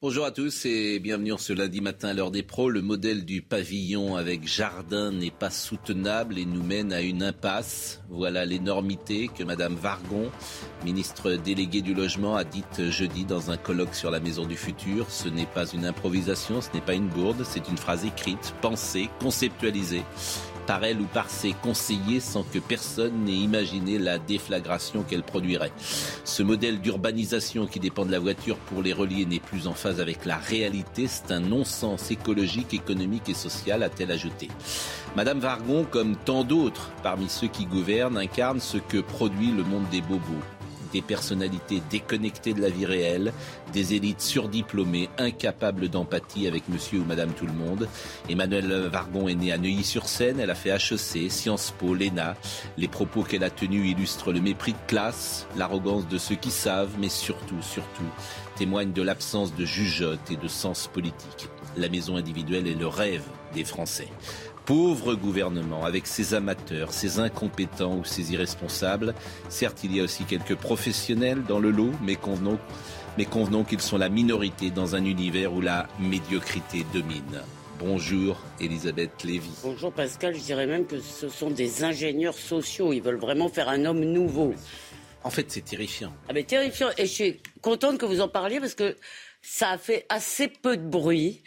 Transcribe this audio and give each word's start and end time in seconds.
Bonjour 0.00 0.26
à 0.26 0.30
tous 0.30 0.64
et 0.64 1.00
bienvenue 1.00 1.32
ce 1.38 1.52
lundi 1.52 1.80
matin 1.80 2.10
à 2.10 2.14
l'heure 2.14 2.30
des 2.30 2.44
pros. 2.44 2.70
Le 2.70 2.82
modèle 2.82 3.24
du 3.24 3.42
pavillon 3.42 4.14
avec 4.14 4.46
jardin 4.46 5.10
n'est 5.10 5.32
pas 5.32 5.50
soutenable 5.50 6.38
et 6.38 6.44
nous 6.44 6.62
mène 6.62 6.92
à 6.92 7.00
une 7.00 7.20
impasse. 7.20 8.00
Voilà 8.08 8.44
l'énormité 8.44 9.26
que 9.26 9.42
Madame 9.42 9.74
Vargon, 9.74 10.30
ministre 10.84 11.32
déléguée 11.32 11.82
du 11.82 11.94
logement, 11.94 12.36
a 12.36 12.44
dite 12.44 12.90
jeudi 12.90 13.24
dans 13.24 13.50
un 13.50 13.56
colloque 13.56 13.96
sur 13.96 14.12
la 14.12 14.20
maison 14.20 14.46
du 14.46 14.54
futur. 14.54 15.10
Ce 15.10 15.28
n'est 15.28 15.46
pas 15.46 15.66
une 15.66 15.84
improvisation, 15.84 16.60
ce 16.60 16.70
n'est 16.72 16.80
pas 16.80 16.94
une 16.94 17.08
bourde, 17.08 17.42
c'est 17.42 17.68
une 17.68 17.76
phrase 17.76 18.04
écrite, 18.04 18.54
pensée, 18.60 19.10
conceptualisée 19.18 20.04
par 20.68 20.84
elle 20.84 21.00
ou 21.00 21.06
par 21.06 21.30
ses 21.30 21.52
conseillers 21.52 22.20
sans 22.20 22.42
que 22.42 22.58
personne 22.58 23.24
n'ait 23.24 23.32
imaginé 23.32 23.98
la 23.98 24.18
déflagration 24.18 25.02
qu'elle 25.02 25.22
produirait. 25.22 25.72
Ce 26.24 26.42
modèle 26.42 26.78
d'urbanisation 26.78 27.66
qui 27.66 27.80
dépend 27.80 28.04
de 28.04 28.12
la 28.12 28.18
voiture 28.18 28.58
pour 28.58 28.82
les 28.82 28.92
relier 28.92 29.24
n'est 29.24 29.40
plus 29.40 29.66
en 29.66 29.72
phase 29.72 29.98
avec 29.98 30.26
la 30.26 30.36
réalité. 30.36 31.06
C'est 31.08 31.32
un 31.32 31.40
non-sens 31.40 32.10
écologique, 32.10 32.74
économique 32.74 33.30
et 33.30 33.34
social, 33.34 33.82
a-t-elle 33.82 34.12
ajouté. 34.12 34.48
Madame 35.16 35.38
Vargon, 35.38 35.86
comme 35.90 36.16
tant 36.16 36.44
d'autres 36.44 36.90
parmi 37.02 37.30
ceux 37.30 37.48
qui 37.48 37.64
gouvernent, 37.64 38.18
incarne 38.18 38.60
ce 38.60 38.76
que 38.76 38.98
produit 38.98 39.50
le 39.50 39.64
monde 39.64 39.88
des 39.90 40.02
bobos 40.02 40.44
des 40.92 41.02
personnalités 41.02 41.82
déconnectées 41.90 42.54
de 42.54 42.62
la 42.62 42.70
vie 42.70 42.86
réelle, 42.86 43.32
des 43.72 43.94
élites 43.94 44.20
surdiplômées, 44.20 45.08
incapables 45.18 45.88
d'empathie 45.88 46.46
avec 46.46 46.68
monsieur 46.68 47.00
ou 47.00 47.04
madame 47.04 47.32
tout 47.32 47.46
le 47.46 47.52
monde. 47.52 47.88
Emmanuel 48.28 48.88
Vargon 48.90 49.28
est 49.28 49.34
né 49.34 49.52
à 49.52 49.58
Neuilly-sur-Seine, 49.58 50.40
elle 50.40 50.50
a 50.50 50.54
fait 50.54 50.70
HEC, 50.70 51.30
Sciences 51.30 51.74
Po, 51.78 51.94
l'ENA. 51.94 52.36
Les 52.76 52.88
propos 52.88 53.22
qu'elle 53.22 53.44
a 53.44 53.50
tenus 53.50 53.90
illustrent 53.90 54.32
le 54.32 54.40
mépris 54.40 54.72
de 54.72 54.78
classe, 54.86 55.46
l'arrogance 55.56 56.08
de 56.08 56.18
ceux 56.18 56.36
qui 56.36 56.50
savent, 56.50 56.96
mais 56.98 57.08
surtout, 57.08 57.62
surtout, 57.62 58.10
témoignent 58.56 58.92
de 58.92 59.02
l'absence 59.02 59.54
de 59.54 59.64
jugeote 59.64 60.30
et 60.30 60.36
de 60.36 60.48
sens 60.48 60.88
politique. 60.92 61.48
La 61.76 61.88
maison 61.88 62.16
individuelle 62.16 62.66
est 62.66 62.74
le 62.74 62.88
rêve 62.88 63.24
des 63.54 63.64
Français 63.64 64.08
pauvre 64.68 65.14
gouvernement, 65.14 65.86
avec 65.86 66.06
ses 66.06 66.34
amateurs, 66.34 66.92
ses 66.92 67.20
incompétents 67.20 67.96
ou 67.96 68.04
ses 68.04 68.34
irresponsables. 68.34 69.14
Certes, 69.48 69.80
il 69.82 69.96
y 69.96 70.00
a 70.00 70.02
aussi 70.02 70.24
quelques 70.24 70.56
professionnels 70.56 71.42
dans 71.48 71.58
le 71.58 71.70
lot, 71.70 71.92
mais 72.02 72.16
convenons, 72.16 72.58
mais 73.18 73.24
convenons 73.24 73.64
qu'ils 73.64 73.80
sont 73.80 73.98
la 73.98 74.08
minorité 74.08 74.70
dans 74.70 74.94
un 74.94 75.04
univers 75.04 75.52
où 75.52 75.60
la 75.60 75.88
médiocrité 75.98 76.86
domine. 76.92 77.42
Bonjour 77.80 78.40
Elisabeth 78.60 79.24
Lévy. 79.24 79.50
Bonjour 79.64 79.92
Pascal, 79.92 80.36
je 80.36 80.40
dirais 80.40 80.68
même 80.68 80.86
que 80.86 81.00
ce 81.00 81.28
sont 81.28 81.50
des 81.50 81.82
ingénieurs 81.82 82.38
sociaux. 82.38 82.92
Ils 82.92 83.02
veulent 83.02 83.18
vraiment 83.18 83.48
faire 83.48 83.68
un 83.68 83.84
homme 83.86 84.04
nouveau. 84.04 84.54
En 85.24 85.30
fait, 85.30 85.50
c'est 85.50 85.64
terrifiant. 85.64 86.14
Ah 86.28 86.32
mais 86.32 86.44
terrifiant. 86.44 86.90
Et 86.96 87.06
je 87.06 87.12
suis 87.12 87.40
contente 87.60 87.98
que 87.98 88.06
vous 88.06 88.20
en 88.20 88.28
parliez 88.28 88.60
parce 88.60 88.76
que 88.76 88.96
ça 89.42 89.70
a 89.70 89.78
fait 89.78 90.06
assez 90.08 90.46
peu 90.46 90.76
de 90.76 90.86
bruit. 90.86 91.42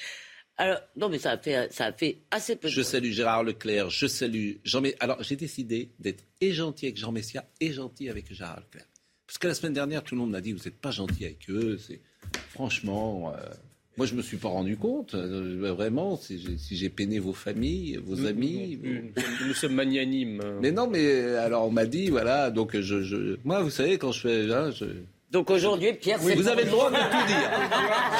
Alors, 0.57 0.79
non, 0.97 1.07
mais 1.07 1.19
ça 1.19 1.31
a 1.31 1.37
fait, 1.37 1.71
ça 1.71 1.85
a 1.85 1.93
fait 1.93 2.17
assez 2.31 2.57
peu. 2.57 2.67
Je 2.67 2.81
salue 2.81 3.11
Gérard 3.11 3.45
Leclerc, 3.45 3.89
je 3.89 4.07
salue 4.07 4.55
Jean 4.65 4.81
Messia. 4.81 4.97
Alors, 4.99 5.23
j'ai 5.23 5.37
décidé 5.37 5.93
d'être 5.99 6.25
et 6.41 6.51
gentil 6.51 6.87
avec 6.87 6.97
Jean 6.97 7.13
Messia 7.13 7.45
et 7.61 7.71
gentil 7.71 8.09
avec 8.09 8.33
Gérard 8.33 8.59
Leclerc. 8.59 8.90
Parce 9.31 9.37
que 9.37 9.47
la 9.47 9.53
semaine 9.53 9.71
dernière, 9.71 10.03
tout 10.03 10.13
le 10.13 10.19
monde 10.19 10.31
m'a 10.31 10.41
dit, 10.41 10.51
vous 10.51 10.65
n'êtes 10.65 10.75
pas 10.75 10.91
gentil 10.91 11.23
avec 11.23 11.49
eux. 11.49 11.77
C'est 11.77 12.01
Franchement, 12.49 13.31
euh, 13.33 13.39
moi, 13.95 14.05
je 14.05 14.11
ne 14.11 14.17
me 14.17 14.21
suis 14.21 14.35
pas 14.35 14.49
rendu 14.49 14.75
compte. 14.75 15.15
Euh, 15.15 15.73
vraiment, 15.73 16.17
si 16.17 16.37
j'ai 16.69 16.89
peiné 16.89 17.17
vos 17.19 17.31
familles, 17.31 17.97
vos 18.03 18.25
amis. 18.25 18.77
Nous, 19.47 19.53
sommes 19.53 19.75
magnanimes. 19.75 20.43
Mais 20.61 20.73
non, 20.73 20.89
mais 20.89 21.21
alors, 21.37 21.65
on 21.65 21.71
m'a 21.71 21.85
dit, 21.85 22.09
voilà, 22.09 22.51
donc 22.51 22.77
je, 22.77 23.03
je... 23.03 23.37
Moi, 23.45 23.61
vous 23.61 23.69
savez, 23.69 23.97
quand 23.97 24.11
je 24.11 24.19
fais. 24.19 24.51
Hein, 24.51 24.71
je 24.71 24.85
donc 25.31 25.49
aujourd'hui, 25.49 25.93
Pierre, 25.93 26.19
vous 26.19 26.47
avez 26.47 26.65
le 26.65 26.71
droit 26.71 26.91
de 26.91 26.95
tout 26.95 27.27
dire. 27.27 27.49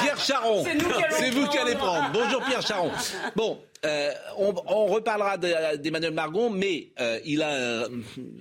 Pierre 0.00 0.18
Charon, 0.18 0.64
c'est 1.10 1.30
vous 1.30 1.46
qui 1.46 1.58
allez 1.58 1.74
prendre. 1.74 2.10
Bonjour 2.12 2.42
Pierre 2.42 2.62
Charon. 2.62 2.90
Bon, 3.36 3.58
euh, 3.84 4.12
on, 4.38 4.86
reparlera 4.86 5.36
d'Emmanuel 5.36 6.14
Margon, 6.14 6.50
mais 6.50 6.92
euh, 7.00 7.18
il 7.24 7.42
a, 7.42 7.88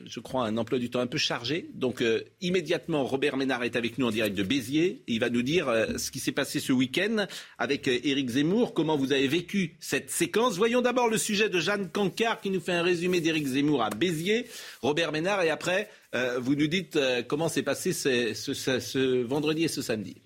je 0.05 0.19
crois, 0.19 0.45
un 0.45 0.55
emploi 0.55 0.77
du 0.77 0.91
temps 0.91 0.99
un 0.99 1.07
peu 1.07 1.17
chargé. 1.17 1.67
Donc 1.73 2.01
euh, 2.01 2.23
immédiatement, 2.41 3.03
Robert 3.03 3.37
Ménard 3.37 3.63
est 3.63 3.75
avec 3.75 3.97
nous 3.97 4.07
en 4.07 4.11
direct 4.11 4.37
de 4.37 4.43
Béziers. 4.43 5.01
Il 5.07 5.19
va 5.19 5.29
nous 5.29 5.41
dire 5.41 5.65
ce 5.97 6.11
qui 6.11 6.19
s'est 6.19 6.31
passé 6.31 6.59
ce 6.59 6.71
week-end 6.71 7.25
avec 7.57 7.88
Éric 7.88 8.29
Zemmour, 8.29 8.75
comment 8.75 8.97
vous 8.97 9.13
avez 9.13 9.27
vécu 9.27 9.75
cette 9.79 10.11
séquence. 10.11 10.57
Voyons 10.57 10.81
d'abord 10.81 11.09
le 11.09 11.17
sujet 11.17 11.49
de 11.49 11.59
Jeanne 11.59 11.89
Cancard 11.89 12.39
qui 12.39 12.51
nous 12.51 12.61
fait 12.61 12.73
un 12.73 12.83
résumé 12.83 13.19
d'Éric 13.19 13.47
Zemmour 13.47 13.81
à 13.81 13.89
Béziers. 13.89 14.45
Robert 14.83 15.11
Ménard, 15.11 15.41
et 15.41 15.49
après, 15.49 15.89
euh, 16.13 16.39
vous 16.39 16.55
nous 16.55 16.67
dites 16.67 16.95
euh, 16.95 17.23
comment 17.23 17.47
s'est 17.47 17.63
passé 17.63 17.94
ce, 17.94 19.23
vendredi 19.23 19.63
et 19.63 19.67
ce 19.67 19.81
samedi. 19.81 20.17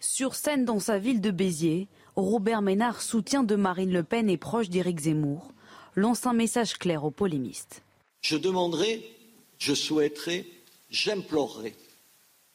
Sur 0.00 0.34
scène 0.34 0.64
dans 0.64 0.80
sa 0.80 0.98
ville 0.98 1.20
de 1.20 1.30
Béziers, 1.30 1.88
Robert 2.16 2.62
Ménard, 2.62 3.02
soutien 3.02 3.42
de 3.42 3.54
Marine 3.54 3.92
Le 3.92 4.02
Pen 4.02 4.28
et 4.28 4.36
proche 4.36 4.68
d'Éric 4.68 5.00
Zemmour, 5.00 5.52
lance 5.94 6.26
un 6.26 6.32
message 6.32 6.78
clair 6.78 7.04
aux 7.04 7.10
polémistes. 7.10 7.82
Je 8.22 8.36
demanderai, 8.36 9.02
je 9.58 9.74
souhaiterais, 9.74 10.46
j'implorerai, 10.90 11.74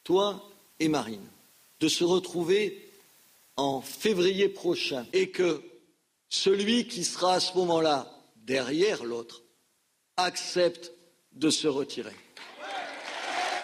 toi 0.04 0.48
et 0.80 0.88
Marine, 0.88 1.26
de 1.80 1.88
se 1.88 2.04
retrouver 2.04 2.90
en 3.56 3.80
février 3.80 4.48
prochain 4.48 5.06
et 5.12 5.30
que 5.30 5.60
celui 6.28 6.86
qui 6.86 7.04
sera 7.04 7.34
à 7.34 7.40
ce 7.40 7.56
moment-là 7.56 8.10
derrière 8.36 9.04
l'autre 9.04 9.42
accepte 10.18 10.92
de 11.34 11.48
se 11.48 11.68
retirer. 11.68 12.12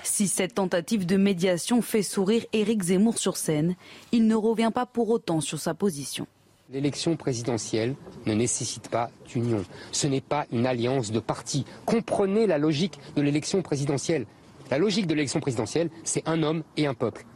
Si 0.05 0.29
cette 0.29 0.55
tentative 0.55 1.07
de 1.07 1.17
médiation 1.17 1.83
fait 1.83 2.03
sourire 2.03 2.45
Éric 2.53 2.83
Zemmour 2.85 3.19
sur 3.19 3.37
scène, 3.37 3.75
il 4.13 4.27
ne 4.29 4.35
revient 4.37 4.71
pas 4.73 4.87
pour 4.87 5.11
autant 5.11 5.41
sur 5.41 5.59
sa 5.59 5.75
position. 5.75 6.27
L'élection 6.71 7.17
présidentielle 7.17 7.95
ne 8.27 8.35
nécessite 8.35 8.89
pas 8.89 9.11
d'union. 9.29 9.65
Ce 9.93 10.07
n'est 10.07 10.21
pas 10.21 10.47
une 10.53 10.67
alliance 10.67 11.11
de 11.11 11.21
partis. 11.21 11.65
Comprenez 11.85 12.47
la 12.47 12.59
logique 12.59 12.99
de 13.17 13.23
l'élection 13.23 13.61
présidentielle. 13.61 14.27
La 14.71 14.79
logique 14.79 15.07
de 15.07 15.15
l'élection 15.15 15.41
présidentielle, 15.41 15.91
c'est 16.05 16.27
un 16.27 16.43
homme 16.43 16.63
et 16.77 16.87
un 16.87 16.95
peuple 16.95 17.27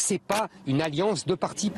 c'est 0.00 0.20
pas 0.20 0.48
une 0.66 0.82
alliance 0.82 1.26
de 1.26 1.34
partis. 1.34 1.72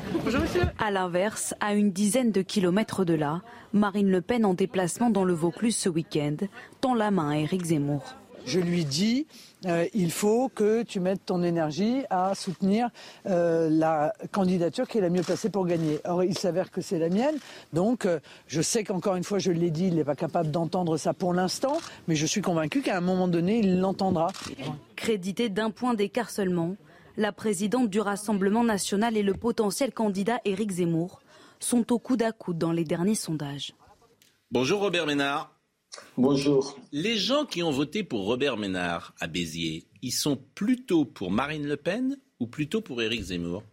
À 0.78 0.90
l'inverse, 0.90 1.54
à 1.60 1.74
une 1.74 1.90
dizaine 1.90 2.32
de 2.32 2.42
kilomètres 2.42 3.04
de 3.04 3.14
là, 3.14 3.42
Marine 3.72 4.10
Le 4.10 4.20
Pen 4.20 4.44
en 4.44 4.54
déplacement 4.54 5.10
dans 5.10 5.24
le 5.24 5.34
Vaucluse 5.34 5.76
ce 5.76 5.88
week-end 5.88 6.36
tend 6.80 6.94
la 6.94 7.10
main 7.10 7.30
à 7.30 7.36
Éric 7.36 7.64
Zemmour. 7.64 8.02
Je 8.48 8.60
lui 8.60 8.86
dis, 8.86 9.26
euh, 9.66 9.86
il 9.92 10.10
faut 10.10 10.48
que 10.48 10.82
tu 10.82 11.00
mettes 11.00 11.26
ton 11.26 11.42
énergie 11.42 12.04
à 12.08 12.34
soutenir 12.34 12.88
euh, 13.26 13.68
la 13.70 14.14
candidature 14.32 14.88
qui 14.88 14.96
est 14.96 15.00
la 15.02 15.10
mieux 15.10 15.22
placée 15.22 15.50
pour 15.50 15.66
gagner. 15.66 16.00
Or, 16.06 16.24
il 16.24 16.36
s'avère 16.38 16.70
que 16.70 16.80
c'est 16.80 16.98
la 16.98 17.10
mienne. 17.10 17.36
Donc, 17.74 18.06
euh, 18.06 18.20
je 18.46 18.62
sais 18.62 18.84
qu'encore 18.84 19.16
une 19.16 19.24
fois, 19.24 19.38
je 19.38 19.52
l'ai 19.52 19.70
dit, 19.70 19.88
il 19.88 19.96
n'est 19.96 20.04
pas 20.04 20.14
capable 20.14 20.50
d'entendre 20.50 20.96
ça 20.96 21.12
pour 21.12 21.34
l'instant, 21.34 21.76
mais 22.06 22.14
je 22.14 22.24
suis 22.24 22.40
convaincu 22.40 22.80
qu'à 22.80 22.96
un 22.96 23.02
moment 23.02 23.28
donné, 23.28 23.58
il 23.58 23.80
l'entendra. 23.80 24.28
Crédité 24.96 25.50
d'un 25.50 25.70
point 25.70 25.92
d'écart 25.92 26.30
seulement, 26.30 26.74
la 27.18 27.32
présidente 27.32 27.90
du 27.90 27.98
Rassemblement 27.98 28.62
national 28.62 29.16
et 29.16 29.24
le 29.24 29.34
potentiel 29.34 29.92
candidat 29.92 30.40
Éric 30.44 30.70
Zemmour 30.70 31.20
sont 31.58 31.92
au 31.92 31.98
coude 31.98 32.22
à 32.22 32.30
coude 32.30 32.58
dans 32.58 32.70
les 32.70 32.84
derniers 32.84 33.16
sondages. 33.16 33.74
Bonjour 34.52 34.80
Robert 34.80 35.04
Ménard. 35.04 35.52
Bonjour. 36.16 36.78
Les 36.92 37.16
gens 37.16 37.44
qui 37.44 37.64
ont 37.64 37.72
voté 37.72 38.04
pour 38.04 38.24
Robert 38.24 38.56
Ménard 38.56 39.14
à 39.18 39.26
Béziers, 39.26 39.88
ils 40.00 40.12
sont 40.12 40.38
plutôt 40.54 41.04
pour 41.04 41.32
Marine 41.32 41.66
Le 41.66 41.76
Pen 41.76 42.18
ou 42.38 42.46
plutôt 42.46 42.82
pour 42.82 43.02
Éric 43.02 43.22
Zemmour? 43.22 43.64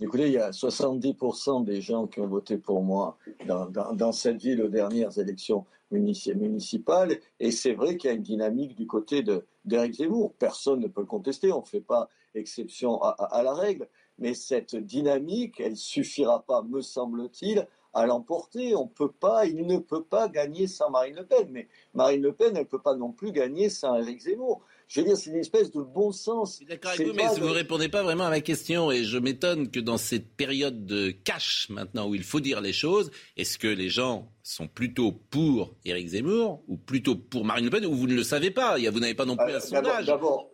Écoutez, 0.00 0.28
il 0.28 0.32
y 0.32 0.38
a 0.38 0.50
70% 0.50 1.64
des 1.64 1.80
gens 1.80 2.06
qui 2.06 2.20
ont 2.20 2.28
voté 2.28 2.58
pour 2.58 2.82
moi 2.82 3.18
dans, 3.44 4.12
cette 4.12 4.40
ville 4.40 4.62
aux 4.62 4.68
dernières 4.68 5.18
élections 5.18 5.66
municipales. 5.90 7.18
Et 7.40 7.50
c'est 7.50 7.74
vrai 7.74 7.96
qu'il 7.96 8.08
y 8.08 8.12
a 8.12 8.16
une 8.16 8.22
dynamique 8.22 8.76
du 8.76 8.86
côté 8.86 9.24
d'Éric 9.64 9.94
Zemmour. 9.94 10.32
Personne 10.38 10.80
ne 10.80 10.86
peut 10.86 11.00
le 11.00 11.06
contester. 11.06 11.52
On 11.52 11.60
ne 11.60 11.66
fait 11.66 11.80
pas 11.80 12.08
exception 12.34 13.00
à, 13.02 13.42
la 13.42 13.54
règle. 13.54 13.88
Mais 14.18 14.34
cette 14.34 14.76
dynamique, 14.76 15.60
elle 15.60 15.76
suffira 15.76 16.44
pas, 16.44 16.62
me 16.62 16.82
semble-t-il, 16.82 17.66
à 17.94 18.06
l'emporter. 18.06 18.76
On 18.76 18.86
peut 18.86 19.10
pas, 19.10 19.46
il 19.46 19.66
ne 19.66 19.78
peut 19.78 20.04
pas 20.04 20.28
gagner 20.28 20.66
sans 20.66 20.90
Marine 20.90 21.16
Le 21.16 21.26
Pen. 21.26 21.48
Mais 21.50 21.68
Marine 21.94 22.22
Le 22.22 22.32
Pen, 22.32 22.52
elle 22.54 22.64
ne 22.64 22.68
peut 22.68 22.82
pas 22.82 22.94
non 22.94 23.12
plus 23.12 23.32
gagner 23.32 23.70
sans 23.70 23.96
Éric 23.96 24.20
Zemmour. 24.20 24.62
Je 24.88 25.00
veux 25.00 25.06
dire, 25.06 25.16
c'est 25.16 25.30
une 25.30 25.36
espèce 25.36 25.70
de 25.70 25.82
bon 25.82 26.12
sens. 26.12 26.50
Je 26.52 26.56
suis 26.56 26.66
d'accord 26.66 26.90
avec 26.90 27.06
vous, 27.06 27.14
mais 27.14 27.28
vous 27.28 27.46
ne 27.46 27.52
répondez 27.52 27.88
pas 27.88 28.02
vraiment 28.02 28.24
à 28.24 28.30
ma 28.30 28.40
question. 28.40 28.90
Et 28.90 29.04
je 29.04 29.18
m'étonne 29.18 29.70
que 29.70 29.80
dans 29.80 29.98
cette 29.98 30.36
période 30.36 30.84
de 30.84 31.10
cash, 31.10 31.68
maintenant, 31.70 32.08
où 32.08 32.14
il 32.14 32.24
faut 32.24 32.40
dire 32.40 32.60
les 32.60 32.72
choses, 32.72 33.10
est-ce 33.36 33.56
que 33.56 33.68
les 33.68 33.88
gens 33.88 34.30
sont 34.50 34.66
plutôt 34.66 35.12
pour 35.30 35.74
Éric 35.84 36.08
Zemmour 36.08 36.60
ou 36.66 36.76
plutôt 36.76 37.14
pour 37.14 37.44
Marine 37.44 37.66
Le 37.66 37.70
Pen 37.70 37.86
ou 37.86 37.94
vous 37.94 38.08
ne 38.08 38.14
le 38.14 38.24
savez 38.24 38.50
pas 38.50 38.76
Vous 38.78 38.98
n'avez 38.98 39.14
pas 39.14 39.24
non 39.24 39.36
plus 39.36 39.52
euh, 39.52 39.58
un 39.58 39.60
sondage. 39.60 40.06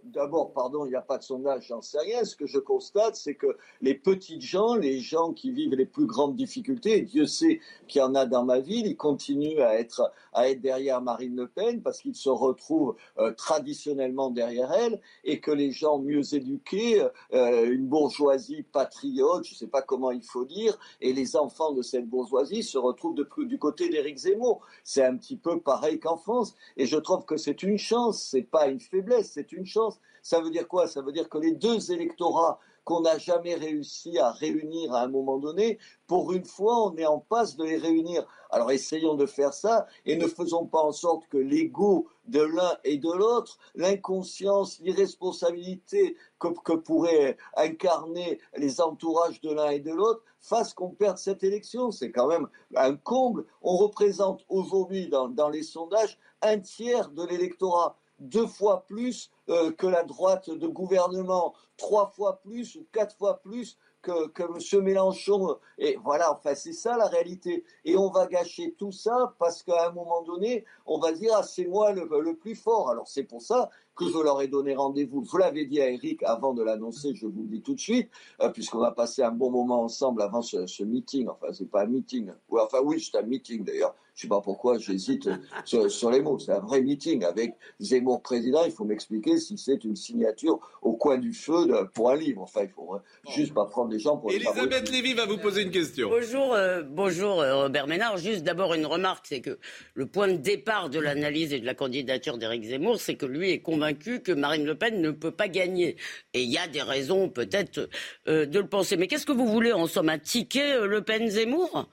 D'abord, 0.04 0.52
pardon, 0.52 0.84
il 0.84 0.90
n'y 0.90 0.96
a 0.96 1.02
pas 1.02 1.18
de 1.18 1.22
sondage, 1.22 1.66
j'en 1.68 1.80
sais 1.80 1.98
rien. 1.98 2.24
Ce 2.24 2.36
que 2.36 2.46
je 2.46 2.58
constate, 2.58 3.16
c'est 3.16 3.34
que 3.34 3.56
les 3.80 3.94
petites 3.94 4.42
gens, 4.42 4.74
les 4.74 5.00
gens 5.00 5.32
qui 5.32 5.50
vivent 5.50 5.74
les 5.74 5.86
plus 5.86 6.06
grandes 6.06 6.36
difficultés, 6.36 6.98
et 6.98 7.02
Dieu 7.02 7.26
sait 7.26 7.60
qu'il 7.88 8.00
y 8.00 8.02
en 8.02 8.14
a 8.14 8.26
dans 8.26 8.44
ma 8.44 8.60
ville, 8.60 8.86
ils 8.86 8.96
continuent 8.96 9.60
à 9.60 9.78
être, 9.78 10.12
à 10.32 10.48
être 10.48 10.60
derrière 10.60 11.00
Marine 11.00 11.34
Le 11.34 11.48
Pen 11.48 11.82
parce 11.82 12.00
qu'ils 12.00 12.14
se 12.14 12.28
retrouvent 12.28 12.96
euh, 13.18 13.32
traditionnellement 13.32 14.30
derrière 14.30 14.72
elle 14.72 15.00
et 15.24 15.40
que 15.40 15.50
les 15.50 15.70
gens 15.70 15.98
mieux 15.98 16.34
éduqués, 16.34 17.02
euh, 17.32 17.70
une 17.70 17.86
bourgeoisie 17.86 18.62
patriote, 18.62 19.44
je 19.44 19.54
ne 19.54 19.56
sais 19.56 19.66
pas 19.66 19.82
comment 19.82 20.10
il 20.10 20.22
faut 20.22 20.44
dire, 20.44 20.78
et 21.00 21.12
les 21.12 21.36
enfants 21.36 21.72
de 21.72 21.82
cette 21.82 22.06
bourgeoisie 22.06 22.62
se 22.62 22.78
retrouvent 22.78 23.14
de, 23.14 23.28
du 23.44 23.58
côté 23.58 23.85
d'Éric 23.88 24.18
Zemmour. 24.18 24.60
C'est 24.84 25.04
un 25.04 25.16
petit 25.16 25.36
peu 25.36 25.60
pareil 25.60 25.98
qu'en 25.98 26.16
France. 26.16 26.54
Et 26.76 26.86
je 26.86 26.96
trouve 26.96 27.24
que 27.24 27.36
c'est 27.36 27.62
une 27.62 27.78
chance, 27.78 28.28
c'est 28.30 28.42
pas 28.42 28.68
une 28.68 28.80
faiblesse, 28.80 29.30
c'est 29.32 29.52
une 29.52 29.66
chance. 29.66 29.98
Ça 30.22 30.40
veut 30.40 30.50
dire 30.50 30.68
quoi? 30.68 30.86
Ça 30.86 31.02
veut 31.02 31.12
dire 31.12 31.28
que 31.28 31.38
les 31.38 31.52
deux 31.52 31.92
électorats 31.92 32.58
qu'on 32.86 33.00
n'a 33.00 33.18
jamais 33.18 33.56
réussi 33.56 34.16
à 34.16 34.30
réunir 34.30 34.94
à 34.94 35.02
un 35.02 35.08
moment 35.08 35.38
donné, 35.38 35.78
pour 36.06 36.32
une 36.32 36.44
fois, 36.44 36.86
on 36.86 36.96
est 36.96 37.04
en 37.04 37.18
passe 37.18 37.56
de 37.56 37.64
les 37.64 37.78
réunir. 37.78 38.24
Alors 38.48 38.70
essayons 38.70 39.16
de 39.16 39.26
faire 39.26 39.52
ça 39.52 39.88
et 40.04 40.16
ne 40.16 40.28
faisons 40.28 40.66
pas 40.66 40.80
en 40.80 40.92
sorte 40.92 41.26
que 41.26 41.36
l'ego 41.36 42.06
de 42.28 42.40
l'un 42.40 42.76
et 42.84 42.96
de 42.98 43.10
l'autre, 43.10 43.58
l'inconscience, 43.74 44.78
l'irresponsabilité 44.78 46.16
que, 46.38 46.46
que 46.64 46.74
pourraient 46.74 47.36
incarner 47.56 48.38
les 48.56 48.80
entourages 48.80 49.40
de 49.40 49.50
l'un 49.50 49.70
et 49.70 49.80
de 49.80 49.92
l'autre 49.92 50.22
fasse 50.38 50.72
qu'on 50.72 50.90
perde 50.90 51.18
cette 51.18 51.42
élection. 51.42 51.90
C'est 51.90 52.12
quand 52.12 52.28
même 52.28 52.46
un 52.76 52.94
comble. 52.94 53.46
On 53.62 53.76
représente 53.76 54.44
aujourd'hui 54.48 55.08
dans, 55.08 55.26
dans 55.28 55.48
les 55.48 55.64
sondages 55.64 56.18
un 56.40 56.60
tiers 56.60 57.10
de 57.10 57.26
l'électorat 57.26 57.96
deux 58.18 58.46
fois 58.46 58.84
plus 58.86 59.30
euh, 59.48 59.72
que 59.72 59.86
la 59.86 60.02
droite 60.02 60.50
de 60.50 60.66
gouvernement, 60.66 61.54
trois 61.76 62.08
fois 62.08 62.40
plus 62.40 62.76
ou 62.76 62.86
quatre 62.92 63.16
fois 63.16 63.38
plus 63.40 63.78
que, 64.02 64.28
que 64.28 64.42
M. 64.42 64.84
Mélenchon. 64.84 65.58
Et 65.78 65.96
voilà, 66.02 66.32
enfin, 66.32 66.54
c'est 66.54 66.72
ça 66.72 66.96
la 66.96 67.06
réalité. 67.06 67.64
Et 67.84 67.96
on 67.96 68.10
va 68.10 68.26
gâcher 68.26 68.74
tout 68.78 68.92
ça 68.92 69.34
parce 69.38 69.62
qu'à 69.62 69.88
un 69.88 69.92
moment 69.92 70.22
donné, 70.22 70.64
on 70.86 70.98
va 70.98 71.12
dire, 71.12 71.32
ah, 71.34 71.42
c'est 71.42 71.66
moi 71.66 71.92
le, 71.92 72.36
plus 72.36 72.54
fort. 72.54 72.90
Alors 72.90 73.08
c'est 73.08 73.24
pour 73.24 73.42
ça 73.42 73.70
que 73.96 74.08
je 74.08 74.18
leur 74.22 74.40
ai 74.42 74.48
donné 74.48 74.74
rendez-vous. 74.74 75.24
Je 75.24 75.38
l'avais 75.38 75.64
dit 75.64 75.80
à 75.80 75.90
Eric 75.90 76.22
avant 76.22 76.54
de 76.54 76.62
l'annoncer, 76.62 77.14
je 77.14 77.26
vous 77.26 77.42
le 77.42 77.48
dis 77.48 77.62
tout 77.62 77.74
de 77.74 77.80
suite, 77.80 78.10
euh, 78.40 78.50
puisqu'on 78.50 78.82
a 78.82 78.92
passé 78.92 79.22
un 79.22 79.32
bon 79.32 79.50
moment 79.50 79.82
ensemble 79.82 80.22
avant 80.22 80.42
ce, 80.42 80.66
ce 80.66 80.84
meeting. 80.84 81.28
Enfin, 81.28 81.52
c'est 81.52 81.70
pas 81.70 81.82
un 81.82 81.86
meeting. 81.86 82.30
Enfin, 82.50 82.78
oui, 82.84 83.00
c'est 83.00 83.18
un 83.18 83.22
meeting 83.22 83.64
d'ailleurs. 83.64 83.94
Je 84.14 84.22
sais 84.22 84.28
pas 84.28 84.40
pourquoi 84.40 84.78
j'hésite 84.78 85.28
sur, 85.66 86.10
les 86.10 86.20
mots. 86.22 86.38
C'est 86.38 86.52
un 86.52 86.60
vrai 86.60 86.80
meeting 86.80 87.22
avec 87.22 87.54
Zemmour 87.80 88.22
président. 88.22 88.64
Il 88.64 88.72
faut 88.72 88.84
m'expliquer 88.84 89.38
si 89.38 89.58
c'est 89.58 89.84
une 89.84 89.94
signature 89.94 90.58
au 90.80 90.94
coin 90.94 91.18
du 91.18 91.34
feu 91.34 91.68
pour 91.92 92.10
un 92.10 92.16
livre. 92.16 92.40
Enfin, 92.40 92.62
il 92.62 92.70
faut 92.70 92.98
juste 93.28 93.52
pas 93.52 93.66
prendre 93.66 93.90
des 93.90 93.98
gens 93.98 94.16
pour. 94.16 94.32
Elisabeth 94.32 94.90
Lévy 94.90 95.12
va 95.12 95.26
vous 95.26 95.36
poser 95.36 95.62
une 95.62 95.70
question. 95.70 96.08
Bonjour, 96.08 96.54
euh, 96.54 96.82
bonjour 96.82 97.42
euh, 97.42 97.64
Robert 97.64 97.86
Ménard. 97.86 98.16
Juste 98.16 98.42
d'abord 98.42 98.72
une 98.72 98.86
remarque, 98.86 99.26
c'est 99.28 99.42
que 99.42 99.58
le 99.92 100.06
point 100.06 100.28
de 100.28 100.36
départ 100.36 100.88
de 100.88 100.98
l'analyse 100.98 101.52
et 101.52 101.60
de 101.60 101.66
la 101.66 101.74
candidature 101.74 102.38
d'Éric 102.38 102.64
Zemmour, 102.64 102.98
c'est 102.98 103.16
que 103.16 103.26
lui 103.26 103.50
est 103.50 103.60
convaincu 103.60 103.85
que 103.94 104.32
Marine 104.32 104.64
Le 104.64 104.76
Pen 104.76 105.00
ne 105.00 105.10
peut 105.10 105.30
pas 105.30 105.48
gagner. 105.48 105.96
Et 106.34 106.42
il 106.42 106.50
y 106.50 106.58
a 106.58 106.68
des 106.68 106.82
raisons 106.82 107.28
peut-être 107.28 107.88
euh, 108.28 108.46
de 108.46 108.58
le 108.58 108.68
penser. 108.68 108.96
Mais 108.96 109.06
qu'est-ce 109.06 109.26
que 109.26 109.32
vous 109.32 109.48
voulez 109.48 109.72
en 109.72 109.86
somme 109.86 110.08
un 110.08 110.18
ticket 110.18 110.86
Le 110.86 111.02
Pen-Zemmour 111.02 111.88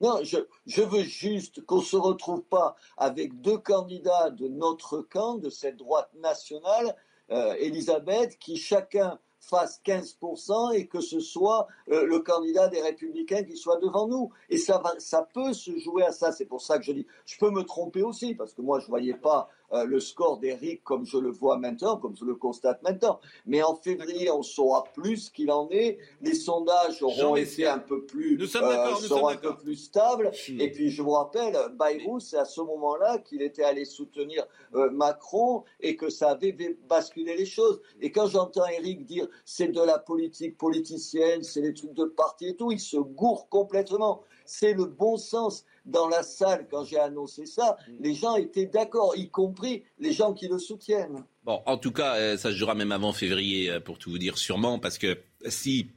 non, 0.00 0.20
je, 0.22 0.82
veux 0.82 1.02
juste 1.02 1.64
qu'on 1.64 1.78
ne 1.78 1.82
se 1.82 1.96
retrouve 1.96 2.42
pas 2.42 2.76
avec 2.96 3.40
deux 3.40 3.56
candidats 3.56 4.28
de 4.30 4.48
notre 4.48 4.98
camp, 4.98 5.36
de 5.36 5.48
cette 5.48 5.76
droite 5.76 6.10
nationale, 6.16 6.94
euh, 7.30 7.54
Elisabeth, 7.54 8.36
qui 8.38 8.56
chacun 8.56 9.18
fasse 9.40 9.80
15% 9.84 10.74
et 10.74 10.86
que 10.86 11.00
ce 11.00 11.20
soit 11.20 11.68
euh, 11.90 12.06
le 12.06 12.18
candidat 12.18 12.68
des 12.68 12.82
républicains 12.82 13.44
qui 13.44 13.56
soit 13.56 13.78
devant 13.78 14.08
nous. 14.08 14.30
Et 14.48 14.58
ça, 14.58 14.78
va, 14.78 14.94
ça 14.98 15.26
peut 15.32 15.52
se 15.52 15.78
jouer 15.78 16.02
à 16.02 16.12
ça. 16.12 16.32
C'est 16.32 16.46
pour 16.46 16.60
ça 16.60 16.78
que 16.78 16.84
je 16.84 16.92
dis, 16.92 17.06
je 17.26 17.38
peux 17.38 17.50
me 17.50 17.62
tromper 17.62 18.02
aussi, 18.02 18.34
parce 18.34 18.52
que 18.52 18.62
moi, 18.62 18.80
je 18.80 18.86
ne 18.86 18.90
voyais 18.90 19.14
pas 19.14 19.48
euh, 19.74 19.84
le 19.84 20.00
score 20.00 20.38
d'Eric 20.38 20.82
comme 20.84 21.04
je 21.04 21.18
le 21.18 21.30
vois 21.30 21.58
maintenant, 21.58 21.96
comme 21.96 22.16
je 22.16 22.24
le 22.24 22.34
constate 22.34 22.82
maintenant. 22.82 23.20
Mais 23.46 23.62
en 23.62 23.74
février, 23.74 24.30
on 24.30 24.42
saura 24.42 24.84
plus 24.94 25.30
qu'il 25.30 25.50
en 25.50 25.68
est. 25.70 25.98
Les 26.20 26.34
sondages 26.34 27.02
auront 27.02 27.36
été 27.36 27.66
un 27.66 27.78
peu 27.78 28.04
plus, 28.04 28.38
nous 28.38 28.46
sommes 28.46 28.64
euh, 28.64 28.94
seront 28.94 29.28
un 29.28 29.36
peu 29.36 29.56
plus 29.56 29.76
stables. 29.76 30.30
Hmm. 30.48 30.60
Et 30.60 30.70
puis, 30.70 30.90
je 30.90 31.02
vous 31.02 31.10
rappelle, 31.10 31.56
Bayrou, 31.74 32.20
c'est 32.20 32.38
à 32.38 32.44
ce 32.44 32.60
moment-là 32.60 33.18
qu'il 33.18 33.42
était 33.42 33.64
allé 33.64 33.84
soutenir 33.84 34.46
euh, 34.74 34.90
Macron 34.90 35.64
et 35.80 35.96
que 35.96 36.08
ça 36.08 36.30
avait 36.30 36.56
basculé 36.88 37.36
les 37.36 37.46
choses. 37.46 37.80
Et 38.00 38.12
quand 38.12 38.26
j'entends 38.26 38.66
Eric 38.66 39.04
dire 39.04 39.28
c'est 39.44 39.68
de 39.68 39.80
la 39.80 39.98
politique 39.98 40.56
politicienne, 40.56 41.42
c'est 41.42 41.62
des 41.62 41.74
trucs 41.74 41.94
de 41.94 42.04
parti 42.04 42.48
et 42.48 42.56
tout, 42.56 42.72
il 42.72 42.80
se 42.80 42.96
gourre 42.96 43.48
complètement. 43.48 44.22
C'est 44.44 44.74
le 44.74 44.84
bon 44.84 45.16
sens 45.16 45.64
dans 45.84 46.08
la 46.08 46.22
salle, 46.22 46.66
quand 46.70 46.84
j'ai 46.84 46.98
annoncé 46.98 47.46
ça, 47.46 47.76
mm. 47.88 47.92
les 48.00 48.14
gens 48.14 48.36
étaient 48.36 48.66
d'accord, 48.66 49.16
y 49.16 49.28
compris 49.28 49.84
les 49.98 50.12
gens 50.12 50.32
qui 50.32 50.48
le 50.48 50.58
soutiennent. 50.58 51.24
Bon, 51.44 51.62
en 51.66 51.76
tout 51.76 51.92
cas, 51.92 52.16
euh, 52.16 52.36
ça 52.36 52.50
se 52.50 52.56
jouera 52.56 52.74
même 52.74 52.92
avant 52.92 53.12
février, 53.12 53.70
euh, 53.70 53.80
pour 53.80 53.98
tout 53.98 54.10
vous 54.10 54.18
dire, 54.18 54.38
sûrement, 54.38 54.78
parce 54.78 54.98
que 54.98 55.18
si 55.46 55.90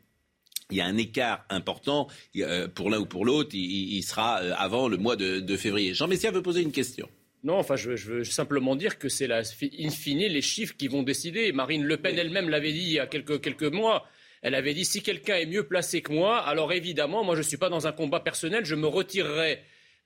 il 0.70 0.78
y 0.78 0.82
a 0.82 0.86
un 0.86 0.98
écart 0.98 1.46
important 1.50 2.08
euh, 2.38 2.68
pour 2.68 2.90
l'un 2.90 3.00
ou 3.00 3.06
pour 3.06 3.26
l'autre, 3.26 3.52
il, 3.54 4.02
sera 4.04 4.36
avant 4.36 4.90
le 4.90 4.98
mois 4.98 5.16
de, 5.16 5.56
février. 5.56 5.94
Jean 5.94 6.08
Messia 6.08 6.32
veut 6.32 6.42
poser 6.42 6.62
une 6.62 6.74
question. 6.74 7.08
Non, 7.44 7.56
enfin, 7.56 7.78
je, 7.78 7.92
veux 7.92 8.24
simplement 8.26 8.76
dire 8.76 9.00
que 9.00 9.08
c'est 9.08 9.32
in 9.32 9.90
fine 9.90 10.20
les 10.20 10.42
chiffres 10.42 10.76
qui 10.76 10.90
vont 10.90 11.04
décider. 11.04 11.54
Marine 11.54 11.84
Le 11.84 11.96
Pen 11.96 12.18
elle-même 12.18 12.50
l'avait 12.50 12.74
dit 12.74 12.82
il 12.82 12.92
y 12.92 13.00
a 13.00 13.08
quelques, 13.08 13.40
quelques 13.40 13.72
mois. 13.72 14.06
Elle 14.42 14.56
avait 14.56 14.74
dit 14.74 14.86
si 14.86 15.02
quelqu'un 15.02 15.36
est 15.36 15.46
mieux 15.46 15.68
placé 15.68 16.02
que 16.02 16.12
moi, 16.12 16.40
alors 16.40 16.72
évidemment, 16.74 17.24
moi 17.24 17.36
je 17.36 17.42
ne 17.42 17.46
suis 17.46 17.58
pas 17.58 17.70
dans 17.70 17.88
un 17.88 17.92
combat 17.92 18.20
personnel, 18.20 18.66
je 18.66 18.76
me 18.76 18.88
retirerai 18.88 19.60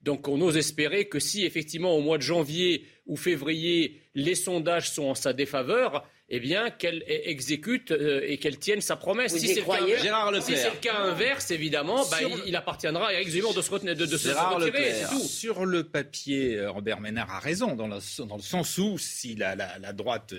donc 0.04 0.28
on 0.28 0.42
ose 0.42 0.57
espérer 0.57 1.07
que 1.07 1.19
si 1.19 1.45
effectivement 1.45 1.95
au 1.95 2.01
mois 2.01 2.18
de 2.18 2.24
janvier 2.24 2.86
ou 3.06 3.18
février 3.18 4.01
les 4.16 4.36
sondages 4.36 4.89
sont 4.89 5.04
en 5.04 5.16
sa 5.16 5.31
défaveur, 5.31 6.07
eh 6.30 6.39
bien 6.39 6.72
qu'elle 6.72 7.04
exécute 7.07 7.92
euh, 7.92 8.21
et 8.26 8.38
qu'elle 8.38 8.57
tienne 8.57 8.81
sa 8.81 8.95
promesse. 8.95 9.38
si 9.38 9.47
c'est 9.47 9.61
le, 9.61 10.80
cas 10.80 10.95
inverse, 10.95 11.52
évidemment, 11.52 12.04
bah, 12.09 12.18
il, 12.45 12.56
appartiendra 12.56 13.09
à 13.09 13.14
Eric 13.14 13.30
Zemmour 13.30 13.54
de 13.54 13.61
se, 13.61 13.85
de, 13.85 13.94
de, 13.94 14.18
se 14.18 14.30
retirer. 14.30 14.94
Sur 15.23 15.66
le 15.66 15.83
papier, 15.83 16.57
euh, 16.57 16.71
Robert 16.71 17.00
Ménard 17.00 17.31
a 17.31 17.40
raison, 17.40 17.76
dans 17.76 17.88
le, 17.88 17.97
dans 18.26 18.38
le 18.38 18.42
sens 18.42 18.78
où 18.78 18.97
si 18.97 19.35
la, 19.35 19.56
la, 19.56 19.78
la 19.78 19.94
droite 19.94 20.33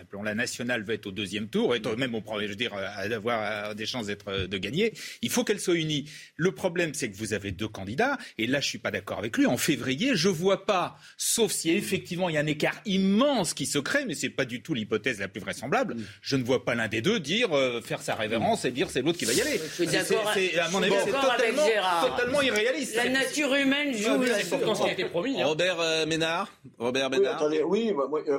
appelons 0.00 0.22
la 0.22 0.34
nationale, 0.34 0.82
veut 0.82 0.94
être 0.94 1.06
au 1.06 1.12
deuxième 1.12 1.48
tour, 1.48 1.74
et 1.74 1.80
même 1.96 2.14
au 2.14 2.20
premier, 2.20 2.44
je 2.44 2.50
veux 2.50 2.56
dire, 2.56 2.74
avoir 2.74 3.74
des 3.74 3.86
chances 3.86 4.06
d'être 4.06 4.28
euh, 4.28 4.46
de 4.46 4.58
gagner, 4.58 4.92
il 5.22 5.30
faut 5.30 5.44
qu'elle 5.44 5.60
soit 5.60 5.74
unie. 5.74 6.08
Le 6.36 6.52
problème, 6.52 6.94
c'est 6.94 7.10
que 7.10 7.16
vous 7.16 7.32
avez 7.32 7.52
deux 7.52 7.68
candidats, 7.68 8.18
et 8.38 8.46
là, 8.46 8.60
je 8.60 8.68
suis 8.68 8.78
pas 8.78 8.90
d'accord 8.90 9.18
avec 9.18 9.36
lui. 9.36 9.46
En 9.46 9.56
février, 9.56 10.12
je 10.14 10.28
vois 10.28 10.66
pas, 10.66 10.96
sauf 11.16 11.52
si 11.52 11.70
effectivement 11.70 12.28
il 12.28 12.34
y 12.34 12.38
a 12.38 12.40
un 12.40 12.46
écart 12.46 12.80
immense 12.84 13.54
qui 13.54 13.66
se 13.66 13.78
crée, 13.78 14.04
mais 14.06 14.14
c'est 14.14 14.30
pas 14.30 14.44
du 14.44 14.62
tout 14.62 14.74
l'hypothèse 14.74 15.20
la 15.20 15.28
plus 15.28 15.40
vraisemblable. 15.40 15.96
Je 16.22 16.36
ne 16.36 16.44
vois 16.44 16.64
pas 16.64 16.74
l'un 16.74 16.88
des 16.88 17.02
deux 17.02 17.20
dire 17.20 17.52
euh, 17.52 17.80
faire 17.80 18.02
sa 18.02 18.14
révérence 18.14 18.64
et 18.64 18.70
dire 18.70 18.90
c'est 18.90 19.02
l'autre 19.02 19.18
qui 19.18 19.24
va 19.24 19.32
y 19.32 19.40
aller. 19.40 19.58
Je 19.58 19.84
suis 19.84 19.86
d'accord. 19.86 20.28
À 20.28 20.70
mon 20.70 20.82
avis, 20.82 20.94
c'est 21.04 21.10
totalement, 21.10 21.66
totalement, 22.08 22.42
irréaliste. 22.42 22.96
La 22.96 23.08
nature 23.08 23.54
humaine 23.54 23.96
joue. 23.96 24.24
C'est 24.24 24.48
pourtant 24.48 24.74
ce 24.74 24.82
qui 24.82 24.88
a 24.88 24.92
été 24.92 25.04
promis. 25.04 25.42
Robert 25.42 25.80
euh, 25.80 26.06
Ménard. 26.06 26.50
Robert 26.78 27.10
Ménard. 27.10 27.42
Oui, 27.48 27.60
oui, 27.66 27.92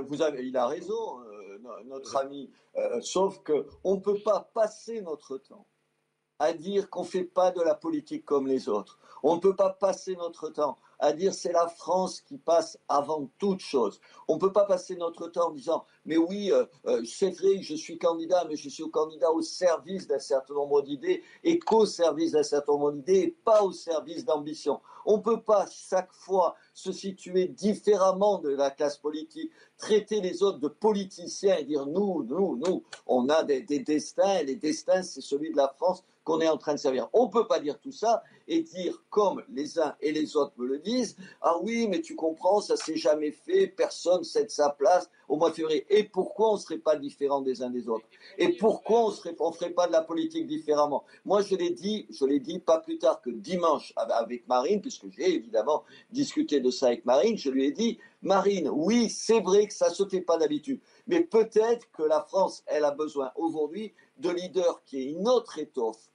vous 0.07 0.21
avez, 0.21 0.45
il 0.45 0.55
a 0.57 0.67
raison 0.67 1.19
notre 1.85 2.15
ami, 2.17 2.51
euh, 2.77 3.01
sauf 3.01 3.39
qu'on 3.43 3.95
ne 3.95 3.99
peut 3.99 4.19
pas 4.23 4.49
passer 4.53 5.01
notre 5.01 5.37
temps 5.37 5.65
à 6.39 6.53
dire 6.53 6.89
qu'on 6.89 7.01
ne 7.01 7.07
fait 7.07 7.25
pas 7.25 7.51
de 7.51 7.61
la 7.61 7.75
politique 7.75 8.25
comme 8.25 8.47
les 8.47 8.69
autres. 8.69 8.97
On 9.23 9.35
ne 9.35 9.41
peut 9.41 9.55
pas 9.55 9.71
passer 9.71 10.15
notre 10.15 10.49
temps 10.49 10.77
à 10.97 11.11
dire 11.11 11.33
c'est 11.33 11.51
la 11.51 11.67
France 11.67 12.21
qui 12.21 12.37
passe 12.37 12.79
avant 12.87 13.29
toute 13.37 13.59
chose. 13.59 13.99
On 14.29 14.35
ne 14.35 14.39
peut 14.39 14.53
pas 14.53 14.65
passer 14.65 14.95
notre 14.95 15.27
temps 15.27 15.49
en 15.49 15.51
disant 15.51 15.85
mais 16.05 16.15
oui, 16.15 16.51
euh, 16.51 16.65
euh, 16.85 17.03
c'est 17.05 17.31
vrai, 17.31 17.61
je 17.61 17.75
suis 17.75 17.97
candidat, 17.97 18.45
mais 18.47 18.55
je 18.55 18.69
suis 18.69 18.89
candidat 18.89 19.31
au 19.31 19.41
service 19.41 20.07
d'un 20.07 20.19
certain 20.19 20.53
nombre 20.53 20.81
d'idées 20.81 21.23
et 21.43 21.59
qu'au 21.59 21.85
service 21.85 22.31
d'un 22.31 22.43
certain 22.43 22.73
nombre 22.73 22.93
d'idées 22.93 23.19
et 23.19 23.37
pas 23.43 23.61
au 23.61 23.73
service 23.73 24.23
d'ambition. 24.23 24.79
On 25.05 25.17
ne 25.17 25.21
peut 25.21 25.41
pas 25.41 25.65
chaque 25.69 26.13
fois 26.13 26.55
se 26.79 26.91
situer 26.91 27.47
différemment 27.47 28.39
de 28.39 28.49
la 28.49 28.71
classe 28.71 28.97
politique, 28.97 29.51
traiter 29.77 30.21
les 30.21 30.43
autres 30.43 30.59
de 30.59 30.69
politiciens 30.69 31.57
et 31.57 31.65
dire 31.65 31.85
nous, 31.85 32.23
nous, 32.23 32.55
nous, 32.55 32.83
on 33.05 33.27
a 33.29 33.43
des, 33.43 33.61
des 33.61 33.79
destins 33.79 34.37
et 34.37 34.45
les 34.45 34.55
destins, 34.55 35.03
c'est 35.03 35.21
celui 35.21 35.51
de 35.51 35.57
la 35.57 35.67
France 35.67 36.03
qu'on 36.23 36.41
est 36.41 36.47
en 36.47 36.57
train 36.57 36.73
de 36.73 36.79
servir. 36.79 37.09
On 37.13 37.25
ne 37.25 37.31
peut 37.31 37.47
pas 37.47 37.59
dire 37.59 37.79
tout 37.79 37.91
ça 37.91 38.23
et 38.47 38.61
dire, 38.61 39.03
comme 39.09 39.43
les 39.49 39.79
uns 39.79 39.95
et 39.99 40.11
les 40.11 40.35
autres 40.35 40.53
me 40.57 40.67
le 40.67 40.79
disent, 40.79 41.15
ah 41.41 41.57
oui, 41.61 41.87
mais 41.87 42.01
tu 42.01 42.15
comprends, 42.15 42.61
ça 42.61 42.75
s'est 42.75 42.97
jamais 42.97 43.31
fait, 43.31 43.67
personne 43.67 44.23
cède 44.23 44.51
sa 44.51 44.69
place 44.69 45.09
au 45.27 45.37
mois 45.37 45.49
de 45.49 45.55
février. 45.55 45.85
Et 45.89 46.03
pourquoi 46.03 46.51
on 46.51 46.53
ne 46.55 46.59
serait 46.59 46.77
pas 46.77 46.95
différent 46.95 47.41
des 47.41 47.61
uns 47.61 47.69
des 47.69 47.87
autres? 47.87 48.05
Et 48.37 48.49
pourquoi 48.49 49.05
on 49.05 49.09
ne 49.09 49.53
ferait 49.53 49.71
pas 49.71 49.87
de 49.87 49.91
la 49.91 50.01
politique 50.01 50.45
différemment? 50.45 51.03
Moi, 51.25 51.41
je 51.41 51.55
l'ai 51.55 51.71
dit, 51.71 52.05
je 52.09 52.25
l'ai 52.25 52.39
dit 52.39 52.59
pas 52.59 52.79
plus 52.79 52.97
tard 52.97 53.21
que 53.21 53.29
dimanche 53.29 53.93
avec 53.95 54.47
Marine, 54.47 54.81
puisque 54.81 55.09
j'ai 55.09 55.33
évidemment 55.33 55.83
discuté 56.11 56.59
de 56.59 56.68
ça 56.71 56.87
avec 56.87 57.05
Marine, 57.05 57.37
je 57.37 57.49
lui 57.49 57.65
ai 57.65 57.71
dit, 57.71 57.99
Marine, 58.21 58.69
oui, 58.71 59.09
c'est 59.09 59.39
vrai 59.39 59.67
que 59.67 59.73
ça 59.73 59.89
ne 59.89 59.93
se 59.93 60.07
fait 60.07 60.21
pas 60.21 60.37
d'habitude, 60.37 60.79
mais 61.07 61.21
peut-être 61.21 61.89
que 61.91 62.03
la 62.03 62.21
France, 62.21 62.63
elle 62.67 62.85
a 62.85 62.91
besoin 62.91 63.31
aujourd'hui 63.35 63.93
de 64.17 64.29
leaders 64.29 64.83
qui 64.85 65.01
aient 65.01 65.11
une 65.11 65.27
autre 65.27 65.59
étoffe 65.59 66.09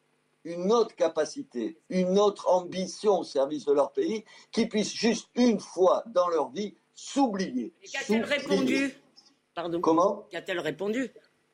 une 0.44 0.73
autre 0.73 0.94
capacité, 0.94 1.78
une 1.88 2.18
autre 2.18 2.49
ambition 2.49 3.20
au 3.20 3.25
service 3.25 3.64
de 3.64 3.73
leur 3.73 3.92
pays, 3.92 4.25
qui 4.52 4.66
puissent 4.66 4.94
juste 4.94 5.28
une 5.34 5.58
fois 5.58 6.04
dans 6.06 6.28
leur 6.28 6.50
vie 6.50 6.75
s'oublier. 6.94 7.73
Qu'a-t-elle 7.92 8.25
répondu? 8.25 8.94
Pardon? 9.54 9.80
Comment? 9.80 10.26
Qu'a-t-elle 10.30 10.61
répondu? 10.61 11.11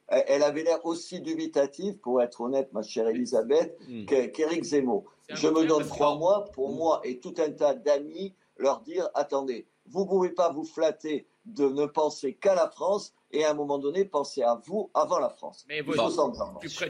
Elle 0.08 0.42
avait 0.42 0.64
l'air 0.64 0.84
aussi 0.84 1.20
dubitative, 1.20 1.96
pour 1.98 2.20
être 2.20 2.40
honnête, 2.40 2.72
ma 2.72 2.82
chère 2.82 3.06
Elisabeth, 3.06 3.78
hmm. 3.88 4.06
qu'Éric 4.06 4.64
Zemmour. 4.64 5.04
Je 5.28 5.46
me 5.46 5.64
donne 5.64 5.86
trois 5.86 6.16
mois 6.16 6.46
pour 6.52 6.70
moi 6.70 7.00
et 7.04 7.20
tout 7.20 7.34
un 7.38 7.52
tas 7.52 7.74
d'amis 7.74 8.34
leur 8.60 8.80
dire 8.82 9.08
attendez, 9.14 9.66
vous 9.86 10.04
ne 10.04 10.08
pouvez 10.08 10.30
pas 10.30 10.52
vous 10.52 10.64
flatter 10.64 11.26
de 11.46 11.68
ne 11.68 11.86
penser 11.86 12.34
qu'à 12.34 12.54
la 12.54 12.68
France 12.68 13.12
et 13.32 13.44
à 13.44 13.50
un 13.50 13.54
moment 13.54 13.78
donné 13.78 14.04
penser 14.04 14.42
à 14.42 14.60
vous 14.66 14.90
avant 14.94 15.18
la 15.18 15.30
France. 15.30 15.64
Mais 15.68 15.80
vous, 15.80 15.94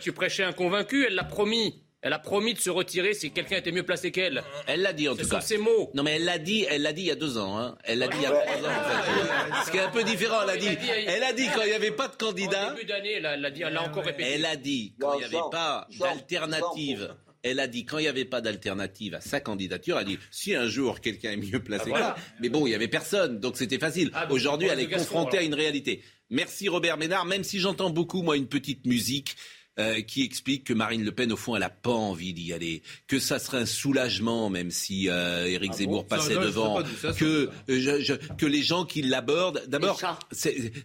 tu 0.01 0.13
prêchais 0.13 0.45
un 0.45 0.53
convaincu, 0.53 1.07
elle 1.07 1.15
l'a 1.15 1.25
promis. 1.25 1.85
Elle 2.03 2.15
a 2.15 2.19
promis 2.19 2.55
de 2.55 2.59
se 2.59 2.71
retirer 2.71 3.13
si 3.13 3.31
quelqu'un 3.31 3.59
était 3.59 3.73
mieux 3.73 3.83
placé 3.83 4.11
qu'elle. 4.11 4.43
Elle 4.67 4.81
l'a 4.81 4.95
dit 4.95 5.07
en 5.07 5.15
tout 5.15 5.29
cas. 5.29 5.43
C'est 5.43 5.57
ses 5.57 5.59
mots. 5.59 5.91
Non 5.93 6.03
mais 6.03 6.17
elle 6.17 6.25
l'a 6.25 6.39
dit, 6.39 6.67
elle 6.71 6.81
l'a 6.81 6.95
dit 6.95 7.03
il 7.03 7.09
y 7.09 7.11
a 7.11 7.15
deux 7.15 7.37
ans. 7.37 7.59
Hein. 7.59 7.77
Elle 7.85 7.99
l'a 7.99 8.09
dit 8.09 8.17
il 8.17 8.23
y 8.23 8.27
a 8.27 8.31
trois 8.31 8.69
ans. 8.69 8.73
En 8.73 9.55
fait. 9.55 9.67
Ce 9.67 9.71
qui 9.71 9.77
est 9.77 9.83
un 9.83 9.91
peu 9.91 10.03
différent. 10.03 10.39
Elle 10.45 10.51
a 10.51 10.57
dit, 10.57 10.69
elle 11.07 11.23
a 11.23 11.33
dit 11.35 11.47
quand 11.55 11.61
il 11.61 11.69
n'y 11.69 11.75
avait 11.75 11.91
pas 11.91 12.09
de 12.09 12.17
candidat. 12.17 12.69
Au 12.69 12.75
début 12.75 12.87
d'année, 12.87 13.13
elle 13.13 13.27
a 13.27 13.51
dit, 13.51 13.63
elle 13.63 13.75
l'a 13.75 13.83
encore 13.83 14.05
répété. 14.05 14.31
Elle 14.33 14.47
a 14.47 14.57
dit 14.57 14.95
quand 14.99 15.13
il 15.13 15.19
n'y 15.19 15.25
avait 15.25 15.51
pas 15.51 15.87
d'alternative. 15.99 17.15
Elle 17.43 17.61
a 17.61 17.67
dit 17.67 17.85
quand 17.85 17.99
il 17.99 18.03
n'y 18.03 18.09
avait 18.09 18.25
pas 18.25 18.41
d'alternative 18.41 19.15
à 19.15 19.21
sa 19.21 19.41
candidature, 19.41 19.97
elle 19.97 20.03
a 20.03 20.09
dit 20.09 20.19
si 20.31 20.55
un 20.55 20.69
jour 20.69 21.01
quelqu'un 21.01 21.33
est 21.33 21.37
mieux 21.37 21.63
placé 21.63 21.91
ah, 21.95 22.15
mais 22.41 22.49
bon, 22.49 22.67
il 22.67 22.71
n'y 22.71 22.75
avait 22.75 22.89
personne, 22.89 23.41
donc 23.41 23.57
c'était 23.57 23.79
facile. 23.79 24.11
Ah, 24.15 24.27
Aujourd'hui, 24.31 24.69
elle 24.69 24.81
est 24.81 24.89
confrontée 24.89 25.39
à 25.39 25.43
une 25.43 25.55
réalité. 25.55 26.03
Merci 26.29 26.69
Robert 26.69 26.97
Ménard, 26.97 27.25
même 27.25 27.43
si 27.43 27.59
j'entends 27.59 27.91
beaucoup 27.91 28.23
moi 28.23 28.37
une 28.37 28.47
petite 28.47 28.87
musique. 28.87 29.37
Euh, 29.79 30.03
qui 30.03 30.25
explique 30.25 30.65
que 30.65 30.75
Marine 30.75 31.05
Le 31.05 31.13
Pen, 31.13 31.33
au 31.33 31.37
fond, 31.37 31.55
elle 31.55 31.61
n'a 31.61 31.71
pas 31.71 31.93
envie 31.93 32.35
d'y 32.35 32.53
aller, 32.53 32.83
que 33.07 33.19
ça 33.19 33.39
serait 33.39 33.59
un 33.59 33.67
soulagement, 33.67 34.51
même 34.51 34.71
si 34.71 35.09
euh, 35.09 35.47
Éric 35.47 35.71
ah 35.73 35.77
Zemmour 35.77 36.07
passait 36.07 36.35
devant, 36.35 36.83
que, 37.17 37.49
euh, 37.71 38.17
que 38.37 38.47
les 38.47 38.63
gens 38.63 38.85
qui 38.85 39.01
l'abordent, 39.01 39.63
d'abord, 39.69 39.99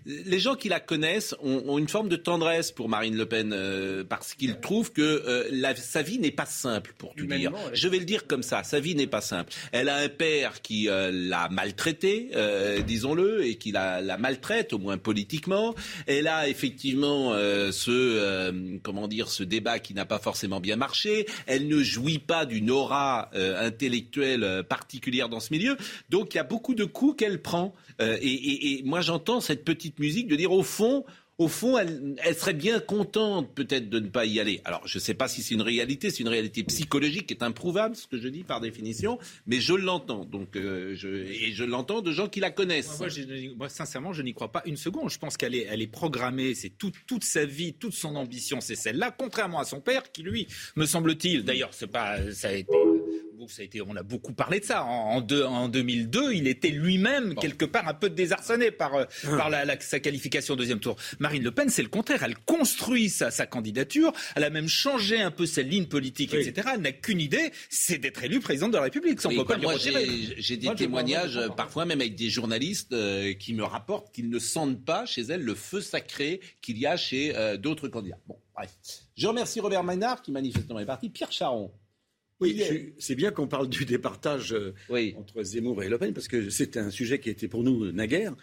les 0.05 0.39
gens 0.39 0.55
qui 0.55 0.69
la 0.69 0.79
connaissent 0.79 1.35
ont, 1.41 1.77
une 1.77 1.89
forme 1.89 2.09
de 2.09 2.15
tendresse 2.15 2.71
pour 2.71 2.87
Marine 2.87 3.17
Le 3.17 3.25
Pen, 3.25 4.05
parce 4.07 4.35
qu'ils 4.35 4.59
trouvent 4.59 4.91
que 4.93 5.49
sa 5.75 6.03
vie 6.03 6.19
n'est 6.19 6.31
pas 6.31 6.45
simple, 6.45 6.93
pour 6.97 7.15
tout 7.15 7.25
dire. 7.25 7.51
Je 7.73 7.87
vais 7.87 7.99
le 7.99 8.05
dire 8.05 8.27
comme 8.27 8.43
ça, 8.43 8.63
sa 8.63 8.79
vie 8.79 8.95
n'est 8.95 9.07
pas 9.07 9.21
simple. 9.21 9.51
Elle 9.71 9.89
a 9.89 9.97
un 9.97 10.09
père 10.09 10.61
qui 10.61 10.85
l'a 10.85 11.49
maltraité, 11.49 12.29
disons-le, 12.85 13.45
et 13.45 13.55
qui 13.55 13.71
la, 13.71 13.99
la, 14.01 14.17
maltraite, 14.17 14.73
au 14.73 14.77
moins 14.77 14.99
politiquement. 14.99 15.75
Elle 16.05 16.27
a 16.27 16.47
effectivement 16.47 17.33
ce 17.33 18.74
comment 18.79 19.07
dire, 19.07 19.29
ce 19.29 19.43
débat 19.43 19.79
qui 19.79 19.93
n'a 19.93 20.05
pas 20.05 20.19
forcément 20.19 20.59
bien 20.59 20.75
marché. 20.75 21.25
Elle 21.47 21.67
ne 21.67 21.81
jouit 21.81 22.19
pas 22.19 22.45
d'une 22.45 22.71
aura 22.71 23.29
euh, 23.35 23.67
intellectuelle 23.67 24.43
euh, 24.43 24.63
particulière 24.63 25.29
dans 25.29 25.39
ce 25.39 25.53
milieu. 25.53 25.77
Donc 26.09 26.33
il 26.33 26.37
y 26.37 26.39
a 26.39 26.43
beaucoup 26.43 26.75
de 26.75 26.85
coups 26.85 27.17
qu'elle 27.17 27.41
prend. 27.41 27.73
Euh, 28.01 28.17
et, 28.21 28.79
et 28.79 28.83
moi 28.83 29.01
j'entends 29.01 29.41
cette 29.41 29.63
petite 29.63 29.99
musique 29.99 30.27
de 30.27 30.35
dire 30.35 30.51
au 30.51 30.63
fond, 30.63 31.05
au 31.37 31.49
fond, 31.49 31.77
elle, 31.77 32.15
serait 32.35 32.53
bien 32.53 32.79
contente 32.79 33.53
peut-être 33.53 33.89
de 33.89 33.99
ne 33.99 34.07
pas 34.07 34.25
y 34.25 34.39
aller. 34.39 34.61
Alors, 34.63 34.87
je 34.87 34.97
ne 34.97 35.01
sais 35.01 35.13
pas 35.13 35.27
si 35.27 35.41
c'est 35.41 35.53
une 35.53 35.61
réalité, 35.61 36.09
c'est 36.09 36.21
une 36.21 36.29
réalité 36.29 36.63
psychologique 36.63 37.27
qui 37.27 37.33
est 37.33 37.43
improuvable, 37.43 37.95
ce 37.95 38.07
que 38.07 38.17
je 38.17 38.29
dis 38.29 38.43
par 38.43 38.61
définition, 38.61 39.19
mais 39.45 39.59
je 39.59 39.73
l'entends. 39.73 40.23
Donc, 40.23 40.55
euh, 40.55 40.95
et 41.03 41.51
je 41.51 41.63
l'entends 41.65 42.01
de 42.01 42.11
gens 42.11 42.29
qui 42.29 42.39
la 42.39 42.51
connaissent. 42.51 43.01
Moi, 43.57 43.69
sincèrement, 43.69 44.13
je 44.13 44.21
n'y 44.21 44.33
crois 44.33 44.51
pas 44.51 44.63
une 44.65 44.77
seconde. 44.77 45.09
Je 45.09 45.19
pense 45.19 45.35
qu'elle 45.35 45.55
est, 45.55 45.67
elle 45.69 45.81
est 45.81 45.87
programmée. 45.87 46.53
C'est 46.55 46.71
toute 46.77 47.23
sa 47.23 47.45
vie, 47.45 47.73
toute 47.73 47.93
son 47.93 48.15
ambition, 48.15 48.61
c'est 48.61 48.75
celle-là. 48.75 49.13
Contrairement 49.17 49.59
à 49.59 49.65
son 49.65 49.81
père, 49.81 50.11
qui 50.11 50.23
lui, 50.23 50.47
me 50.75 50.85
semble-t-il, 50.85 51.43
d'ailleurs, 51.43 51.71
pas, 51.91 52.31
ça 52.31 52.49
a 52.49 52.53
été 52.53 52.75
ça 53.49 53.61
a 53.61 53.65
été, 53.65 53.81
on 53.81 53.95
a 53.95 54.03
beaucoup 54.03 54.33
parlé 54.33 54.59
de 54.59 54.65
ça. 54.65 54.83
En, 54.83 55.25
en 55.27 55.69
2002, 55.69 56.33
il 56.33 56.47
était 56.47 56.69
lui-même 56.69 57.35
quelque 57.35 57.65
part 57.65 57.87
un 57.87 57.93
peu 57.93 58.09
désarçonné 58.09 58.71
par, 58.71 58.95
euh, 58.95 59.05
par 59.23 59.49
la, 59.49 59.79
sa 59.79 59.99
qualification 59.99 60.53
au 60.53 60.57
deuxième 60.57 60.79
tour. 60.79 60.95
Marine 61.19 61.43
Le 61.43 61.51
Pen, 61.51 61.69
c'est 61.69 61.83
le 61.83 61.89
contraire. 61.89 62.23
Elle 62.23 62.37
construit 62.37 63.09
sa, 63.09 63.31
sa, 63.31 63.45
candidature. 63.45 64.11
Elle 64.35 64.43
a 64.43 64.49
même 64.49 64.67
changé 64.67 65.19
un 65.21 65.31
peu 65.31 65.45
sa 65.45 65.61
ligne 65.61 65.85
politique, 65.85 66.33
etc. 66.33 66.69
Elle 66.75 66.81
n'a 66.81 66.91
qu'une 66.91 67.21
idée, 67.21 67.51
c'est 67.69 67.97
d'être 67.97 68.23
élue 68.23 68.39
présidente 68.39 68.71
de 68.71 68.77
la 68.77 68.83
République. 68.83 69.21
Ça, 69.21 69.29
peut 69.29 69.45
pas 69.45 69.57
moi, 69.57 69.75
j'ai 69.77 70.57
des 70.57 70.73
témoignages, 70.75 71.39
parfois 71.55 71.85
même 71.85 72.01
avec 72.01 72.15
des 72.15 72.29
journalistes, 72.29 72.93
euh, 72.93 73.33
qui 73.33 73.53
me 73.53 73.63
rapportent 73.63 74.13
qu'ils 74.13 74.29
ne 74.29 74.39
sentent 74.39 74.83
pas 74.83 75.05
chez 75.05 75.21
elle 75.21 75.41
le 75.41 75.55
feu 75.55 75.81
sacré 75.81 76.41
qu'il 76.61 76.77
y 76.77 76.85
a 76.85 76.97
chez 76.97 77.35
euh, 77.35 77.57
d'autres 77.57 77.87
candidats. 77.87 78.19
Bon, 78.27 78.37
bref. 78.55 78.71
Je 79.15 79.27
remercie 79.27 79.59
Robert 79.59 79.83
Maynard 79.83 80.21
qui 80.21 80.31
manifestement 80.31 80.79
est 80.79 80.85
parti. 80.85 81.09
Pierre 81.09 81.31
Charon. 81.31 81.71
Oui, 82.41 82.61
c'est 82.99 83.15
bien 83.15 83.31
qu'on 83.31 83.47
parle 83.47 83.69
du 83.69 83.85
départage 83.85 84.53
euh, 84.53 84.73
entre 85.15 85.41
Zemmour 85.43 85.83
et 85.83 85.89
Le 85.89 85.97
Pen, 85.97 86.13
parce 86.13 86.27
que 86.27 86.49
c'est 86.49 86.77
un 86.77 86.89
sujet 86.89 87.19
qui 87.19 87.29
était 87.29 87.47
pour 87.47 87.63
nous 87.63 87.91
naguère, 87.91 88.35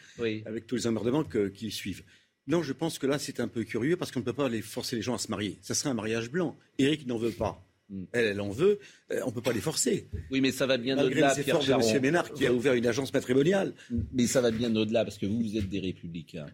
avec 0.47 0.67
tous 0.67 0.77
les 0.77 0.87
emmerdements 0.87 1.25
qui 1.25 1.71
suivent. 1.71 2.03
Non, 2.47 2.63
je 2.63 2.73
pense 2.73 2.99
que 2.99 3.07
là, 3.07 3.19
c'est 3.19 3.39
un 3.39 3.49
peu 3.49 3.63
curieux, 3.65 3.97
parce 3.97 4.11
qu'on 4.11 4.21
ne 4.21 4.25
peut 4.25 4.33
pas 4.33 4.49
les 4.49 4.63
forcer 4.63 4.97
les 4.97 5.03
gens 5.03 5.15
à 5.15 5.19
se 5.19 5.31
marier. 5.31 5.59
Ça 5.63 5.75
serait 5.75 5.91
un 5.91 5.95
mariage 5.95 6.31
blanc. 6.31 6.57
Eric 6.79 7.07
n'en 7.07 7.17
veut 7.17 7.31
pas. 7.31 7.65
Hmm. 7.89 8.05
Elle, 8.13 8.25
elle 8.25 8.41
en 8.41 8.51
veut. 8.51 8.81
Euh, 9.13 9.21
on 9.25 9.29
ne 9.29 9.33
peut 9.33 9.43
pas 9.43 9.53
les 9.53 9.61
forcer. 9.61 10.09
Oui, 10.31 10.41
mais 10.41 10.51
ça 10.51 10.67
va 10.67 10.77
bien 10.77 10.99
au-delà. 10.99 11.39
efforts 11.39 11.65
de 11.65 11.71
M. 11.71 12.03
Ménard, 12.03 12.33
qui 12.33 12.47
a 12.47 12.53
ouvert 12.53 12.75
une 12.75 12.87
agence 12.87 13.13
matrimoniale. 13.13 13.75
Mais 14.13 14.27
ça 14.27 14.41
va 14.41 14.51
bien 14.51 14.75
au-delà, 14.75 15.05
parce 15.05 15.19
que 15.19 15.27
vous, 15.27 15.41
vous 15.41 15.57
êtes 15.57 15.69
des 15.69 15.81
Républicains. 15.81 16.47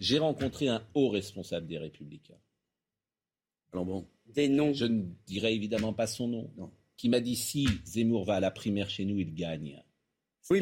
J'ai 0.00 0.18
rencontré 0.18 0.68
un 0.68 0.82
haut 0.94 1.08
responsable 1.08 1.66
des 1.68 1.78
Républicains. 1.78 2.38
Alors 3.72 3.84
bon. 3.84 4.08
Des 4.34 4.48
noms. 4.48 4.72
Je 4.72 4.86
ne 4.86 5.04
dirai 5.26 5.54
évidemment 5.54 5.92
pas 5.92 6.06
son 6.06 6.26
nom. 6.26 6.50
Non 6.56 6.72
qui 6.98 7.08
m'a 7.08 7.20
dit 7.20 7.36
si 7.36 7.66
Zemmour 7.86 8.26
va 8.26 8.34
à 8.34 8.40
la 8.40 8.50
primaire 8.50 8.90
chez 8.90 9.06
nous, 9.06 9.18
il 9.18 9.32
gagne. 9.32 9.82
Oui. 10.50 10.60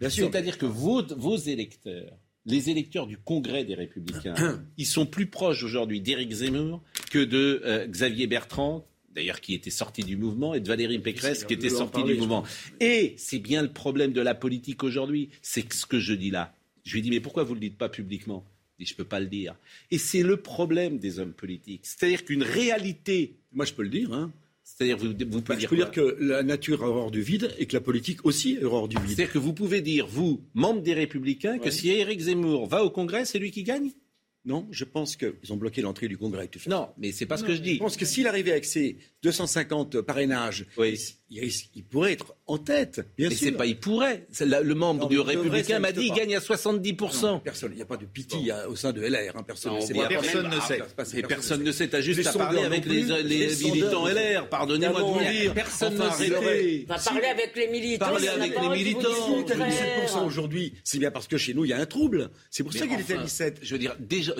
C'est-à-dire 0.00 0.56
que 0.56 0.66
vos, 0.66 1.02
vos 1.16 1.36
électeurs, 1.36 2.16
les 2.46 2.70
électeurs 2.70 3.06
du 3.06 3.18
Congrès 3.18 3.64
des 3.64 3.74
Républicains, 3.74 4.62
ils 4.78 4.86
sont 4.86 5.06
plus 5.06 5.26
proches 5.26 5.62
aujourd'hui 5.62 6.00
d'Éric 6.00 6.32
Zemmour 6.32 6.82
que 7.10 7.18
de 7.18 7.60
euh, 7.64 7.86
Xavier 7.86 8.26
Bertrand, 8.26 8.86
d'ailleurs 9.14 9.40
qui 9.40 9.54
était 9.54 9.70
sorti 9.70 10.02
du 10.02 10.16
mouvement, 10.16 10.54
et 10.54 10.60
de 10.60 10.68
Valérie 10.68 11.00
Pécresse 11.00 11.44
qui 11.44 11.54
était 11.54 11.68
sortie 11.68 12.04
du 12.04 12.14
mouvement. 12.14 12.44
Et 12.80 13.14
c'est 13.18 13.40
bien 13.40 13.62
le 13.62 13.72
problème 13.72 14.12
de 14.12 14.20
la 14.20 14.34
politique 14.34 14.84
aujourd'hui, 14.84 15.30
c'est 15.42 15.70
ce 15.72 15.84
que 15.84 15.98
je 15.98 16.14
dis 16.14 16.30
là. 16.30 16.54
Je 16.84 16.92
lui 16.92 17.00
ai 17.00 17.02
dit, 17.02 17.10
mais 17.10 17.20
pourquoi 17.20 17.42
vous 17.44 17.50
ne 17.50 17.60
le 17.60 17.68
dites 17.68 17.78
pas 17.78 17.88
publiquement? 17.88 18.44
Je 18.78 18.92
ne 18.92 18.96
peux 18.96 19.04
pas 19.04 19.20
le 19.20 19.26
dire. 19.26 19.54
Et 19.92 19.98
c'est 19.98 20.22
le 20.22 20.38
problème 20.38 20.98
des 20.98 21.20
hommes 21.20 21.34
politiques. 21.34 21.82
C'est-à-dire 21.84 22.24
qu'une 22.24 22.42
réalité... 22.42 23.36
Moi, 23.52 23.64
je 23.64 23.74
peux 23.74 23.84
le 23.84 23.88
dire. 23.88 24.12
Hein. 24.12 24.32
C'est-à-dire, 24.76 24.96
vous, 24.96 25.08
vous 25.08 25.42
pouvez 25.42 25.58
dire. 25.58 25.68
Je 25.68 25.68
peux 25.68 25.76
dire 25.76 25.90
que 25.90 26.16
la 26.20 26.42
nature 26.42 26.82
a 26.82 26.88
horreur 26.88 27.10
du 27.10 27.20
vide 27.20 27.54
et 27.58 27.66
que 27.66 27.74
la 27.74 27.80
politique 27.80 28.24
aussi 28.24 28.58
a 28.60 28.64
horreur 28.64 28.88
du 28.88 28.96
vide. 28.96 29.08
C'est-à-dire 29.08 29.32
que 29.32 29.38
vous 29.38 29.52
pouvez 29.52 29.80
dire, 29.80 30.06
vous, 30.06 30.42
membre 30.54 30.82
des 30.82 30.94
Républicains, 30.94 31.58
que 31.58 31.70
si 31.70 31.90
Éric 31.90 32.20
Zemmour 32.20 32.66
va 32.66 32.84
au 32.84 32.90
Congrès, 32.90 33.24
c'est 33.24 33.38
lui 33.38 33.50
qui 33.50 33.62
gagne? 33.62 33.90
Non, 34.44 34.66
je 34.72 34.84
pense 34.84 35.14
qu'ils 35.14 35.52
ont 35.52 35.56
bloqué 35.56 35.82
l'entrée 35.82 36.08
du 36.08 36.18
Congrès. 36.18 36.50
Non, 36.66 36.88
mais 36.98 37.12
c'est 37.12 37.26
pas 37.26 37.36
ce 37.36 37.44
que 37.44 37.54
je 37.54 37.60
dis. 37.60 37.74
Je 37.74 37.78
pense 37.78 37.96
que 37.96 38.04
s'il 38.04 38.26
arrivait 38.26 38.50
avec 38.50 38.64
ses 38.64 38.96
250 39.22 40.00
parrainages, 40.00 40.66
oui. 40.76 40.98
Il, 41.74 41.84
pourrait 41.84 42.12
être 42.12 42.34
en 42.46 42.58
tête, 42.58 43.06
bien 43.16 43.28
mais 43.28 43.34
sûr. 43.34 43.48
C'est 43.48 43.52
pas 43.52 43.66
il 43.66 43.78
pourrait. 43.78 44.26
le 44.40 44.74
membre 44.74 45.08
du 45.08 45.18
Républicain 45.18 45.78
m'a 45.78 45.92
dit 45.92 46.06
qu'il 46.06 46.14
gagne 46.14 46.36
à 46.36 46.40
70%. 46.40 47.42
personne, 47.42 47.72
il 47.72 47.76
n'y 47.76 47.82
a 47.82 47.86
pas 47.86 47.96
de 47.96 48.06
pitié 48.06 48.52
au 48.68 48.76
sein 48.76 48.92
de 48.92 49.00
LR. 49.00 49.36
Hein, 49.36 49.42
personne, 49.42 49.74
ne 49.74 50.08
personne 50.08 50.48
ne 50.48 50.60
sait. 50.60 51.18
Et 51.18 51.22
personne 51.22 51.62
ne 51.62 51.72
sait. 51.72 51.88
T'as 51.88 52.00
juste 52.00 52.26
à 52.26 52.32
parler 52.32 52.62
avec 52.62 52.84
les, 52.86 53.02
militants 53.02 54.06
LR. 54.06 54.48
Pardonnez-moi 54.48 55.00
de 55.00 55.06
vous 55.06 55.18
le 55.18 55.42
dire. 55.42 55.54
Personne 55.54 55.94
ne 55.94 56.10
sait. 56.10 56.84
Va 56.86 56.98
parler 56.98 57.26
avec 57.26 57.56
les 57.56 57.68
militants. 57.68 58.06
Parler 58.06 58.28
avec 58.28 58.60
les 58.60 58.68
militants. 58.68 59.42
17% 59.42 60.26
aujourd'hui, 60.26 60.74
c'est 60.84 60.98
bien 60.98 61.10
parce 61.10 61.28
que 61.28 61.36
chez 61.36 61.54
nous, 61.54 61.64
il 61.64 61.68
y 61.68 61.72
a 61.72 61.78
un 61.78 61.86
trouble. 61.86 62.30
C'est 62.50 62.62
pour 62.62 62.72
ça 62.72 62.86
qu'il 62.86 63.00
était 63.00 63.14
à 63.14 63.22
17. 63.22 63.60
Je 63.62 63.74
veux 63.74 63.78
dire, 63.78 63.96
déjà 63.98 64.34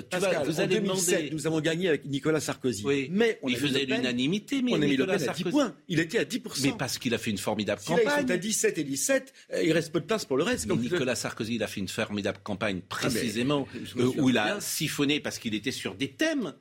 vous 0.45 0.59
allez 0.59 0.79
2007, 0.79 1.31
nous 1.31 1.47
avons 1.47 1.59
gagné 1.59 1.89
avec 1.89 2.05
Nicolas 2.05 2.39
Sarkozy. 2.39 2.85
Mais 3.11 3.39
on 3.41 3.49
il 3.49 3.57
faisait 3.57 3.85
l'unanimité, 3.85 4.61
mais 4.61 4.73
on 4.73 4.81
a 4.81 4.85
mis 4.85 4.97
Le 4.97 5.09
à 5.09 5.17
10 5.17 5.43
points. 5.45 5.75
Il 5.87 5.99
était 5.99 6.19
à 6.19 6.23
10%. 6.23 6.77
Mais 6.83 6.87
parce 6.87 6.97
qu'il 6.97 7.13
a 7.13 7.17
fait 7.17 7.31
une 7.31 7.37
formidable 7.37 7.81
campagne. 7.81 8.05
Là, 8.05 8.21
ils 8.21 8.27
sont 8.27 8.31
à 8.31 8.37
17 8.37 8.77
et 8.77 8.83
17, 8.83 9.33
euh, 9.53 9.63
il 9.63 9.71
reste 9.71 9.91
peu 9.91 10.01
de 10.01 10.05
place 10.05 10.25
pour 10.25 10.37
le 10.37 10.43
reste. 10.43 10.67
Comme 10.67 10.81
Nicolas 10.81 11.15
Sarkozy, 11.15 11.55
il 11.55 11.63
a 11.63 11.67
fait 11.67 11.79
une 11.79 11.87
formidable 11.87 12.39
campagne 12.43 12.81
ah, 12.83 12.85
précisément 12.89 13.67
euh, 13.97 14.11
où 14.17 14.29
il 14.29 14.37
a 14.37 14.59
siphonné 14.59 15.19
parce 15.19 15.39
qu'il 15.39 15.55
était 15.55 15.71
sur 15.71 15.95
des 15.95 16.11
thèmes 16.11 16.53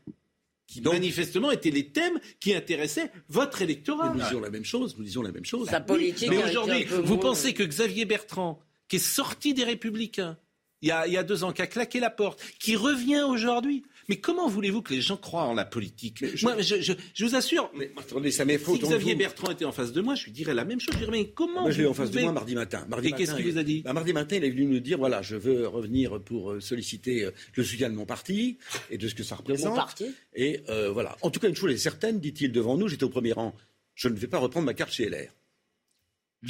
qui 0.67 0.81
manifestement 0.81 1.51
étaient 1.51 1.71
les 1.71 1.89
thèmes 1.89 2.19
qui 2.41 2.55
intéressaient 2.55 3.11
votre 3.29 3.63
électorat. 3.63 4.15
nous 4.15 4.23
disons 4.23 4.41
la 4.41 4.51
même 4.51 4.65
chose, 4.65 4.97
nous 4.97 5.05
disons 5.05 5.23
la 5.23 5.33
même 5.33 5.45
chose. 5.45 5.69
Sa 5.69 5.81
politique. 5.81 6.31
Mais 6.31 6.43
aujourd'hui, 6.43 6.85
vous 6.85 7.19
pensez 7.19 7.53
que 7.53 7.63
Xavier 7.63 8.05
Bertrand, 8.05 8.61
qui 8.89 8.97
est 8.97 9.01
sorti 9.01 9.55
des 9.55 9.65
Républicains, 9.65 10.39
il 10.83 10.89
y 10.89 10.93
a, 10.93 11.07
il 11.07 11.13
y 11.13 11.17
a 11.17 11.23
deux 11.23 11.45
ans, 11.45 11.53
qui 11.53 11.63
a 11.63 11.67
claqué 11.67 12.01
la 12.01 12.11
porte, 12.11 12.43
qui 12.59 12.75
revient 12.77 13.23
aujourd'hui, 13.23 13.85
mais 14.13 14.17
comment 14.17 14.47
voulez-vous 14.47 14.83
que 14.83 14.93
les 14.93 15.01
gens 15.01 15.17
croient 15.17 15.45
en 15.45 15.55
la 15.55 15.65
politique 15.65 16.23
je... 16.35 16.45
Moi, 16.45 16.61
je, 16.61 16.83
je, 16.83 16.93
je, 17.15 17.25
vous 17.25 17.35
assure, 17.35 17.71
mais, 17.75 17.91
attendez, 17.97 18.31
ça 18.31 18.45
si 18.47 18.79
Xavier 18.79 19.15
Bertrand 19.15 19.51
était 19.51 19.65
en 19.65 19.73
face 19.73 19.91
de 19.91 20.03
moi, 20.03 20.15
je 20.17 20.25
lui 20.25 20.33
dirais 20.33 20.53
la 20.53 20.67
même 20.67 20.81
chose. 20.81 20.93
Je 20.93 20.99
dirais, 20.99 21.11
mais 21.11 21.29
comment 21.31 21.63
Moi, 21.63 21.71
je 21.71 21.81
l'ai 21.81 21.89
en 21.89 21.95
face 21.95 22.11
de 22.11 22.21
moi 22.21 22.31
mardi 22.31 22.55
matin. 22.55 22.85
Mardi 22.91 23.09
Et 23.09 23.13
qu'est-ce 23.13 23.35
qu'il 23.35 23.51
vous 23.51 23.57
a 23.57 23.63
dit 23.63 23.81
bah, 23.81 23.95
Mardi 23.95 24.13
matin, 24.13 24.37
il 24.37 24.45
est 24.45 24.51
venu 24.51 24.67
nous 24.67 24.81
dire, 24.81 24.99
voilà, 24.99 25.23
je 25.23 25.37
veux 25.37 25.67
revenir 25.67 26.21
pour 26.21 26.53
euh, 26.53 26.61
solliciter 26.61 27.25
euh, 27.25 27.31
le 27.55 27.65
soutien 27.65 27.89
de 27.89 27.95
mon 27.95 28.05
parti 28.05 28.59
et 28.91 28.99
de 28.99 29.09
ce 29.09 29.15
que 29.15 29.23
ça 29.23 29.37
représente. 29.37 29.71
Mon 29.71 29.77
parti 29.77 30.15
Et 30.35 30.61
euh, 30.69 30.91
voilà. 30.91 31.17
En 31.23 31.31
tout 31.31 31.41
cas, 31.41 31.49
une 31.49 31.57
chose 31.57 31.73
est 31.73 31.79
certaine, 31.79 32.21
dit-il 32.21 32.53
devant 32.53 32.77
nous, 32.77 32.89
j'étais 32.89 33.05
au 33.05 33.09
premier 33.09 33.33
rang, 33.33 33.55
je 33.95 34.09
ne 34.09 34.15
vais 34.15 34.27
pas 34.27 34.41
reprendre 34.41 34.67
ma 34.67 34.75
carte 34.75 34.93
chez 34.93 35.09
LR. 35.09 35.33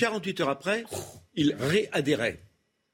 48 0.01 0.41
heures 0.41 0.49
après, 0.49 0.83
il 1.37 1.55
réadhérait. 1.61 2.41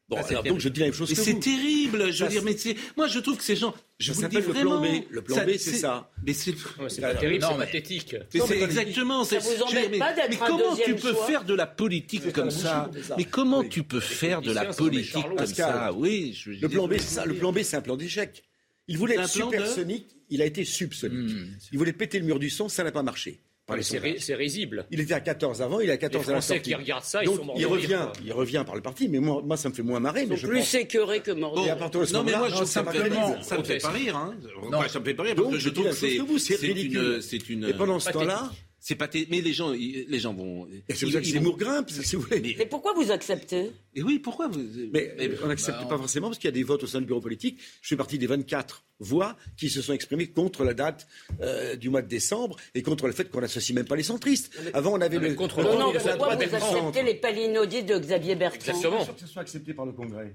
Bon, 0.08 0.16
ah, 0.18 0.26
alors, 0.30 0.42
donc 0.42 0.58
je 0.58 0.70
dis 0.70 0.80
la 0.80 0.86
même 0.86 0.94
chose 0.94 1.10
mais 1.10 1.16
que 1.16 1.22
c'est 1.22 1.38
terrible, 1.38 2.10
je 2.10 2.24
veux 2.24 2.30
dire, 2.30 2.42
mais 2.42 2.56
moi 2.96 3.08
je 3.08 3.18
trouve 3.18 3.36
que 3.36 3.42
ces 3.42 3.56
gens, 3.56 3.74
je 3.98 4.14
ça 4.14 4.22
vous 4.22 4.28
dis 4.28 4.40
vraiment, 4.40 4.80
le 4.80 4.88
plan 4.88 5.00
B. 5.00 5.04
Le 5.10 5.22
plan 5.22 5.44
B, 5.44 5.50
c'est 5.58 5.74
ça. 5.74 6.10
Mais 6.26 6.32
c'est 6.32 6.54
pas 7.00 7.14
terrible, 7.14 7.44
c'est 7.46 7.58
pathétique. 7.58 8.16
C'est 8.30 8.62
exactement. 8.62 9.24
Ça 9.24 9.38
vous 9.38 9.62
embête 9.62 9.90
mais, 9.90 9.98
pas 9.98 10.14
d'être 10.14 10.30
mais 10.30 10.36
comment 10.38 10.76
tu 10.76 10.94
peux 10.94 11.12
faire 11.12 11.44
de 11.44 11.52
la 11.52 11.66
politique 11.66 12.32
comme 12.32 12.50
ça 12.50 12.90
Mais 13.18 13.24
comment 13.24 13.62
tu 13.62 13.82
peux 13.82 14.00
faire 14.00 14.40
de 14.40 14.52
la 14.52 14.72
politique 14.72 15.26
comme 15.36 15.46
ça 15.46 15.92
Oui, 15.92 16.42
le 16.46 16.68
plan 16.68 16.88
B, 16.88 16.94
c'est 16.94 17.14
ça. 17.16 17.26
Le 17.26 17.34
plan 17.34 17.52
B, 17.52 17.58
c'est 17.62 17.76
un 17.76 17.82
plan 17.82 17.96
d'échec. 17.96 18.44
Il 18.90 18.96
voulait 18.96 19.16
être 19.16 19.28
supersonique, 19.28 20.08
il 20.30 20.40
a 20.40 20.46
été 20.46 20.64
subsonique. 20.64 21.36
Hmm. 21.36 21.50
Il 21.72 21.78
voulait 21.78 21.92
péter 21.92 22.18
le 22.18 22.24
mur 22.24 22.38
du 22.38 22.48
son, 22.48 22.70
ça 22.70 22.82
n'a 22.82 22.92
pas 22.92 23.02
marché. 23.02 23.42
C'est 23.80 24.34
risible. 24.34 24.86
Il 24.90 25.00
était 25.00 25.14
à 25.14 25.20
14 25.20 25.62
avant, 25.62 25.80
il 25.80 25.90
est 25.90 25.92
à 25.92 25.96
14 25.96 26.26
Les 26.26 26.32
Français 26.32 26.60
qui 26.60 26.74
regardent 26.74 27.04
ça, 27.04 27.22
ils 27.22 27.28
sont 27.28 27.44
morts 27.44 27.56
il 27.58 27.66
revient, 27.66 28.08
il 28.24 28.32
revient 28.32 28.62
par 28.64 28.74
le 28.74 28.82
parti, 28.82 29.08
mais 29.08 29.18
moi, 29.18 29.42
moi 29.44 29.56
ça 29.56 29.68
me 29.68 29.74
fait 29.74 29.82
moins 29.82 30.00
marrer. 30.00 30.26
Ils 30.28 30.38
sont 30.38 30.46
plus 30.48 30.64
sécurés 30.64 31.20
que 31.20 31.32
morts. 31.32 31.54
non, 31.56 32.24
mais 32.24 32.36
moi, 32.36 32.50
ça, 32.66 32.82
me 32.82 32.90
fait, 32.90 33.42
ça 33.42 33.58
me 33.58 33.64
fait 33.64 33.78
pas 33.78 33.90
rire. 33.90 34.16
Hein. 34.16 34.34
Non, 34.70 34.80
ça 34.88 35.00
me 35.00 35.04
fait 35.04 35.14
pas 35.14 35.22
rire 35.22 35.34
parce 35.36 35.50
que 35.50 35.58
je 35.58 35.68
trouve 35.70 35.88
que 35.88 36.38
c'est 36.38 36.56
ridicule. 36.56 37.22
C'est 37.22 37.48
une. 37.48 37.64
Et 37.64 37.74
pendant 37.74 38.00
ce 38.00 38.10
temps-là, 38.10 38.50
c'est 38.80 38.94
pas 38.94 39.08
mais 39.28 39.40
les 39.40 39.52
gens, 39.52 39.70
les 39.70 40.18
gens 40.18 40.32
vont. 40.32 40.68
c'est 40.88 41.00
pour 41.00 41.12
ça 41.12 41.20
que 41.20 41.26
Zemmour 41.26 41.56
grimpe, 41.56 41.90
si 41.90 42.16
vous 42.16 42.22
voulez. 42.22 42.54
Mais, 42.58 42.66
pourquoi 42.66 42.92
vous 42.94 43.10
acceptez? 43.10 43.72
Et 43.94 44.02
oui, 44.02 44.18
pourquoi 44.18 44.48
vous 44.48 44.60
Mais, 44.92 45.14
on 45.42 45.48
n'accepte 45.48 45.78
bah, 45.80 45.86
pas 45.86 45.98
forcément 45.98 46.28
parce 46.28 46.38
qu'il 46.38 46.46
y 46.46 46.52
a 46.52 46.52
des 46.52 46.62
votes 46.62 46.84
au 46.84 46.86
sein 46.86 47.00
du 47.00 47.06
bureau 47.06 47.20
politique. 47.20 47.58
Je 47.82 47.88
fais 47.88 47.96
partie 47.96 48.18
des 48.18 48.26
24 48.26 48.84
voix 49.00 49.36
qui 49.56 49.68
se 49.68 49.82
sont 49.82 49.92
exprimées 49.92 50.28
contre 50.28 50.64
la 50.64 50.74
date 50.74 51.08
euh, 51.40 51.76
du 51.76 51.90
mois 51.90 52.02
de 52.02 52.08
décembre 52.08 52.56
et 52.74 52.82
contre 52.82 53.06
le 53.06 53.12
fait 53.12 53.30
qu'on 53.30 53.40
n'associe 53.40 53.74
même 53.74 53.86
pas 53.86 53.96
les 53.96 54.02
centristes. 54.04 54.56
Avant, 54.74 54.92
on 54.92 55.00
avait 55.00 55.18
le 55.18 55.34
contre. 55.34 55.62
Non, 55.62 55.78
non, 55.78 55.92
pourquoi 55.92 56.36
vous 56.36 56.42
acceptez 56.42 57.02
les 57.02 57.14
palinodies 57.14 57.82
de 57.82 57.98
Xavier 57.98 58.36
Bertrand? 58.36 58.58
Exactement. 58.58 59.04
sûr 59.04 59.14
que 59.14 59.20
ce 59.20 59.26
soit 59.26 59.42
accepté 59.42 59.74
par 59.74 59.86
le 59.86 59.92
Congrès. 59.92 60.34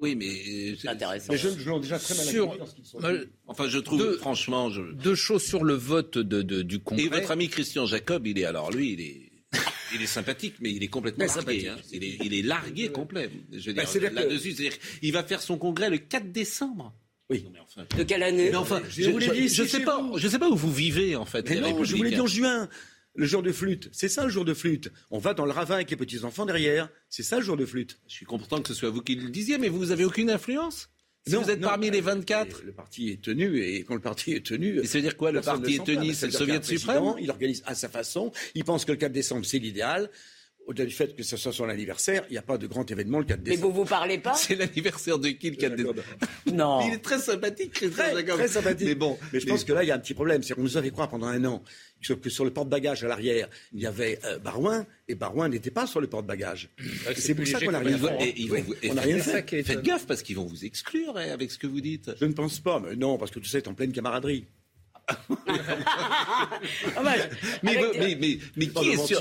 Oui, 0.00 0.16
mais 0.16 0.26
euh, 0.26 0.76
c'est 0.80 0.88
intéressant. 0.88 1.32
Les 1.32 1.38
jeunes 1.38 1.64
l'ont 1.64 1.80
déjà 1.80 1.98
très 1.98 2.14
mal 2.14 2.26
sur... 2.26 2.58
dans 2.58 2.66
ce 2.66 2.74
qu'ils 2.74 2.84
sont. 2.84 2.98
Enfin, 3.46 3.68
je 3.68 3.78
trouve, 3.78 3.98
deux, 3.98 4.16
franchement, 4.18 4.70
je... 4.70 4.82
deux 4.82 5.14
choses 5.14 5.44
sur 5.44 5.64
le 5.64 5.74
vote 5.74 6.18
de, 6.18 6.42
de, 6.42 6.62
du 6.62 6.80
Congrès. 6.80 7.06
Et 7.06 7.08
votre 7.08 7.30
ami 7.30 7.48
Christian 7.48 7.86
Jacob, 7.86 8.26
il 8.26 8.38
est 8.38 8.44
alors 8.44 8.70
lui, 8.70 8.92
il 8.92 9.00
est. 9.00 9.30
Il 9.94 10.02
est 10.02 10.06
sympathique, 10.06 10.56
mais 10.60 10.72
il 10.72 10.82
est 10.82 10.88
complètement 10.88 11.26
largué. 11.26 11.68
Hein. 11.68 11.76
Il, 11.92 12.02
est, 12.02 12.18
il, 12.24 12.34
est, 12.34 12.42
largué 12.42 12.88
complet. 12.88 13.30
Je 13.52 13.70
veux 13.70 13.74
bah, 13.74 13.84
dire, 13.84 14.12
là-dessus, 14.12 14.52
c'est-à-dire, 14.52 14.76
il 15.02 15.12
va 15.12 15.22
faire 15.22 15.40
son 15.40 15.56
congrès 15.56 15.88
le 15.88 15.98
4 15.98 16.32
décembre. 16.32 16.92
Oui. 17.30 17.46
enfin, 17.62 17.86
de 17.96 18.02
quelle 18.02 18.24
année? 18.24 18.50
Mais 18.50 18.56
enfin, 18.56 18.82
je, 18.88 19.02
je, 19.02 19.20
je, 19.20 19.48
je 19.48 19.62
sais 19.62 19.80
pas, 19.80 20.04
je 20.16 20.28
sais 20.28 20.38
pas 20.38 20.48
où 20.48 20.56
vous 20.56 20.72
vivez 20.72 21.16
en 21.16 21.24
fait. 21.24 21.48
Mais 21.48 21.60
non, 21.60 21.84
je 21.84 21.96
vous 21.96 22.02
l'ai 22.02 22.10
dit 22.10 22.20
en 22.20 22.26
juin. 22.26 22.68
Le 23.16 23.26
jour 23.26 23.42
de 23.42 23.52
flûte, 23.52 23.90
c'est 23.92 24.08
ça 24.08 24.24
le 24.24 24.28
jour 24.28 24.44
de 24.44 24.54
flûte. 24.54 24.90
On 25.10 25.18
va 25.18 25.34
dans 25.34 25.44
le 25.44 25.52
ravin 25.52 25.76
avec 25.76 25.90
les 25.90 25.96
petits-enfants 25.96 26.46
derrière. 26.46 26.88
C'est 27.08 27.22
ça 27.22 27.36
le 27.36 27.42
jour 27.44 27.56
de 27.56 27.64
flûte. 27.64 28.00
Je 28.08 28.14
suis 28.14 28.26
content 28.26 28.60
que 28.60 28.68
ce 28.68 28.74
soit 28.74 28.90
vous 28.90 29.02
qui 29.02 29.14
le 29.14 29.30
disiez, 29.30 29.56
mais 29.58 29.68
vous 29.68 29.86
n'avez 29.86 30.04
aucune 30.04 30.30
influence 30.30 30.90
si 31.26 31.36
vous 31.36 31.50
êtes 31.50 31.60
parmi 31.60 31.90
les 31.90 32.02
24 32.02 32.64
Le 32.64 32.72
parti 32.72 33.08
est 33.08 33.22
tenu, 33.22 33.62
et 33.62 33.82
quand 33.84 33.94
le 33.94 34.00
parti 34.00 34.32
est 34.32 34.44
tenu... 34.44 34.80
Et 34.80 34.84
ça 34.84 34.98
veut 34.98 35.02
dire 35.02 35.16
quoi, 35.16 35.32
le 35.32 35.40
parti 35.40 35.76
est 35.76 35.84
tenu 35.84 36.12
C'est 36.12 36.26
le 36.26 36.32
Soviet 36.32 36.62
suprême 36.62 37.14
Il 37.18 37.30
organise 37.30 37.62
à 37.66 37.74
sa 37.74 37.88
façon, 37.88 38.30
il 38.54 38.64
pense 38.64 38.84
que 38.84 38.92
le 38.92 38.98
4 38.98 39.10
décembre, 39.10 39.46
c'est 39.46 39.58
l'idéal. 39.58 40.10
Au-delà 40.66 40.86
du 40.86 40.94
fait 40.94 41.14
que 41.14 41.22
ce 41.22 41.36
soit 41.36 41.52
son 41.52 41.68
anniversaire, 41.68 42.24
il 42.30 42.32
n'y 42.32 42.38
a 42.38 42.42
pas 42.42 42.56
de 42.56 42.66
grand 42.66 42.90
événement 42.90 43.18
le 43.18 43.24
4 43.24 43.42
décembre. 43.42 43.66
Mais 43.66 43.72
vous 43.72 43.82
vous 43.82 43.88
parlez 43.88 44.18
pas 44.18 44.34
C'est 44.36 44.54
l'anniversaire 44.54 45.18
de 45.18 45.28
qui 45.28 45.50
le 45.50 45.56
4 45.56 45.76
décembre 45.76 46.02
Non. 46.52 46.80
Il 46.86 46.94
est 46.94 46.98
très 46.98 47.18
sympathique, 47.18 47.72
très, 47.72 47.88
très 47.90 48.48
sympathique. 48.48 48.88
Mais 48.88 48.94
bon, 48.94 49.18
mais 49.32 49.40
je 49.40 49.46
pense 49.46 49.64
que 49.64 49.72
là, 49.72 49.82
il 49.82 49.88
y 49.88 49.90
a 49.90 49.94
un 49.94 49.98
petit 49.98 50.14
problème. 50.14 50.42
C'est 50.42 50.54
qu'on 50.54 50.62
nous 50.62 50.76
avait 50.76 50.90
croire 50.90 51.08
pendant 51.08 51.26
un 51.26 51.44
an 51.44 51.62
que 52.12 52.30
sur 52.30 52.44
le 52.44 52.50
porte-bagages 52.50 53.02
à 53.04 53.08
l'arrière, 53.08 53.48
il 53.72 53.80
y 53.80 53.86
avait 53.86 54.18
euh, 54.24 54.38
Barouin, 54.38 54.86
et 55.08 55.14
Barouin 55.14 55.48
n'était 55.48 55.70
pas 55.70 55.86
sur 55.86 56.00
le 56.00 56.06
porte-bagages. 56.06 56.68
c'est 57.16 57.34
pour 57.34 57.46
ça 57.46 57.60
qu'on 57.60 57.72
n'a 57.72 57.78
rien 57.78 57.98
fait. 57.98 58.34
on 58.90 58.94
n'a 58.94 59.02
rien 59.02 59.18
fait. 59.18 59.62
Faites 59.62 59.82
gaffe, 59.82 60.06
parce 60.06 60.22
qu'ils 60.22 60.36
vont 60.36 60.44
vous 60.44 60.64
exclure 60.64 61.16
hein, 61.16 61.30
avec 61.32 61.50
ce 61.50 61.58
que 61.58 61.66
vous 61.66 61.80
dites. 61.80 62.10
Je 62.20 62.26
ne 62.26 62.32
pense 62.32 62.60
pas, 62.60 62.80
mais 62.80 62.96
non, 62.96 63.16
parce 63.16 63.30
que 63.30 63.38
tout 63.38 63.48
ça 63.48 63.58
est 63.58 63.68
en 63.68 63.74
pleine 63.74 63.92
camaraderie. 63.92 64.46
mais, 67.62 67.76
mais, 67.98 68.38
mais, 68.56 68.68
qui 68.68 68.88
est 68.90 69.06
sûr 69.06 69.20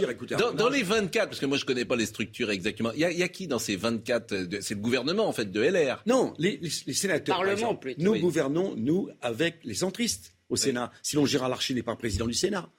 dans, 0.56 0.70
les 0.70 0.84
24, 0.84 1.30
parce 1.30 1.40
que 1.40 1.46
moi 1.46 1.58
je 1.58 1.66
connais 1.66 1.86
pas 1.86 1.96
les 1.96 2.06
structures 2.06 2.52
exactement, 2.52 2.92
il 2.94 3.00
y, 3.00 3.24
a 3.24 3.28
qui 3.28 3.48
dans 3.48 3.60
ces 3.60 3.76
24 3.76 4.48
C'est 4.62 4.76
le 4.76 4.80
gouvernement 4.80 5.28
en 5.28 5.34
fait 5.34 5.52
de 5.52 5.62
LR 5.62 6.02
Non, 6.06 6.34
les, 6.38 6.60
sénateurs. 6.70 7.38
Parlement 7.38 7.76
plutôt. 7.76 8.02
Nous 8.02 8.18
gouvernons, 8.20 8.76
nous, 8.78 9.10
avec 9.22 9.60
les 9.64 9.74
centristes 9.74 10.34
au 10.50 10.56
Sénat. 10.56 10.92
Sinon 11.02 11.26
Gérard 11.26 11.50
Larcher 11.50 11.74
n'est 11.74 11.84
pas 11.84 11.96
président 11.96 12.28
du 12.28 12.34
Sénat. 12.34 12.70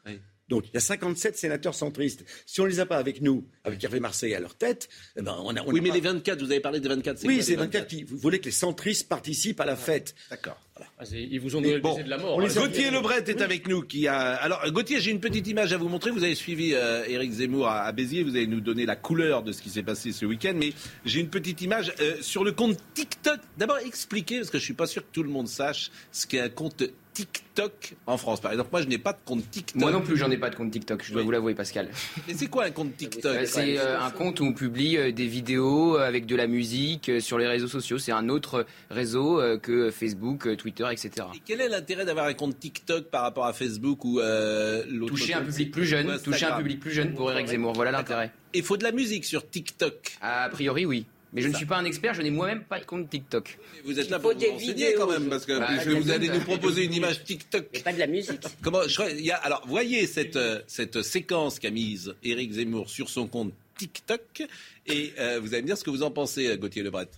Donc 0.48 0.66
il 0.68 0.74
y 0.74 0.76
a 0.76 0.80
57 0.80 1.36
sénateurs 1.36 1.74
centristes. 1.74 2.24
Si 2.46 2.60
on 2.60 2.64
ne 2.64 2.68
les 2.68 2.80
a 2.80 2.86
pas 2.86 2.98
avec 2.98 3.20
nous, 3.22 3.48
avec 3.64 3.82
Hervé 3.82 4.00
Marseille 4.00 4.34
à 4.34 4.40
leur 4.40 4.54
tête, 4.54 4.88
eh 5.16 5.22
ben, 5.22 5.36
on 5.42 5.56
a. 5.56 5.62
oui, 5.64 5.80
mais 5.80 5.90
les 5.90 6.00
24, 6.00 6.42
vous 6.42 6.50
avez 6.50 6.60
parlé 6.60 6.80
des 6.80 6.88
24. 6.88 7.24
Oui, 7.24 7.42
c'est 7.42 7.56
24 7.56 7.86
qui. 7.86 8.04
Vous 8.04 8.18
voulez 8.18 8.40
que 8.40 8.46
les 8.46 8.50
centristes 8.50 9.08
participent 9.08 9.60
à 9.60 9.64
la 9.64 9.76
fête. 9.76 10.14
D'accord. 10.30 10.60
Ah, 10.98 11.04
ils 11.12 11.38
vous 11.40 11.54
ont 11.54 11.60
donné 11.60 11.78
bon, 11.78 12.02
de 12.02 12.08
la 12.08 12.18
mort. 12.18 12.40
Hein. 12.40 12.48
Gauthier 12.52 12.90
Lebret 12.90 13.22
est 13.28 13.40
avec 13.40 13.68
nous. 13.68 13.82
Qui 13.82 14.08
a... 14.08 14.34
Alors, 14.34 14.60
Gauthier, 14.72 15.00
j'ai 15.00 15.12
une 15.12 15.20
petite 15.20 15.46
image 15.46 15.72
à 15.72 15.76
vous 15.76 15.88
montrer. 15.88 16.10
Vous 16.10 16.24
avez 16.24 16.34
suivi 16.34 16.74
euh, 16.74 17.04
Éric 17.06 17.30
Zemmour 17.30 17.68
à, 17.68 17.92
Béziers. 17.92 18.24
Vous 18.24 18.34
allez 18.34 18.48
nous 18.48 18.60
donner 18.60 18.84
la 18.84 18.96
couleur 18.96 19.44
de 19.44 19.52
ce 19.52 19.62
qui 19.62 19.70
s'est 19.70 19.84
passé 19.84 20.10
ce 20.10 20.26
week-end. 20.26 20.54
Mais 20.56 20.72
j'ai 21.04 21.20
une 21.20 21.28
petite 21.28 21.62
image 21.62 21.94
euh, 22.00 22.16
sur 22.22 22.42
le 22.42 22.50
compte 22.50 22.76
TikTok. 22.94 23.38
D'abord, 23.56 23.78
expliquer, 23.78 24.38
parce 24.38 24.50
que 24.50 24.58
je 24.58 24.64
suis 24.64 24.74
pas 24.74 24.88
sûr 24.88 25.02
que 25.02 25.12
tout 25.12 25.22
le 25.22 25.30
monde 25.30 25.46
sache 25.46 25.92
ce 26.10 26.26
qu'est 26.26 26.40
un 26.40 26.48
compte 26.48 26.82
TikTok 27.14 27.94
en 28.06 28.18
France. 28.18 28.40
Par 28.40 28.50
exemple, 28.50 28.70
moi, 28.72 28.82
je 28.82 28.88
n'ai 28.88 28.98
pas 28.98 29.12
de 29.12 29.18
compte 29.24 29.48
TikTok. 29.48 29.80
Moi 29.80 29.92
non 29.92 30.00
plus, 30.00 30.16
j'en 30.16 30.30
ai 30.30 30.36
pas 30.36 30.50
de 30.50 30.56
compte 30.56 30.70
TikTok. 30.72 31.02
Je 31.04 31.12
dois 31.12 31.22
vous 31.22 31.30
l'avouer, 31.30 31.54
Pascal. 31.54 31.88
Mais 32.28 32.34
c'est 32.34 32.48
quoi 32.48 32.64
un 32.64 32.70
compte 32.72 32.96
TikTok 32.96 33.46
C'est 33.46 33.78
euh, 33.78 34.00
un 34.00 34.10
compte 34.10 34.40
où 34.40 34.44
on 34.44 34.52
publie 34.52 34.96
euh, 34.96 35.12
des 35.12 35.26
vidéos 35.26 35.96
euh, 35.96 36.06
avec 36.06 36.26
de 36.26 36.34
la 36.34 36.48
musique 36.48 37.10
sur 37.20 37.38
les 37.38 37.46
réseaux 37.46 37.68
sociaux. 37.68 37.98
C'est 37.98 38.12
un 38.12 38.28
autre 38.28 38.66
réseau 38.90 39.40
que 39.62 39.90
Facebook, 39.90 40.56
Twitter, 40.56 40.86
etc. 40.90 41.26
Et 41.34 41.40
quel 41.44 41.60
est 41.60 41.68
l'intérêt 41.68 42.04
d'avoir 42.04 42.26
un 42.26 42.34
compte 42.34 42.58
TikTok 42.58 43.04
par 43.04 43.22
rapport 43.22 43.46
à 43.46 43.52
Facebook 43.52 44.04
ou 44.04 44.18
l'autre 44.18 45.14
Toucher 45.14 45.34
un 45.34 45.42
public 45.42 45.70
plus 45.70 45.86
jeune. 45.86 46.18
Toucher 46.20 46.46
un 46.46 46.58
public 46.58 46.80
plus 46.80 46.90
jeune 46.90 47.14
pour 47.14 47.30
Eric 47.30 47.46
Zemmour. 47.46 47.72
Voilà 47.74 47.92
l'intérêt. 47.92 48.32
Il 48.52 48.62
faut 48.62 48.76
de 48.76 48.84
la 48.84 48.92
musique 48.92 49.24
sur 49.24 49.48
TikTok. 49.48 50.16
A 50.20 50.48
priori, 50.48 50.86
oui. 50.86 51.06
Mais 51.34 51.42
je 51.42 51.48
ne 51.48 51.54
suis 51.54 51.66
pas 51.66 51.76
un 51.76 51.84
expert, 51.84 52.14
je 52.14 52.22
n'ai 52.22 52.30
moi-même 52.30 52.62
pas 52.62 52.78
de 52.78 52.84
compte 52.84 53.10
TikTok. 53.10 53.58
Vous 53.84 53.98
êtes 53.98 54.08
là 54.08 54.20
pour 54.20 54.32
vous 54.32 54.38
renseigner 54.38 54.94
quand 54.94 55.10
même, 55.10 55.28
parce 55.28 55.44
que, 55.44 55.58
bah, 55.58 55.68
vous 56.00 56.10
allez 56.10 56.28
nous 56.28 56.40
proposer 56.40 56.84
une 56.84 56.94
image 56.94 57.24
TikTok. 57.24 57.66
Et 57.72 57.80
pas 57.80 57.92
de 57.92 57.98
la 57.98 58.06
musique. 58.06 58.40
Comment, 58.62 58.82
il 59.10 59.24
y 59.24 59.32
a, 59.32 59.36
alors, 59.36 59.66
voyez 59.66 60.06
cette, 60.06 60.36
euh, 60.36 60.62
cette 60.68 61.02
séquence 61.02 61.58
qu'a 61.58 61.70
mise 61.70 62.14
Éric 62.22 62.52
Zemmour 62.52 62.88
sur 62.88 63.08
son 63.08 63.26
compte 63.26 63.52
TikTok, 63.76 64.44
et 64.86 65.12
euh, 65.18 65.40
vous 65.40 65.52
allez 65.54 65.62
me 65.62 65.66
dire 65.66 65.76
ce 65.76 65.82
que 65.82 65.90
vous 65.90 66.04
en 66.04 66.12
pensez, 66.12 66.46
euh, 66.46 66.56
Gauthier 66.56 66.84
Lebret. 66.84 67.08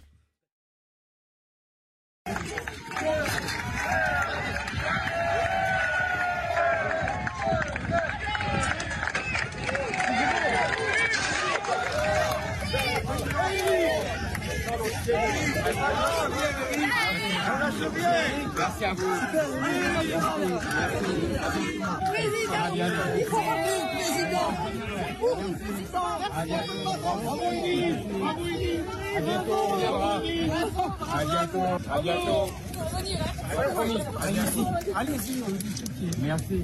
Merci 18.56 18.84
à 18.84 18.92
vous. 18.94 19.04
Président, 22.12 22.64
il 23.16 23.24
faut 23.24 23.42
président. 23.94 24.50
À 26.34 26.44
bientôt. 26.44 26.86
À 31.12 31.24
bientôt, 31.24 31.62
à 31.90 32.00
bientôt. 32.00 32.50
Allez-y, 34.26 34.66
allez-y, 34.94 35.44
merci. 36.22 36.62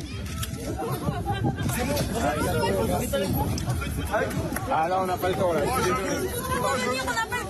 Ah 4.70 4.88
là, 4.88 5.00
on 5.02 5.06
n'a 5.06 5.16
pas 5.16 5.28
le 5.28 5.34
temps 5.34 5.52
là. 5.52 5.60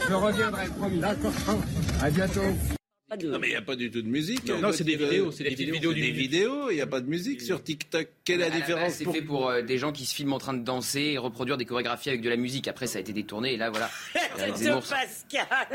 Je 0.09 0.15
reviendrai, 0.15 0.67
promis. 0.79 0.99
D'accord. 1.01 1.33
À 2.03 2.11
bientôt. 2.11 2.43
Non, 3.21 3.39
mais 3.39 3.49
il 3.49 3.51
n'y 3.51 3.57
a 3.57 3.63
pas 3.63 3.77
du 3.77 3.91
tout 3.91 4.01
de 4.01 4.09
musique. 4.09 4.49
Non, 4.49 4.73
c'est 4.73 4.85
des 4.85 4.97
vidéos. 4.97 5.31
C'est 5.31 5.45
des, 5.45 5.51
vidéos. 5.51 5.93
Des 5.93 6.11
vidéos. 6.11 6.71
Il 6.71 6.77
n'y 6.77 6.81
a 6.81 6.87
pas 6.87 7.01
de 7.01 7.09
musique 7.09 7.43
sur 7.43 7.63
TikTok. 7.63 8.09
Quelle 8.25 8.41
est 8.41 8.49
la 8.49 8.57
différence 8.57 8.95
C'est 8.95 9.11
fait 9.11 9.21
pour 9.21 9.51
euh, 9.51 9.61
des 9.61 9.77
gens 9.77 9.93
qui 9.93 10.07
se 10.07 10.15
filment 10.15 10.33
en 10.35 10.39
train 10.39 10.55
de 10.55 10.65
danser 10.65 11.01
et 11.01 11.19
reproduire 11.19 11.59
des 11.59 11.67
chorégraphies 11.67 12.09
avec 12.09 12.23
de 12.23 12.31
la 12.31 12.37
musique. 12.37 12.69
Après, 12.69 12.87
ça 12.87 12.99
a 12.99 13.01
été 13.01 13.13
détourné 13.13 13.55
et 13.55 13.57
là, 13.57 13.71
voilà. 13.71 13.91
Pascal 14.37 14.83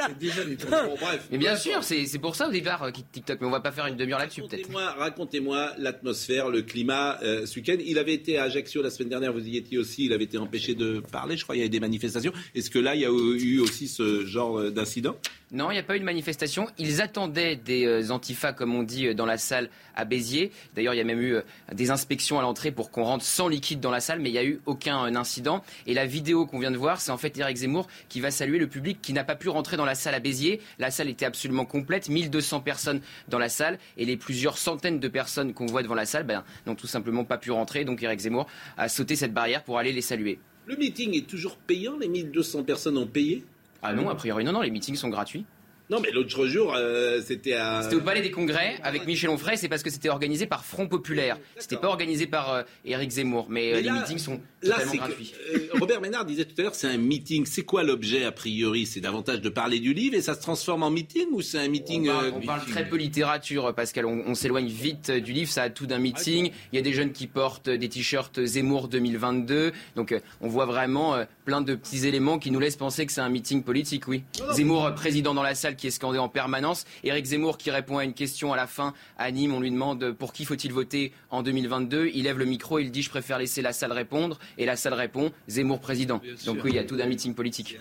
C'est 0.07 0.17
déjà 0.17 0.43
détourné. 0.43 0.77
Bon, 0.87 0.95
bref. 0.99 1.27
Mais 1.31 1.37
bien 1.37 1.55
sûr, 1.55 1.83
c'est 1.83 2.19
pour 2.19 2.35
ça 2.35 2.47
au 2.47 2.51
départ 2.51 2.83
euh, 2.83 2.91
TikTok. 2.91 3.39
Mais 3.41 3.47
on 3.47 3.51
va 3.51 3.59
pas 3.59 3.71
faire 3.71 3.85
une 3.85 3.97
demi-heure 3.97 4.19
là-dessus, 4.19 4.41
peut-être. 4.41 4.69
Racontez-moi 4.97 5.73
l'atmosphère, 5.77 6.49
le 6.49 6.63
climat 6.63 7.19
euh, 7.21 7.45
ce 7.45 7.59
week-end. 7.59 7.77
Il 7.85 7.99
avait 7.99 8.13
été 8.13 8.39
à 8.39 8.43
Ajaccio 8.43 8.81
la 8.81 8.89
semaine 8.89 9.09
dernière. 9.09 9.31
Vous 9.31 9.47
y 9.47 9.57
étiez 9.57 9.77
aussi. 9.77 10.05
Il 10.05 10.13
avait 10.13 10.23
été 10.23 10.39
empêché 10.39 10.73
de 10.73 11.01
parler. 11.11 11.37
Je 11.37 11.43
crois 11.43 11.53
qu'il 11.53 11.61
y 11.61 11.63
avait 11.63 11.69
des 11.69 11.79
manifestations. 11.79 12.33
Est-ce 12.55 12.71
que 12.71 12.79
là, 12.79 12.95
il 12.95 13.01
y 13.01 13.05
a 13.05 13.09
eu 13.09 13.59
aussi 13.59 13.87
ce 13.87 14.25
genre 14.25 14.71
d'incident? 14.71 15.15
Non, 15.53 15.71
il 15.71 15.75
n'y 15.75 15.79
a 15.79 15.83
pas 15.83 15.95
eu 15.95 15.99
de 16.01 16.05
manifestation. 16.05 16.67
Ils 16.77 17.01
attendaient 17.01 17.55
des 17.55 18.11
antifas, 18.11 18.51
comme 18.51 18.75
on 18.75 18.83
dit, 18.83 19.15
dans 19.15 19.25
la 19.25 19.37
salle 19.37 19.69
à 19.95 20.03
Béziers. 20.03 20.51
D'ailleurs, 20.75 20.93
il 20.93 20.97
y 20.97 20.99
a 20.99 21.05
même 21.05 21.21
eu 21.21 21.37
des 21.71 21.89
inspections 21.89 22.37
à 22.37 22.41
l'entrée 22.41 22.71
pour 22.71 22.91
qu'on 22.91 23.05
rentre 23.05 23.23
sans 23.23 23.47
liquide 23.47 23.79
dans 23.79 23.89
la 23.89 24.01
salle, 24.01 24.19
mais 24.19 24.27
il 24.27 24.33
n'y 24.33 24.39
a 24.39 24.43
eu 24.43 24.59
aucun 24.65 25.15
incident. 25.15 25.63
Et 25.85 25.93
la 25.93 26.05
vidéo 26.05 26.45
qu'on 26.45 26.59
vient 26.59 26.69
de 26.69 26.75
voir, 26.75 26.99
c'est 26.99 27.11
en 27.11 27.17
fait 27.17 27.37
Eric 27.37 27.55
Zemmour 27.55 27.87
qui 28.09 28.19
va 28.19 28.29
saluer 28.29 28.59
le 28.59 28.67
public 28.67 28.99
qui 29.01 29.13
n'a 29.13 29.23
pas 29.23 29.37
pu 29.37 29.47
rentrer 29.47 29.77
dans 29.77 29.85
la 29.85 29.95
salle 29.95 30.15
à 30.15 30.19
Béziers. 30.19 30.59
La 30.79 30.91
salle 30.91 31.07
était 31.07 31.25
absolument 31.25 31.63
complète, 31.63 32.09
1200 32.09 32.59
personnes 32.59 32.99
dans 33.29 33.39
la 33.39 33.47
salle, 33.47 33.79
et 33.95 34.03
les 34.03 34.17
plusieurs 34.17 34.57
centaines 34.57 34.99
de 34.99 35.07
personnes 35.07 35.53
qu'on 35.53 35.65
voit 35.65 35.81
devant 35.81 35.95
la 35.95 36.05
salle 36.05 36.25
ben, 36.25 36.43
n'ont 36.65 36.75
tout 36.75 36.87
simplement 36.87 37.23
pas 37.23 37.37
pu 37.37 37.51
rentrer. 37.51 37.85
Donc 37.85 38.03
Eric 38.03 38.19
Zemmour 38.19 38.47
a 38.75 38.89
sauté 38.89 39.15
cette 39.15 39.33
barrière 39.33 39.63
pour 39.63 39.77
aller 39.77 39.93
les 39.93 40.01
saluer. 40.01 40.39
Le 40.65 40.75
meeting 40.75 41.15
est 41.15 41.25
toujours 41.25 41.55
payant 41.55 41.97
Les 41.97 42.09
1200 42.09 42.63
personnes 42.63 42.97
ont 42.97 43.07
payé? 43.07 43.45
Ah 43.81 43.93
non, 43.93 44.09
a 44.09 44.15
priori 44.15 44.43
non, 44.43 44.51
non, 44.51 44.61
les 44.61 44.71
meetings 44.71 44.95
sont 44.95 45.09
gratuits. 45.09 45.45
Non, 45.89 46.01
mais 46.01 46.11
l'autre 46.11 46.47
jour, 46.47 46.73
euh, 46.75 47.21
c'était 47.21 47.53
à. 47.53 47.81
C'était 47.81 47.95
au 47.95 48.01
Palais 48.01 48.21
des 48.21 48.31
Congrès 48.31 48.75
avec 48.83 49.07
Michel 49.07 49.29
Onfray. 49.29 49.57
C'est 49.57 49.69
parce 49.69 49.83
que 49.83 49.89
c'était 49.89 50.09
organisé 50.09 50.45
par 50.45 50.65
Front 50.65 50.87
Populaire. 50.87 51.37
C'était 51.57 51.77
pas 51.77 51.87
organisé 51.87 52.27
par 52.27 52.53
euh, 52.53 52.63
Éric 52.83 53.09
Zemmour. 53.11 53.47
Mais, 53.49 53.73
euh, 53.73 53.79
les 53.79 53.89
meetings 53.89 54.17
sont 54.17 54.41
totalement 54.61 54.95
gratuits. 54.95 55.33
Robert 55.79 56.01
Ménard 56.01 56.25
disait 56.25 56.43
tout 56.43 56.55
à 56.57 56.63
l'heure, 56.63 56.75
c'est 56.75 56.87
un 56.87 56.97
meeting. 56.97 57.45
C'est 57.45 57.63
quoi 57.63 57.83
l'objet 57.83 58.25
a 58.25 58.33
priori? 58.33 58.85
C'est 58.85 58.99
davantage 58.99 59.39
de 59.39 59.47
parler 59.47 59.79
du 59.79 59.93
livre 59.93 60.15
et 60.15 60.21
ça 60.21 60.35
se 60.35 60.41
transforme 60.41 60.83
en 60.83 60.89
meeting 60.89 61.27
ou 61.31 61.41
c'est 61.41 61.59
un 61.59 61.69
meeting 61.69 62.09
On 62.09 62.41
parle, 62.41 62.65
très 62.65 62.87
peu 62.87 62.97
littérature, 62.97 63.73
Pascal. 63.73 64.05
On, 64.05 64.23
on 64.27 64.35
s'éloigne 64.35 64.67
vite 64.67 65.09
du 65.11 65.31
livre. 65.31 65.49
Ça 65.49 65.63
a 65.63 65.69
tout 65.69 65.87
d'un 65.87 65.99
meeting. 65.99 66.51
Il 66.73 66.75
y 66.75 66.79
a 66.79 66.81
des 66.81 66.93
jeunes 66.93 67.13
qui 67.13 67.27
portent 67.27 67.69
des 67.69 67.87
t-shirts 67.87 68.43
Zemmour 68.43 68.89
2022. 68.89 69.71
Donc 69.95 70.13
on 70.41 70.49
voit 70.49 70.65
vraiment 70.65 71.25
plein 71.47 71.61
de 71.61 71.75
petits 71.75 72.05
éléments 72.05 72.39
qui 72.39 72.51
nous 72.51 72.59
laissent 72.59 72.75
penser 72.75 73.05
que 73.05 73.13
c'est 73.13 73.21
un 73.21 73.29
meeting 73.29 73.63
politique. 73.63 74.09
Oui. 74.09 74.21
Zemmour 74.51 74.93
président 74.95 75.33
dans 75.33 75.43
la 75.43 75.55
salle 75.55 75.77
qui 75.77 75.87
est 75.87 75.91
scandé 75.91 76.19
en 76.19 76.27
permanence. 76.27 76.83
Éric 77.05 77.25
Zemmour 77.25 77.57
qui 77.57 77.71
répond 77.71 77.97
à 77.97 78.03
une 78.03 78.13
question 78.13 78.51
à 78.51 78.57
la 78.57 78.67
fin 78.67 78.93
à 79.17 79.31
Nîmes, 79.31 79.53
on 79.53 79.61
lui 79.61 79.71
demande 79.71 80.11
pour 80.11 80.33
qui 80.33 80.43
faut-il 80.43 80.73
voter 80.73 81.13
en 81.29 81.43
2022. 81.43 82.11
Il 82.13 82.25
lève 82.25 82.37
le 82.37 82.43
micro, 82.43 82.79
il 82.79 82.91
dit 82.91 83.01
je 83.01 83.09
préfère 83.09 83.39
laisser 83.39 83.61
la 83.61 83.71
salle 83.71 83.93
répondre 83.93 84.39
et 84.57 84.65
la 84.65 84.75
salle 84.75 84.93
répond 84.93 85.31
Zemmour 85.47 85.79
président. 85.79 86.19
Donc 86.45 86.65
oui, 86.65 86.71
il 86.71 86.75
y 86.75 86.79
a 86.79 86.83
tout 86.83 86.97
d'un 86.97 87.05
meeting 87.05 87.33
politique. 87.33 87.77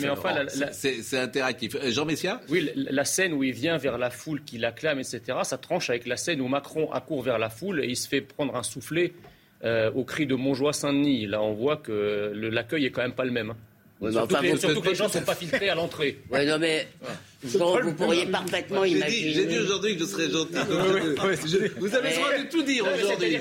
Mais 0.00 0.10
enfin, 0.10 0.46
c'est 0.70 1.18
interactif. 1.18 1.74
Euh, 1.74 1.90
Jean 1.90 2.04
Messia? 2.04 2.40
Oui, 2.48 2.70
la 2.76 3.04
scène 3.04 3.32
où 3.32 3.42
il 3.42 3.52
vient 3.52 3.78
vers 3.78 3.98
la 3.98 4.10
foule 4.10 4.44
qui 4.44 4.58
l'acclame, 4.58 5.00
etc. 5.00 5.38
Ça 5.42 5.58
tranche 5.58 5.90
avec 5.90 6.06
la 6.06 6.16
scène 6.16 6.40
où 6.40 6.46
Macron 6.46 6.92
accourt 6.92 7.22
vers 7.22 7.40
la 7.40 7.50
foule 7.50 7.80
et 7.80 7.88
il 7.88 7.96
se 7.96 8.06
fait 8.06 8.20
prendre 8.20 8.54
un 8.54 8.62
soufflet. 8.62 9.12
Euh, 9.64 9.90
au 9.92 10.04
cri 10.04 10.26
de 10.26 10.36
Montjoie-Saint-Denis. 10.36 11.26
Là, 11.26 11.42
on 11.42 11.52
voit 11.52 11.78
que 11.78 12.32
l'accueil 12.34 12.86
est 12.86 12.90
quand 12.90 13.02
même 13.02 13.12
pas 13.12 13.24
le 13.24 13.32
même. 13.32 13.50
Hein. 13.50 14.10
surtout, 14.12 14.36
que, 14.36 14.88
les, 14.88 14.94
gens 14.94 15.06
ne 15.06 15.10
sont 15.10 15.22
pas 15.22 15.34
filtrés 15.34 15.68
à 15.68 15.74
l'entrée. 15.74 16.18
Oui, 16.30 16.46
non, 16.46 16.58
mais 16.60 16.86
vous 17.42 17.94
pourriez 17.94 18.26
parfaitement 18.26 18.84
imaginer. 18.84 19.32
J'ai 19.32 19.46
dit 19.46 19.58
aujourd'hui 19.58 19.94
que 19.94 20.00
je 20.00 20.06
serais 20.06 20.28
gentil. 20.28 20.54
vous 21.78 21.94
avez 21.94 22.10
le 22.10 22.16
droit 22.16 22.38
de 22.38 22.50
tout 22.50 22.62
dire 22.62 22.84
aujourd'hui. 22.84 23.38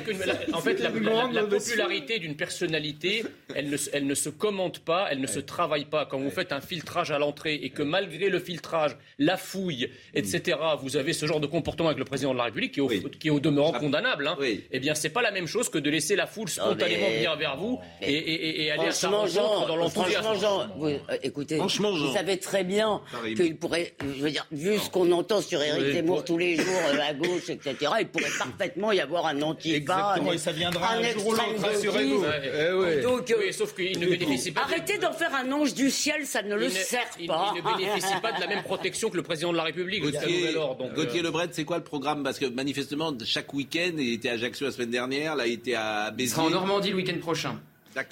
En 0.53 0.61
fait, 0.61 0.79
la, 0.79 0.91
popularité 0.91 2.19
d'une 2.19 2.35
personnalité, 2.35 3.23
elle 3.55 3.69
ne, 3.69 3.77
elle 3.93 4.05
ne 4.05 4.13
se 4.13 4.29
commente 4.29 4.79
pas, 4.79 5.07
elle 5.09 5.19
ne 5.19 5.27
se 5.27 5.39
travaille 5.39 5.85
pas. 5.85 6.05
Quand 6.05 6.19
vous 6.19 6.29
faites 6.29 6.51
un 6.51 6.61
filtrage 6.61 7.11
à 7.11 7.17
l'entrée 7.17 7.55
et 7.55 7.69
que 7.69 7.81
malgré 7.81 8.29
le 8.29 8.39
filtrage, 8.39 8.95
la 9.17 9.37
fouille, 9.37 9.89
etc., 10.13 10.57
vous 10.81 10.95
avez 10.97 11.13
ce 11.13 11.25
genre 11.25 11.39
de 11.39 11.47
comportement 11.47 11.89
avec 11.89 11.99
le 11.99 12.05
président 12.05 12.33
de 12.33 12.37
la 12.37 12.45
République 12.45 12.73
qui 12.73 12.79
est 12.79 12.83
au, 12.83 12.87
qui 12.87 13.27
est 13.29 13.31
au 13.31 13.39
demeurant 13.39 13.73
ah. 13.75 13.79
condamnable, 13.79 14.27
hein, 14.27 14.37
eh 14.71 14.79
bien, 14.79 14.93
c'est 14.93 15.09
pas 15.09 15.21
la 15.21 15.31
même 15.31 15.47
chose 15.47 15.69
que 15.69 15.79
de 15.79 15.89
laisser 15.89 16.15
la 16.15 16.27
foule 16.27 16.49
spontanément 16.49 17.09
venir 17.09 17.35
vers 17.35 17.57
vous 17.57 17.79
et, 18.01 18.71
aller 18.71 18.87
à 18.87 18.91
sa 18.91 19.09
rencontre 19.09 19.67
dans 19.67 19.75
l'enthousiasme. 19.75 20.23
Franchement, 20.23 20.39
Jean, 20.39 20.67
vous, 20.77 20.87
euh, 20.87 21.17
écoutez, 21.23 21.57
vous 21.57 22.13
savez 22.13 22.37
très 22.37 22.63
bien 22.63 23.01
qu'il 23.35 23.57
pourrait 23.57 23.86
je 24.01 24.23
veux 24.23 24.31
dire, 24.31 24.45
vu 24.51 24.77
ce 24.77 24.89
qu'on 24.89 25.11
entend 25.11 25.41
sur 25.41 25.61
Éric 25.61 25.93
Zemmour 25.93 26.23
tous 26.23 26.37
les 26.37 26.55
jours 26.55 26.81
euh, 26.87 27.09
à 27.09 27.13
gauche, 27.13 27.49
etc., 27.49 27.75
il 27.99 28.07
pourrait 28.07 28.31
parfaitement 28.37 28.91
y 28.91 28.99
avoir 28.99 29.27
un 29.27 29.41
anti 29.41 29.73
Exactement, 29.75 30.33
et 30.33 30.37
ça 30.37 30.51
viendra 30.51 30.93
un, 30.93 31.03
jour 31.11 31.27
ou 31.27 31.31
l'autre, 31.31 31.61
rassurez-vous. 31.61 32.25
Eh 32.43 33.01
Donc, 33.01 33.33
oui, 33.37 33.53
sauf 33.53 33.75
qu'il 33.75 33.99
ne 33.99 34.07
bénéficie 34.07 34.51
pas. 34.51 34.61
Arrêtez 34.61 34.97
d'en 34.97 35.13
faire 35.13 35.33
un 35.35 35.51
ange 35.51 35.73
du 35.73 35.89
ciel, 35.89 36.25
ça 36.25 36.41
ne 36.41 36.55
le 36.55 36.69
sert 36.69 37.07
pas. 37.27 37.53
Il, 37.55 37.63
ne 37.63 37.77
bénéficie 37.77 38.21
pas 38.21 38.31
de 38.31 38.39
la 38.39 38.47
même 38.47 38.63
protection 38.63 39.09
que 39.09 39.17
le 39.17 39.23
président 39.23 39.51
de 39.51 39.57
la 39.57 39.63
République. 39.63 40.01
Gauthier, 40.01 40.55
Gauthier 40.95 41.19
euh, 41.19 41.23
Lebret, 41.23 41.49
c'est 41.51 41.65
quoi 41.65 41.77
le 41.77 41.83
programme? 41.83 42.23
Parce 42.23 42.39
que 42.39 42.45
manifestement, 42.45 43.13
chaque 43.25 43.53
week-end, 43.53 43.93
il 43.97 44.13
était 44.13 44.29
à 44.29 44.33
Ajaccio 44.33 44.65
la 44.65 44.71
semaine 44.71 44.91
dernière, 44.91 45.35
là, 45.35 45.47
il 45.47 45.53
était 45.53 45.75
à 45.75 46.11
Béziers. 46.11 46.25
Il 46.25 46.35
sera 46.35 46.43
en 46.43 46.49
Normandie 46.49 46.89
le 46.89 46.95
week-end 46.95 47.17
prochain. 47.19 47.59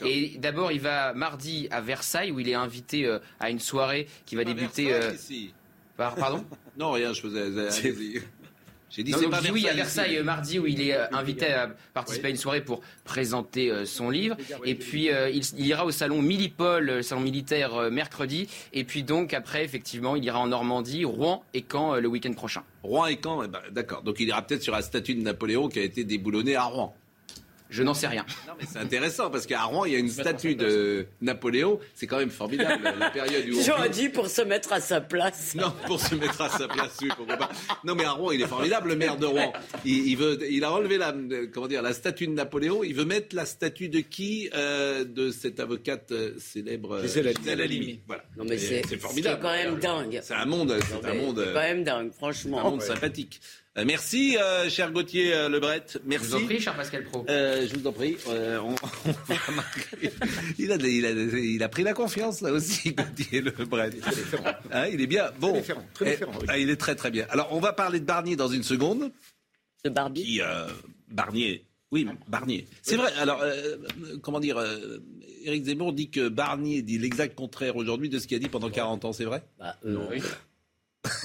Et 0.03 0.33
d'abord, 0.37 0.71
il 0.71 0.79
va 0.79 1.13
mardi 1.13 1.67
à 1.71 1.81
Versailles 1.81 2.31
où 2.31 2.39
il 2.39 2.49
est 2.49 2.55
invité 2.55 3.05
euh, 3.05 3.19
à 3.39 3.49
une 3.49 3.59
soirée 3.59 4.07
qui 4.25 4.35
va 4.35 4.43
débuter. 4.43 4.93
Pardon 5.97 6.43
Non, 6.77 6.91
rien, 6.91 7.13
je 7.13 7.21
faisais. 7.21 8.21
J'ai 8.95 9.03
dit, 9.03 9.11
c'est 9.11 9.27
pas 9.27 9.41
oui, 9.51 9.67
à 9.67 9.73
Versailles, 9.73 10.21
mardi, 10.23 10.57
où 10.57 10.67
il 10.67 10.79
est 10.79 10.93
euh, 10.93 11.07
invité 11.11 11.47
à 11.47 11.69
participer 11.93 12.27
à 12.27 12.29
une 12.29 12.37
soirée 12.37 12.61
pour 12.61 12.81
présenter 13.03 13.69
euh, 13.69 13.83
son 13.83 14.09
livre. 14.09 14.37
Et 14.63 14.75
puis, 14.75 15.09
euh, 15.09 15.29
il, 15.29 15.65
ira 15.65 15.85
au 15.85 15.91
salon 15.91 16.21
Millipol, 16.21 16.85
le 16.85 17.01
salon 17.01 17.19
militaire, 17.19 17.91
mercredi. 17.91 18.47
Et 18.71 18.85
puis, 18.85 19.03
donc, 19.03 19.33
après, 19.33 19.65
effectivement, 19.65 20.15
il 20.15 20.23
ira 20.23 20.39
en 20.39 20.47
Normandie, 20.47 21.03
Rouen 21.03 21.43
et 21.53 21.65
Caen 21.69 21.95
le 21.95 22.07
week-end 22.07 22.31
prochain. 22.33 22.63
Rouen 22.83 23.07
et 23.07 23.19
Caen, 23.21 23.43
eh 23.43 23.47
ben, 23.49 23.59
d'accord. 23.71 24.01
Donc, 24.01 24.19
il 24.19 24.29
ira 24.29 24.41
peut-être 24.43 24.63
sur 24.63 24.73
la 24.73 24.81
statue 24.81 25.15
de 25.15 25.21
Napoléon 25.21 25.67
qui 25.67 25.79
a 25.79 25.83
été 25.83 26.05
déboulonnée 26.05 26.55
à 26.55 26.63
Rouen. 26.63 26.95
Je 27.75 27.83
n'en 27.83 27.93
sais 27.93 28.07
rien. 28.07 28.25
Non, 28.47 28.53
mais 28.57 28.65
c'est 28.71 28.79
intéressant 28.79 29.29
parce 29.29 29.45
qu'à 29.45 29.63
Rouen, 29.63 29.83
il 29.83 29.91
y 29.91 29.95
a 29.97 29.99
une 29.99 30.07
statue 30.07 30.55
de 30.55 31.07
Napoléon. 31.19 31.77
C'est 31.93 32.07
quand 32.07 32.19
même 32.19 32.29
formidable, 32.29 32.81
la 32.97 33.09
période 33.11 33.49
où. 33.49 33.61
J'aurais 33.61 33.89
dit 33.89 34.07
pour 34.07 34.29
se 34.29 34.41
mettre 34.41 34.71
à 34.71 34.79
sa 34.79 35.01
place. 35.01 35.55
Non, 35.55 35.73
pour 35.85 35.99
se 35.99 36.15
mettre 36.15 36.39
à 36.39 36.47
sa 36.47 36.69
place, 36.69 36.97
oui, 37.01 37.09
pourquoi 37.17 37.35
pas. 37.35 37.49
Non, 37.83 37.93
mais 37.95 38.05
à 38.05 38.11
Rouen, 38.11 38.31
il 38.31 38.41
est 38.41 38.47
formidable, 38.47 38.89
le 38.89 38.95
maire 38.95 39.17
de 39.17 39.25
Rouen. 39.25 39.51
Il, 39.83 40.15
veut, 40.15 40.39
il 40.49 40.63
a 40.63 40.71
enlevé 40.71 40.97
la, 40.97 41.13
comment 41.53 41.67
dire, 41.67 41.81
la 41.81 41.91
statue 41.91 42.27
de 42.27 42.31
Napoléon. 42.31 42.81
Il 42.81 42.95
veut 42.95 43.03
mettre 43.03 43.35
la 43.35 43.45
statue 43.45 43.89
de 43.89 43.99
qui 43.99 44.49
euh, 44.55 45.03
De 45.03 45.31
cette 45.31 45.59
avocate 45.59 46.13
euh, 46.13 46.33
célèbre, 46.37 47.01
Gisèle 47.01 47.33
Halimi. 47.61 47.99
Voilà. 48.07 48.23
Non, 48.37 48.45
mais 48.47 48.57
c'est 48.57 48.83
formidable. 48.97 49.35
C'est 49.35 49.41
quand 49.41 49.53
même 49.53 49.79
dingue. 49.79 50.19
C'est 50.23 50.33
un 50.33 50.45
monde, 50.45 50.77
c'est 50.87 51.09
un 51.09 51.13
monde. 51.13 51.43
C'est 51.45 51.53
quand 51.53 51.59
même 51.59 51.83
dingue, 51.83 52.11
franchement. 52.13 52.59
Un 52.61 52.69
monde 52.69 52.81
sympathique. 52.81 53.41
Euh, 53.77 53.83
merci, 53.85 54.37
euh, 54.37 54.69
cher 54.69 54.93
Gauthier 54.93 55.33
euh, 55.33 55.49
Lebret. 55.49 55.83
Merci. 56.05 56.27
Je 56.27 56.37
vous 56.37 56.43
en 56.43 56.45
prie, 56.45 56.61
cher 56.61 56.77
Pascal 56.77 57.03
Pro. 57.03 57.25
je 57.27 57.77
vous 57.77 57.85
en 57.85 57.91
prie. 57.91 58.15
il, 60.57 60.71
a, 60.71 60.75
il, 60.75 61.05
a, 61.05 61.11
il, 61.11 61.61
a, 61.61 61.67
pris 61.67 61.83
la 61.83 61.93
confiance, 61.93 62.39
là 62.39 62.53
aussi, 62.53 62.91
Gauthier 62.93 63.41
Lebret. 63.41 63.89
Hein, 64.71 64.87
il 64.93 65.01
est 65.01 65.07
bien. 65.07 65.29
Bon. 65.41 65.61
Très 65.93 66.11
différent, 66.11 66.31
eh, 66.43 66.45
ah, 66.47 66.57
il 66.57 66.69
est 66.69 66.77
très, 66.77 66.95
très 66.95 67.11
bien. 67.11 67.25
Alors, 67.29 67.49
on 67.51 67.59
va 67.59 67.73
parler 67.73 67.99
de 67.99 68.05
Barnier 68.05 68.37
dans 68.37 68.47
une 68.47 68.63
seconde. 68.63 69.11
De 69.83 69.89
Barnier 69.89 70.23
Qui, 70.23 70.41
Barnier. 71.09 71.65
Oui, 71.91 72.07
Barnier. 72.29 72.67
C'est 72.81 72.95
vrai. 72.95 73.11
Alors, 73.19 73.43
comment 74.21 74.39
dire 74.39 74.57
Éric 75.43 75.65
Zemmour 75.65 75.91
dit 75.91 76.09
que 76.09 76.29
Barnier 76.29 76.81
dit 76.81 76.97
l'exact 76.97 77.35
contraire 77.35 77.75
aujourd'hui 77.75 78.07
de 78.07 78.19
ce 78.19 78.27
qu'il 78.27 78.37
a 78.37 78.39
dit 78.39 78.49
pendant 78.49 78.69
40 78.69 79.03
ans, 79.03 79.13
c'est 79.13 79.25
vrai? 79.25 79.43
Bah, 79.59 79.75
oui. 79.83 80.21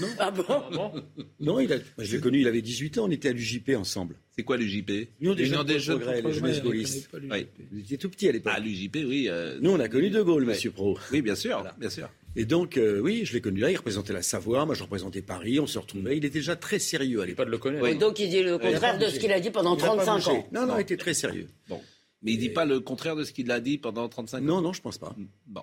Non. 0.00 0.08
Ah 0.18 0.30
bon 0.30 0.92
Non, 1.40 1.60
il 1.60 1.72
a, 1.72 1.76
je 1.98 2.16
l'ai 2.16 2.20
connu, 2.20 2.40
il 2.40 2.48
avait 2.48 2.62
18 2.62 2.98
ans, 2.98 3.04
on 3.06 3.10
était 3.10 3.28
à 3.28 3.32
l'UJP 3.32 3.70
ensemble. 3.76 4.16
C'est 4.30 4.42
quoi 4.42 4.56
l'UJP 4.56 5.08
Nous, 5.20 5.34
des 5.34 5.46
jeunes, 5.46 5.64
des 5.66 5.78
jeunes 5.78 6.00
progrès, 6.00 6.22
les 6.22 6.32
jeunesses 6.32 6.62
gaullistes. 6.62 7.10
Oui. 7.14 7.46
Vous 7.70 7.80
étiez 7.80 7.98
tout 7.98 8.08
petit 8.10 8.28
à 8.28 8.32
l'époque. 8.32 8.52
Ah, 8.56 8.60
l'UJP, 8.60 8.96
oui. 9.06 9.26
Euh, 9.28 9.58
Nous, 9.60 9.70
on 9.70 9.80
a 9.80 9.88
connu 9.88 10.10
De 10.10 10.22
Gaulle, 10.22 10.44
monsieur 10.44 10.70
Pro. 10.70 10.98
Oui, 11.12 11.22
bien 11.22 11.34
sûr, 11.34 11.64
bien 11.78 11.90
sûr. 11.90 12.08
Et 12.36 12.44
donc, 12.44 12.76
euh, 12.76 13.00
oui, 13.00 13.22
je 13.24 13.32
l'ai 13.32 13.40
connu 13.40 13.60
là, 13.60 13.70
il 13.70 13.76
représentait 13.76 14.12
la 14.12 14.22
Savoie, 14.22 14.64
moi 14.64 14.74
je 14.76 14.84
représentais 14.84 15.20
Paris, 15.20 15.58
on 15.58 15.66
se 15.66 15.78
retrouvait. 15.78 16.16
Il 16.16 16.24
était 16.24 16.38
déjà 16.38 16.54
très 16.54 16.78
sérieux 16.78 17.20
à 17.22 17.26
l'époque. 17.26 17.38
Pas 17.38 17.44
de 17.44 17.50
le 17.50 17.58
connaître. 17.58 17.98
Donc 17.98 18.18
il 18.20 18.28
dit 18.30 18.42
le 18.42 18.56
contraire 18.58 18.98
de 18.98 19.06
ce 19.06 19.18
qu'il 19.18 19.32
a 19.32 19.40
dit 19.40 19.50
pendant 19.50 19.76
35 19.76 20.28
ans. 20.28 20.48
Non, 20.52 20.66
non, 20.66 20.78
il 20.78 20.82
était 20.82 20.96
très 20.96 21.14
sérieux. 21.14 21.48
Bon. 21.68 21.80
Mais 22.22 22.32
il 22.32 22.36
ne 22.36 22.40
dit 22.40 22.50
pas 22.50 22.66
le 22.66 22.80
contraire 22.80 23.16
de 23.16 23.24
ce 23.24 23.32
qu'il 23.32 23.50
a 23.50 23.60
dit 23.60 23.78
pendant 23.78 24.08
35 24.08 24.38
ans 24.38 24.42
Non, 24.42 24.60
non, 24.60 24.72
je 24.72 24.82
pense 24.82 24.98
pas. 24.98 25.14
Bon. 25.46 25.62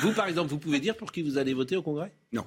vous, 0.00 0.12
par 0.12 0.28
exemple, 0.28 0.50
vous 0.50 0.58
pouvez 0.58 0.80
dire 0.80 0.96
pour 0.96 1.12
qui 1.12 1.22
vous 1.22 1.38
allez 1.38 1.54
voter 1.54 1.76
au 1.76 1.82
Congrès? 1.82 2.12
Non. 2.32 2.44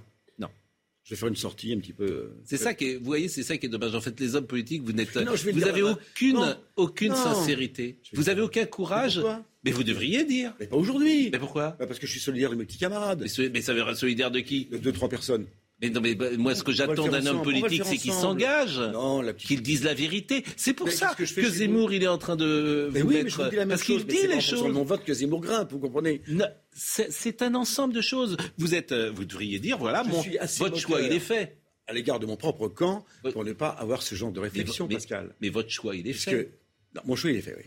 Je 1.03 1.09
vais 1.09 1.15
faire 1.17 1.27
une 1.27 1.35
sortie 1.35 1.73
un 1.73 1.79
petit 1.79 1.91
peu. 1.91 2.05
Euh, 2.05 2.41
c'est 2.45 2.57
ça 2.57 2.73
qui 2.73 2.91
est, 2.91 2.95
vous 2.95 3.03
voyez, 3.03 3.27
c'est 3.27 3.43
ça 3.43 3.57
qui 3.57 3.65
est 3.65 3.69
dommage. 3.69 3.93
En 3.93 3.99
fait, 3.99 4.17
les 4.19 4.35
hommes 4.35 4.47
politiques, 4.47 4.83
vous 4.83 4.93
n'êtes, 4.93 5.17
vous 5.17 5.59
n'avez 5.59 5.81
aucune, 5.81 6.57
aucune 6.77 7.13
sincérité. 7.13 7.99
Vous 8.13 8.23
n'avez 8.23 8.41
aucun 8.41 8.65
courage. 8.65 9.21
Mais 9.65 9.71
vous 9.71 9.83
devriez 9.83 10.25
dire. 10.25 10.53
Mais 10.59 10.67
pas 10.67 10.75
aujourd'hui. 10.75 11.29
Mais 11.31 11.39
pourquoi 11.39 11.75
bah, 11.79 11.87
Parce 11.87 11.99
que 11.99 12.07
je 12.07 12.11
suis 12.11 12.19
solidaire 12.19 12.49
de 12.49 12.55
mes 12.55 12.65
petits 12.65 12.77
camarades. 12.77 13.21
Mais, 13.21 13.61
ça 13.61 13.73
veut 13.73 13.83
dire 13.83 13.97
solidaire 13.97 14.31
de 14.31 14.39
qui? 14.39 14.65
De 14.65 14.77
deux, 14.77 14.91
trois 14.91 15.09
personnes. 15.09 15.45
Mais 15.83 15.89
non, 15.89 15.99
mais 15.99 16.15
bah, 16.15 16.27
moi, 16.37 16.55
ce 16.55 16.63
que 16.63 16.71
j'attends 16.71 17.09
d'un 17.09 17.25
homme 17.25 17.41
politique, 17.41 17.83
c'est 17.83 17.97
qu'il 17.97 18.13
s'engage, 18.13 18.81
qu'il 19.37 19.61
dise 19.61 19.83
la 19.83 19.93
vérité. 19.93 20.45
C'est 20.55 20.73
pour 20.73 20.89
ça 20.89 21.13
que, 21.15 21.25
Zemmour, 21.25 21.91
il 21.91 22.03
est 22.03 22.07
en 22.07 22.17
train 22.17 22.37
de 22.37 22.89
mais 22.93 23.01
vous 23.01 23.09
oui, 23.09 23.15
mettre... 23.15 23.37
Mais 23.43 23.51
je 23.51 23.55
la 23.55 23.65
même 23.65 23.69
parce 23.69 23.83
qu'il 23.83 24.05
dit 24.05 24.27
les 24.27 24.39
choses. 24.39 24.61
C'est 24.63 24.69
mon 24.69 24.83
vote 24.83 25.03
que 25.03 25.13
Zemmour 25.13 25.41
grimpe, 25.41 25.71
vous 25.71 25.79
comprenez? 25.79 26.21
C'est 26.71 27.41
un 27.41 27.53
ensemble 27.55 27.93
de 27.93 28.01
choses. 28.01 28.37
Vous 28.57 28.75
êtes, 28.75 28.93
euh, 28.93 29.11
vous 29.13 29.25
devriez 29.25 29.59
dire, 29.59 29.77
voilà, 29.77 30.03
mon, 30.03 30.23
votre 30.57 30.77
choix, 30.77 31.01
il 31.01 31.11
est 31.11 31.19
fait. 31.19 31.57
À 31.85 31.91
l'égard 31.91 32.17
de 32.17 32.25
mon 32.25 32.37
propre 32.37 32.69
camp, 32.69 33.03
pour 33.33 33.43
ne 33.43 33.51
pas 33.51 33.67
avoir 33.67 34.01
ce 34.01 34.15
genre 34.15 34.31
de 34.31 34.39
réflexion, 34.39 34.87
Pascal. 34.87 35.35
Mais 35.41 35.49
votre 35.49 35.69
choix, 35.69 35.95
il 35.97 36.07
est 36.07 36.13
fait. 36.13 36.57
mon 37.03 37.17
choix, 37.17 37.29
il 37.31 37.37
est 37.37 37.41
fait, 37.41 37.55
oui. 37.57 37.65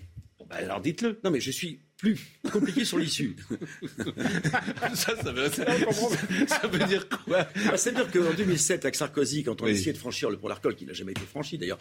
Bah, 0.48 0.57
alors 0.57 0.81
dites-le. 0.81 1.18
Non, 1.22 1.31
mais 1.31 1.40
je 1.40 1.50
suis 1.50 1.81
plus 1.96 2.18
compliqué 2.52 2.85
sur 2.85 2.98
l'issue. 2.98 3.37
ça, 4.94 5.16
ça 5.16 5.32
veut, 5.32 5.48
ça, 6.46 6.66
veut, 6.66 6.87
dire 6.87 7.09
quoi 7.09 7.18
bah, 7.28 7.76
C'est-à-dire 7.76 8.11
qu'en 8.11 8.35
2007, 8.35 8.85
avec 8.85 8.94
Sarkozy, 8.94 9.44
quand 9.44 9.62
on 9.62 9.66
a 9.66 9.70
essayé 9.70 9.92
de 9.92 9.98
franchir 9.98 10.30
le 10.30 10.37
pôle 10.37 10.52
alcool, 10.52 10.76
qui 10.76 10.85
n'a 10.85 10.92
jamais 10.92 11.12
été 11.12 11.22
franchi 11.22 11.59
d'ailleurs, 11.59 11.78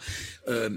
euh, 0.48 0.70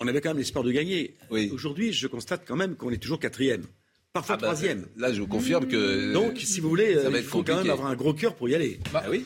on 0.00 0.08
avait 0.08 0.20
quand 0.20 0.30
même 0.30 0.38
l'espoir 0.38 0.64
de 0.64 0.72
gagner. 0.72 1.16
Aujourd'hui, 1.52 1.92
je 1.92 2.06
constate 2.06 2.44
quand 2.46 2.56
même 2.56 2.76
qu'on 2.76 2.90
est 2.90 3.02
toujours 3.02 3.20
quatrième. 3.20 3.64
Parfois 4.12 4.34
ah 4.34 4.38
bah, 4.38 4.46
troisième. 4.48 4.86
Là, 4.96 5.12
je 5.12 5.20
vous 5.20 5.26
confirme 5.26 5.66
que. 5.66 6.12
Donc, 6.12 6.38
si 6.38 6.60
vous 6.60 6.68
voulez, 6.68 6.96
euh, 6.96 7.10
il 7.14 7.22
faut 7.22 7.42
quand 7.42 7.56
même 7.56 7.70
avoir 7.70 7.88
un 7.88 7.96
gros 7.96 8.12
cœur 8.12 8.34
pour 8.34 8.48
y 8.48 8.54
aller. 8.54 8.78
Bah, 8.92 9.04
oui. 9.08 9.24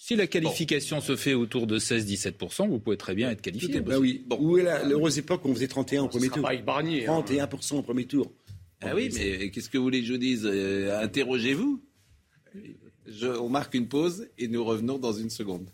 Si 0.00 0.14
la 0.14 0.28
qualification 0.28 1.00
se 1.00 1.16
fait 1.16 1.34
autour 1.34 1.66
de 1.66 1.80
16-17%, 1.80 2.68
vous 2.68 2.78
pouvez 2.78 2.96
très 2.96 3.16
bien 3.16 3.30
être 3.30 3.42
qualifié. 3.42 3.80
Bah 3.80 3.98
oui. 3.98 4.22
Bon. 4.28 4.38
Où 4.40 4.56
est 4.56 4.62
l'heureuse 4.84 5.18
époque 5.18 5.44
où 5.44 5.48
on 5.48 5.54
faisait 5.54 5.66
31 5.66 6.04
au 6.04 6.08
premier 6.08 6.28
tour 6.28 6.42
pas 6.42 6.50
avec 6.50 6.64
Barnier, 6.64 7.04
31% 7.06 7.74
hein. 7.74 7.78
au 7.78 7.82
premier 7.82 8.04
tour. 8.04 8.30
Ah 8.80 8.94
oui, 8.94 9.10
mais 9.14 9.50
qu'est-ce 9.50 9.68
que 9.68 9.78
vous 9.78 9.84
voulez 9.84 10.00
que 10.00 10.06
je 10.06 10.14
dise 10.14 10.46
euh, 10.46 11.02
Interrogez-vous. 11.02 11.82
on 13.22 13.48
marque 13.48 13.74
une 13.74 13.88
pause 13.88 14.28
et 14.38 14.46
nous 14.48 14.64
revenons 14.64 14.98
dans 14.98 15.12
une 15.12 15.30
seconde. 15.30 15.68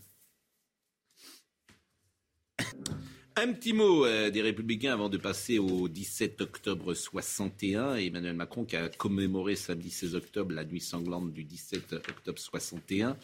Un 3.37 3.53
petit 3.53 3.73
mot 3.73 4.07
euh, 4.07 4.31
des 4.31 4.43
Républicains 4.43 4.93
avant 4.93 5.09
de 5.09 5.19
passer 5.19 5.59
au 5.59 5.88
17 5.88 6.40
octobre 6.40 6.95
61. 6.95 7.97
Emmanuel 7.97 8.35
Macron 8.35 8.64
qui 8.64 8.77
a 8.77 8.88
commémoré 8.88 9.57
samedi 9.57 9.90
16 9.90 10.14
octobre 10.14 10.55
la 10.55 10.64
nuit 10.64 10.81
sanglante 10.81 11.33
du 11.33 11.45
17 11.45 11.95
octobre 11.95 12.38
61. 12.38 13.19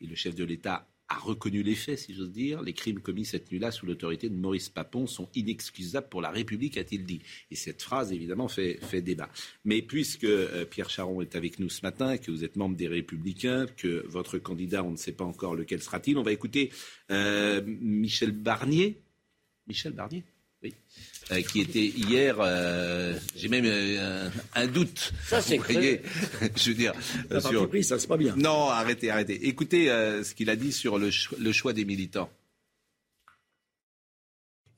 Et 0.00 0.06
le 0.06 0.16
chef 0.16 0.34
de 0.34 0.44
l'État 0.44 0.91
a 1.12 1.18
reconnu 1.18 1.62
les 1.62 1.74
faits, 1.74 1.98
si 1.98 2.14
j'ose 2.14 2.32
dire. 2.32 2.62
Les 2.62 2.72
crimes 2.72 3.00
commis 3.00 3.24
cette 3.24 3.50
nuit-là 3.52 3.70
sous 3.70 3.86
l'autorité 3.86 4.28
de 4.28 4.34
Maurice 4.34 4.68
Papon 4.68 5.06
sont 5.06 5.28
inexcusables 5.34 6.08
pour 6.08 6.22
la 6.22 6.30
République, 6.30 6.78
a-t-il 6.78 7.04
dit. 7.04 7.20
Et 7.50 7.56
cette 7.56 7.82
phrase, 7.82 8.12
évidemment, 8.12 8.48
fait, 8.48 8.78
débat. 9.02 9.28
Mais 9.64 9.82
puisque 9.82 10.24
euh, 10.24 10.64
Pierre 10.64 10.90
Charon 10.90 11.20
est 11.20 11.36
avec 11.36 11.58
nous 11.58 11.68
ce 11.68 11.82
matin, 11.82 12.16
que 12.16 12.30
vous 12.30 12.44
êtes 12.44 12.56
membre 12.56 12.76
des 12.76 12.88
Républicains, 12.88 13.66
que 13.76 14.06
votre 14.08 14.38
candidat, 14.38 14.82
on 14.82 14.92
ne 14.92 14.96
sait 14.96 15.12
pas 15.12 15.24
encore 15.24 15.54
lequel 15.54 15.82
sera-t-il, 15.82 16.16
on 16.16 16.22
va 16.22 16.32
écouter 16.32 16.70
euh, 17.10 17.62
Michel 17.66 18.32
Barnier. 18.32 19.00
Michel 19.66 19.92
Barnier 19.92 20.24
oui. 20.62 20.74
Euh, 21.32 21.42
qui 21.42 21.60
était 21.60 21.86
hier. 21.86 22.36
Euh, 22.40 23.14
j'ai 23.36 23.48
même 23.48 23.64
euh, 23.66 24.28
un, 24.54 24.66
doute. 24.66 25.12
Ça, 25.26 25.40
c'est 25.40 25.58
Je 26.56 26.68
veux 26.68 26.74
dire. 26.74 26.92
Sur... 27.40 27.68
Pris, 27.68 27.84
ça, 27.84 27.98
c'est 27.98 28.06
pas 28.06 28.16
bien. 28.16 28.34
Non, 28.36 28.68
arrêtez, 28.68 29.10
arrêtez. 29.10 29.46
Écoutez 29.46 29.86
ce 29.86 30.34
qu'il 30.34 30.50
a 30.50 30.56
dit 30.56 30.72
sur 30.72 30.98
le, 30.98 31.10
choix 31.10 31.72
des 31.72 31.84
militants. 31.84 32.30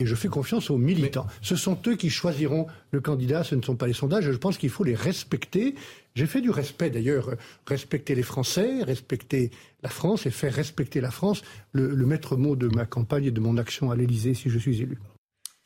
Et 0.01 0.07
je 0.07 0.15
fais 0.15 0.29
confiance 0.29 0.71
aux 0.71 0.77
militants. 0.77 1.27
Ce 1.41 1.57
sont 1.57 1.79
eux 1.87 1.95
qui 1.95 2.11
choisiront 2.11 2.67
le 2.91 3.01
candidat, 3.01 3.45
ce 3.45 3.55
ne 3.55 3.63
sont 3.63 3.77
pas 3.77 3.87
les 3.87 3.93
sondages. 3.93 4.25
Je 4.25 4.37
pense 4.37 4.59
qu'il 4.59 4.71
faut 4.71 4.85
les 4.85 4.97
respecter. 4.97 5.77
J'ai 6.15 6.27
fait 6.27 6.41
du 6.41 6.51
respect 6.51 6.91
d'ailleurs, 6.91 7.31
respecter 7.67 8.15
les 8.15 8.23
Français, 8.23 8.83
respecter 8.83 9.51
la 9.83 9.89
France 9.89 10.27
et 10.27 10.31
faire 10.31 10.53
respecter 10.53 11.01
la 11.01 11.11
France, 11.11 11.43
le, 11.73 11.95
le 11.95 12.07
maître 12.07 12.37
mot 12.37 12.57
de 12.57 12.67
ma 12.69 12.87
campagne 12.87 13.27
et 13.27 13.31
de 13.31 13.41
mon 13.41 13.57
action 13.57 13.91
à 13.91 13.97
l'Élysée 13.97 14.35
si 14.35 14.51
je 14.51 14.59
suis 14.59 14.83
élu. 14.83 14.99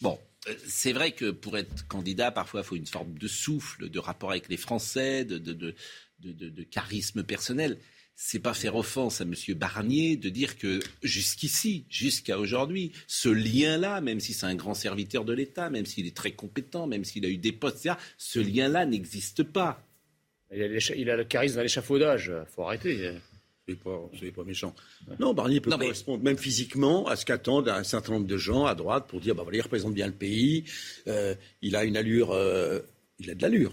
Bon, 0.03 0.19
c'est 0.67 0.93
vrai 0.93 1.13
que 1.13 1.31
pour 1.31 1.57
être 1.59 1.87
candidat, 1.89 2.31
parfois, 2.31 2.61
il 2.61 2.65
faut 2.65 2.77
une 2.77 2.87
forme 2.87 3.17
de 3.19 3.29
souffle, 3.29 3.89
de 3.89 3.99
rapport 3.99 4.31
avec 4.31 4.49
les 4.49 4.57
Français, 4.57 5.25
de, 5.25 5.75
charisme 6.71 7.23
personnel. 7.23 7.79
C'est 8.21 8.41
pas 8.41 8.55
faire 8.55 8.75
offense 8.75 9.21
à 9.21 9.25
M. 9.25 9.35
Barnier 9.55 10.17
de 10.17 10.29
dire 10.29 10.59
que 10.59 10.81
jusqu'ici, 11.05 11.85
jusqu'à 11.89 12.39
aujourd'hui, 12.39 12.91
ce 13.07 13.29
lien-là, 13.29 14.01
même 14.01 14.19
si 14.19 14.33
c'est 14.33 14.47
un 14.47 14.57
grand 14.57 14.75
serviteur 14.75 15.25
de 15.25 15.33
l'État, 15.33 15.71
même 15.71 15.87
s'il 15.87 16.07
est 16.07 16.17
très 16.17 16.33
compétent, 16.33 16.89
même 16.89 17.05
s'il 17.05 17.25
a 17.25 17.29
eu 17.29 17.39
des 17.39 17.53
postes, 17.53 17.89
ce 18.17 18.41
lien-là 18.41 18.87
n'existe 18.87 19.45
pas. 19.45 19.85
Il 20.53 20.63
a, 20.63 20.95
il 20.97 21.11
a 21.11 21.17
le 21.17 21.25
charisme 21.25 21.61
à 21.61 21.63
l'échafaudage. 21.63 22.33
faut 22.55 22.65
arrêter. 22.65 23.19
Soyez 24.15 24.33
pas, 24.33 24.43
pas 24.43 24.47
méchant. 24.47 24.75
Non, 25.21 25.35
Barnier 25.35 25.61
peut 25.61 25.71
correspondre 25.71 26.23
même 26.23 26.39
physiquement 26.39 27.07
à 27.07 27.17
ce 27.17 27.25
qu'attendent 27.25 27.69
un 27.69 27.85
certain 27.85 28.13
nombre 28.13 28.27
de 28.27 28.37
gens 28.37 28.65
à 28.65 28.75
droite 28.75 29.07
pour 29.09 29.21
dire 29.21 29.35
bah 29.35 29.43
voilà, 29.43 29.59
il 29.59 29.63
représente 29.63 29.95
bien 29.95 30.07
le 30.07 30.13
pays, 30.13 30.65
euh, 31.07 31.35
il 31.63 31.77
a 31.77 31.85
une 31.85 31.97
allure, 31.97 32.33
euh, 32.33 32.81
il 33.19 33.31
a 33.31 33.35
de 33.35 33.43
l'allure. 33.43 33.73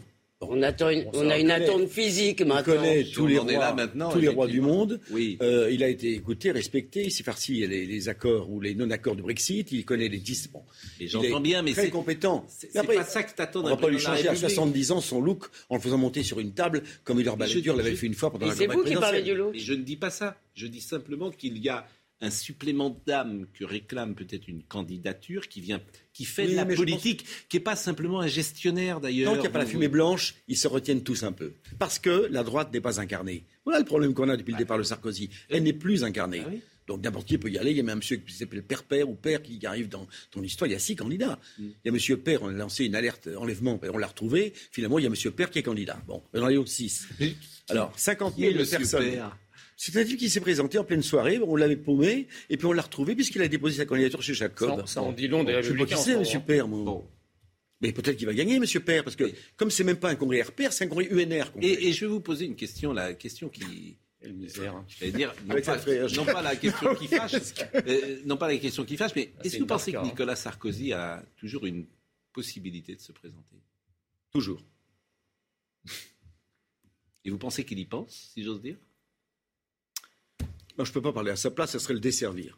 On, 0.49 0.61
attend 0.61 0.89
on, 1.13 1.29
a 1.29 1.37
une 1.37 1.51
attente 1.51 1.87
physique 1.87 2.41
maintenant. 2.41 2.73
Il 2.73 2.77
connaît 2.77 3.03
tous 3.03 3.27
les 3.27 3.37
rois, 3.37 3.73
maintenant, 3.73 4.11
tous 4.11 4.19
les 4.19 4.27
rois 4.27 4.47
du 4.47 4.61
monde. 4.61 4.99
Oui. 5.11 5.37
Euh, 5.41 5.69
il 5.71 5.83
a 5.83 5.87
été 5.87 6.13
écouté, 6.13 6.51
respecté. 6.51 7.03
Il 7.03 7.11
sait 7.11 7.23
faire 7.23 7.37
si 7.37 7.65
les, 7.65 7.85
les 7.85 8.09
accords 8.09 8.49
ou 8.49 8.61
les 8.61 8.75
non-accords 8.75 9.15
du 9.15 9.21
Brexit. 9.21 9.71
Il 9.71 9.85
connaît 9.85 10.07
les 10.07 10.19
10. 10.19 10.49
Bon, 10.51 10.63
j'entends 10.99 11.39
bien, 11.39 11.61
mais 11.61 11.73
très 11.73 11.89
compétent. 11.89 12.45
C'est 12.47 12.73
pas 12.73 13.03
ça 13.03 13.23
que 13.23 13.35
t'attends. 13.35 13.63
On 13.63 13.69
va 13.69 13.77
pas 13.77 13.89
lui 13.89 13.99
changer 13.99 14.27
à 14.27 14.35
70 14.35 14.91
ans 14.91 15.01
son 15.01 15.21
look 15.21 15.45
en 15.69 15.75
le 15.75 15.81
faisant 15.81 15.97
monter 15.97 16.23
sur 16.23 16.39
une 16.39 16.53
table 16.53 16.83
comme 17.03 17.19
Hubert 17.19 17.37
Balladur 17.37 17.75
l'avait 17.75 17.95
fait 17.95 18.07
une 18.07 18.13
fois 18.13 18.31
pendant 18.31 18.45
la 18.45 18.53
campagne 18.53 18.67
présidentielle. 18.67 18.93
C'est 18.93 18.95
vous 18.95 19.01
qui 19.01 19.11
parlez 19.11 19.23
du 19.23 19.35
look. 19.35 19.55
je 19.57 19.73
ne 19.73 19.83
dis 19.83 19.97
pas 19.97 20.09
ça. 20.09 20.37
Je 20.53 20.67
dis 20.67 20.81
simplement 20.81 21.31
qu'il 21.31 21.57
y 21.57 21.67
a 21.67 21.85
un 22.21 22.29
supplément 22.29 23.01
d'âme 23.05 23.45
que 23.53 23.65
réclame 23.65 24.15
peut-être 24.15 24.47
une 24.47 24.63
candidature 24.63 25.47
qui 25.47 25.61
vient, 25.61 25.81
qui 26.13 26.25
fait 26.25 26.47
de 26.47 26.55
la 26.55 26.65
politique, 26.65 27.25
qui 27.49 27.57
n'est 27.57 27.63
pas 27.63 27.75
simplement 27.75 28.21
un 28.21 28.27
gestionnaire 28.27 29.01
d'ailleurs. 29.01 29.31
Tant 29.31 29.33
qu'il 29.33 29.41
n'y 29.41 29.47
a 29.47 29.51
pas 29.51 29.59
la 29.59 29.65
fumée 29.65 29.87
blanche, 29.87 30.35
ils 30.47 30.57
se 30.57 30.67
retiennent 30.67 31.03
tous 31.03 31.23
un 31.23 31.31
peu. 31.31 31.53
Parce 31.77 31.99
que 31.99 32.27
la 32.31 32.43
droite 32.43 32.73
n'est 32.73 32.81
pas 32.81 32.99
incarnée. 32.99 33.43
Voilà 33.65 33.79
le 33.79 33.85
problème 33.85 34.13
qu'on 34.13 34.29
a 34.29 34.37
depuis 34.37 34.53
le 34.53 34.57
départ 34.57 34.77
de 34.77 34.83
Sarkozy. 34.83 35.29
Elle 35.49 35.63
n'est 35.63 35.73
plus 35.73 36.03
incarnée. 36.03 36.43
Ah 36.45 36.51
Donc 36.87 37.03
n'importe 37.03 37.27
qui 37.27 37.37
peut 37.37 37.49
y 37.49 37.57
aller? 37.57 37.71
Il 37.71 37.77
y 37.77 37.79
a 37.81 37.83
même 37.83 37.93
un 37.93 37.97
monsieur 37.97 38.17
qui 38.17 38.33
s'appelle 38.33 38.63
Père 38.63 38.83
Père 38.83 39.09
ou 39.09 39.15
Père 39.15 39.41
qui 39.41 39.63
arrive 39.65 39.89
dans 39.89 40.07
ton 40.31 40.41
histoire. 40.41 40.69
Il 40.69 40.71
y 40.71 40.75
a 40.75 40.79
six 40.79 40.95
candidats. 40.95 41.39
Mm. 41.57 41.63
Il 41.63 41.85
y 41.85 41.89
a 41.89 41.91
monsieur 41.91 42.17
Père, 42.17 42.43
on 42.43 42.47
a 42.47 42.53
lancé 42.53 42.85
une 42.85 42.95
alerte 42.95 43.27
enlèvement, 43.37 43.79
on 43.91 43.97
l'a 43.97 44.07
retrouvé. 44.07 44.53
Finalement, 44.71 44.99
il 44.99 45.03
y 45.03 45.07
a 45.07 45.09
monsieur 45.09 45.31
Père 45.31 45.49
qui 45.49 45.59
est 45.59 45.63
candidat. 45.63 45.99
Bon, 46.07 46.23
on 46.33 46.41
en 46.41 46.49
est 46.49 46.57
au 46.57 46.65
six. 46.65 47.07
Alors, 47.69 47.91
50 47.97 48.37
000 48.37 48.53
personnes. 48.53 49.31
C'est-à-dire 49.75 50.17
qu'il 50.17 50.29
s'est 50.29 50.41
présenté 50.41 50.77
en 50.77 50.83
pleine 50.83 51.03
soirée, 51.03 51.39
on 51.39 51.55
l'avait 51.55 51.75
paumé, 51.75 52.27
et 52.49 52.57
puis 52.57 52.65
on 52.65 52.71
l'a 52.71 52.81
retrouvé 52.81 53.13
puisqu'il 53.15 53.41
a 53.41 53.47
déposé 53.47 53.77
sa 53.77 53.85
candidature 53.85 54.21
chez 54.21 54.33
Jacob. 54.33 54.81
Ça, 54.81 54.87
ça 54.87 55.01
on 55.03 55.11
dit 55.11 55.27
long 55.27 55.43
des 55.43 55.61
Je 55.61 55.73
ne 55.73 55.77
sais 55.77 55.85
pas 55.85 55.95
qui 55.95 56.01
c'est, 56.01 56.13
M. 56.13 56.43
Père, 56.43 56.67
Mais 57.81 57.91
peut-être 57.91 58.15
qu'il 58.15 58.25
va 58.25 58.33
gagner, 58.33 58.55
M. 58.55 58.65
Père, 58.85 59.03
parce 59.03 59.15
que 59.15 59.25
comme 59.57 59.69
c'est 59.69 59.83
même 59.83 59.97
pas 59.97 60.09
un 60.09 60.15
congrès 60.15 60.41
RPR, 60.41 60.71
c'est 60.71 60.85
un 60.85 60.87
congrès 60.87 61.09
UNR. 61.11 61.51
Et, 61.61 61.91
je 61.91 62.05
vais 62.05 62.11
vous 62.11 62.21
poser 62.21 62.45
une 62.45 62.55
question, 62.55 62.93
la 62.93 63.13
question 63.13 63.49
qui. 63.49 63.97
Misère. 64.25 64.83
Je 64.87 65.05
vais 65.05 65.11
dire, 65.11 65.35
non 65.45 66.25
pas, 66.25 66.41
la 66.41 66.55
question 66.55 66.95
qui 66.95 67.05
fâche, 67.15 67.35
euh, 67.75 68.21
non 68.25 68.37
pas 68.37 68.47
la 68.47 68.57
question 68.57 68.83
qui 68.83 68.97
fâche, 68.97 69.11
mais 69.15 69.31
ah, 69.37 69.41
est-ce 69.43 69.57
que 69.57 69.59
vous 69.59 69.67
pensez 69.67 69.91
que 69.91 70.03
Nicolas 70.03 70.35
Sarkozy 70.35 70.93
a 70.93 71.23
toujours 71.37 71.67
une 71.67 71.85
possibilité 72.33 72.95
de 72.95 73.01
se 73.01 73.11
présenter? 73.11 73.57
Toujours. 74.31 74.63
Et 77.23 77.29
vous 77.29 77.37
pensez 77.37 77.63
qu'il 77.65 77.77
y 77.77 77.85
pense, 77.85 78.31
si 78.33 78.43
j'ose 78.43 78.63
dire? 78.63 78.77
Moi, 80.77 80.85
je 80.85 80.89
ne 80.89 80.93
peux 80.93 81.01
pas 81.01 81.13
parler 81.13 81.31
à 81.31 81.35
sa 81.35 81.51
place, 81.51 81.71
ça 81.71 81.79
serait 81.79 81.93
le 81.93 81.99
desservir. 81.99 82.57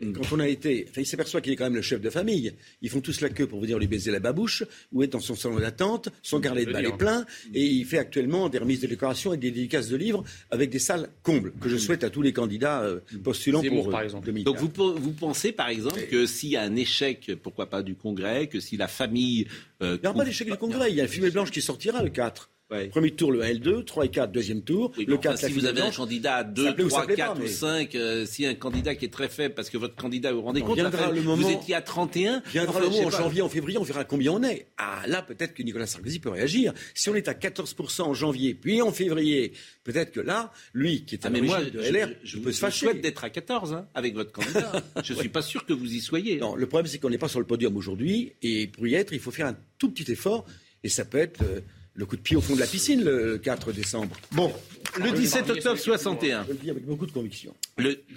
Quand 0.00 0.32
on 0.32 0.38
a 0.38 0.46
été, 0.46 0.86
enfin, 0.88 1.00
il 1.00 1.06
s'aperçoit 1.06 1.40
qu'il 1.40 1.52
est 1.52 1.56
quand 1.56 1.64
même 1.64 1.74
le 1.74 1.82
chef 1.82 2.00
de 2.00 2.10
famille. 2.10 2.54
Ils 2.82 2.90
font 2.90 3.00
tous 3.00 3.20
la 3.20 3.30
queue 3.30 3.46
pour 3.46 3.58
vous 3.58 3.66
dire 3.66 3.78
lui 3.78 3.88
baiser 3.88 4.12
la 4.12 4.20
babouche, 4.20 4.62
ou 4.92 5.02
être 5.02 5.10
dans 5.10 5.20
son 5.20 5.34
salon 5.34 5.58
d'attente, 5.58 6.08
son 6.22 6.40
carnet 6.40 6.64
de 6.64 6.72
balai 6.72 6.92
plein, 6.96 7.26
et 7.52 7.64
il 7.64 7.84
fait 7.84 7.98
actuellement 7.98 8.48
des 8.48 8.58
remises 8.58 8.80
de 8.80 8.86
décoration 8.86 9.34
et 9.34 9.36
des 9.36 9.50
dédicaces 9.50 9.88
de 9.88 9.96
livres 9.96 10.22
avec 10.50 10.70
des 10.70 10.78
salles 10.78 11.08
combles 11.22 11.52
que 11.60 11.68
je 11.68 11.76
mm. 11.76 11.80
souhaite 11.80 12.04
à 12.04 12.10
tous 12.10 12.22
les 12.22 12.32
candidats 12.32 12.82
euh, 12.82 13.00
postulants 13.24 13.62
pour 13.62 13.90
par 13.90 14.02
exemple. 14.02 14.30
Donc 14.44 14.58
vous, 14.58 14.70
vous 14.96 15.12
pensez 15.12 15.50
par 15.50 15.68
exemple 15.68 16.00
que 16.08 16.26
s'il 16.26 16.50
y 16.50 16.56
a 16.56 16.62
un 16.62 16.76
échec, 16.76 17.32
pourquoi 17.42 17.68
pas 17.68 17.82
du 17.82 17.96
Congrès, 17.96 18.46
que 18.46 18.60
si 18.60 18.76
la 18.76 18.88
famille, 18.88 19.48
euh, 19.82 19.96
il 19.96 20.00
n'y 20.00 20.06
aura 20.06 20.18
pas 20.18 20.24
d'échec 20.24 20.48
du 20.48 20.56
Congrès. 20.56 20.90
Il 20.90 20.96
y 20.96 21.00
a 21.00 21.04
la 21.04 21.08
fumée 21.08 21.30
blanche 21.30 21.50
qui 21.50 21.60
sortira 21.60 22.02
le 22.04 22.10
4. 22.10 22.50
Premier 22.68 23.12
tour, 23.12 23.32
le 23.32 23.40
L2, 23.42 23.84
3 23.84 24.04
et 24.04 24.08
4, 24.10 24.30
deuxième 24.30 24.60
tour. 24.60 24.92
le 24.98 25.16
4, 25.16 25.38
si 25.38 25.52
vous 25.52 25.64
avez 25.64 25.80
un 25.80 25.90
candidat 25.90 26.36
à 26.36 26.44
2, 26.44 26.76
3, 26.76 27.06
4 27.06 27.42
ou 27.42 27.46
5, 27.46 27.94
euh, 27.94 28.26
si 28.26 28.44
un 28.44 28.54
candidat 28.54 28.94
qui 28.94 29.06
est 29.06 29.12
très 29.12 29.30
faible, 29.30 29.54
parce 29.54 29.70
que 29.70 29.78
votre 29.78 29.96
candidat, 29.96 30.32
vous 30.32 30.40
vous 30.40 30.44
rendez 30.44 30.60
compte, 30.60 30.78
le 30.78 31.22
moment, 31.22 31.42
vous 31.42 31.50
étiez 31.50 31.74
à 31.74 31.80
31. 31.80 32.42
Viendra 32.46 32.80
le 32.80 32.90
moment 32.90 33.06
en 33.06 33.10
janvier, 33.10 33.40
en 33.40 33.48
février, 33.48 33.78
on 33.78 33.84
verra 33.84 34.04
combien 34.04 34.32
on 34.32 34.42
est. 34.42 34.66
Ah, 34.76 35.02
là, 35.06 35.22
peut-être 35.22 35.54
que 35.54 35.62
Nicolas 35.62 35.86
Sarkozy 35.86 36.18
peut 36.18 36.28
réagir. 36.28 36.74
Si 36.94 37.08
on 37.08 37.14
est 37.14 37.28
à 37.28 37.32
14% 37.32 38.02
en 38.02 38.12
janvier, 38.12 38.52
puis 38.52 38.82
en 38.82 38.92
février, 38.92 39.52
peut-être 39.84 40.12
que 40.12 40.20
là, 40.20 40.52
lui, 40.74 41.06
qui 41.06 41.14
est 41.14 41.24
un 41.24 41.28
ah, 41.28 41.32
mais 41.32 41.40
moi, 41.40 41.64
de 41.64 41.80
LR, 41.80 42.10
je, 42.22 42.36
je, 42.36 42.38
peux 42.38 42.52
se 42.52 42.60
fâcher. 42.60 42.86
Je 42.86 42.90
souhaite 42.90 43.00
d'être 43.00 43.24
à 43.24 43.30
14 43.30 43.72
hein, 43.72 43.88
avec 43.94 44.14
votre 44.14 44.32
candidat. 44.32 44.72
je 45.02 45.14
ne 45.14 45.18
suis 45.18 45.30
pas 45.30 45.42
sûr 45.42 45.64
que 45.64 45.72
vous 45.72 45.94
y 45.94 46.00
soyez. 46.00 46.36
Non, 46.36 46.54
le 46.54 46.66
problème, 46.66 46.86
c'est 46.86 46.98
qu'on 46.98 47.10
n'est 47.10 47.16
pas 47.16 47.28
sur 47.28 47.40
le 47.40 47.46
podium 47.46 47.74
aujourd'hui, 47.78 48.34
et 48.42 48.66
pour 48.66 48.86
y 48.86 48.94
être, 48.94 49.14
il 49.14 49.20
faut 49.20 49.30
faire 49.30 49.46
un 49.46 49.56
tout 49.78 49.90
petit 49.90 50.12
effort, 50.12 50.44
et 50.84 50.90
ça 50.90 51.06
peut 51.06 51.18
être... 51.18 51.42
Euh, 51.42 51.60
le 51.98 52.06
coup 52.06 52.16
de 52.16 52.22
pied 52.22 52.36
au 52.36 52.40
fond 52.40 52.54
de 52.54 52.60
la 52.60 52.66
piscine 52.66 53.02
le 53.02 53.38
4 53.38 53.72
décembre. 53.72 54.16
Bon, 54.30 54.54
le 55.00 55.10
17 55.10 55.50
octobre 55.50 55.76
61. 55.76 56.44
Je 56.44 56.52
le 56.52 56.54
dis 56.54 56.70
avec 56.70 56.86
beaucoup 56.86 57.06
de 57.06 57.12
conviction. 57.12 57.54
Le... 57.76 58.00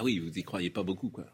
Ah 0.00 0.04
oui, 0.04 0.20
vous 0.20 0.30
n'y 0.30 0.44
croyez 0.44 0.70
pas 0.70 0.84
beaucoup, 0.84 1.08
quoi. 1.08 1.26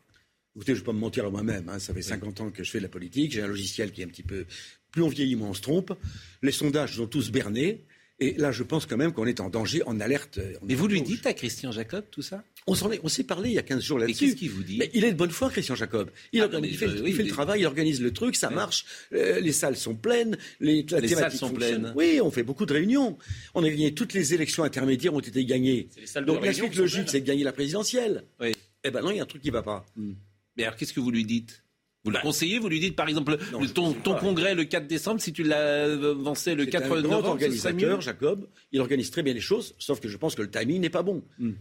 Écoutez, 0.56 0.72
je 0.72 0.78
ne 0.78 0.80
vais 0.80 0.86
pas 0.86 0.92
me 0.94 0.98
mentir 0.98 1.26
à 1.26 1.30
moi-même. 1.30 1.68
Hein. 1.68 1.78
Ça 1.78 1.92
fait 1.92 2.00
50 2.00 2.40
ans 2.40 2.50
que 2.50 2.64
je 2.64 2.70
fais 2.70 2.78
de 2.78 2.84
la 2.84 2.88
politique. 2.88 3.32
J'ai 3.32 3.42
un 3.42 3.46
logiciel 3.46 3.92
qui 3.92 4.00
est 4.00 4.04
un 4.06 4.08
petit 4.08 4.22
peu. 4.22 4.46
Plus 4.90 5.02
on 5.02 5.08
vieillit, 5.08 5.36
moins 5.36 5.50
on 5.50 5.54
se 5.54 5.60
trompe. 5.60 5.92
Les 6.40 6.50
sondages 6.50 6.96
sont 6.96 7.06
tous 7.06 7.30
bernés. 7.30 7.84
Et 8.20 8.32
là, 8.38 8.52
je 8.52 8.62
pense 8.62 8.86
quand 8.86 8.96
même 8.96 9.12
qu'on 9.12 9.26
est 9.26 9.40
en 9.40 9.50
danger, 9.50 9.82
en 9.84 10.00
alerte. 10.00 10.40
Mais 10.62 10.74
vous 10.74 10.86
lui 10.86 11.02
dites 11.02 11.26
à 11.26 11.34
Christian 11.34 11.72
Jacob 11.72 12.06
tout 12.10 12.22
ça? 12.22 12.42
On 12.66 13.08
s'est 13.08 13.24
parlé 13.24 13.50
il 13.50 13.54
y 13.54 13.58
a 13.58 13.62
15 13.62 13.82
jours 13.82 13.98
là-dessus. 13.98 14.24
Qu'est-ce 14.24 14.36
qu'il 14.36 14.50
vous 14.50 14.62
dit 14.62 14.80
Il 14.94 15.04
est 15.04 15.12
de 15.12 15.16
bonne 15.16 15.30
foi, 15.30 15.50
Christian 15.50 15.74
Jacob. 15.74 16.10
Il, 16.32 16.40
ah, 16.40 16.48
fait, 16.48 16.86
le 16.86 17.26
travail, 17.26 17.60
il 17.60 17.66
organise 17.66 18.00
le 18.00 18.12
truc, 18.12 18.36
ça 18.36 18.48
marche. 18.48 18.86
Euh, 19.12 19.38
les 19.40 19.52
salles 19.52 19.76
sont 19.76 19.94
pleines, 19.94 20.38
les, 20.60 20.82
les 20.82 21.08
salles 21.08 21.32
sont 21.32 21.50
pleines. 21.50 21.92
Oui, 21.94 22.20
on 22.22 22.30
fait 22.30 22.42
beaucoup 22.42 22.64
de 22.64 22.72
réunions. 22.72 23.18
On 23.54 23.62
a 23.62 23.68
gagné 23.68 23.92
toutes 23.92 24.14
les 24.14 24.32
élections 24.32 24.64
intermédiaires 24.64 25.12
ont 25.12 25.20
été 25.20 25.44
gagnées. 25.44 25.88
Donc 26.26 26.44
la 26.44 26.54
suite 26.54 26.76
logique, 26.76 27.08
c'est 27.08 27.20
de 27.20 27.26
gagner 27.26 27.44
la 27.44 27.52
présidentielle. 27.52 28.24
Oui. 28.40 28.54
Eh 28.86 28.90
ben 28.90 29.00
non, 29.00 29.10
il 29.10 29.16
y 29.16 29.20
a 29.20 29.22
un 29.22 29.26
truc 29.26 29.42
qui 29.42 29.48
ne 29.48 29.54
va 29.54 29.62
pas. 29.62 29.86
Hmm. 29.96 30.12
Mais 30.56 30.64
alors, 30.64 30.76
qu'est-ce 30.76 30.92
que 30.92 31.00
vous 31.00 31.10
lui 31.10 31.24
dites? 31.24 31.63
Vous 32.04 32.10
le 32.10 32.18
conseillez, 32.20 32.58
vous 32.58 32.68
lui 32.68 32.80
dites 32.80 32.96
par 32.96 33.08
exemple 33.08 33.38
ton, 33.74 33.94
congrès 34.14 34.54
le 34.54 34.64
4 34.64 34.86
décembre, 34.86 35.20
si 35.20 35.32
tu 35.32 35.42
l'avancé 35.42 36.54
le 36.54 36.66
4 36.66 36.82
novembre. 36.82 36.96
un 36.96 37.20
grand 37.20 37.30
organisateur, 37.30 38.00
Jacob. 38.00 38.46
Il 38.72 38.80
organise 38.80 39.10
très 39.10 39.22
bien 39.22 39.32
les 39.32 39.40
choses, 39.40 39.74
sauf 39.78 40.00
que 40.00 40.08
je 40.08 40.16
pense 40.16 40.34
que 40.34 40.42
le 40.42 40.50
timing 40.50 40.80
n'est 40.80 40.90
pas 40.90 41.02
bon. 41.02 41.22
Hmm. 41.38 41.52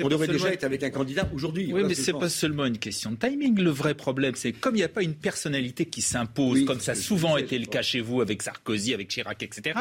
On 0.00 0.08
devrait 0.08 0.28
déjà 0.28 0.52
être 0.52 0.64
avec 0.64 0.82
un 0.82 0.90
candidat 0.90 1.28
aujourd'hui. 1.34 1.72
Oui, 1.72 1.82
mais 1.86 1.94
c'est 1.94 2.12
pas 2.12 2.28
seulement 2.28 2.66
une 2.66 2.78
question 2.78 3.10
de 3.10 3.16
timing. 3.16 3.58
Le 3.58 3.70
vrai 3.70 3.94
problème, 3.94 4.34
c'est 4.34 4.52
comme 4.52 4.76
il 4.76 4.78
n'y 4.78 4.84
a 4.84 4.88
pas 4.88 5.02
une 5.02 5.14
personnalité 5.14 5.86
qui 5.86 6.02
s'impose, 6.02 6.64
comme 6.64 6.80
ça 6.80 6.92
a 6.92 6.94
souvent 6.94 7.36
été 7.36 7.58
le 7.58 7.66
cas 7.66 7.82
chez 7.82 8.00
vous 8.00 8.20
avec 8.20 8.42
Sarkozy, 8.42 8.94
avec 8.94 9.08
Chirac, 9.08 9.42
etc 9.42 9.74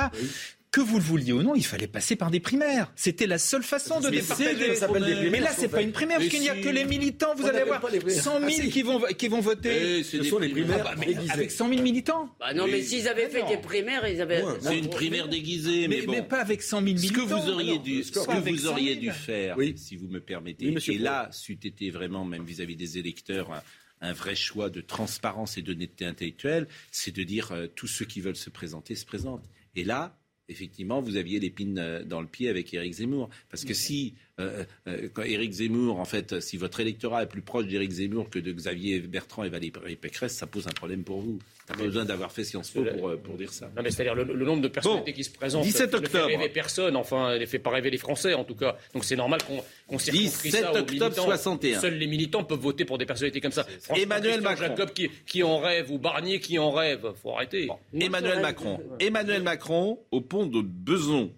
que 0.77 0.81
vous 0.81 0.97
le 0.97 1.03
vouliez 1.03 1.33
ou 1.33 1.41
non, 1.41 1.55
il 1.55 1.65
fallait 1.65 1.87
passer 1.87 2.15
par 2.15 2.29
des 2.29 2.39
primaires. 2.39 2.91
C'était 2.95 3.25
la 3.25 3.39
seule 3.39 3.63
façon 3.63 3.99
de 3.99 4.09
départager. 4.09 5.29
Mais 5.31 5.39
là, 5.39 5.49
c'est 5.57 5.69
pas 5.69 5.81
une 5.81 5.91
primaire, 5.91 6.19
parce 6.19 6.29
qu'il 6.29 6.41
n'y 6.41 6.49
a 6.49 6.55
que 6.55 6.69
les 6.69 6.85
militants. 6.85 7.33
Vous 7.35 7.47
allez 7.47 7.59
avoir 7.59 7.81
100 7.81 8.39
000 8.39 8.43
ah, 8.47 8.67
qui, 8.67 8.81
vont, 8.83 9.01
qui 9.17 9.27
vont 9.27 9.39
voter. 9.39 10.03
Ce 10.03 10.21
sont 10.23 10.37
les 10.37 10.49
primaires 10.49 10.85
ah, 10.87 10.95
bah, 10.95 11.01
avec 11.29 11.49
100 11.49 11.69
000 11.69 11.81
militants. 11.81 12.29
Bah 12.39 12.53
non, 12.53 12.67
mais 12.67 12.83
s'ils 12.83 13.07
avaient 13.07 13.29
fait 13.29 13.43
des 13.47 13.57
primaires, 13.57 14.07
ils 14.07 14.21
avaient. 14.21 14.43
C'est 14.61 14.77
une 14.77 14.89
primaire 14.89 15.27
déguisée, 15.27 15.87
mais, 15.87 16.03
mais, 16.07 16.21
pas 16.21 16.41
avec 16.41 16.61
100 16.61 16.81
000 16.81 16.85
militants. 16.93 17.07
Ce 17.07 17.13
que 17.13 17.21
vous 17.21 17.49
auriez 17.49 17.79
dû, 17.79 18.03
ce 18.03 18.11
que 18.11 18.49
vous 18.49 18.67
auriez 18.67 18.95
dû 18.95 19.11
faire, 19.11 19.57
si 19.75 19.95
vous 19.95 20.07
me 20.07 20.19
permettez, 20.19 20.75
et 20.87 20.97
là, 20.97 21.29
c'eût 21.31 21.59
été 21.63 21.89
vraiment, 21.89 22.23
même 22.23 22.43
vis-à-vis 22.43 22.75
des 22.75 22.99
électeurs, 22.99 23.63
un 24.01 24.13
vrai 24.13 24.35
choix 24.35 24.69
de 24.69 24.81
transparence 24.81 25.57
et 25.57 25.63
d'honnêteté 25.63 26.05
intellectuelle, 26.05 26.67
c'est 26.91 27.15
de 27.15 27.23
dire 27.23 27.51
euh, 27.51 27.65
tous 27.65 27.87
ceux 27.87 28.05
qui 28.05 28.21
veulent 28.21 28.35
se 28.35 28.51
présenter 28.51 28.93
se 28.93 29.05
présentent. 29.05 29.49
Et 29.75 29.83
là, 29.83 30.15
effectivement, 30.49 31.01
vous 31.01 31.17
aviez 31.17 31.39
l'épine 31.39 31.79
euh, 31.79 32.03
dans 32.03 32.21
le 32.21 32.27
pied 32.27 32.49
avec 32.49 32.73
Éric 32.73 32.93
Zemmour. 32.93 33.29
Parce 33.49 33.65
que 33.65 33.73
si, 33.73 34.15
euh, 34.39 34.63
euh, 34.87 35.09
quand 35.13 35.23
Éric 35.23 35.51
Zemmour, 35.51 35.99
en 35.99 36.05
fait, 36.05 36.39
si 36.41 36.57
votre 36.57 36.79
électorat 36.79 37.23
est 37.23 37.27
plus 37.27 37.41
proche 37.41 37.65
d'Éric 37.65 37.91
Zemmour 37.91 38.29
que 38.29 38.37
de 38.39 38.51
Xavier 38.51 38.99
Bertrand 38.99 39.43
et 39.43 39.49
Valérie 39.49 39.71
Pécresse, 39.95 40.35
ça 40.35 40.45
pose 40.45 40.67
un 40.67 40.71
problème 40.71 41.03
pour 41.03 41.21
vous. 41.21 41.39
T'as 41.65 41.75
pas 41.75 41.83
besoin 41.83 42.05
d'avoir 42.05 42.31
fait 42.31 42.43
Sciences 42.43 42.69
Po 42.69 42.83
pour, 42.83 43.17
pour 43.17 43.35
dire 43.35 43.51
ça. 43.51 43.69
Non, 43.75 43.81
mais 43.83 43.91
c'est-à-dire 43.91 44.15
le, 44.15 44.45
nombre 44.45 44.61
de 44.61 44.67
personnalités 44.67 45.13
qui 45.13 45.23
se 45.23 45.31
présentent 45.31 45.63
17 45.63 45.93
octobre. 45.95 46.03
ne 46.03 46.07
fait 46.07 46.35
rêver 46.35 46.49
personne, 46.49 46.95
enfin, 46.95 47.37
ne 47.37 47.45
fait 47.45 47.59
pas 47.59 47.71
rêver 47.71 47.89
les 47.89 47.97
Français 47.97 48.33
en 48.35 48.43
tout 48.43 48.55
cas. 48.55 48.77
Donc 48.93 49.03
c'est 49.03 49.15
normal 49.15 49.41
qu'on 49.43 49.97
qu 49.97 50.11
17 50.11 50.65
octobre 50.75 51.15
61. 51.15 51.81
Seuls 51.81 51.95
les 51.95 52.07
militants 52.07 52.43
peuvent 52.43 52.59
voter 52.59 52.85
pour 52.85 52.97
des 52.97 53.05
personnalités 53.05 53.41
comme 53.41 53.51
ça. 53.51 53.65
Emmanuel 53.95 54.41
Macron. 54.41 54.67
Jacob 54.67 54.93
qui, 54.93 55.09
qui, 55.25 55.43
en 55.43 55.59
rêve 55.59 55.91
ou 55.91 55.97
Barnier 55.97 56.39
qui 56.39 56.57
en 56.57 56.71
rêve, 56.71 57.11
faut 57.21 57.31
arrêter. 57.31 57.67
Emmanuel 57.93 58.41
Macron. 58.41 58.79
Emmanuel 58.99 59.43
Macron 59.43 59.99
au 60.11 60.21
pont 60.21 60.45
de 60.45 60.61
Beson. 60.61 61.31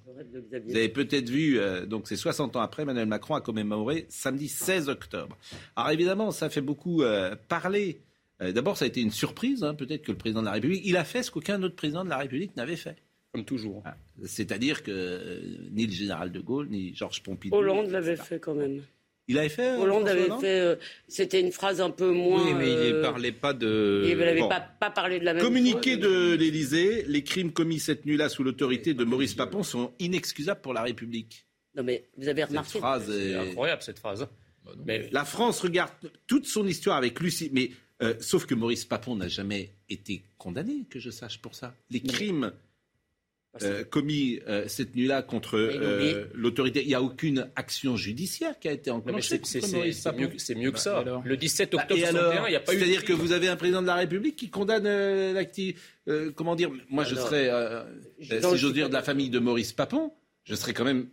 Vous 0.66 0.76
avez 0.76 0.90
peut-être 0.90 1.30
vu, 1.30 1.60
euh, 1.60 1.86
donc 1.86 2.08
c'est 2.08 2.16
60 2.16 2.56
ans 2.56 2.62
après, 2.62 2.84
Emmanuel 2.84 3.08
Macron 3.08 3.36
a 3.36 3.42
commémoré 3.42 4.06
samedi 4.10 4.48
16 4.48 4.90
octobre. 4.90 5.38
Alors 5.76 5.92
évidemment, 5.92 6.32
ça 6.32 6.50
fait 6.50 6.62
beaucoup 6.62 7.04
euh, 7.04 7.36
parler 7.48 8.02
euh, 8.42 8.52
d'abord, 8.52 8.78
ça 8.78 8.86
a 8.86 8.88
été 8.88 9.02
une 9.02 9.12
surprise, 9.12 9.64
hein, 9.64 9.74
peut-être 9.74 10.04
que 10.04 10.12
le 10.12 10.18
président 10.18 10.42
de 10.42 10.46
la 10.46 10.54
République, 10.54 10.82
il 10.86 10.96
a 10.98 11.04
fait 11.04 11.24
ce 11.24 11.32
qu'aucun 11.32 11.62
autre 11.62 11.76
président 11.76 12.06
de 12.06 12.10
la 12.10 12.18
République 12.18 12.56
n'avait 12.56 12.78
fait. 12.78 12.96
Comme 13.34 13.46
toujours. 13.46 13.84
Ah, 13.86 13.96
c'est-à-dire 14.26 14.82
que 14.82 14.92
euh, 14.92 15.58
ni 15.72 15.86
le 15.86 15.92
général 15.92 16.32
de 16.32 16.40
Gaulle, 16.40 16.68
ni 16.70 16.96
Georges 16.96 17.22
Pompidou. 17.22 17.56
Hollande 17.56 17.92
l'avait 17.92 18.16
fait 18.16 18.40
quand 18.40 18.56
même. 18.56 18.82
Il 19.30 19.38
avait 19.38 19.48
fait 19.48 19.70
euh, 19.70 19.78
Hollande 19.78 20.08
avait 20.08 20.28
fait. 20.42 20.80
c'était 21.08 21.40
une 21.40 21.52
phrase 21.52 21.80
un 21.80 21.92
peu 21.92 22.10
moins. 22.10 22.44
Oui, 22.44 22.54
mais 22.56 22.90
il 22.90 22.96
ne 22.96 23.02
parlait 23.02 23.32
pas 23.32 23.54
de. 23.54 24.04
Il 24.08 24.18
n'avait 24.18 24.40
pas, 24.40 24.60
pas, 24.60 24.90
parlé 24.90 25.20
de 25.20 25.24
la 25.24 25.36
même 25.36 25.44
Communiqué 25.44 25.98
de 25.98 26.34
l'Élysée 26.34 27.06
les 27.08 27.24
crimes 27.24 27.54
commis 27.54 27.80
cette 27.80 28.08
nuit-là 28.08 28.28
sous 28.28 28.44
l'autorité 28.44 28.96
de 28.96 29.04
Maurice 29.04 29.36
Papon 29.36 29.62
sont 29.62 29.94
inexcusables 30.00 30.62
pour 30.62 30.74
la 30.74 30.82
République. 30.82 31.46
Non, 31.76 31.84
mais 31.84 32.06
vous 32.18 32.28
avez 32.28 32.44
remarqué. 32.44 32.72
Cette 32.72 32.82
phrase 32.82 33.10
est... 33.12 33.36
incroyable, 33.36 33.84
cette 33.84 34.00
phrase. 34.00 34.28
Bah 34.66 34.72
mais... 34.84 35.08
La 35.12 35.26
France 35.26 35.62
regarde 35.62 35.92
toute 36.26 36.48
son 36.48 36.68
histoire 36.68 36.98
avec 36.98 37.20
Lucie. 37.20 37.52
Mais 37.54 37.70
euh, 38.02 38.16
sauf 38.20 38.48
que 38.48 38.56
Maurice 38.56 38.86
Papon 38.86 39.16
n'a 39.16 39.28
jamais 39.28 39.70
été 39.90 40.24
condamné, 40.40 40.86
que 40.90 41.00
je 41.00 41.12
sache 41.12 41.40
pour 41.40 41.54
ça. 41.54 41.76
Les 41.92 42.02
crimes 42.02 42.52
euh, 43.64 43.84
commis 43.84 44.40
euh, 44.48 44.66
cette 44.68 44.96
nuit-là 44.96 45.22
contre 45.22 45.58
l'autorité, 46.34 46.82
il 46.82 46.88
n'y 46.88 46.96
a 46.96 47.02
aucune 47.02 47.50
action 47.56 47.96
judiciaire 47.98 48.60
qui 48.60 48.68
a 48.68 48.72
été 48.72 48.92
enclenchée. 48.92 49.40
C'est 49.44 49.62
mieux, 50.16 50.30
mieux, 50.56 50.72
que 50.72 50.80
ça. 50.80 51.04
le 51.24 51.38
17 51.38 51.72
bah, 51.72 51.82
octobre 51.82 52.00
61, 52.00 52.48
il 52.48 52.50
n'y 52.50 52.56
a 52.56 52.60
pas 52.60 52.74
eu. 52.74 52.80
C'est-à-dire 52.80 53.04
que 53.04 53.14
vous 53.14 53.32
avez 53.32 53.48
un 53.48 53.56
président 53.56 53.82
de 53.82 53.88
la 53.88 53.96
République 53.96 54.36
qui 54.36 54.50
condamne 54.50 54.88
l'activité. 55.34 55.80
comment 56.36 56.56
dire 56.56 56.72
Moi, 56.90 57.04
je 57.04 57.16
serais, 57.16 57.52
si 58.22 58.58
j'ose 58.58 58.74
dire, 58.74 58.90
de 58.90 58.94
la 58.94 59.04
famille 59.04 59.30
de 59.30 59.40
Maurice 59.40 59.74
Papon, 59.74 60.14
je 60.44 60.56
serais 60.56 60.74
quand 60.74 60.86
même. 60.86 61.08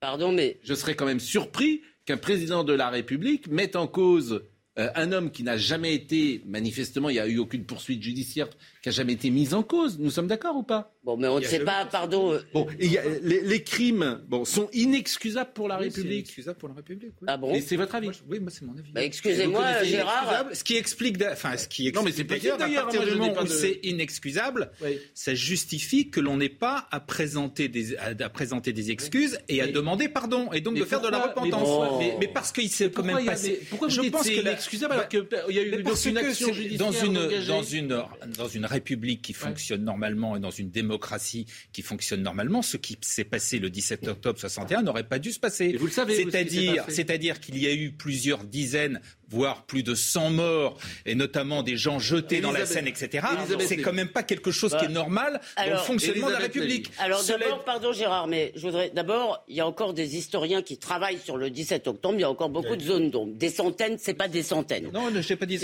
Pardon, 0.00 0.32
mais. 0.32 0.58
Je 0.62 0.74
serais 0.74 0.94
quand 0.94 1.06
même 1.06 1.20
surpris 1.20 1.82
qu'un 2.04 2.16
président 2.16 2.64
de 2.64 2.72
la 2.72 2.90
République 2.90 3.48
mette 3.48 3.76
en 3.76 3.86
cause 3.86 4.42
euh, 4.78 4.90
un 4.96 5.12
homme 5.12 5.30
qui 5.30 5.44
n'a 5.44 5.56
jamais 5.56 5.94
été, 5.94 6.42
manifestement, 6.46 7.08
il 7.08 7.14
n'y 7.14 7.20
a 7.20 7.28
eu 7.28 7.38
aucune 7.38 7.64
poursuite 7.64 8.02
judiciaire, 8.02 8.48
qui 8.82 8.88
n'a 8.88 8.92
jamais 8.92 9.12
été 9.12 9.30
mise 9.30 9.54
en 9.54 9.62
cause. 9.62 9.98
Nous 9.98 10.10
sommes 10.10 10.26
d'accord 10.26 10.56
ou 10.56 10.64
pas? 10.64 10.93
Bon, 11.04 11.18
mais 11.18 11.28
on 11.28 11.38
ne 11.38 11.44
sait 11.44 11.60
pas, 11.60 11.84
pardon. 11.84 12.32
Euh, 12.32 12.40
bon, 12.54 12.66
les, 12.78 13.62
crimes 13.62 14.22
bon, 14.26 14.46
sont 14.46 14.70
inexcusables 14.72 15.52
pour 15.52 15.68
la 15.68 15.76
République. 15.76 16.20
Inexcusables 16.20 16.58
pour 16.58 16.70
la 16.70 16.76
République. 16.76 17.12
Ah 17.26 17.36
bon 17.36 17.54
C'est 17.60 17.76
votre 17.76 17.94
avis 17.94 18.08
Oui, 18.26 18.40
moi 18.40 18.50
c'est 18.50 18.64
mon 18.64 18.72
avis. 18.72 18.90
Bah, 18.90 19.04
excusez-moi, 19.04 19.84
Gérard. 19.84 20.46
Ce 20.54 20.64
qui 20.64 20.76
explique, 20.76 21.22
enfin, 21.22 21.58
ce 21.58 21.68
qui 21.68 21.88
explique 21.88 21.94
non, 21.94 22.02
mais 22.02 22.12
c'est 22.12 22.24
pas 22.24 22.38
d'ailleurs. 22.38 22.60
À 22.60 22.82
partir 22.82 23.04
du 23.04 23.16
moment 23.16 23.42
où 23.42 23.46
c'est 23.46 23.80
inexcusable, 23.82 24.70
ça 25.12 25.34
justifie 25.34 26.08
que 26.08 26.20
l'on 26.20 26.38
n'ait 26.38 26.48
pas 26.48 26.88
à 26.90 27.00
présenter 27.00 27.68
des, 27.68 27.96
à, 27.96 28.14
présenter 28.30 28.72
des 28.72 28.90
excuses 28.90 29.38
et 29.48 29.60
à 29.60 29.66
demander 29.66 30.08
pardon 30.08 30.52
et 30.52 30.62
donc 30.62 30.76
de 30.76 30.84
faire 30.84 31.02
de 31.02 31.08
la 31.08 31.26
repentance. 31.26 32.02
Mais, 32.18 32.28
parce 32.28 32.50
qu'il 32.50 32.70
s'est 32.70 32.90
quand 32.90 33.04
même 33.04 33.26
passé. 33.26 33.60
Pourquoi 33.68 33.88
je 33.88 34.00
pense 34.08 34.28
que 34.28 34.54
excusable 34.54 34.94
alors 34.94 35.08
qu'il 35.08 35.26
y 35.50 35.58
a 35.58 35.62
eu 35.62 35.82
une 36.06 36.18
action 36.18 36.52
judiciaire 36.52 36.78
dans 36.78 36.92
une 36.92 37.46
dans 37.46 37.62
une 37.62 38.02
dans 38.38 38.48
une 38.48 38.64
République 38.64 39.20
qui 39.20 39.32
fonctionne 39.34 39.84
normalement 39.84 40.36
et 40.36 40.40
dans 40.40 40.50
une 40.50 40.70
démocratie 40.70 40.93
démocratie 40.94 41.46
qui 41.72 41.82
fonctionne 41.82 42.22
normalement, 42.22 42.62
ce 42.62 42.76
qui 42.76 42.96
s'est 43.00 43.24
passé 43.24 43.58
le 43.58 43.68
17 43.68 44.06
octobre 44.08 44.38
61 44.38 44.82
n'aurait 44.82 45.08
pas 45.08 45.18
dû 45.18 45.32
se 45.32 45.40
passer. 45.40 45.76
vous 45.76 45.86
le 45.86 45.92
savez. 45.92 46.14
C'est-à-dire, 46.14 46.84
c'est-à-dire 46.88 47.40
qu'il 47.40 47.58
y 47.58 47.66
a 47.66 47.74
eu 47.74 47.90
plusieurs 47.90 48.44
dizaines 48.44 49.00
voire 49.28 49.64
plus 49.64 49.82
de 49.82 49.94
100 49.94 50.30
morts, 50.30 50.78
et 51.06 51.14
notamment 51.14 51.62
des 51.62 51.76
gens 51.76 51.98
jetés 51.98 52.40
dans 52.40 52.52
la 52.52 52.66
Seine, 52.66 52.86
etc., 52.86 53.26
c'est 53.60 53.78
quand 53.78 53.92
même 53.92 54.08
pas 54.08 54.22
quelque 54.22 54.50
chose 54.50 54.74
qui 54.78 54.84
est 54.84 54.88
normal 54.88 55.40
dans 55.56 55.70
le 55.70 55.76
fonctionnement 55.78 56.28
de 56.28 56.32
la 56.32 56.38
République. 56.38 56.90
Alors 56.98 57.22
d'abord, 57.24 57.64
pardon 57.64 57.92
Gérard, 57.92 58.26
mais 58.26 58.52
je 58.54 58.62
voudrais 58.62 58.90
d'abord, 58.90 59.44
il 59.48 59.56
y 59.56 59.60
a 59.60 59.66
encore 59.66 59.94
des 59.94 60.16
historiens 60.16 60.62
qui 60.62 60.78
travaillent 60.78 61.18
sur 61.18 61.36
le 61.36 61.50
17 61.50 61.86
octobre, 61.88 62.14
il 62.14 62.20
y 62.20 62.24
a 62.24 62.30
encore 62.30 62.48
beaucoup 62.48 62.76
de 62.76 62.82
zones 62.82 63.10
d'ombre. 63.10 63.34
Des 63.34 63.50
centaines, 63.50 63.96
c'est 63.98 64.14
pas 64.14 64.28
des 64.28 64.42
centaines. 64.42 64.90
Non, 64.92 65.10
je 65.14 65.20
sais 65.20 65.36
pas 65.36 65.46
des 65.46 65.58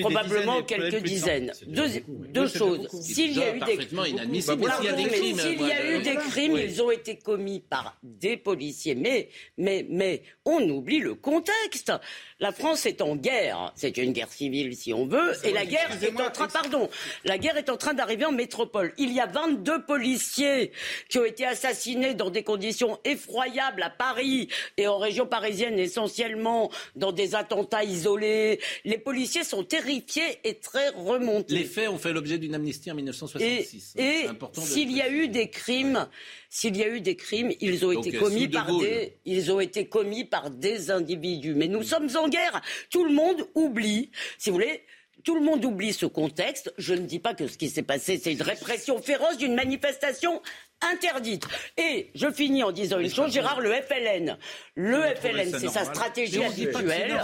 probablement 0.00 0.62
quelques 0.62 1.02
dizaines. 1.02 1.52
Deux, 1.66 1.88
deux 2.08 2.48
choses. 2.48 2.88
S'il 3.00 3.32
y 3.32 3.42
a 3.42 3.56
eu 3.56 3.60
des... 3.60 3.78
mais 4.28 4.40
s'il 4.40 4.60
y 4.84 4.88
a 4.88 4.92
des 4.92 5.08
crimes, 5.08 5.38
s'il 5.38 5.60
y 5.60 5.72
a 5.72 5.90
eu 5.90 6.02
des 6.02 6.16
crimes, 6.16 6.56
ils 6.56 6.82
ont 6.82 6.90
été 6.90 7.16
commis 7.16 7.60
par 7.60 7.96
des 8.02 8.36
policiers. 8.36 8.94
Mais, 8.94 9.28
mais, 9.56 9.86
mais, 9.88 10.22
on 10.44 10.60
oublie 10.68 10.98
le 10.98 11.14
contexte. 11.14 11.92
La 12.40 12.52
France 12.52 12.86
est 12.86 12.91
en 13.00 13.16
guerre. 13.16 13.72
C'est 13.76 13.96
une 13.96 14.12
guerre 14.12 14.32
civile, 14.32 14.76
si 14.76 14.92
on 14.92 15.06
veut, 15.06 15.32
et 15.44 15.52
la 15.52 15.64
guerre 15.64 15.90
est 16.02 16.20
en 16.20 16.30
train, 16.30 16.48
pardon, 16.48 16.88
la 17.24 17.38
guerre 17.38 17.56
est 17.56 17.70
en 17.70 17.76
train 17.76 17.94
d'arriver 17.94 18.24
en 18.24 18.32
métropole. 18.32 18.92
Il 18.98 19.12
y 19.12 19.20
a 19.20 19.26
22 19.26 19.84
policiers 19.84 20.72
qui 21.08 21.18
ont 21.18 21.24
été 21.24 21.46
assassinés 21.46 22.14
dans 22.14 22.30
des 22.30 22.42
conditions 22.42 22.98
effroyables 23.04 23.82
à 23.82 23.90
Paris 23.90 24.48
et 24.76 24.86
en 24.86 24.98
région 24.98 25.26
parisienne 25.26 25.78
essentiellement, 25.78 26.70
dans 26.96 27.12
des 27.12 27.34
attentats 27.34 27.84
isolés. 27.84 28.60
Les 28.84 28.98
policiers 28.98 29.44
sont 29.44 29.64
terrifiés 29.64 30.40
et 30.44 30.54
très 30.54 30.88
remontés. 30.90 31.54
Les 31.54 31.64
faits 31.64 31.88
ont 31.88 31.98
fait 31.98 32.12
l'objet 32.12 32.38
d'une 32.38 32.54
amnistie 32.54 32.90
en 32.90 32.94
1966. 32.94 33.94
Et, 33.98 34.26
s'il 34.52 34.90
y 34.92 35.00
a 35.00 35.08
eu 35.08 35.28
des 35.28 35.48
crimes, 35.48 36.08
s'il 36.54 36.76
y 36.76 36.82
a 36.82 36.88
eu 36.88 37.00
des 37.00 37.16
crimes, 37.16 37.50
ils 37.62 37.82
ont 37.86 37.92
été 37.92 38.12
commis 38.12 38.46
par 38.46 38.66
des, 38.78 39.16
ils 39.24 39.50
ont 39.50 39.58
été 39.58 39.86
commis 39.86 40.26
par 40.26 40.50
des 40.50 40.90
individus. 40.90 41.54
Mais 41.54 41.66
nous 41.66 41.82
sommes 41.82 42.10
en 42.14 42.28
guerre. 42.28 42.60
Tout 42.90 43.06
le 43.06 43.12
monde 43.14 43.48
oublie, 43.54 44.10
si 44.36 44.50
vous 44.50 44.56
voulez, 44.56 44.82
tout 45.24 45.34
le 45.34 45.40
monde 45.40 45.64
oublie 45.64 45.92
ce 45.92 46.06
contexte. 46.06 46.72
Je 46.78 46.94
ne 46.94 47.06
dis 47.06 47.18
pas 47.18 47.34
que 47.34 47.46
ce 47.46 47.56
qui 47.56 47.68
s'est 47.68 47.82
passé, 47.82 48.20
c'est 48.22 48.32
une 48.32 48.42
répression 48.42 49.00
féroce 49.00 49.36
d'une 49.36 49.54
manifestation 49.54 50.40
interdite. 50.82 51.44
Et 51.76 52.10
je 52.14 52.30
finis 52.30 52.62
en 52.62 52.72
disant 52.72 52.98
une 52.98 53.10
chose, 53.10 53.32
Gérard, 53.32 53.60
le 53.60 53.72
FLN. 53.72 54.36
Le 54.74 55.00
FLN, 55.00 55.58
c'est 55.58 55.68
sa 55.68 55.84
stratégie 55.84 56.42
habituelle. 56.42 57.20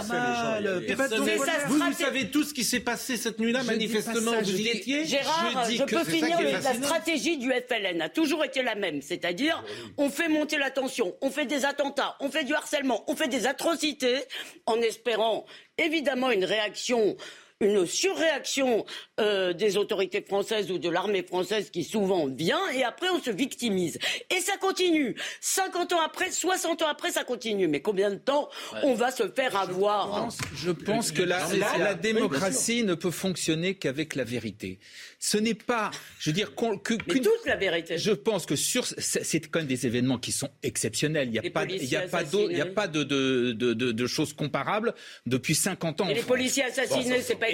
Vous, 1.67 1.93
savez 1.93 2.31
tout 2.31 2.43
ce 2.43 2.53
qui 2.53 2.63
s'est 2.63 2.79
passé 2.79 3.17
cette 3.17 3.39
nuit-là, 3.39 3.63
manifestement, 3.63 4.31
vous 4.41 4.59
y 4.59 4.69
étiez 4.69 5.05
Gérard, 5.05 5.69
je, 5.69 5.83
peux 5.83 6.03
finir, 6.03 6.39
la 6.41 6.73
stratégie 6.73 7.37
du 7.37 7.51
FLN 7.51 8.01
a 8.01 8.09
toujours 8.09 8.43
été 8.43 8.63
la 8.63 8.75
même. 8.75 9.01
C'est-à-dire, 9.01 9.63
on 9.97 10.09
fait 10.09 10.29
monter 10.29 10.57
la 10.57 10.71
tension, 10.71 11.15
on 11.21 11.29
fait 11.29 11.45
des 11.45 11.65
attentats, 11.65 12.15
on 12.19 12.29
fait 12.29 12.43
du 12.43 12.53
harcèlement, 12.53 13.03
on 13.07 13.15
fait 13.15 13.27
des 13.27 13.45
atrocités, 13.45 14.19
en 14.65 14.77
espérant 14.77 15.45
évidemment 15.77 16.31
une 16.31 16.45
réaction 16.45 17.15
une 17.61 17.85
surréaction 17.85 18.85
euh, 19.19 19.51
des 19.51 19.75
autorités 19.75 20.21
françaises 20.21 20.71
ou 20.71 20.77
de 20.77 20.87
l'armée 20.89 21.23
française 21.23 21.69
qui 21.69 21.83
souvent 21.83 22.27
vient 22.27 22.61
et 22.73 22.83
après 22.83 23.09
on 23.09 23.21
se 23.21 23.31
victimise. 23.31 23.99
Et 24.29 24.39
ça 24.39 24.55
continue. 24.57 25.15
50 25.41 25.93
ans 25.93 26.01
après, 26.01 26.31
60 26.31 26.81
ans 26.83 26.87
après, 26.87 27.11
ça 27.11 27.25
continue. 27.25 27.67
Mais 27.67 27.81
combien 27.81 28.11
de 28.11 28.15
temps 28.15 28.49
on 28.83 28.93
va 28.93 29.11
se 29.11 29.27
faire 29.27 29.57
avoir 29.57 30.29
Je 30.55 30.71
pense, 30.71 31.11
que 31.11 31.21
la, 31.21 31.45
la 31.77 31.95
démocratie 31.95 32.83
ne 32.83 32.93
peut 32.93 33.11
fonctionner 33.11 33.75
qu'avec 33.75 34.15
la 34.15 34.23
vérité 34.23 34.79
ce 35.19 35.37
n'est 35.37 35.53
pas, 35.53 35.91
je 36.17 36.29
veux 36.29 36.33
dire, 36.33 36.55
que, 36.55 36.93
toute 36.95 37.45
la 37.45 37.57
vérité. 37.57 37.97
Je 37.97 38.11
pense 38.11 38.45
que 38.45 38.55
sur, 38.55 38.85
c'est 38.85 39.47
quand 39.51 39.59
même 39.59 39.67
des 39.67 39.85
événements 39.85 40.17
qui 40.17 40.31
sont 40.31 40.49
exceptionnels. 40.63 41.27
Il 41.27 41.31
n'y 41.31 41.39
a, 41.39 41.51
pas, 41.51 41.65
il 41.65 41.83
y 41.83 41.95
a 41.97 42.07
pas, 42.07 42.23
il 42.23 42.57
y 42.57 42.61
a 42.61 42.65
pas 42.65 42.87
de, 42.87 43.03
de, 43.03 43.51
de, 43.51 43.73
de, 43.73 44.07
choses 44.07 44.31
comparables 44.31 44.93
depuis 45.25 45.55
50 45.55 46.01
ans. 46.01 46.09
Et 46.09 46.13
les 46.13 46.21
policiers 46.21 46.63
assassinés, 46.63 47.21
c'est 47.21 47.35
pas 47.35 47.48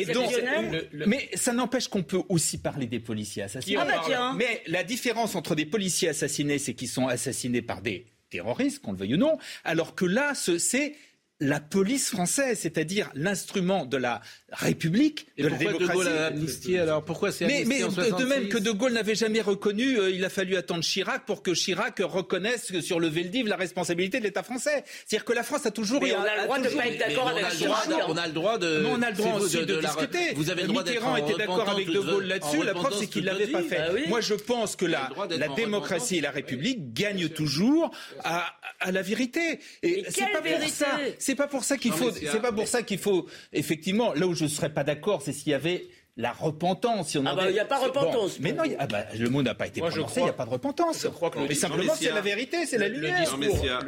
Mais 1.08 1.30
ça 1.34 1.54
n'empêche 1.54 1.88
qu'on 1.88 2.04
peut 2.04 2.22
aussi 2.30 2.58
parler 2.58 2.88
des 2.88 3.00
policiers 3.00 3.44
assassinés. 3.44 3.78
Ah 3.80 3.86
bah 3.86 4.02
tiens. 4.06 4.34
Mais 4.36 4.62
la 4.68 4.84
différence 4.84 5.36
entre 5.36 5.56
des 5.56 5.66
policiers 5.66 6.10
assassinés, 6.10 6.60
c'est 6.60 6.74
qu'ils 6.74 6.90
sont 6.90 7.08
assassinés 7.08 7.62
par 7.62 7.82
des 7.82 8.06
terroristes, 8.30 8.82
qu'on 8.82 8.92
le 8.92 8.98
veuille 8.98 9.16
ou 9.16 9.18
non, 9.18 9.38
alors 9.64 9.96
que 9.96 10.06
là, 10.06 10.34
c'est 10.34 10.96
la 11.40 11.60
police 11.60 12.10
française, 12.10 12.60
c'est-à-dire 12.60 13.12
l'instrument 13.14 13.86
de 13.86 13.98
la 13.98 14.22
République, 14.56 15.28
Et 15.38 15.44
de 15.44 15.50
la 15.50 15.58
démocratie. 15.58 15.88
De 15.88 15.94
Gaulle 15.94 16.08
a 16.08 16.26
amnistié 16.28 16.80
alors? 16.80 17.04
Pourquoi 17.04 17.32
c'est 17.32 17.46
Mais, 17.46 17.64
mais 17.66 17.82
de 17.82 18.26
même 18.26 18.48
que 18.48 18.58
De 18.58 18.72
Gaulle 18.72 18.94
n'avait 18.94 19.16
jamais 19.16 19.42
reconnu, 19.42 20.00
euh, 20.00 20.10
il 20.10 20.24
a 20.24 20.30
fallu 20.30 20.56
attendre 20.56 20.84
Chirac 20.84 21.26
pour 21.26 21.44
que 21.44 21.52
Chirac 21.52 22.00
reconnaisse 22.00 22.80
sur 22.80 23.00
le 23.00 23.08
Veldiv 23.08 23.48
la 23.48 23.58
responsabilité 23.58 24.20
de 24.20 24.24
l'État 24.24 24.44
français. 24.44 24.84
C'est-à-dire 25.06 25.26
que 25.26 25.34
la 25.34 25.44
France 25.44 25.66
a 25.66 25.72
toujours. 25.72 26.02
Mais 26.02 26.14
on 26.14 26.22
a 26.22 26.36
le 26.36 26.44
droit 26.44 26.60
de 26.60 26.70
pas 26.70 26.88
être 26.88 27.00
d'accord 27.00 27.28
avec 27.30 27.50
Chirac. 27.50 27.90
On 28.08 28.18
a 28.18 28.28
le 28.28 28.34
droit 28.34 28.58
de. 28.58 28.80
Non, 28.82 28.94
on 28.94 29.02
a 29.02 29.10
le 29.10 29.16
droit 29.16 29.34
aussi 29.40 29.58
de, 29.58 29.80
discuter. 29.80 30.34
Vous 30.36 30.50
avez 30.50 30.62
le 30.64 30.68
droit 30.70 30.84
Mitterrand 30.84 31.18
était 31.18 31.38
d'accord 31.38 31.70
avec 31.70 31.88
De 31.88 32.00
Gaulle 32.00 32.26
là-dessus. 32.26 32.64
La 32.64 32.74
preuve, 32.74 32.96
c'est 32.98 33.08
qu'il 33.08 33.26
l'avait 33.26 33.48
pas 33.48 33.62
fait. 33.62 33.78
Bah 33.78 34.00
Moi, 34.08 34.22
je 34.22 34.34
pense 34.34 34.76
que 34.76 34.86
la, 34.86 35.10
la 35.30 35.50
démocratie 35.50 36.18
et 36.18 36.22
la 36.22 36.32
République 36.32 36.94
gagnent 36.94 37.30
toujours 37.30 37.92
à, 38.24 38.56
à 38.80 38.92
la 38.92 39.02
vérité. 39.02 39.60
Et 39.84 40.06
c'est 40.10 40.32
pas 40.32 40.42
pour 40.42 40.70
ça. 40.70 41.00
C'est 41.20 41.36
pas 41.36 41.48
pour 41.48 41.64
ça 41.64 41.78
qu'il 41.78 41.92
faut. 41.92 42.12
C'est 42.12 42.42
pas 42.42 42.52
pour 42.52 42.68
ça 42.68 42.84
qu'il 42.84 43.00
faut. 43.00 43.28
Effectivement, 43.54 44.14
là 44.14 44.28
où 44.28 44.34
je 44.34 44.45
serais 44.48 44.74
pas 44.74 44.84
d'accord, 44.84 45.22
c'est 45.22 45.34
s'il 45.34 45.52
y 45.52 45.56
avait 45.56 45.88
la 46.18 46.32
repentance. 46.32 47.10
Si 47.10 47.18
on 47.18 47.26
ah 47.26 47.36
bah 47.36 47.50
il 47.50 47.54
n'y 47.54 47.60
a 47.60 47.66
pas 47.66 47.80
repentance. 47.80 48.40
mais 48.40 48.54
non, 48.54 48.64
ah 48.80 48.88
bah, 48.88 49.06
le 49.18 49.30
mot 49.30 49.44
n'a 49.44 49.54
pas 49.54 49.68
été 49.68 49.82
prononcé, 49.82 50.22
il 50.22 50.24
n'y 50.24 50.30
a 50.30 50.34
pas 50.34 50.46
de 50.46 50.50
repentance. 50.50 51.02
Je 51.04 51.08
crois 51.10 51.30
que 51.30 51.40
mais 51.40 51.54
simplement 51.54 51.94
c'est 51.96 52.12
la 52.12 52.22
vérité, 52.22 52.66
c'est 52.66 52.78
la 52.78 52.88
lumière. 52.88 53.38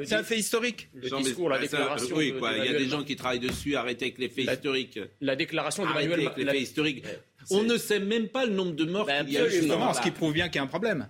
C'est 0.03 0.15
un 0.15 0.23
fait 0.23 0.37
historique. 0.37 0.89
Le 0.93 1.09
discours, 1.21 1.49
la 1.49 1.59
déclaration. 1.59 2.15
Oui, 2.15 2.33
quoi. 2.37 2.51
Il 2.57 2.65
y 2.65 2.75
a 2.75 2.77
des 2.77 2.87
gens 2.87 3.03
qui 3.03 3.15
travaillent 3.15 3.39
dessus. 3.39 3.75
Arrêtez 3.75 4.05
avec 4.05 4.17
les 4.17 4.29
faits 4.29 4.45
historiques. 4.45 4.99
La 5.21 5.35
déclaration 5.35 5.85
d'Emmanuel 5.85 6.21
Macron. 6.21 6.33
les 6.37 6.45
faits 6.45 6.61
historiques. 6.61 7.03
On 7.49 7.63
ne 7.63 7.77
sait 7.77 7.99
même 7.99 8.27
pas 8.27 8.45
le 8.45 8.51
nombre 8.51 8.73
de 8.73 8.83
morts 8.83 9.07
qu'il 9.07 9.31
y 9.31 9.37
a. 9.37 9.47
Justement, 9.47 9.93
ce 9.93 10.01
qui 10.01 10.11
prouve 10.11 10.33
bien 10.33 10.47
qu'il 10.47 10.57
y 10.57 10.59
a 10.59 10.63
un 10.63 10.67
problème. 10.67 11.07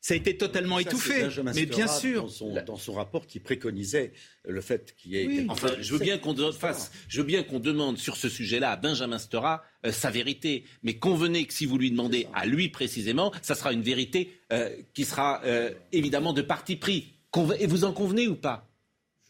Ça 0.00 0.14
a 0.14 0.16
été 0.16 0.36
totalement 0.36 0.78
étouffé. 0.78 1.28
Mais 1.54 1.66
bien 1.66 1.88
sûr. 1.88 2.22
Dans 2.22 2.28
son, 2.28 2.54
dans 2.64 2.76
son, 2.76 2.92
rapport 2.92 3.26
qui 3.26 3.40
préconisait 3.40 4.12
le 4.44 4.60
fait 4.60 4.94
qu'il 4.96 5.12
y 5.12 5.16
ait. 5.18 5.46
Enfin, 5.48 5.68
je 5.80 5.92
veux 5.92 5.98
bien 5.98 6.18
qu'on 6.18 6.34
fasse, 6.52 6.92
je 7.08 7.20
veux 7.20 7.26
bien 7.26 7.42
qu'on 7.42 7.58
demande 7.58 7.98
sur 7.98 8.16
ce 8.16 8.28
sujet-là 8.28 8.70
à 8.70 8.76
Benjamin 8.76 9.18
Stora 9.18 9.64
euh, 9.84 9.92
sa 9.92 10.10
vérité. 10.10 10.64
Mais 10.82 10.94
convenez 10.98 11.46
que 11.46 11.52
si 11.52 11.66
vous 11.66 11.78
lui 11.78 11.90
demandez 11.90 12.28
à 12.32 12.46
lui 12.46 12.68
précisément, 12.68 13.32
ça 13.42 13.54
sera 13.54 13.72
une 13.72 13.82
vérité 13.82 14.40
euh, 14.52 14.70
qui 14.94 15.04
sera 15.04 15.42
euh, 15.44 15.72
évidemment 15.92 16.32
de 16.32 16.42
parti 16.42 16.76
pris. 16.76 17.14
Et 17.58 17.66
vous 17.66 17.84
en 17.84 17.92
convenez 17.92 18.28
ou 18.28 18.36
pas? 18.36 18.67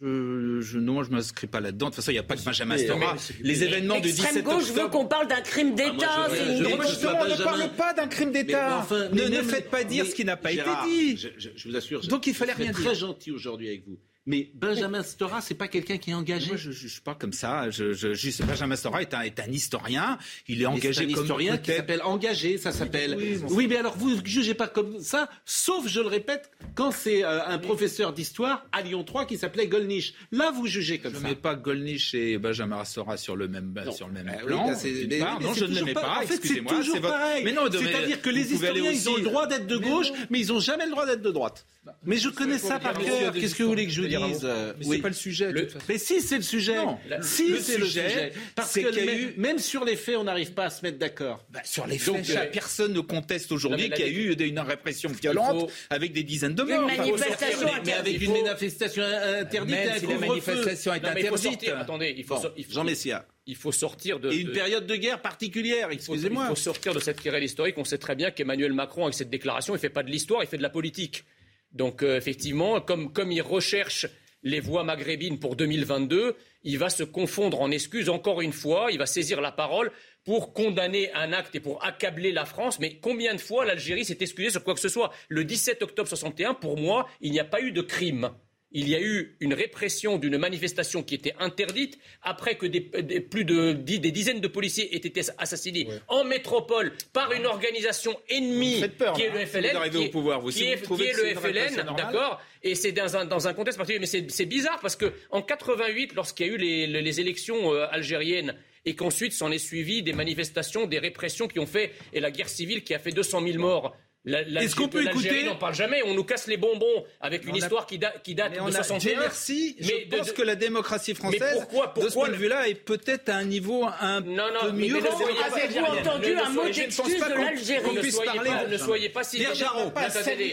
Je, 0.01 0.61
je, 0.61 0.79
non, 0.79 1.03
je 1.03 1.11
ne 1.11 1.17
m'inscris 1.17 1.47
pas 1.47 1.61
là-dedans. 1.61 1.87
De 1.87 1.91
toute 1.91 1.97
façon, 1.97 2.11
il 2.13 2.15
n'y 2.15 2.21
a 2.21 2.23
pas 2.23 2.37
que 2.37 2.43
Benjamin 2.45 2.79
Stora. 2.79 3.17
Les 3.41 3.65
événements 3.65 3.99
du 3.99 4.13
17 4.13 4.45
gauche 4.45 4.71
octobre... 4.71 4.83
veut 4.83 4.89
qu'on 4.89 5.07
parle 5.07 5.27
d'un 5.27 5.41
crime 5.41 5.75
d'État. 5.75 5.93
Ah, 6.09 6.29
je, 6.31 6.37
je, 6.37 7.07
on 7.07 7.29
ne 7.29 7.43
parle 7.43 7.71
pas 7.77 7.95
d'un 7.95 8.07
crime 8.07 8.33
d'État. 8.33 8.79
Enfin, 8.79 9.09
ne, 9.09 9.25
ne 9.25 9.43
faites 9.43 9.71
pas 9.71 9.85
dire 9.85 10.07
ce 10.07 10.15
qui 10.15 10.25
n'a 10.25 10.37
pas 10.37 10.53
été 10.53 10.63
dit. 10.85 11.17
Je, 11.17 11.69
vous 11.69 11.77
assure. 11.77 12.01
Donc 12.07 12.27
il 12.27 12.35
fallait 12.35 12.53
rien 12.53 12.73
dire. 12.73 12.85
très 12.85 12.95
gentil 12.95 13.33
aujourd'hui 13.33 13.69
avec 13.69 13.85
vous. 13.87 13.99
Mais 14.29 14.51
Benjamin 14.53 15.03
Stora, 15.03 15.41
c'est 15.41 15.55
pas 15.55 15.69
quelqu'un 15.69 15.97
qui 15.97 16.11
est 16.11 16.15
engagé. 16.15 16.49
Moi, 16.49 16.59
je 16.59 16.69
ne 16.69 16.75
juge 16.75 17.01
pas 17.01 17.15
comme 17.15 17.33
ça. 17.33 17.71
Je, 17.71 17.95
je, 17.95 18.43
Benjamin 18.43 18.77
Stora 18.77 19.01
est 19.01 19.15
un, 19.15 19.23
est 19.23 19.41
un, 19.41 19.51
historien. 19.51 20.19
Il 20.47 20.61
est 20.61 20.67
engagé 20.67 21.07
comme 21.07 21.21
un 21.21 21.23
historien 21.23 21.57
qui 21.57 21.73
s'appelle 21.73 22.03
engagé. 22.03 22.59
Ça 22.59 22.71
s'appelle. 22.71 23.17
Oui, 23.49 23.67
mais 23.67 23.79
alors 23.79 23.97
vous 23.97 24.17
ne 24.17 24.21
jugez 24.27 24.53
pas 24.53 24.69
comme 24.69 25.01
ça, 25.01 25.31
sauf, 25.47 25.89
je 25.89 26.01
le 26.01 26.09
répète, 26.09 26.51
quand 26.75 26.91
c'est 26.91 27.25
euh, 27.25 27.43
un 27.47 27.57
professeur 27.57 28.13
d'histoire 28.13 28.67
à 28.71 28.83
Lyon 28.83 29.03
3 29.03 29.25
qui 29.25 29.39
s'appelait 29.39 29.67
Golnisch. 29.67 30.13
Là, 30.31 30.51
vous 30.51 30.67
jugez 30.67 30.99
comme 30.99 31.15
ça. 31.15 31.21
Je 31.21 31.25
ne 31.25 31.31
mets 31.31 31.35
pas 31.35 31.55
Golnisch 31.55 32.13
et 32.13 32.37
Benjamin 32.37 32.85
Stora 32.85 33.17
sur 33.17 33.35
le 33.35 33.49
même 33.49 33.75
sur 33.93 34.09
le 34.09 34.13
même 34.13 34.31
ah 34.31 34.45
plan. 34.45 34.67
non, 34.67 35.55
je 35.55 35.65
ne 35.65 35.75
les 35.75 35.83
mets 35.85 35.95
pas. 35.95 36.19
En 36.23 36.27
fait, 36.27 36.39
c'est 36.43 36.63
toujours 36.63 37.01
pareil. 37.01 37.45
Mais 37.45 37.53
non, 37.53 37.63
c'est-à-dire 37.73 38.21
que 38.21 38.29
les 38.29 38.53
historiens, 38.53 38.91
ils 38.91 39.09
ont 39.09 39.17
le 39.17 39.23
droit 39.23 39.47
d'être 39.47 39.67
de 39.67 39.79
gauche, 39.79 40.09
mais 40.29 40.41
ils 40.41 40.49
n'ont 40.49 40.61
jamais 40.61 40.85
le 40.85 40.91
droit 40.91 41.07
d'être 41.07 41.23
de 41.23 41.31
droite. 41.31 41.65
Mais 42.05 42.19
je 42.19 42.29
connais 42.29 42.59
ça 42.59 42.79
par 42.79 42.99
cœur. 42.99 43.33
Qu'est-ce 43.33 43.55
que 43.55 43.63
vous 43.63 43.71
voulez 43.71 43.87
que 43.87 43.93
je 43.93 44.03
vous 44.03 44.09
dise 44.09 44.18
euh, 44.45 44.73
Mais 44.79 44.85
c'est 44.85 44.99
pas 44.99 45.09
le 45.09 45.15
sujet. 45.15 45.53
Mais 45.89 45.99
si, 45.99 46.21
c'est 46.21 46.37
le 46.37 46.43
sujet. 46.43 46.77
Si, 47.23 47.61
c'est 47.61 47.79
le 47.79 47.87
sujet. 47.87 48.33
Parce 48.55 48.75
que 48.75 49.39
même 49.39 49.59
sur 49.59 49.85
les 49.85 49.97
faits, 49.97 50.17
on 50.17 50.25
n'arrive 50.25 50.53
pas 50.53 50.65
à 50.65 50.71
se 50.71 50.83
mettre 50.83 50.99
d'accord. 50.99 51.45
Bah, 51.51 51.61
sur 51.65 51.87
les 51.87 51.99
faits, 51.99 52.31
euh, 52.31 52.47
personne 52.53 52.93
ne 52.93 53.01
conteste 53.01 53.53
aujourd'hui 53.53 53.91
qu'il 53.91 54.07
y 54.07 54.09
a 54.09 54.13
eu 54.13 54.33
une 54.33 54.61
répression 54.61 55.11
violente 55.11 55.71
avec 55.91 56.13
des 56.13 56.23
dizaines 56.23 56.55
de 56.55 56.63
morts. 56.63 56.89
Une 56.89 56.97
manifestation 56.97 57.69
Mais 57.85 57.93
avec 57.93 58.21
une 58.21 58.33
manifestation 58.33 59.03
interdite, 59.03 59.77
si 59.99 60.07
la 60.07 60.19
manifestation 60.19 60.95
est 60.95 61.05
interdite. 61.05 61.69
Attendez, 61.69 62.15
il 62.17 62.25
faut 62.25 62.39
Jean 62.71 62.85
Messia 62.85 63.25
il 63.49 63.57
faut 63.57 63.73
sortir 63.73 64.21
de. 64.21 64.31
Et 64.31 64.37
une 64.37 64.53
période 64.53 64.87
de 64.87 64.95
guerre 64.95 65.21
particulière, 65.21 65.89
excusez-moi. 65.91 66.45
Il 66.45 66.49
faut 66.51 66.55
sortir 66.55 66.95
de 66.95 67.01
cette 67.01 67.21
querelle 67.21 67.43
historique. 67.43 67.77
On 67.79 67.85
sait 67.85 67.99
très 67.99 68.15
bien 68.15 68.31
qu'Emmanuel 68.31 68.75
Macron, 68.75 69.05
avec 69.05 69.15
cette 69.15 69.31
déclaration, 69.31 69.73
il 69.73 69.79
ne 69.79 69.81
fait 69.81 69.89
pas 69.89 70.03
de 70.03 70.11
l'histoire, 70.11 70.45
il 70.45 70.47
fait 70.47 70.59
de 70.59 70.63
la 70.63 70.71
politique. 70.71 71.25
Donc 71.73 72.03
euh, 72.03 72.17
effectivement, 72.17 72.81
comme, 72.81 73.13
comme 73.13 73.33
il 73.33 73.43
recherche 73.43 74.07
les 74.43 74.61
voix 74.61 74.85
maghrébines 74.85 75.39
pour 75.39 75.57
2022, 75.57 76.37
il 76.63 76.79
va 76.79 76.91
se 76.91 77.03
confondre 77.03 77.61
en 77.61 77.71
excuses 77.71 78.09
encore 78.09 78.41
une 78.41 78.53
fois, 78.53 78.89
il 78.91 78.99
va 78.99 79.07
saisir 79.07 79.41
la 79.41 79.53
parole 79.53 79.91
pour 80.25 80.53
condamner 80.53 81.13
un 81.15 81.33
acte 81.33 81.55
et 81.55 81.61
pour 81.61 81.85
accabler 81.85 82.33
la 82.33 82.45
France. 82.45 82.79
Mais 82.79 82.99
combien 82.99 83.35
de 83.35 83.41
fois 83.41 83.65
l'Algérie 83.65 84.05
s'est 84.05 84.19
excusée 84.21 84.51
sur 84.51 84.63
quoi 84.63 84.75
que 84.75 84.81
ce 84.81 84.89
soit? 84.89 85.13
Le 85.29 85.45
17 85.45 85.83
octobre 85.83 86.09
61, 86.09 86.55
pour 86.55 86.77
moi, 86.77 87.09
il 87.21 87.33
n'y 87.33 87.41
a 87.41 87.45
pas 87.45 87.61
eu 87.61 87.73
de 87.73 87.83
crime 87.83 88.31
il 88.71 88.89
y 88.89 88.95
a 88.95 89.01
eu 89.01 89.37
une 89.41 89.55
répression 89.55 90.19
d'une 90.19 90.37
manifestation 90.37 91.03
qui 91.03 91.15
était 91.15 91.35
interdite 91.39 91.99
après 92.23 92.57
que 92.57 92.67
des, 92.67 92.81
plus 92.81 93.45
de 93.45 93.73
des 93.73 94.11
dizaines 94.11 94.41
de 94.41 94.49
policiers 94.49 94.95
aient 94.95 94.99
été 94.99 95.23
assassinés 95.39 95.89
en 96.09 96.25
métropole 96.25 96.93
par 97.13 97.33
une 97.33 97.47
organisation 97.47 98.19
ennemie 98.29 98.83
qui 99.15 99.23
est 99.23 99.31
le 99.31 99.47
FLN, 99.47 99.91
qui, 99.91 100.65
est, 100.65 100.83
le 101.17 101.35
FLN, 101.35 101.95
d'accord 101.97 102.41
Et 102.63 102.75
c'est 102.75 102.93
dans 102.93 103.17
un, 103.17 103.25
dans 103.25 103.49
un 103.49 103.55
contexte 103.55 103.79
particulier. 103.79 104.01
Mais 104.01 104.29
c'est 104.29 104.47
bizarre 104.47 104.79
parce 104.81 104.97
que 104.97 105.13
en 105.31 105.43
88, 105.43 106.15
lorsqu'il 106.15 106.47
y 106.47 106.51
a 106.51 106.53
eu 106.53 106.57
les, 106.59 106.87
les 106.87 107.21
élections 107.21 107.73
euh, 107.73 107.87
algériennes 107.91 108.55
et 108.85 108.95
qu'ensuite 108.95 109.33
s'en 109.33 109.51
est 109.51 109.59
suivi 109.59 110.03
des 110.03 110.13
manifestations, 110.13 110.87
des 110.87 110.99
répressions 110.99 111.49
qui 111.49 111.59
ont 111.59 111.67
fait 111.67 111.93
et 112.13 112.21
la 112.21 112.31
guerre 112.31 112.49
civile 112.49 112.85
qui 112.85 112.95
a 112.95 112.99
fait 112.99 113.13
200 113.13 113.43
000 113.43 113.59
morts 113.59 113.97
Est-ce 114.27 114.75
qu'on 114.75 114.89
peut 114.89 115.05
écouter 115.07 115.45
n'en 115.45 115.57
parle 115.57 115.75
jamais. 115.75 116.03
On 116.05 116.15
nous 116.15 116.25
casse 116.25 116.47
les 116.47 116.57
bonbons 116.57 117.05
avec 117.21 117.47
une 117.47 117.57
histoire 117.57 117.87
qui, 117.87 117.99
date 117.99 118.23
qui 118.23 118.35
date 118.35 118.53
de 118.53 118.71
61. 118.71 119.21
Merci. 119.21 119.77
Mais 119.81 120.07
je 120.11 120.17
pense 120.17 120.33
que 120.33 120.43
la 120.43 120.55
démocratie 120.55 121.15
française, 121.15 121.55
pourquoi, 121.55 121.95
de 121.97 122.09
ce 122.09 122.15
point 122.15 122.29
de 122.29 122.35
vue-là, 122.35 122.69
est 122.69 122.75
peut-être 122.75 123.29
à 123.29 123.37
un 123.37 123.45
niveau 123.45 123.85
un 124.01 124.21
non, 124.21 124.45
non, 124.53 124.61
peu 124.63 124.73
mieux. 124.73 124.97
Avez-vous 124.97 125.85
entendu 125.85 126.35
un 126.35 126.51
mot 126.51 126.65
d'excuse 126.65 127.19
de 127.19 127.35
l'Algérie 127.35 127.95
Ne 127.95 128.11
soyez 128.11 128.41
pas, 128.41 128.67
ne 128.67 128.77
soyez 128.77 129.09
pas 129.09 129.25
si 129.25 129.45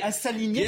à 0.01 0.11
s'aligner 0.11 0.68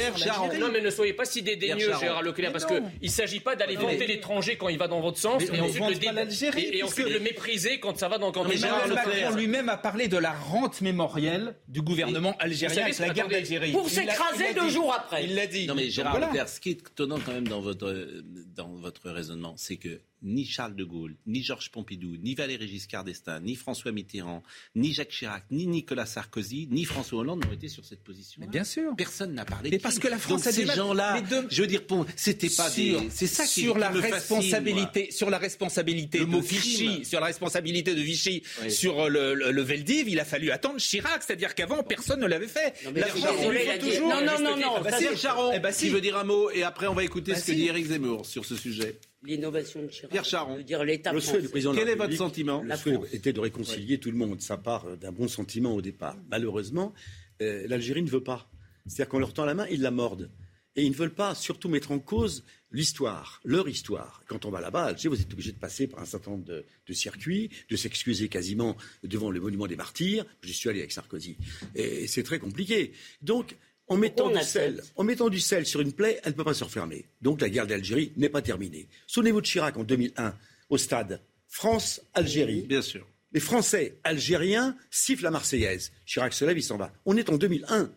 Non, 0.58 0.68
mais 0.72 0.80
ne 0.80 0.90
soyez 0.90 1.12
pas 1.12 1.24
si 1.24 1.42
dédaigneux, 1.42 1.92
Gérard 2.00 2.22
Leclerc, 2.22 2.52
parce 2.52 2.66
qu'il 2.66 2.82
ne 3.02 3.08
s'agit 3.08 3.40
pas 3.40 3.56
d'aller 3.56 3.76
vanter 3.76 4.06
l'étranger 4.06 4.56
quand 4.56 4.68
il 4.68 4.78
va 4.78 4.88
dans 4.88 5.00
votre 5.00 5.18
sens 5.18 5.42
et 5.42 6.82
ensuite 6.82 7.08
le 7.08 7.20
mépriser 7.20 7.80
quand 7.80 7.96
ça 7.98 8.08
va 8.08 8.18
dans 8.18 8.26
le 8.26 8.32
camp 8.32 8.48
Gérard 8.48 8.88
Leclerc 8.88 9.32
lui-même 9.32 9.68
a 9.68 9.76
parlé 9.76 10.08
de 10.08 10.16
la 10.16 10.32
rente 10.32 10.80
mémorielle 10.80 11.54
du 11.68 11.82
gouvernement 11.82 12.34
algérien 12.38 12.87
la 12.98 13.10
guerre 13.10 13.28
d'Algérie. 13.28 13.72
Pour 13.72 13.88
s'écraser 13.88 14.54
deux 14.54 14.70
jours 14.70 14.92
après. 14.94 15.24
Il 15.24 15.34
l'a 15.34 15.46
dit. 15.46 15.66
Non 15.66 15.74
mais 15.74 15.90
Gérard 15.90 16.18
Leclerc, 16.20 16.48
ce 16.48 16.60
qui 16.60 16.70
est 16.70 16.80
étonnant 16.80 17.18
quand 17.24 17.32
même 17.32 17.48
dans 17.48 17.60
votre, 17.60 17.94
dans 18.54 18.68
votre 18.68 19.10
raisonnement, 19.10 19.54
c'est 19.56 19.76
que 19.76 20.00
ni 20.22 20.44
Charles 20.44 20.74
de 20.74 20.84
Gaulle, 20.84 21.16
ni 21.26 21.42
Georges 21.42 21.70
Pompidou, 21.70 22.16
ni 22.16 22.34
Valéry 22.34 22.68
Giscard 22.68 23.04
d'Estaing, 23.04 23.40
ni 23.40 23.54
François 23.56 23.92
Mitterrand, 23.92 24.42
ni 24.74 24.92
Jacques 24.92 25.10
Chirac, 25.10 25.44
ni 25.50 25.66
Nicolas 25.66 26.06
Sarkozy, 26.06 26.68
ni 26.70 26.84
François 26.84 27.20
Hollande 27.20 27.44
n'ont 27.44 27.52
été 27.52 27.68
sur 27.68 27.84
cette 27.84 28.02
position. 28.02 28.42
bien 28.46 28.64
sûr. 28.64 28.94
Personne 28.96 29.34
n'a 29.34 29.44
parlé. 29.44 29.70
Mais 29.70 29.78
parce 29.78 29.98
que 29.98 30.08
la 30.08 30.18
France 30.18 30.44
Donc, 30.44 30.52
ces 30.52 30.66
gens-là, 30.66 31.22
je 31.50 31.62
veux 31.62 31.68
dire, 31.68 31.82
c'était 32.16 32.50
pas 32.50 32.70
sur, 32.70 33.02
C'est 33.10 33.26
ça 33.26 33.44
qui 33.44 33.62
sur 33.62 33.78
la 33.78 33.90
responsabilité, 33.90 35.00
fascine, 35.04 35.16
sur 35.16 35.30
la 35.30 35.38
responsabilité 35.38 36.18
de 36.20 36.40
Vichy, 36.40 37.04
sur 37.04 37.20
la 37.20 37.26
responsabilité 37.26 37.94
de 37.94 38.00
Vichy, 38.00 38.42
sur 38.68 39.08
le, 39.08 39.34
le, 39.34 39.62
Veldiv, 39.62 40.08
il 40.08 40.20
a 40.20 40.24
fallu 40.24 40.50
attendre 40.50 40.78
Chirac, 40.78 41.22
c'est-à-dire 41.22 41.54
qu'avant 41.54 41.82
personne 41.82 42.20
ne 42.20 42.26
l'avait 42.26 42.48
fait. 42.48 42.74
Non, 42.84 42.92
la 42.94 43.06
France, 43.06 43.22
toujours. 43.80 44.08
Non, 44.08 44.24
non, 44.24 44.40
non, 44.40 44.56
non. 44.56 44.80
Bah, 44.82 44.90
Charon, 45.16 45.52
eh 45.54 45.60
ben, 45.60 45.72
si. 45.72 45.88
veut 45.88 46.00
dire 46.00 46.16
un 46.16 46.24
mot 46.24 46.50
et 46.50 46.62
après 46.62 46.86
on 46.86 46.94
va 46.94 47.04
écouter 47.04 47.32
bah, 47.32 47.38
ce 47.38 47.46
que 47.46 47.52
dit 47.52 47.66
Eric 47.66 47.86
Zemmour 47.86 48.26
sur 48.26 48.44
ce 48.44 48.56
sujet 48.56 48.98
l'innovation 49.22 49.82
de 49.82 49.88
Chirac. 49.88 50.10
Pierre 50.10 50.24
Charon. 50.24 50.60
Dire 50.60 50.84
l'État 50.84 51.12
le 51.12 51.20
souhait 51.20 51.42
du 51.42 51.48
président 51.48 51.74
Quel 51.74 51.88
est 51.88 51.94
votre 51.94 52.14
sentiment 52.14 52.62
Le 52.62 52.76
souhait 52.76 52.98
était 53.12 53.32
de 53.32 53.40
réconcilier 53.40 53.98
tout 53.98 54.10
le 54.10 54.16
monde. 54.16 54.40
Ça 54.40 54.56
part 54.56 54.96
d'un 54.96 55.12
bon 55.12 55.28
sentiment 55.28 55.74
au 55.74 55.82
départ. 55.82 56.16
Malheureusement, 56.30 56.92
euh, 57.42 57.66
l'Algérie 57.68 58.02
ne 58.02 58.10
veut 58.10 58.22
pas. 58.22 58.50
C'est-à-dire 58.86 59.10
qu'on 59.10 59.18
leur 59.18 59.34
tend 59.34 59.44
la 59.44 59.54
main, 59.54 59.66
ils 59.70 59.82
la 59.82 59.90
mordent. 59.90 60.30
Et 60.76 60.84
ils 60.84 60.90
ne 60.90 60.96
veulent 60.96 61.14
pas 61.14 61.34
surtout 61.34 61.68
mettre 61.68 61.90
en 61.90 61.98
cause 61.98 62.44
l'histoire, 62.70 63.40
leur 63.44 63.68
histoire. 63.68 64.22
Quand 64.28 64.44
on 64.44 64.50
va 64.50 64.60
là-bas, 64.60 64.84
Alger, 64.84 65.08
vous 65.08 65.20
êtes 65.20 65.32
obligé 65.32 65.50
de 65.50 65.58
passer 65.58 65.88
par 65.88 66.00
un 66.00 66.04
certain 66.04 66.30
nombre 66.30 66.44
de, 66.44 66.64
de 66.86 66.92
circuits, 66.92 67.50
de 67.68 67.74
s'excuser 67.74 68.28
quasiment 68.28 68.76
devant 69.02 69.30
le 69.32 69.40
monument 69.40 69.66
des 69.66 69.74
martyrs. 69.74 70.24
J'y 70.42 70.52
suis 70.52 70.68
allé 70.68 70.78
avec 70.78 70.92
Sarkozy. 70.92 71.36
Et 71.74 72.06
c'est 72.06 72.22
très 72.22 72.38
compliqué. 72.38 72.92
Donc, 73.22 73.56
en 73.88 73.96
mettant, 73.96 74.30
du 74.30 74.42
sel, 74.42 74.82
en 74.96 75.04
mettant 75.04 75.28
du 75.28 75.40
sel 75.40 75.66
sur 75.66 75.80
une 75.80 75.92
plaie, 75.92 76.20
elle 76.22 76.32
ne 76.32 76.36
peut 76.36 76.44
pas 76.44 76.54
se 76.54 76.64
refermer. 76.64 77.06
Donc 77.22 77.40
la 77.40 77.48
guerre 77.48 77.66
d'Algérie 77.66 78.12
n'est 78.16 78.28
pas 78.28 78.42
terminée. 78.42 78.86
Souvenez-vous 79.06 79.40
de 79.40 79.46
Chirac 79.46 79.76
en 79.76 79.84
2001, 79.84 80.34
au 80.70 80.78
stade 80.78 81.20
France-Algérie. 81.48 82.62
Bien 82.62 82.82
sûr. 82.82 83.06
Les 83.32 83.40
Français 83.40 83.96
algériens 84.04 84.76
sifflent 84.90 85.24
la 85.24 85.30
Marseillaise. 85.30 85.92
Chirac 86.06 86.32
se 86.32 86.44
lève, 86.44 86.58
il 86.58 86.62
s'en 86.62 86.76
va. 86.76 86.92
On 87.04 87.16
est 87.16 87.28
en 87.30 87.36
2001. 87.36 87.90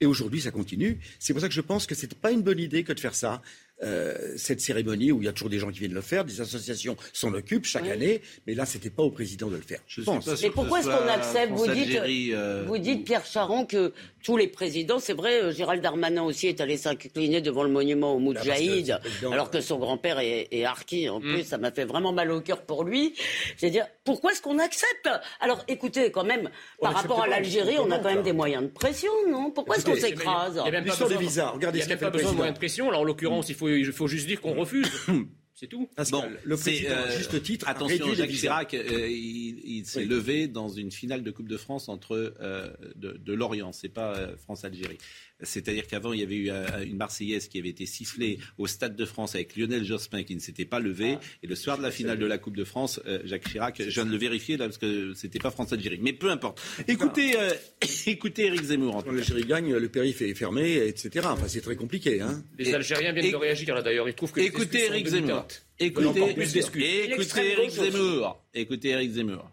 Et 0.00 0.06
aujourd'hui, 0.06 0.40
ça 0.40 0.50
continue. 0.50 0.98
C'est 1.18 1.32
pour 1.32 1.40
ça 1.40 1.48
que 1.48 1.54
je 1.54 1.60
pense 1.60 1.86
que 1.86 1.94
ce 1.94 2.06
n'est 2.06 2.12
pas 2.20 2.32
une 2.32 2.42
bonne 2.42 2.58
idée 2.58 2.82
que 2.82 2.92
de 2.92 3.00
faire 3.00 3.14
ça. 3.14 3.40
Euh, 3.82 4.34
cette 4.36 4.60
cérémonie 4.60 5.10
où 5.10 5.20
il 5.20 5.24
y 5.24 5.28
a 5.28 5.32
toujours 5.32 5.50
des 5.50 5.58
gens 5.58 5.70
qui 5.70 5.80
viennent 5.80 5.94
le 5.94 6.00
faire, 6.00 6.24
des 6.24 6.40
associations 6.40 6.96
s'en 7.12 7.34
occupent 7.34 7.64
chaque 7.64 7.88
année, 7.88 8.22
mais 8.46 8.54
là, 8.54 8.66
c'était 8.66 8.90
pas 8.90 9.02
au 9.02 9.10
président 9.10 9.48
de 9.48 9.56
le 9.56 9.62
faire. 9.62 9.80
Je 9.88 10.00
pense. 10.00 10.42
Et 10.42 10.50
pourquoi 10.50 10.80
est-ce 10.80 10.86
qu'on 10.86 11.08
accepte 11.08 11.52
vous 11.52 11.66
dites, 11.66 11.98
euh, 11.98 12.64
vous 12.66 12.78
dites, 12.78 13.04
Pierre 13.04 13.26
Charon, 13.26 13.66
que 13.66 13.92
tous 14.24 14.38
les 14.38 14.48
présidents, 14.48 14.98
c'est 14.98 15.12
vrai, 15.12 15.42
euh, 15.42 15.52
Gérald 15.52 15.82
Darmanin 15.82 16.22
aussi 16.22 16.48
est 16.48 16.60
allé 16.62 16.78
s'incliner 16.78 17.42
devant 17.42 17.62
le 17.62 17.68
monument 17.68 18.14
au 18.14 18.18
Moudjahid, 18.18 18.98
alors 19.30 19.50
que 19.50 19.60
son 19.60 19.78
grand-père 19.78 20.18
est, 20.18 20.48
est 20.50 20.64
harki. 20.64 21.10
En 21.10 21.20
mm. 21.20 21.22
plus, 21.22 21.44
ça 21.44 21.58
m'a 21.58 21.70
fait 21.70 21.84
vraiment 21.84 22.10
mal 22.10 22.30
au 22.30 22.40
cœur 22.40 22.62
pour 22.62 22.84
lui. 22.84 23.14
C'est-à-dire, 23.58 23.86
pourquoi 24.02 24.32
est-ce 24.32 24.40
qu'on 24.40 24.58
accepte? 24.58 25.10
Alors, 25.40 25.62
écoutez, 25.68 26.10
quand 26.10 26.24
même, 26.24 26.48
par 26.80 26.94
rapport 26.94 27.22
à 27.22 27.28
l'Algérie, 27.28 27.76
on 27.78 27.90
a 27.90 27.98
quand 27.98 28.14
même 28.14 28.22
des 28.22 28.32
moyens 28.32 28.62
de 28.64 28.68
pression, 28.68 29.12
non? 29.28 29.50
Pourquoi 29.50 29.76
est-ce 29.76 29.84
qu'on 29.84 29.94
s'écrase? 29.94 30.54
Il 30.56 30.70
n'y 30.70 30.76
a 30.76 30.80
même 30.80 30.86
pas 30.86 30.96
besoin, 30.96 31.48
Regardez 31.50 31.78
il 31.80 31.82
y 31.82 31.84
a 31.84 31.88
même 31.88 31.98
pas 31.98 32.10
besoin 32.10 32.32
de 32.32 32.36
moyens 32.36 32.54
de 32.54 32.58
pression. 32.58 32.90
Là, 32.90 32.98
en 32.98 33.04
l'occurrence, 33.04 33.50
il 33.50 33.54
faut 33.54 33.68
il 33.68 33.92
faut 33.92 34.06
juste 34.08 34.26
dire 34.26 34.40
qu'on 34.40 34.54
refuse. 34.54 34.90
C'est 35.54 35.68
tout. 35.68 35.88
bon, 36.10 36.24
le 36.42 36.56
président, 36.56 36.90
euh, 36.90 37.16
juste 37.16 37.40
titre, 37.40 37.68
attention, 37.68 38.12
Jacques 38.12 38.30
Chirac, 38.30 38.74
euh, 38.74 39.08
il, 39.08 39.86
s'est 39.86 40.04
levé 40.04 40.48
dans 40.48 40.68
une 40.68 40.90
finale 40.90 41.22
de 41.22 41.30
Coupe 41.30 41.48
de 41.48 41.56
France 41.56 41.88
entre 41.88 42.34
euh, 42.40 42.72
de, 42.96 43.12
de 43.12 43.32
Lorient, 43.32 43.72
c'est 43.72 43.88
pas 43.88 44.36
France-Algérie. 44.36 44.98
C'est-à-dire 45.44 45.86
qu'avant, 45.86 46.12
il 46.12 46.20
y 46.20 46.22
avait 46.22 46.36
eu 46.36 46.50
euh, 46.50 46.84
une 46.84 46.96
Marseillaise 46.96 47.48
qui 47.48 47.58
avait 47.58 47.68
été 47.68 47.86
sifflée 47.86 48.38
au 48.58 48.66
Stade 48.66 48.96
de 48.96 49.04
France 49.04 49.34
avec 49.34 49.56
Lionel 49.56 49.84
Jospin 49.84 50.22
qui 50.22 50.34
ne 50.34 50.40
s'était 50.40 50.64
pas 50.64 50.80
levé. 50.80 51.16
Ah. 51.16 51.24
et 51.42 51.46
le 51.46 51.54
soir 51.54 51.78
de 51.78 51.82
la 51.82 51.90
finale 51.90 52.18
de 52.18 52.26
la 52.26 52.38
Coupe 52.38 52.56
de 52.56 52.64
France, 52.64 53.00
euh, 53.06 53.20
Jacques 53.24 53.48
Chirac, 53.48 53.76
je 53.80 53.90
viens 53.90 54.06
de 54.06 54.10
le 54.10 54.16
vérifier 54.16 54.56
là 54.56 54.66
parce 54.66 54.78
que 54.78 55.14
c'était 55.14 55.38
pas 55.38 55.50
France-Algérie. 55.50 55.98
Mais 56.00 56.12
peu 56.12 56.30
importe. 56.30 56.60
Écoutez, 56.88 57.38
euh, 57.38 57.50
écoutez 58.06 58.46
Eric 58.46 58.62
Zemmour. 58.62 59.04
Quand 59.04 59.12
l'Algérie 59.12 59.44
gagne, 59.44 59.74
le 59.74 59.88
périph' 59.88 60.22
est 60.22 60.34
fermé, 60.34 60.76
etc. 60.86 61.26
Enfin, 61.30 61.48
c'est 61.48 61.60
très 61.60 61.76
compliqué. 61.76 62.20
Hein. 62.20 62.42
Les 62.58 62.74
Algériens 62.74 63.12
viennent 63.12 63.30
de 63.30 63.36
réagir 63.36 63.74
là 63.74 63.82
d'ailleurs. 63.82 64.08
Ils 64.08 64.14
trouvent 64.14 64.32
que 64.32 64.40
écoutez 64.40 64.86
Eric 64.86 65.06
Zemmour. 65.06 65.46
Écoutez, 65.78 66.30
écoutez 66.30 67.52
Eric 67.52 67.70
Zemmour. 67.70 68.44
Écoutez 68.54 68.88
Eric 68.90 69.12
Zemmour. 69.12 69.50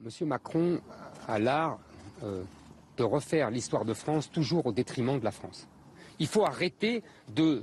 Monsieur 0.00 0.26
Macron 0.26 0.80
a 1.26 1.38
l'art 1.38 1.80
euh, 2.22 2.42
de 2.96 3.04
refaire 3.04 3.50
l'histoire 3.50 3.84
de 3.84 3.92
France 3.92 4.30
toujours 4.30 4.66
au 4.66 4.72
détriment 4.72 5.18
de 5.18 5.24
la 5.24 5.30
France. 5.30 5.68
Il 6.18 6.26
faut 6.26 6.46
arrêter 6.46 7.02
de 7.34 7.62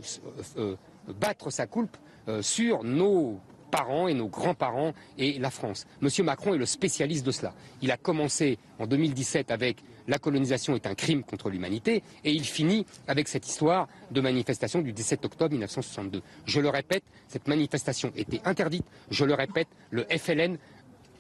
euh, 0.58 0.76
euh, 1.08 1.14
battre 1.20 1.50
sa 1.50 1.66
coulpe 1.66 1.98
sur 2.40 2.86
nos 2.86 3.38
parents 3.70 4.08
et 4.08 4.14
nos 4.14 4.28
grands-parents 4.28 4.94
et 5.18 5.40
la 5.40 5.50
France. 5.50 5.88
Monsieur 6.00 6.24
Macron 6.24 6.54
est 6.54 6.58
le 6.58 6.66
spécialiste 6.66 7.26
de 7.26 7.32
cela. 7.32 7.54
Il 7.82 7.92
a 7.92 7.98
commencé 7.98 8.60
en 8.80 8.86
2017 8.86 9.52
avec 9.52 9.84
la 10.08 10.20
colonisation 10.20 10.76
est 10.76 10.86
un 10.86 10.96
crime 10.96 11.24
contre 11.24 11.50
l'humanité 11.50 12.04
et 12.24 12.32
il 12.32 12.44
finit 12.44 12.86
avec 13.08 13.28
cette 13.28 13.48
histoire 13.48 13.88
de 14.12 14.22
manifestation 14.22 14.82
du 14.82 14.94
17 14.94 15.26
octobre 15.26 15.52
1962. 15.52 16.22
Je 16.46 16.60
le 16.60 16.70
répète, 16.70 17.04
cette 17.28 17.48
manifestation 17.48 18.12
était 18.16 18.42
interdite. 18.46 18.86
Je 19.10 19.26
le 19.26 19.34
répète, 19.34 19.68
le 19.90 20.06
FLN 20.06 20.58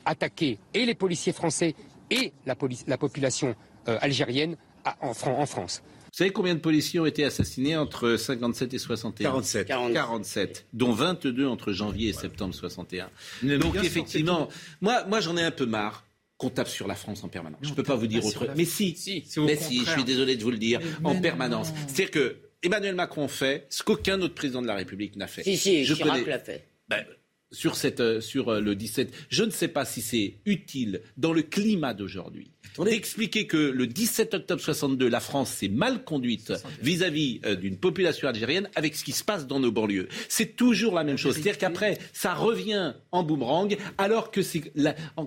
attaquait 0.05 0.59
et 0.73 0.85
les 0.85 0.95
policiers 0.95 1.33
français 1.33 1.75
et 2.09 2.33
la, 2.45 2.55
la 2.87 2.97
population 2.97 3.55
euh, 3.87 3.97
algérienne 4.01 4.55
en, 5.01 5.13
France. 5.45 5.81
Vous 5.85 6.17
savez 6.17 6.31
combien 6.31 6.53
de 6.53 6.59
policiers 6.59 6.99
ont 6.99 7.05
été 7.05 7.23
assassinés 7.23 7.77
entre 7.77 8.17
57 8.17 8.73
et 8.73 8.77
61 8.77 9.23
47. 9.23 9.67
47, 9.67 10.65
dont 10.73 10.91
22 10.91 11.47
entre 11.47 11.71
janvier 11.71 12.09
et 12.09 12.13
septembre 12.13 12.53
61. 12.53 13.09
Donc 13.57 13.75
effectivement, 13.83 14.49
moi, 14.81 15.05
moi 15.05 15.21
j'en 15.21 15.37
ai 15.37 15.43
un 15.43 15.51
peu 15.51 15.65
marre 15.65 16.05
qu'on 16.37 16.49
tape 16.49 16.67
sur 16.67 16.87
la 16.87 16.95
France 16.95 17.23
en 17.23 17.29
permanence. 17.29 17.59
je 17.61 17.69
ne 17.69 17.75
peux 17.75 17.83
pas 17.83 17.95
vous 17.95 18.07
dire 18.07 18.25
autre. 18.25 18.47
Mais 18.55 18.65
si, 18.65 18.95
si, 18.95 19.23
mais 19.37 19.55
si, 19.55 19.85
je 19.85 19.91
suis 19.91 20.03
désolé 20.03 20.35
de 20.35 20.43
vous 20.43 20.51
le 20.51 20.57
dire, 20.57 20.81
en 21.03 21.19
permanence. 21.19 21.71
C'est-à-dire 21.87 22.11
que 22.11 22.37
Emmanuel 22.61 22.95
Macron 22.95 23.27
fait 23.27 23.67
ce 23.69 23.83
qu'aucun 23.83 24.21
autre 24.21 24.35
président 24.35 24.61
de 24.61 24.67
la 24.67 24.75
République 24.75 25.15
n'a 25.15 25.27
fait. 25.27 25.43
Si, 25.43 25.57
si, 25.57 25.85
je 25.85 25.93
Chirac 25.93 26.25
l'a 26.25 26.39
fait. 26.39 26.65
Ben, 26.87 27.05
sur, 27.53 27.75
cette, 27.75 28.01
euh, 28.01 28.19
sur 28.19 28.49
euh, 28.49 28.59
le 28.59 28.75
17. 28.75 29.13
Je 29.29 29.43
ne 29.43 29.51
sais 29.51 29.69
pas 29.69 29.85
si 29.85 30.01
c'est 30.01 30.35
utile 30.45 31.01
dans 31.15 31.31
le 31.31 31.43
climat 31.43 31.93
d'aujourd'hui 31.93 32.51
d'expliquer 32.79 33.45
que 33.45 33.57
le 33.57 33.85
17 33.85 34.33
octobre 34.33 34.59
62, 34.59 35.07
la 35.07 35.19
France 35.19 35.51
s'est 35.51 35.67
mal 35.67 36.03
conduite 36.03 36.53
vis-à-vis 36.81 37.39
euh, 37.45 37.55
d'une 37.55 37.77
population 37.77 38.27
algérienne 38.27 38.67
avec 38.75 38.95
ce 38.95 39.03
qui 39.03 39.11
se 39.11 39.23
passe 39.23 39.45
dans 39.45 39.59
nos 39.59 39.71
banlieues. 39.71 40.07
C'est 40.27 40.55
toujours 40.55 40.95
la 40.95 41.03
même 41.03 41.17
chose. 41.17 41.35
C'est-à-dire 41.35 41.59
qu'après, 41.59 41.99
ça 42.13 42.33
revient 42.33 42.95
en 43.11 43.21
boomerang, 43.21 43.77
alors 43.99 44.31
que 44.31 44.41
c'est, 44.41 44.73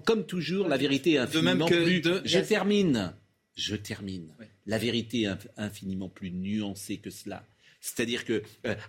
comme 0.04 0.26
toujours, 0.26 0.66
la 0.66 0.76
vérité 0.76 1.12
est 1.12 1.18
infiniment 1.18 1.66
plus... 1.66 2.02
Je 2.24 2.38
termine. 2.40 3.14
Je 3.56 3.76
termine. 3.76 4.34
La 4.66 4.78
vérité 4.78 5.22
est 5.22 5.48
infiniment 5.56 6.08
plus 6.08 6.32
nuancée 6.32 6.96
que 6.96 7.10
cela. 7.10 7.44
C'est-à-dire 7.80 8.24
que 8.24 8.42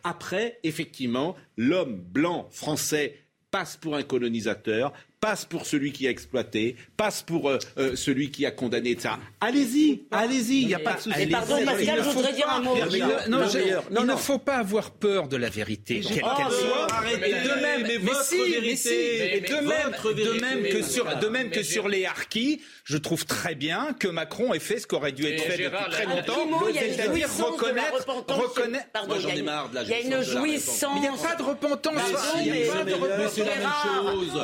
après, 0.04 0.60
effectivement, 0.64 1.36
l'homme 1.58 2.02
blanc 2.02 2.48
français 2.52 3.27
passe 3.58 3.76
pour 3.76 3.96
un 3.96 4.04
colonisateur, 4.04 4.94
passe 5.20 5.46
pour 5.46 5.66
celui 5.66 5.92
qui 5.92 6.06
a 6.08 6.12
exploité, 6.12 6.76
passe 6.96 7.24
pour 7.24 7.50
euh, 7.50 7.58
euh, 7.78 7.96
celui 7.96 8.30
qui 8.30 8.46
a 8.46 8.52
condamné 8.52 8.96
ça. 9.00 9.18
Allez-y, 9.42 10.04
allez-y, 10.12 10.62
il 10.62 10.68
n'y 10.68 10.76
a 10.76 10.80
pas 10.80 10.94
de 10.94 11.02
souci. 11.02 11.26
Pardon, 11.28 11.58
Pascal, 11.66 12.04
je 12.04 12.10
voudrais 12.10 12.34
dire 12.34 12.48
un 12.50 12.62
mot. 12.62 12.76
Non, 13.28 13.42
il 14.02 14.06
ne 14.06 14.16
faut 14.16 14.38
pas 14.38 14.58
avoir 14.58 14.92
peur 14.92 15.28
de 15.28 15.38
la 15.38 15.50
vérité, 15.50 16.02
quelle 16.02 16.16
qu'elle 16.16 16.22
soit. 16.22 16.88
Et 17.12 17.18
de 17.18 17.62
même, 17.62 17.88
mais 18.04 18.12
si, 18.24 18.38
et 18.92 19.42
de 19.42 19.56
même, 19.56 19.92
de 20.16 20.40
même 20.40 20.64
que 20.64 20.82
sur, 20.84 21.18
de 21.18 21.28
même 21.28 21.50
que 21.50 21.64
sur 21.64 21.88
les 21.88 22.06
harkis, 22.06 22.62
je 22.84 22.98
trouve 22.98 23.26
très 23.26 23.56
bien 23.56 23.96
que 24.00 24.08
Macron 24.08 24.54
ait 24.54 24.60
fait 24.60 24.80
ce 24.80 24.86
qui 24.88 24.96
aurait 24.96 25.12
dû 25.12 25.26
être 25.26 25.44
fait 25.44 25.64
depuis 25.64 25.92
très 25.92 26.06
longtemps, 26.06 26.48
c'est-à-dire 26.74 27.28
reconnaître, 27.38 28.06
reconnaître. 28.30 28.88
Pardon, 28.94 29.20
j'en 29.20 29.30
ai 29.30 29.42
marre 29.42 29.70
de 29.70 29.76
la 29.76 29.84
Il 29.84 29.90
y 29.90 29.94
a 29.94 30.00
une 30.00 30.22
jouissance. 30.22 30.94
Il 30.96 31.02
n'y 31.02 31.08
a 31.08 31.12
pas 31.12 31.36
de 31.36 31.44
repentance. 31.44 31.94
Il 32.38 32.46
y 32.46 32.50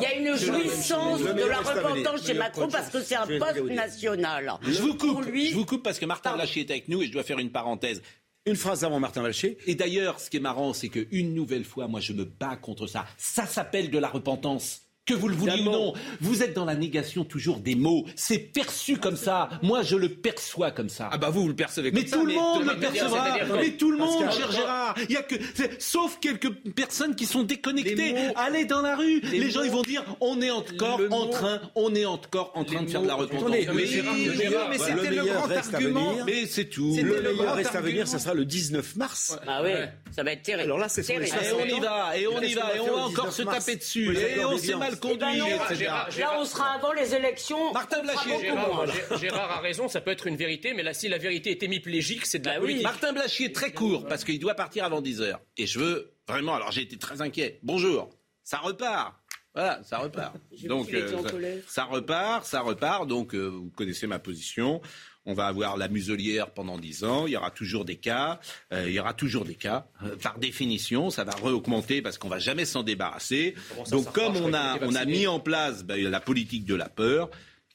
a 0.05 0.15
une 0.15 0.35
jouissance 0.35 0.72
l'essence 0.75 1.21
de 1.21 1.43
la 1.43 1.57
repentance 1.57 2.25
chez 2.25 2.33
Macron 2.33 2.67
parce 2.67 2.89
que 2.89 3.01
c'est 3.01 3.15
un 3.15 3.27
poste 3.27 3.63
national. 3.63 4.53
Je 4.63 4.81
vous 4.81 4.95
coupe, 4.95 5.25
je 5.33 5.53
vous 5.53 5.65
coupe 5.65 5.83
parce 5.83 5.99
que 5.99 6.05
Martin 6.05 6.35
Lachier 6.35 6.63
est 6.63 6.71
avec 6.71 6.87
nous 6.87 7.01
et 7.01 7.07
je 7.07 7.11
dois 7.11 7.23
faire 7.23 7.39
une 7.39 7.51
parenthèse. 7.51 8.01
Une 8.45 8.57
phrase 8.57 8.83
avant 8.83 8.99
Martin 8.99 9.23
Lachier. 9.23 9.57
Et 9.67 9.75
d'ailleurs, 9.75 10.19
ce 10.19 10.29
qui 10.29 10.37
est 10.37 10.41
marrant, 10.41 10.73
c'est 10.73 10.89
qu'une 10.89 11.33
nouvelle 11.33 11.63
fois, 11.63 11.87
moi, 11.87 12.01
je 12.01 12.11
me 12.11 12.25
bats 12.25 12.57
contre 12.57 12.87
ça. 12.87 13.05
Ça 13.17 13.45
s'appelle 13.45 13.89
de 13.89 13.97
la 13.97 14.09
repentance 14.09 14.82
que 15.05 15.13
vous 15.13 15.27
le 15.27 15.35
vouliez 15.35 15.61
ou 15.61 15.71
non. 15.71 15.93
Vous 16.21 16.43
êtes 16.43 16.53
dans 16.53 16.65
la 16.65 16.75
négation 16.75 17.25
toujours 17.25 17.59
des 17.59 17.75
mots. 17.75 18.05
C'est 18.15 18.39
perçu 18.39 18.97
comme 18.97 19.17
ça. 19.17 19.49
Moi, 19.61 19.81
je 19.83 19.97
le 19.97 20.09
perçois 20.09 20.71
comme 20.71 20.89
ça. 20.89 21.09
Ah 21.11 21.17
bah 21.17 21.29
vous, 21.29 21.41
vous 21.41 21.47
le 21.49 21.55
percevez 21.55 21.91
comme 21.91 22.01
mais 22.01 22.07
ça. 22.07 22.17
Tout 22.17 22.25
le 22.25 22.33
monde 22.33 22.65
le 22.65 22.79
percevra. 22.79 23.37
Mais 23.59 23.71
tout 23.71 23.91
le 23.91 23.97
monde, 23.97 24.31
cher 24.31 24.51
Gérard. 24.51 24.95
Il 25.09 25.13
y 25.13 25.17
a 25.17 25.23
que, 25.23 25.35
sauf 25.79 26.19
quelques 26.21 26.51
personnes 26.73 27.15
qui 27.15 27.25
sont 27.25 27.43
déconnectées. 27.43 28.15
Allez 28.35 28.65
dans 28.65 28.81
la 28.81 28.95
rue. 28.95 29.19
Les, 29.21 29.51
gens, 29.51 29.63
ils 29.63 29.71
vont 29.71 29.81
dire, 29.81 30.03
on 30.21 30.41
est 30.41 30.51
encore 30.51 31.01
en 31.11 31.27
train, 31.27 31.59
on 31.75 31.93
est 31.93 32.05
encore 32.05 32.51
en 32.55 32.63
train 32.63 32.83
de 32.83 32.89
faire 32.89 33.01
de 33.01 33.07
la 33.07 33.15
repentance. 33.15 33.49
mais, 33.49 33.67
mais 33.73 34.77
c'était 34.77 35.09
le, 35.11 35.25
grand 35.25 35.51
argument. 35.51 36.15
Mais 36.25 36.45
c'est 36.45 36.65
tout. 36.65 36.95
Le 36.95 37.21
meilleur 37.21 37.55
reste 37.55 37.75
à 37.75 37.81
venir, 37.81 38.07
ça 38.07 38.19
sera 38.19 38.33
le 38.33 38.45
19 38.45 38.95
mars. 38.95 39.37
Ah 39.47 39.61
oui, 39.63 39.71
ça 40.11 40.23
va 40.23 40.31
être 40.31 40.43
terrible. 40.43 40.63
Alors 40.63 40.77
là, 40.77 40.87
c'est 40.87 41.07
Et 41.09 41.17
on 41.17 41.65
y 41.65 41.79
va, 41.79 42.17
et 42.17 42.27
on 42.27 42.41
y 42.41 42.53
va, 42.53 42.75
et 42.75 42.79
on 42.79 42.95
va 42.95 43.03
encore 43.03 43.33
se 43.33 43.43
taper 43.43 43.75
dessus. 43.75 44.15
Et 44.15 44.45
on 44.45 44.57
s'est 44.57 44.75
mal 44.75 44.92
conduit, 44.95 45.39
etc. 45.39 45.91
Là, 46.19 46.37
on 46.39 46.45
sera 46.45 46.73
avant 46.73 46.93
les 46.93 47.15
élections. 47.15 47.73
Martin 47.73 48.01
Blachier. 48.01 48.39
Gérard, 48.39 48.85
Gérard, 49.19 49.51
a 49.51 49.59
raison, 49.59 49.87
ça 49.87 50.01
peut 50.01 50.11
être 50.11 50.27
une 50.27 50.35
vérité, 50.35 50.73
mais 50.73 50.83
là, 50.83 50.93
si 50.93 51.07
la 51.07 51.17
vérité 51.17 51.51
est 51.51 51.63
hémiplégique, 51.63 52.25
c'est 52.25 52.39
de 52.39 52.47
la 52.47 52.59
politique. 52.59 52.83
Martin 52.83 53.13
Blachier, 53.13 53.51
très 53.51 53.71
court, 53.71 54.05
parce 54.07 54.23
qu'il 54.23 54.39
doit 54.39 54.55
partir 54.55 54.85
avant 54.85 55.01
10h. 55.01 55.37
Et 55.57 55.65
je 55.65 55.79
veux 55.79 56.13
vraiment, 56.27 56.55
alors 56.55 56.71
j'ai 56.71 56.81
été 56.81 56.97
très 56.97 57.21
inquiet. 57.21 57.59
Bonjour, 57.63 58.09
ça 58.43 58.57
repart. 58.57 59.15
Voilà, 59.53 59.83
ça 59.83 59.99
repart. 59.99 60.35
Donc, 60.63 60.91
euh, 60.93 61.07
ça, 61.07 61.29
ça, 61.67 61.83
repart, 61.83 62.45
ça 62.45 62.61
repart. 62.61 63.07
Donc, 63.07 63.35
euh, 63.35 63.49
vous 63.49 63.69
connaissez 63.69 64.07
ma 64.07 64.17
position. 64.17 64.81
On 65.25 65.33
va 65.33 65.47
avoir 65.47 65.77
la 65.77 65.87
muselière 65.87 66.51
pendant 66.51 66.77
10 66.77 67.03
ans. 67.05 67.27
Il 67.27 67.33
y 67.33 67.37
aura 67.37 67.51
toujours 67.51 67.85
des 67.85 67.95
cas. 67.95 68.39
Euh, 68.73 68.85
il 68.87 68.93
y 68.93 68.99
aura 68.99 69.13
toujours 69.13 69.45
des 69.45 69.55
cas. 69.55 69.87
Euh, 70.03 70.15
par 70.17 70.37
définition, 70.37 71.09
ça 71.09 71.23
va 71.23 71.31
re-augmenter 71.31 72.01
parce 72.01 72.17
qu'on 72.17 72.27
va 72.27 72.39
jamais 72.39 72.65
s'en 72.65 72.83
débarrasser. 72.83 73.55
Donc, 73.89 74.11
comme 74.11 74.35
on 74.37 74.53
a, 74.53 74.77
on 74.81 74.95
a 74.95 75.05
mis 75.05 75.27
en 75.27 75.39
place 75.39 75.83
ben, 75.83 76.01
la 76.01 76.19
politique 76.19 76.65
de 76.65 76.75
la 76.75 76.89
peur, 76.89 77.29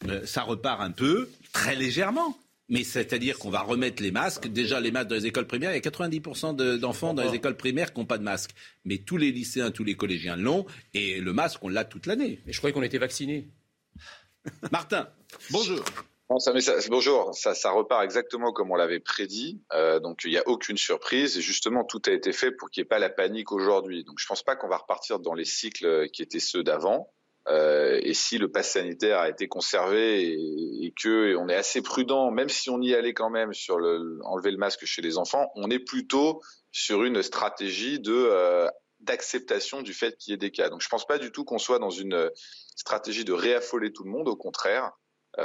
euh, 0.09 0.27
ça 0.27 0.43
repart 0.43 0.81
un 0.83 0.91
peu, 0.91 1.31
très 1.53 1.75
légèrement. 1.75 2.37
Mais 2.71 2.85
c'est-à-dire 2.85 3.39
qu'on 3.39 3.49
va 3.49 3.63
remettre 3.63 4.03
les 4.03 4.11
masques. 4.11 4.47
Déjà, 4.49 4.79
les 4.79 4.91
masques 4.91 5.09
dans 5.09 5.15
les 5.17 5.25
écoles 5.25 5.47
primaires, 5.47 5.71
il 5.71 5.83
y 5.83 5.87
a 5.87 5.91
90% 5.91 6.79
d'enfants 6.79 7.15
dans 7.15 7.25
les 7.25 7.35
écoles 7.35 7.57
primaires 7.57 7.95
qui 7.95 8.01
n'ont 8.01 8.07
pas 8.07 8.19
de 8.19 8.23
masque. 8.23 8.51
Mais 8.85 8.99
tous 8.99 9.17
les 9.17 9.33
lycéens, 9.33 9.71
tous 9.71 9.85
les 9.85 9.95
collégiens 9.95 10.37
l'ont. 10.37 10.67
Et 10.93 11.19
le 11.19 11.33
masque, 11.33 11.61
on 11.63 11.69
l'a 11.69 11.87
toute 11.87 12.05
l'année. 12.05 12.41
Mais 12.47 12.53
je 12.53 12.59
croyais 12.59 12.75
qu'on 12.75 12.83
était 12.83 12.99
vaccinés. 12.99 13.49
Martin, 14.71 15.09
bonjour. 15.51 15.83
Bonjour, 16.31 17.35
ça, 17.35 17.71
repart 17.71 18.05
exactement 18.05 18.53
comme 18.53 18.71
on 18.71 18.75
l'avait 18.75 19.01
prédit. 19.01 19.63
Euh, 19.73 19.99
donc 19.99 20.21
il 20.25 20.31
n'y 20.31 20.37
a 20.37 20.47
aucune 20.47 20.77
surprise 20.77 21.39
et 21.39 21.41
justement 21.41 21.85
tout 21.85 22.03
a 22.05 22.11
été 22.11 22.33
fait 22.33 22.53
pour 22.53 22.69
qu'il 22.69 22.83
n'y 22.83 22.85
ait 22.85 22.89
pas 22.89 22.99
la 22.99 23.09
panique 23.09 23.51
aujourd'hui. 23.51 24.05
Donc 24.05 24.19
je 24.19 24.27
pense 24.27 24.43
pas 24.43 24.55
qu'on 24.55 24.69
va 24.69 24.77
repartir 24.77 25.21
dans 25.21 25.33
les 25.33 25.47
cycles 25.47 26.11
qui 26.11 26.21
étaient 26.23 26.39
ceux 26.39 26.63
d'avant. 26.63 27.11
Euh, 27.49 27.99
et 28.03 28.13
si 28.13 28.37
le 28.37 28.51
pass 28.51 28.73
sanitaire 28.73 29.21
a 29.21 29.31
été 29.31 29.49
conservé 29.49 30.23
et, 30.23 30.85
et 30.85 30.93
est 30.93 31.55
assez 31.55 31.81
prudent, 31.81 32.31
même 32.31 32.51
si 32.51 32.69
on 32.69 32.83
y 32.83 32.95
allait 32.95 33.15
quand 33.15 33.31
même 33.31 33.55
sur 33.55 33.79
le, 33.79 34.19
enlever 34.25 34.51
le 34.51 34.59
masque 34.59 34.85
chez 34.85 35.01
les 35.01 35.17
enfants, 35.17 35.51
on 35.55 35.71
est 35.71 35.79
plutôt 35.79 36.43
sur 36.73 37.05
une 37.05 37.23
stratégie 37.23 38.01
de 38.01 38.13
euh, 38.13 38.69
d'acceptation 39.01 39.81
du 39.81 39.95
fait 39.95 40.19
qu'il 40.19 40.33
y 40.33 40.35
ait 40.35 40.37
des 40.39 40.51
cas. 40.51 40.69
Donc 40.69 40.83
je 40.83 40.89
pense 40.91 41.07
pas 41.07 41.17
du 41.17 41.33
tout 41.33 41.47
qu'on 41.47 41.57
soit 41.57 41.79
dans 41.79 41.89
une 41.89 42.31
stratégie 42.77 43.25
de 43.25 43.33
réaffoler 43.33 43.95
tout 43.95 44.05
le 44.05 44.11
monde. 44.11 44.29
Au 44.29 44.37
contraire, 44.37 44.93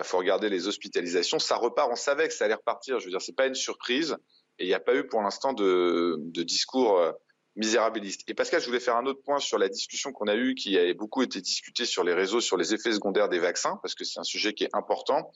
faut 0.02 0.18
regarder 0.18 0.50
les 0.50 0.68
hospitalisations. 0.68 1.40
Ça 1.40 1.56
repart, 1.56 1.90
on 1.92 1.96
savait 1.96 2.28
que 2.28 2.34
ça 2.34 2.46
allait 2.46 2.56
repartir. 2.56 3.00
Je 3.00 3.06
veux 3.06 3.12
dire, 3.12 3.22
c'est 3.22 3.36
pas 3.36 3.46
une 3.46 3.56
surprise. 3.56 4.18
Et 4.60 4.66
il 4.66 4.68
n'y 4.68 4.74
a 4.74 4.80
pas 4.80 4.96
eu 4.96 5.06
pour 5.06 5.22
l'instant 5.22 5.54
de, 5.54 6.16
de, 6.20 6.44
discours 6.44 6.98
euh, 6.98 7.12
misérabiliste. 7.56 8.22
Et 8.28 8.34
Pascal, 8.34 8.62
je 8.62 8.68
voulais 8.68 8.80
faire 8.80 8.96
un 8.96 9.06
autre 9.06 9.22
point 9.24 9.40
sur 9.40 9.58
la 9.58 9.70
discussion 9.70 10.12
qu'on 10.12 10.28
a 10.28 10.36
eue, 10.36 10.56
qui 10.56 10.78
a 10.78 10.94
beaucoup 10.94 11.22
été 11.22 11.42
discutée 11.42 11.86
sur 11.86 12.04
les 12.04 12.14
réseaux, 12.14 12.42
sur 12.42 12.58
les 12.58 12.74
effets 12.74 12.94
secondaires 12.94 13.30
des 13.30 13.40
vaccins, 13.40 13.80
parce 13.82 13.96
que 13.96 14.04
c'est 14.04 14.20
un 14.20 14.24
sujet 14.24 14.54
qui 14.54 14.64
est 14.64 14.74
important. 14.74 15.32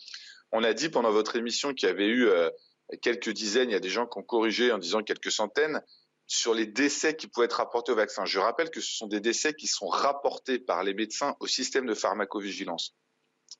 On 0.51 0.63
a 0.63 0.73
dit 0.73 0.89
pendant 0.89 1.11
votre 1.11 1.35
émission 1.35 1.73
qu'il 1.73 1.89
y 1.89 1.91
avait 1.91 2.07
eu 2.07 2.27
euh, 2.27 2.49
quelques 3.01 3.29
dizaines, 3.29 3.69
il 3.69 3.73
y 3.73 3.75
a 3.75 3.79
des 3.79 3.89
gens 3.89 4.07
qui 4.07 4.17
ont 4.17 4.23
corrigé 4.23 4.71
en 4.71 4.77
disant 4.77 5.03
quelques 5.03 5.31
centaines, 5.31 5.81
sur 6.27 6.53
les 6.53 6.65
décès 6.65 7.15
qui 7.15 7.27
pouvaient 7.27 7.45
être 7.45 7.53
rapportés 7.53 7.93
au 7.93 7.95
vaccin. 7.95 8.25
Je 8.25 8.39
rappelle 8.39 8.69
que 8.69 8.81
ce 8.81 8.95
sont 8.95 9.07
des 9.07 9.21
décès 9.21 9.53
qui 9.53 9.67
sont 9.67 9.87
rapportés 9.87 10.59
par 10.59 10.83
les 10.83 10.93
médecins 10.93 11.35
au 11.39 11.47
système 11.47 11.85
de 11.85 11.93
pharmacovigilance. 11.93 12.93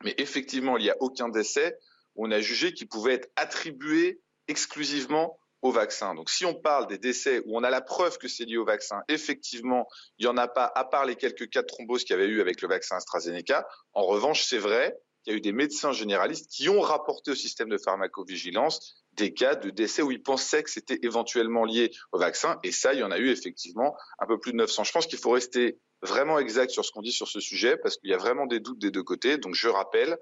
Mais 0.03 0.13
effectivement, 0.17 0.77
il 0.77 0.83
n'y 0.83 0.89
a 0.89 0.97
aucun 0.99 1.29
décès. 1.29 1.77
On 2.15 2.31
a 2.31 2.39
jugé 2.39 2.73
qu'il 2.73 2.87
pouvait 2.87 3.15
être 3.15 3.29
attribué 3.35 4.21
exclusivement 4.47 5.37
au 5.61 5.71
vaccin. 5.71 6.13
Donc 6.13 6.29
si 6.29 6.45
on 6.45 6.53
parle 6.53 6.87
des 6.87 6.97
décès 6.97 7.41
où 7.45 7.57
on 7.57 7.63
a 7.63 7.69
la 7.69 7.81
preuve 7.81 8.17
que 8.17 8.27
c'est 8.27 8.45
lié 8.45 8.57
au 8.57 8.65
vaccin, 8.65 9.01
effectivement, 9.07 9.87
il 10.17 10.25
n'y 10.25 10.31
en 10.31 10.37
a 10.37 10.47
pas, 10.47 10.71
à 10.75 10.85
part 10.85 11.05
les 11.05 11.15
quelques 11.15 11.49
cas 11.49 11.61
de 11.61 11.67
thrombose 11.67 12.03
qu'il 12.03 12.15
y 12.15 12.19
avait 12.19 12.27
eu 12.27 12.41
avec 12.41 12.61
le 12.61 12.67
vaccin 12.67 12.97
AstraZeneca. 12.97 13.67
En 13.93 14.03
revanche, 14.03 14.43
c'est 14.45 14.59
vrai 14.59 14.95
qu'il 15.27 15.33
y 15.33 15.35
a 15.35 15.39
eu 15.39 15.41
des 15.41 15.51
médecins 15.51 15.91
généralistes 15.91 16.49
qui 16.49 16.69
ont 16.69 16.79
rapporté 16.79 17.31
au 17.31 17.35
système 17.35 17.67
de 17.67 17.77
pharmacovigilance 17.77 19.03
des 19.11 19.33
cas 19.33 19.55
de 19.55 19.69
décès 19.69 20.01
où 20.01 20.11
ils 20.11 20.21
pensaient 20.21 20.63
que 20.63 20.69
c'était 20.69 20.99
éventuellement 21.03 21.65
lié 21.65 21.91
au 22.13 22.17
vaccin. 22.17 22.59
Et 22.63 22.71
ça, 22.71 22.93
il 22.93 23.01
y 23.01 23.03
en 23.03 23.11
a 23.11 23.17
eu 23.17 23.29
effectivement 23.29 23.97
un 24.19 24.25
peu 24.25 24.39
plus 24.39 24.53
de 24.53 24.57
900. 24.57 24.85
Je 24.85 24.91
pense 24.93 25.05
qu'il 25.05 25.19
faut 25.19 25.31
rester 25.31 25.79
vraiment 26.01 26.39
exact 26.39 26.71
sur 26.71 26.85
ce 26.85 26.91
qu'on 26.91 27.01
dit 27.01 27.11
sur 27.11 27.27
ce 27.27 27.41
sujet 27.41 27.75
parce 27.75 27.97
qu'il 27.97 28.09
y 28.09 28.13
a 28.13 28.17
vraiment 28.17 28.45
des 28.45 28.61
doutes 28.61 28.79
des 28.79 28.89
deux 28.89 29.03
côtés. 29.03 29.37
Donc 29.37 29.53
je 29.53 29.67
rappelle, 29.67 30.17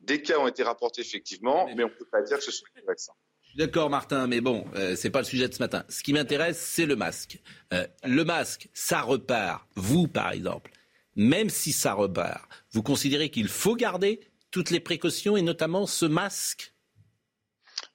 des 0.00 0.20
cas 0.20 0.38
ont 0.38 0.48
été 0.48 0.62
rapportés 0.62 1.00
effectivement, 1.00 1.66
mais 1.74 1.84
on 1.84 1.88
ne 1.88 1.94
peut 1.94 2.08
pas 2.10 2.20
dire 2.20 2.36
que 2.36 2.44
ce 2.44 2.50
sont 2.50 2.66
des 2.76 2.82
vaccins. 2.82 3.14
D'accord, 3.56 3.88
Martin, 3.88 4.26
mais 4.26 4.40
bon, 4.42 4.66
euh, 4.74 4.96
c'est 4.96 5.10
pas 5.10 5.20
le 5.20 5.24
sujet 5.24 5.48
de 5.48 5.54
ce 5.54 5.60
matin. 5.60 5.84
Ce 5.88 6.02
qui 6.02 6.12
m'intéresse, 6.12 6.58
c'est 6.58 6.86
le 6.86 6.96
masque. 6.96 7.40
Euh, 7.72 7.86
le 8.02 8.24
masque, 8.24 8.68
ça 8.74 9.00
repart. 9.00 9.64
Vous, 9.76 10.08
par 10.08 10.32
exemple, 10.32 10.72
même 11.14 11.48
si 11.48 11.72
ça 11.72 11.94
repart, 11.94 12.46
vous 12.72 12.82
considérez 12.82 13.30
qu'il 13.30 13.48
faut 13.48 13.76
garder 13.76 14.20
toutes 14.54 14.70
les 14.70 14.78
précautions 14.78 15.36
et 15.36 15.42
notamment 15.42 15.84
ce 15.84 16.06
masque 16.06 16.76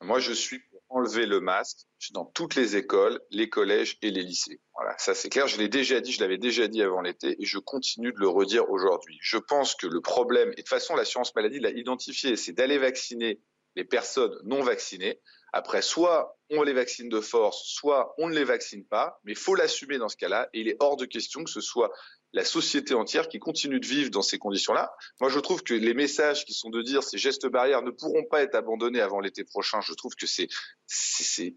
Moi, 0.02 0.20
je 0.20 0.34
suis 0.34 0.60
pour 0.60 0.82
enlever 0.90 1.26
le 1.26 1.40
masque 1.40 1.88
dans 2.12 2.26
toutes 2.26 2.56
les 2.56 2.76
écoles, 2.76 3.22
les 3.32 3.48
collèges 3.48 3.98
et 4.02 4.12
les 4.12 4.24
lycées. 4.24 4.60
Voilà, 4.74 4.94
ça 4.98 5.16
c'est 5.16 5.30
clair. 5.30 5.48
Je 5.48 5.58
l'ai 5.58 5.70
déjà 5.70 6.02
dit, 6.02 6.12
je 6.12 6.20
l'avais 6.20 6.38
déjà 6.38 6.68
dit 6.68 6.82
avant 6.82 7.00
l'été 7.00 7.42
et 7.42 7.46
je 7.46 7.60
continue 7.60 8.12
de 8.12 8.20
le 8.20 8.28
redire 8.28 8.70
aujourd'hui. 8.70 9.18
Je 9.22 9.38
pense 9.38 9.74
que 9.74 9.88
le 9.88 10.02
problème, 10.02 10.50
et 10.50 10.52
de 10.52 10.56
toute 10.58 10.68
façon 10.68 10.98
l'assurance 10.98 11.34
maladie 11.34 11.62
l'a 11.62 11.70
identifié, 11.70 12.36
c'est 12.36 12.52
d'aller 12.52 12.78
vacciner 12.78 13.40
les 13.78 13.86
personnes 13.86 14.38
non 14.44 14.62
vaccinées. 14.62 15.22
Après, 15.54 15.82
soit 15.82 16.38
on 16.50 16.62
les 16.62 16.74
vaccine 16.74 17.08
de 17.08 17.22
force, 17.22 17.64
soit 17.68 18.14
on 18.18 18.28
ne 18.28 18.36
les 18.36 18.44
vaccine 18.44 18.86
pas, 18.86 19.22
mais 19.24 19.32
il 19.32 19.38
faut 19.38 19.56
l'assumer 19.56 19.98
dans 19.98 20.10
ce 20.10 20.18
cas-là. 20.18 20.50
Et 20.54 20.60
il 20.60 20.68
est 20.68 20.76
hors 20.82 20.98
de 20.98 21.06
question 21.06 21.42
que 21.46 21.50
ce 21.50 21.62
soit 21.62 21.90
la 22.34 22.46
société 22.46 22.94
entière 22.94 23.28
qui 23.28 23.40
continue 23.40 23.80
de 23.80 23.88
vivre 23.88 24.12
dans 24.12 24.22
ces 24.22 24.38
conditions-là. 24.38 24.94
Moi, 25.20 25.30
je 25.30 25.40
trouve 25.40 25.64
que 25.64 25.74
les 25.74 25.94
messages 25.94 26.46
qui 26.46 26.54
sont 26.54 26.70
de 26.70 26.82
dire 26.82 27.04
ces 27.04 27.18
gestes 27.18 27.48
barrières 27.48 27.82
ne 27.82 27.92
pourront 27.92 28.24
pas 28.24 28.44
être 28.44 28.56
abandonnés 28.56 29.02
avant 29.02 29.20
l'été 29.20 29.44
prochain, 29.44 29.82
je 29.82 29.94
trouve 29.94 30.16
que 30.16 30.28
c'est 30.28 30.48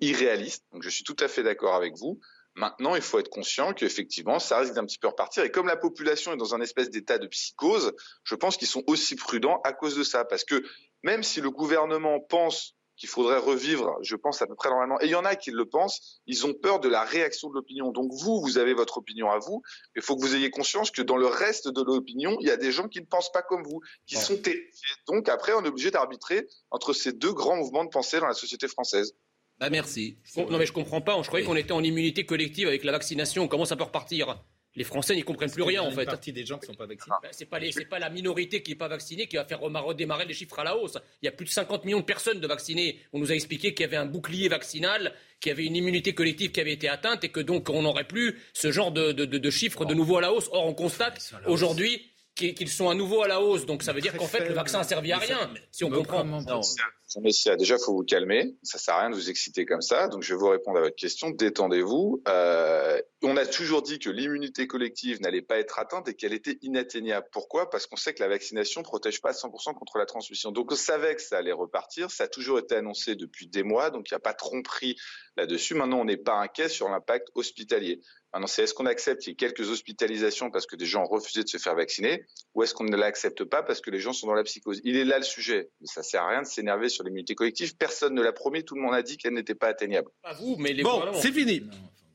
irréaliste. 0.01 0.65
Donc, 0.73 0.83
je 0.83 0.89
suis 0.89 1.05
tout 1.05 1.17
à 1.21 1.29
fait 1.29 1.43
d'accord 1.43 1.75
avec 1.75 1.97
vous. 1.97 2.21
Maintenant, 2.55 2.95
il 2.95 3.03
faut 3.03 3.19
être 3.19 3.31
conscient 3.31 3.73
qu'effectivement, 3.73 4.39
ça 4.39 4.59
risque 4.59 4.75
d'un 4.75 4.85
petit 4.85 4.99
peu 4.99 5.09
repartir. 5.09 5.43
Et 5.43 5.51
comme 5.51 5.67
la 5.67 5.77
population 5.77 6.35
est 6.35 6.37
dans 6.37 6.55
un 6.55 6.61
espèce 6.61 6.91
d'état 6.91 7.17
de 7.19 7.27
psychose, 7.27 7.95
je 8.25 8.35
pense 8.35 8.59
qu'ils 8.59 8.69
sont 8.69 8.85
aussi 8.87 9.17
prudents 9.17 9.61
à 9.65 9.73
cause 9.73 9.97
de 9.97 10.03
ça. 10.03 10.27
Parce 10.27 10.45
que 10.45 10.63
même 11.03 11.23
si 11.23 11.41
le 11.41 11.51
gouvernement 11.51 12.21
pense 12.21 12.77
qu'il 13.03 13.09
faudrait 13.09 13.39
revivre, 13.39 13.99
je 14.01 14.15
pense 14.15 14.43
à 14.43 14.47
peu 14.47 14.55
près 14.55 14.69
normalement. 14.69 14.97
Et 15.01 15.07
il 15.07 15.11
y 15.11 15.17
en 15.17 15.25
a 15.25 15.35
qui 15.35 15.51
le 15.51 15.65
pensent, 15.65 16.21
ils 16.29 16.47
ont 16.47 16.55
peur 16.55 16.79
de 16.79 16.89
la 16.89 17.03
réaction 17.03 17.49
de 17.49 17.55
l'opinion. 17.55 17.91
Donc 17.91 18.13
vous, 18.13 18.41
vous 18.41 18.59
avez 18.59 18.75
votre 18.75 18.99
opinion 18.99 19.29
à 19.29 19.41
vous, 19.41 19.61
mais 19.97 20.03
il 20.03 20.03
faut 20.03 20.15
que 20.15 20.21
vous 20.21 20.37
ayez 20.37 20.51
conscience 20.51 20.93
que 20.93 21.03
dans 21.03 21.17
le 21.17 21.27
reste 21.27 21.67
de 21.67 21.83
l'opinion, 21.83 22.37
il 22.41 22.47
y 22.47 22.51
a 22.53 22.57
des 22.57 22.71
gens 22.71 22.87
qui 22.87 23.01
ne 23.01 23.05
pensent 23.05 23.33
pas 23.33 23.43
comme 23.43 23.65
vous, 23.65 23.81
qui 24.07 24.15
sont 24.15 24.37
terrifiés. 24.37 24.95
Donc 25.09 25.29
après, 25.29 25.53
on 25.53 25.65
est 25.65 25.69
obligé 25.69 25.91
d'arbitrer 25.91 26.47
entre 26.71 26.93
ces 26.93 27.13
deux 27.13 27.33
grands 27.33 27.57
mouvements 27.57 27.85
de 27.85 27.91
pensée 27.91 28.21
dans 28.21 28.29
la 28.29 28.35
société 28.35 28.69
française. 28.69 29.17
Bah 29.59 29.69
merci. 29.69 30.17
Non 30.37 30.57
mais 30.57 30.67
je 30.67 30.73
comprends 30.73 31.01
pas, 31.01 31.21
je 31.23 31.27
croyais 31.27 31.45
qu'on 31.45 31.57
était 31.57 31.73
en 31.73 31.83
immunité 31.83 32.25
collective 32.25 32.69
avec 32.69 32.85
la 32.85 32.93
vaccination, 32.93 33.49
comment 33.49 33.65
ça 33.65 33.75
peut 33.75 33.83
repartir? 33.83 34.41
Les 34.75 34.85
Français 34.85 35.15
n'y 35.15 35.23
comprennent 35.23 35.51
plus 35.51 35.63
rien 35.63 35.83
en 35.83 35.91
fait. 35.91 36.05
Partie 36.05 36.33
des 36.33 36.47
gens 36.47 36.59
qui 36.59 36.67
sont 36.67 36.75
pas 36.75 36.87
vaccinés. 36.87 37.15
Ben, 37.23 37.29
c'est 37.33 37.47
pas 37.47 37.59
pas 37.91 37.99
la 37.99 38.11
minorité 38.11 38.63
qui 38.63 38.71
n'est 38.71 38.77
pas 38.77 38.89
vaccinée 38.89 39.27
qui 39.27 39.37
va 39.37 39.45
faire 39.45 39.61
redémarrer 39.61 40.25
les 40.25 40.35
chiffres 40.35 40.59
à 40.59 40.65
la 40.65 40.77
hausse. 40.77 40.97
Il 41.21 41.27
y 41.27 41.29
a 41.29 41.33
plus 41.33 41.45
de 41.45 41.51
50 41.51 41.85
millions 41.85 42.01
de 42.01 42.05
personnes 42.05 42.41
de 42.41 42.47
vaccinées. 42.47 42.99
On 43.13 43.19
nous 43.19 43.31
a 43.31 43.35
expliqué 43.35 43.75
qu'il 43.75 43.85
y 43.85 43.89
avait 43.89 43.97
un 43.97 44.07
bouclier 44.07 44.49
vaccinal, 44.49 45.13
qu'il 45.41 45.51
y 45.51 45.53
avait 45.53 45.67
une 45.67 45.77
immunité 45.77 46.15
collective 46.15 46.53
qui 46.53 46.61
avait 46.61 46.73
été 46.73 46.89
atteinte 46.89 47.25
et 47.25 47.29
que 47.29 47.41
donc 47.41 47.69
on 47.69 47.83
n'aurait 47.83 48.07
plus 48.07 48.39
ce 48.55 48.73
genre 48.73 48.93
de, 48.93 49.13
de, 49.13 49.25
de, 49.25 49.51
chiffres 49.51 49.85
de 49.85 49.95
nouveau 49.95 50.17
à 50.17 50.21
la 50.23 50.33
hausse. 50.33 50.49
Or 50.53 50.67
on 50.67 50.75
constate 50.75 51.33
aujourd'hui 51.47 52.12
qu'ils 52.35 52.69
sont 52.69 52.89
à 52.89 52.95
nouveau 52.95 53.23
à 53.23 53.29
la 53.29 53.41
hausse. 53.41 53.67
Donc 53.67 53.83
ça 53.83 53.93
veut 53.93 54.01
dire 54.01 54.17
qu'en 54.17 54.27
fait, 54.27 54.49
le 54.49 54.55
vaccin 54.55 54.81
a 54.81 54.85
servi 54.85 55.13
à 55.13 55.19
rien, 55.19 55.51
si 55.71 55.85
on 55.85 55.91
comprend. 55.91 56.25
Messia, 57.21 57.57
déjà, 57.57 57.77
il 57.77 57.85
faut 57.85 57.95
vous 57.95 58.05
calmer. 58.05 58.55
Ça 58.63 58.79
sert 58.79 58.95
à 58.95 59.01
rien 59.01 59.11
de 59.11 59.15
vous 59.15 59.29
exciter 59.29 59.67
comme 59.67 59.83
ça. 59.83 60.09
Donc, 60.09 60.23
je 60.23 60.35
vais 60.35 60.41
vous 60.41 60.49
répondre 60.49 60.79
à 60.79 60.83
votre 60.83 60.97
question. 60.97 61.31
Détendez-vous. 61.31 62.23
Euh, 62.29 63.01
on 63.23 63.37
a 63.37 63.47
toujours 63.47 63.83
dit 63.83 63.99
que 63.99 64.11
l'immunité 64.11 64.67
collective 64.67 65.21
n'allait 65.21 65.43
pas 65.43 65.59
être 65.59 65.79
atteinte 65.79 66.09
et 66.09 66.15
qu'elle 66.15 66.33
était 66.33 66.59
inatteignable. 66.63 67.27
Pourquoi? 67.33 67.71
Parce 67.71 67.87
qu'on 67.87 67.97
sait 67.97 68.15
que 68.15 68.23
la 68.23 68.29
vaccination 68.29 68.83
protège 68.83 69.21
pas 69.21 69.33
100% 69.33 69.75
contre 69.75 69.99
la 69.99 70.07
transmission. 70.07 70.53
Donc, 70.53 70.73
on 70.73 70.77
savait 70.77 71.15
que 71.15 71.23
ça 71.23 71.39
allait 71.39 71.53
repartir. 71.53 72.11
Ça 72.11 72.25
a 72.25 72.29
toujours 72.29 72.59
été 72.59 72.77
annoncé 72.77 73.15
depuis 73.15 73.47
des 73.47 73.63
mois. 73.63 73.91
Donc, 73.91 74.11
il 74.11 74.15
n'y 74.15 74.17
a 74.17 74.21
pas 74.21 74.33
de 74.33 74.39
tromperie 74.39 74.97
là-dessus. 75.37 75.75
Maintenant, 75.75 76.01
on 76.01 76.05
n'est 76.05 76.17
pas 76.17 76.35
inquiet 76.35 76.69
sur 76.69 76.89
l'impact 76.89 77.29
hospitalier. 77.35 78.01
Maintenant, 78.33 78.47
c'est 78.47 78.63
est-ce 78.63 78.73
qu'on 78.73 78.87
accepte 78.87 79.23
qu'il 79.23 79.31
y 79.31 79.33
ait 79.33 79.37
quelques 79.37 79.69
hospitalisations 79.69 80.51
parce 80.51 80.67
que 80.67 80.75
des 80.75 80.87
gens 80.87 81.03
ont 81.03 81.09
refusé 81.09 81.43
de 81.43 81.49
se 81.49 81.59
faire 81.59 81.75
vacciner 81.75 82.25
ou 82.55 82.63
est-ce 82.63 82.73
qu'on 82.73 82.85
ne 82.85 82.97
l'accepte 82.97 83.45
pas 83.45 83.63
parce 83.63 83.81
que 83.81 83.91
les 83.91 84.01
gens 84.01 84.13
sont 84.13 84.27
dans 84.27 84.35
la 84.35 84.45
psychose? 84.45 84.81
Il 84.85 84.97
est 84.97 85.05
là 85.05 85.19
le 85.19 85.25
sujet. 85.25 85.71
Mais 85.81 85.87
ça 85.87 86.03
sert 86.03 86.23
à 86.23 86.31
rien 86.31 86.43
de 86.43 86.47
s'énerver 86.47 86.89
sur 86.89 87.05
l'immunité 87.05 87.35
collective. 87.35 87.77
Personne 87.77 88.15
ne 88.15 88.23
l'a 88.23 88.33
promis. 88.33 88.65
Tout 88.65 88.75
le 88.75 88.81
monde 88.81 88.95
a 88.95 89.03
dit 89.03 89.19
qu'elle 89.19 89.35
n'était 89.35 89.55
pas 89.55 89.69
atteignable. 89.69 90.09
Pas 90.23 90.33
vous, 90.33 90.57
mais 90.59 90.73
les 90.73 90.83
Bon, 90.83 91.03
c'est 91.21 91.33
fini. 91.33 91.63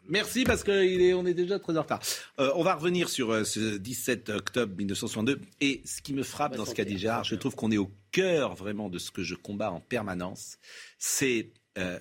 Merci 0.10 0.44
parce 0.44 0.64
qu'on 0.64 0.72
est, 0.72 1.14
on 1.14 1.26
est 1.26 1.34
déjà 1.34 1.60
très 1.60 1.78
en 1.78 1.82
retard. 1.82 2.00
Euh, 2.40 2.52
on 2.56 2.64
va 2.64 2.76
revenir 2.76 3.10
sur 3.10 3.32
euh, 3.32 3.44
ce 3.44 3.78
17 3.78 4.30
octobre 4.30 4.74
1962. 4.76 5.42
Et 5.60 5.82
ce 5.86 6.02
qui 6.02 6.14
me 6.14 6.24
frappe 6.24 6.56
dans 6.56 6.66
ce 6.66 6.74
qu'a 6.74 6.86
dit 6.86 6.98
Gérard, 6.98 7.26
je 7.26 7.36
trouve 7.36 7.56
qu'on 7.56 7.72
est 7.72 7.78
au 7.78 7.92
cœur 8.12 8.56
vraiment 8.56 8.90
de 8.90 9.00
ce 9.00 9.12
que 9.12 9.22
je 9.22 9.36
combats 9.36 9.72
en 9.72 9.82
permanence, 9.82 10.58
c'est 10.98 11.52
euh, 11.78 12.00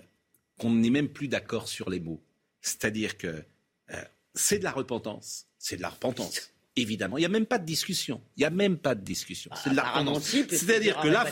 qu'on 0.59 0.71
n'est 0.71 0.91
même 0.91 1.09
plus 1.09 1.29
d'accord 1.29 1.69
sur 1.69 1.91
les 1.91 2.01
mots. 2.01 2.23
C'est-à-dire 2.61 3.19
que 3.19 3.43
c'est 4.35 4.59
de 4.59 4.65
la 4.65 4.73
repentance. 4.73 5.47
C'est 5.59 5.77
de 5.77 5.83
la 5.83 5.89
repentance. 5.89 6.41
Évidemment, 6.79 7.17
il 7.17 7.21
n'y 7.21 7.27
a 7.27 7.31
même 7.31 7.47
pas 7.47 7.59
de 7.59 7.65
discussion. 7.65 8.21
Il 8.37 8.41
n'y 8.41 8.45
a 8.45 8.51
même 8.51 8.77
pas 8.77 8.95
de 8.95 9.01
discussion. 9.01 9.51
C'est 9.65 9.71
de 9.71 9.77
la 9.77 9.85
repentance. 9.85 10.25
C'est-à-dire 10.25 11.01
que 11.01 11.09
la, 11.09 11.25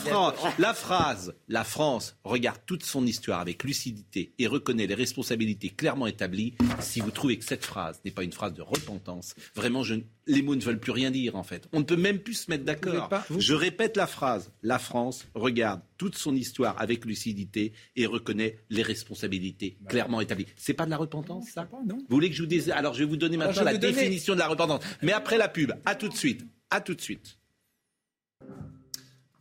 la 0.57 0.73
phrase, 0.73 1.35
la 1.47 1.63
France 1.63 2.17
regarde 2.23 2.59
toute 2.65 2.83
son 2.83 3.05
histoire 3.05 3.41
avec 3.41 3.63
lucidité 3.63 4.33
et 4.39 4.47
reconnaît 4.47 4.87
les 4.87 4.95
responsabilités 4.95 5.69
clairement 5.69 6.07
établies. 6.07 6.55
Si 6.79 6.99
vous 6.99 7.11
trouvez 7.11 7.37
que 7.37 7.45
cette 7.45 7.63
phrase 7.63 8.01
n'est 8.03 8.11
pas 8.11 8.23
une 8.23 8.33
phrase 8.33 8.55
de 8.55 8.63
repentance, 8.63 9.35
vraiment, 9.53 9.83
je, 9.83 9.95
les 10.27 10.41
mots 10.41 10.55
ne 10.55 10.61
veulent 10.61 10.79
plus 10.79 10.91
rien 10.91 11.11
dire 11.11 11.35
en 11.35 11.43
fait. 11.43 11.67
On 11.71 11.79
ne 11.79 11.83
peut 11.85 11.95
même 11.95 12.19
plus 12.19 12.33
se 12.33 12.51
mettre 12.51 12.63
d'accord. 12.63 13.09
Je 13.37 13.53
répète 13.53 13.97
la 13.97 14.07
phrase. 14.07 14.51
La 14.63 14.79
France 14.79 15.25
regarde 15.33 15.81
toute 15.97 16.15
son 16.15 16.35
histoire 16.35 16.79
avec 16.81 17.05
lucidité 17.05 17.73
et 17.95 18.05
reconnaît 18.05 18.59
les 18.69 18.81
responsabilités 18.81 19.77
bah 19.81 19.89
clairement 19.89 20.21
établies. 20.21 20.47
C'est 20.57 20.73
pas 20.73 20.85
de 20.85 20.91
la 20.91 20.97
repentance, 20.97 21.49
ça 21.49 21.67
Vous 21.71 22.05
voulez 22.09 22.29
que 22.29 22.35
je 22.35 22.41
vous 22.41 22.47
dise 22.47 22.69
Alors 22.71 22.93
je 22.93 22.99
vais 22.99 23.09
vous 23.09 23.17
donner 23.17 23.37
maintenant 23.37 23.63
la 23.63 23.77
définition 23.77 24.33
de 24.33 24.39
la 24.39 24.47
repentance. 24.47 24.83
Mais 25.01 25.11
après 25.11 25.37
la 25.37 25.47
pub, 25.47 25.73
à 25.85 25.95
tout 25.95 26.09
de 26.09 26.15
suite. 26.15 26.45
À 26.69 26.81
tout 26.81 26.95
de 26.95 27.01
suite. 27.01 27.37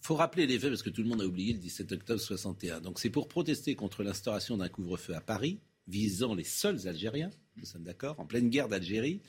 Faut 0.01 0.17
rappeler 0.17 0.47
les 0.47 0.59
faits 0.59 0.69
parce 0.69 0.83
que 0.83 0.91
tout 0.91 1.03
le 1.03 1.09
monde 1.09 1.23
a 1.23 1.25
oublié 1.25 1.55
le 1.55 1.59
17 1.59 1.93
octobre 1.93 2.21
61. 2.21 2.81
Donc 2.81 2.99
c'est 3.01 3.09
pour 3.09 3.27
protester 3.27 3.75
contre 3.75 4.03
l'instauration 4.03 4.59
d'un 4.59 4.69
couvre-feu 4.69 5.15
à 5.15 5.21
Paris 5.23 5.61
visant 5.89 6.35
les 6.35 6.45
seuls 6.45 6.87
Algériens. 6.87 7.31
Nous 7.57 7.65
sommes 7.65 7.85
d'accord 7.85 8.19
En 8.19 8.27
pleine 8.27 8.51
guerre 8.51 8.69
d'Algérie 8.69 9.21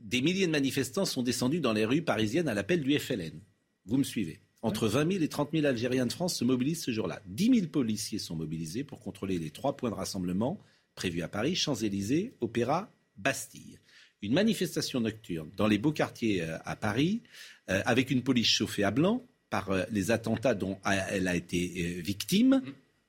des 0.00 0.22
milliers 0.22 0.46
de 0.46 0.52
manifestants 0.52 1.04
sont 1.04 1.22
descendus 1.22 1.60
dans 1.60 1.72
les 1.72 1.84
rues 1.84 2.02
parisiennes 2.02 2.48
à 2.48 2.54
l'appel 2.54 2.82
du 2.82 2.98
FLN. 2.98 3.40
Vous 3.86 3.96
me 3.96 4.04
suivez 4.04 4.40
entre 4.62 4.88
20 4.88 5.12
000 5.12 5.24
et 5.24 5.28
30 5.28 5.50
000 5.52 5.66
Algériens 5.66 6.06
de 6.06 6.12
France 6.12 6.36
se 6.36 6.44
mobilisent 6.44 6.82
ce 6.82 6.90
jour-là. 6.90 7.20
10 7.26 7.54
000 7.54 7.66
policiers 7.68 8.18
sont 8.18 8.36
mobilisés 8.36 8.84
pour 8.84 9.00
contrôler 9.00 9.38
les 9.38 9.50
trois 9.50 9.76
points 9.76 9.90
de 9.90 9.94
rassemblement 9.94 10.60
prévus 10.94 11.22
à 11.22 11.28
Paris, 11.28 11.54
Champs-Élysées, 11.54 12.34
Opéra, 12.40 12.90
Bastille. 13.16 13.78
Une 14.22 14.34
manifestation 14.34 15.00
nocturne 15.00 15.50
dans 15.56 15.66
les 15.66 15.78
beaux 15.78 15.92
quartiers 15.92 16.42
euh, 16.42 16.58
à 16.66 16.76
Paris, 16.76 17.22
euh, 17.70 17.80
avec 17.86 18.10
une 18.10 18.22
police 18.22 18.48
chauffée 18.48 18.84
à 18.84 18.90
blanc 18.90 19.24
par 19.48 19.70
euh, 19.70 19.84
les 19.90 20.10
attentats 20.10 20.54
dont 20.54 20.78
elle 20.84 21.26
a 21.26 21.36
été 21.36 22.00
victime, 22.02 22.60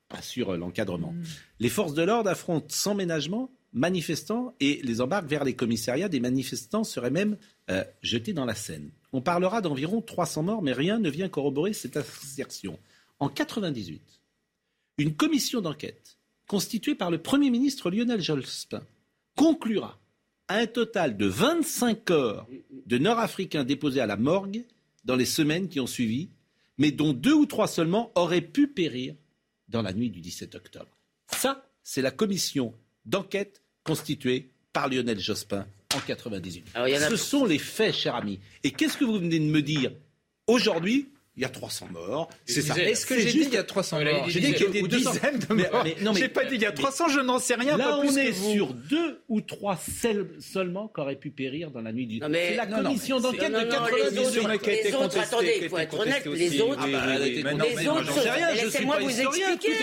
assure 0.08 0.56
l'encadrement. 0.56 1.12
Mm. 1.12 1.22
Les 1.60 1.68
forces 1.68 1.94
de 1.94 2.02
l'ordre 2.02 2.30
affrontent 2.30 2.66
sans 2.70 2.94
ménagement 2.94 3.50
manifestants 3.72 4.54
et 4.60 4.80
les 4.82 5.00
embarquent 5.00 5.28
vers 5.28 5.44
les 5.44 5.54
commissariats. 5.54 6.08
Des 6.08 6.20
manifestants 6.20 6.84
seraient 6.84 7.10
même 7.10 7.36
euh, 7.70 7.84
jetés 8.02 8.32
dans 8.32 8.44
la 8.44 8.54
Seine. 8.54 8.90
On 9.12 9.20
parlera 9.20 9.60
d'environ 9.60 10.00
300 10.00 10.42
morts, 10.42 10.62
mais 10.62 10.72
rien 10.72 10.98
ne 10.98 11.10
vient 11.10 11.28
corroborer 11.28 11.72
cette 11.72 11.96
assertion. 11.96 12.78
En 13.18 13.28
98, 13.28 14.00
une 14.98 15.14
commission 15.14 15.60
d'enquête 15.60 16.18
constituée 16.48 16.94
par 16.94 17.10
le 17.10 17.18
Premier 17.18 17.50
ministre 17.50 17.90
Lionel 17.90 18.20
Jospin 18.20 18.82
conclura 19.36 19.98
à 20.48 20.56
un 20.56 20.66
total 20.66 21.16
de 21.16 21.26
25 21.26 22.04
corps 22.04 22.46
de 22.86 22.98
Nord-Africains 22.98 23.64
déposés 23.64 24.00
à 24.00 24.06
la 24.06 24.16
morgue 24.16 24.64
dans 25.04 25.16
les 25.16 25.24
semaines 25.24 25.68
qui 25.68 25.80
ont 25.80 25.86
suivi, 25.86 26.28
mais 26.78 26.90
dont 26.90 27.12
deux 27.12 27.32
ou 27.32 27.46
trois 27.46 27.68
seulement 27.68 28.12
auraient 28.14 28.42
pu 28.42 28.68
périr 28.68 29.14
dans 29.68 29.82
la 29.82 29.92
nuit 29.92 30.10
du 30.10 30.20
17 30.20 30.54
octobre. 30.54 30.96
Ça, 31.28 31.66
c'est 31.82 32.02
la 32.02 32.10
commission 32.10 32.74
d'enquête 33.06 33.61
constituée 33.84 34.48
par 34.72 34.88
Lionel 34.88 35.18
Jospin 35.18 35.66
en 35.94 36.00
98. 36.00 36.64
Ce 37.08 37.16
sont 37.16 37.44
les 37.44 37.58
faits, 37.58 37.94
cher 37.94 38.14
ami. 38.14 38.40
Et 38.64 38.70
qu'est-ce 38.70 38.96
que 38.96 39.04
vous 39.04 39.18
venez 39.18 39.38
de 39.38 39.44
me 39.44 39.62
dire 39.62 39.92
Aujourd'hui, 40.46 41.08
il 41.36 41.42
y 41.42 41.46
a 41.46 41.48
300 41.48 41.88
morts. 41.90 42.28
C'est 42.44 42.60
ça. 42.60 42.76
Est-ce 42.78 43.06
que 43.06 43.18
j'ai 43.18 43.32
dit 43.32 43.44
qu'il 43.44 43.54
y 43.54 43.56
a 43.56 43.62
300 43.62 44.04
morts 44.04 44.28
J'ai 44.28 44.40
dit 44.40 44.52
qu'il 44.52 44.66
y 44.66 44.68
a 44.68 44.70
des 44.70 44.82
dizaines 44.82 45.38
de 45.38 45.54
morts. 45.54 45.82
Mais, 45.82 45.96
non, 46.02 46.12
mais, 46.12 46.20
j'ai 46.20 46.28
pas 46.28 46.44
dit 46.44 46.56
il 46.56 46.60
y 46.60 46.66
a 46.66 46.72
300, 46.72 47.08
je 47.08 47.20
n'en 47.20 47.38
sais 47.38 47.54
rien. 47.54 47.78
Là, 47.78 47.98
on 47.98 48.02
est 48.04 48.32
sur 48.32 48.74
deux 48.74 49.22
ou 49.28 49.40
trois 49.40 49.78
seulement 50.40 50.88
qui 50.88 51.00
auraient 51.00 51.16
pu 51.16 51.30
périr 51.30 51.70
dans 51.70 51.80
la 51.80 51.92
nuit 51.92 52.06
du. 52.06 52.20
C'est 52.20 52.54
la 52.56 52.66
commission 52.66 53.18
d'enquête 53.20 53.52
de 53.52 53.62
98 53.62 54.58
qui 54.58 54.70
a 54.70 54.72
été 54.74 54.90
contestée. 54.90 55.20
Attendez, 55.20 55.58
il 55.62 55.68
faut 55.68 55.78
être 55.78 55.98
honnête, 55.98 56.26
les 56.26 56.60
autres. 56.60 56.86
Les 56.86 57.88
autres, 57.88 58.64
laissez-moi 58.64 58.98
vous 59.00 59.20
expliquer. 59.20 59.74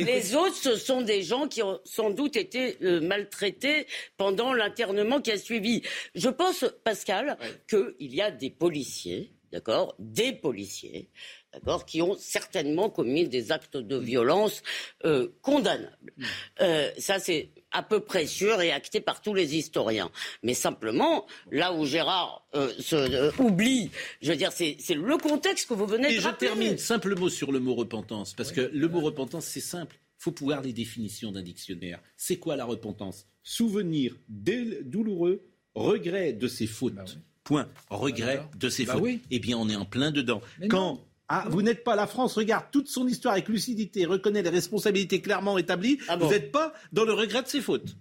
Les 0.00 0.34
autres, 0.34 0.56
ce 0.56 0.76
sont 0.76 1.00
des 1.00 1.22
gens 1.22 1.48
qui 1.48 1.62
ont 1.62 1.80
sans 1.84 2.10
doute 2.10 2.36
été 2.36 2.76
euh, 2.82 3.00
maltraités 3.00 3.86
pendant 4.16 4.52
l'internement 4.52 5.20
qui 5.20 5.30
a 5.30 5.38
suivi. 5.38 5.82
Je 6.14 6.28
pense, 6.28 6.64
Pascal, 6.84 7.38
qu'il 7.68 8.14
y 8.14 8.20
a 8.20 8.30
des 8.30 8.50
policiers 8.50 9.32
d'accord, 9.52 9.94
des 9.98 10.32
policiers, 10.32 11.08
d'accord, 11.52 11.86
qui 11.86 12.02
ont 12.02 12.16
certainement 12.16 12.90
commis 12.90 13.28
des 13.28 13.52
actes 13.52 13.76
de 13.76 13.96
violence 13.96 14.62
euh, 15.04 15.28
condamnables. 15.42 16.12
Mm. 16.16 16.24
Euh, 16.60 16.90
ça, 16.98 17.18
c'est 17.18 17.50
à 17.70 17.82
peu 17.82 18.00
près 18.00 18.26
sûr 18.26 18.60
et 18.60 18.72
acté 18.72 19.00
par 19.00 19.20
tous 19.20 19.34
les 19.34 19.56
historiens. 19.56 20.10
Mais 20.42 20.54
simplement, 20.54 21.26
là 21.50 21.72
où 21.72 21.84
Gérard 21.84 22.46
euh, 22.54 22.72
se, 22.78 23.40
oublie, 23.40 23.90
je 24.20 24.30
veux 24.30 24.36
dire, 24.36 24.52
c'est 24.52 24.76
le 24.90 25.16
contexte 25.18 25.68
que 25.68 25.74
vous 25.74 25.86
venez 25.86 26.14
de 26.14 26.20
rappeler. 26.20 26.46
Et 26.46 26.50
je 26.50 26.54
termine, 26.54 26.78
simple 26.78 27.18
mot 27.18 27.28
sur 27.28 27.52
le 27.52 27.60
mot 27.60 27.74
repentance, 27.74 28.34
parce 28.34 28.52
que 28.52 28.70
le 28.72 28.88
mot 28.88 29.00
repentance, 29.00 29.44
c'est 29.46 29.60
simple. 29.60 29.96
Il 30.20 30.24
faut 30.24 30.32
pouvoir 30.32 30.62
les 30.62 30.72
définitions 30.72 31.30
d'un 31.30 31.42
dictionnaire. 31.42 32.00
C'est 32.16 32.38
quoi 32.38 32.56
la 32.56 32.64
repentance? 32.64 33.26
Souvenir 33.44 34.16
douloureux, 34.28 35.48
regret 35.74 36.32
de 36.32 36.48
ses 36.48 36.66
fautes. 36.66 36.94
Bah 36.94 37.04
Point. 37.48 37.66
Regret 37.88 38.42
de 38.58 38.68
ses 38.68 38.84
bah 38.84 38.92
fautes. 38.92 39.08
Eh 39.30 39.38
bien, 39.38 39.56
on 39.56 39.70
est 39.70 39.74
en 39.74 39.86
plein 39.86 40.10
dedans. 40.10 40.42
Quand 40.68 41.00
ah, 41.30 41.46
vous 41.48 41.62
n'êtes 41.62 41.82
pas 41.82 41.96
la 41.96 42.06
France, 42.06 42.34
regarde 42.34 42.66
toute 42.70 42.88
son 42.88 43.08
histoire 43.08 43.32
avec 43.32 43.48
lucidité, 43.48 44.04
reconnaît 44.04 44.42
les 44.42 44.50
responsabilités 44.50 45.22
clairement 45.22 45.56
établies. 45.56 45.98
Ah 46.08 46.18
vous 46.18 46.28
n'êtes 46.28 46.52
pas 46.52 46.74
dans 46.92 47.06
le 47.06 47.14
regret 47.14 47.42
de 47.42 47.48
ses 47.48 47.62
fautes. 47.62 47.96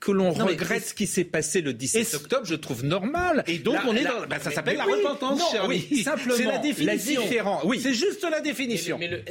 que, 0.00 0.12
l'on 0.12 0.30
regrette 0.30 0.86
ce 0.86 0.94
qui 0.94 1.06
s'est 1.06 1.24
passé 1.24 1.60
le 1.60 1.74
17 1.74 2.14
octobre, 2.14 2.46
je 2.46 2.54
trouve 2.54 2.86
normal. 2.86 3.44
Et 3.46 3.58
donc 3.58 3.76
on 3.86 3.94
est 3.94 4.04
dans, 4.04 4.26
bah, 4.26 4.38
ça 4.40 4.50
s'appelle 4.50 4.78
la 4.78 4.84
repentance, 4.84 5.50
cher 5.50 5.68
oui, 5.68 6.02
Simplement, 6.02 6.34
c'est 6.38 6.44
la 6.44 6.56
définition. 6.56 7.22
La 7.30 7.66
oui. 7.66 7.80
C'est 7.82 7.92
juste 7.92 8.26
la 8.30 8.40
définition. 8.40 8.96
Mais, 8.96 9.22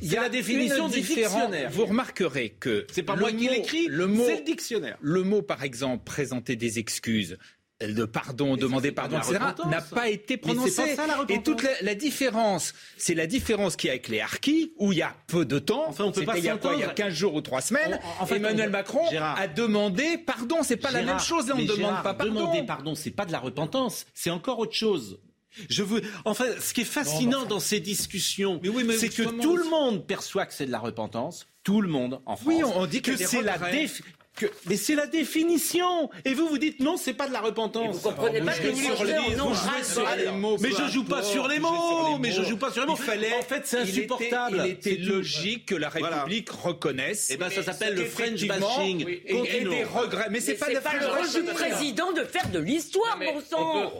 il 0.00 0.10
y 0.10 0.16
a 0.16 0.22
la 0.22 0.28
définition 0.30 0.88
du 0.88 1.02
dictionnaire. 1.02 1.70
Vous 1.70 1.84
remarquerez 1.84 2.56
que 2.58 2.86
c'est 2.90 3.02
pas 3.02 3.16
moi 3.16 3.32
qui 3.32 3.50
l'écris, 3.50 3.84
c'est 3.84 3.90
le 3.90 4.44
dictionnaire. 4.46 4.96
Le 5.02 5.24
mot, 5.24 5.42
par 5.42 5.62
exemple, 5.62 6.04
présenter 6.04 6.56
des 6.56 6.78
excuses, 6.78 7.36
de 7.80 8.04
pardon, 8.04 8.56
demander 8.56 8.92
pardon, 8.92 9.18
etc., 9.18 9.38
n'a 9.68 9.80
pas 9.80 10.08
été 10.08 10.36
prononcé. 10.36 10.96
et 11.28 11.42
toute 11.42 11.66
la, 11.82 11.94
différence, 11.94 12.72
c'est 12.96 13.14
la 13.14 13.26
différence 13.26 13.76
qu'il 13.76 13.88
y 13.88 13.90
a 13.90 13.94
avec 13.94 14.08
les 14.08 14.20
harkis, 14.20 14.72
où 14.78 14.92
il 14.92 14.98
y 14.98 15.02
a 15.02 15.14
peu 15.26 15.44
de 15.44 15.58
temps, 15.58 15.84
enfin, 15.88 16.04
on 16.04 16.12
peut 16.12 16.24
pas 16.24 16.38
il 16.38 16.44
y 16.44 16.48
a 16.48 16.56
quoi, 16.56 16.74
il 16.74 16.80
y 16.80 16.84
a 16.84 16.88
15 16.88 17.12
jours 17.12 17.34
ou 17.34 17.40
3 17.40 17.60
semaines, 17.60 17.98
Emmanuel 18.30 18.70
Macron 18.70 19.04
a 19.18 19.48
demandé 19.48 20.18
pardon, 20.18 20.62
c'est 20.62 20.76
pas 20.76 20.90
la 20.90 21.02
même 21.02 21.20
chose, 21.20 21.48
et 21.48 21.52
on 21.52 21.58
ne 21.58 21.66
demande 21.66 22.02
pas 22.02 22.14
pardon. 22.14 22.34
Demander 22.34 22.62
pardon, 22.62 22.94
c'est 22.94 23.10
pas 23.10 23.26
de 23.26 23.32
la 23.32 23.40
repentance, 23.40 24.06
c'est 24.14 24.30
encore 24.30 24.58
autre 24.58 24.74
chose. 24.74 25.20
Je 25.68 25.82
veux, 25.82 26.02
enfin, 26.24 26.46
ce 26.60 26.74
qui 26.74 26.80
est 26.80 26.84
fascinant 26.84 27.44
dans 27.44 27.60
ces 27.60 27.80
discussions, 27.80 28.60
c'est 28.98 29.08
que 29.08 29.40
tout 29.40 29.56
le 29.56 29.68
monde 29.68 30.06
perçoit 30.06 30.46
que 30.46 30.54
c'est 30.54 30.66
de 30.66 30.72
la 30.72 30.80
repentance. 30.80 31.46
Tout 31.62 31.80
le 31.80 31.88
monde 31.88 32.20
en 32.26 32.36
France. 32.36 32.46
Oui, 32.46 32.62
on 32.62 32.86
dit 32.86 33.00
que, 33.00 33.16
c'est 33.16 33.40
la 33.40 33.56
mais 34.66 34.76
c'est 34.76 34.94
la 34.94 35.06
définition. 35.06 36.10
Et 36.24 36.34
vous, 36.34 36.48
vous 36.48 36.58
dites 36.58 36.80
non, 36.80 36.96
c'est 36.96 37.14
pas 37.14 37.28
de 37.28 37.32
la 37.32 37.40
repentance. 37.40 37.96
vous 37.96 38.00
comprenez 38.00 38.40
pas 38.40 38.52
que 38.52 38.74
sur 38.74 39.04
les, 39.04 39.36
non, 39.36 39.52
sur 39.54 40.08
les 40.16 40.30
mots. 40.32 40.56
Mais 40.60 40.70
je 40.70 40.90
joue 40.90 41.04
pas 41.04 41.22
sur 41.22 41.46
les 41.48 41.58
mots. 41.58 42.18
Mais 42.18 42.32
je 42.32 42.42
joue 42.42 42.56
pas 42.56 42.72
sur 42.72 42.82
les 42.82 42.88
mots. 42.88 42.96
Il 42.98 43.04
fallait. 43.04 43.34
En 43.34 43.42
fait, 43.42 43.62
c'est 43.64 43.78
insupportable. 43.78 44.62
Il 44.64 44.70
était, 44.70 44.96
logique 44.96 45.66
que 45.66 45.74
la 45.74 45.88
République 45.88 46.50
reconnaisse. 46.50 47.30
Et 47.30 47.34
eh 47.34 47.36
ben, 47.36 47.50
ça 47.50 47.62
s'appelle 47.62 47.94
le 47.94 48.04
French 48.04 48.46
bashing. 48.46 49.06
Et, 49.08 49.58
et, 49.58 49.64
des 49.64 49.84
regrets. 49.84 50.28
Mais 50.30 50.40
c'est 50.40 50.54
pas, 50.54 50.66
pas 50.80 50.98
le 50.98 51.06
rôle 51.06 51.44
du 51.44 51.52
président 51.52 52.12
de 52.12 52.24
faire 52.24 52.48
de 52.50 52.58
l'histoire, 52.58 53.18
bon 53.18 53.40
sang. 53.40 53.92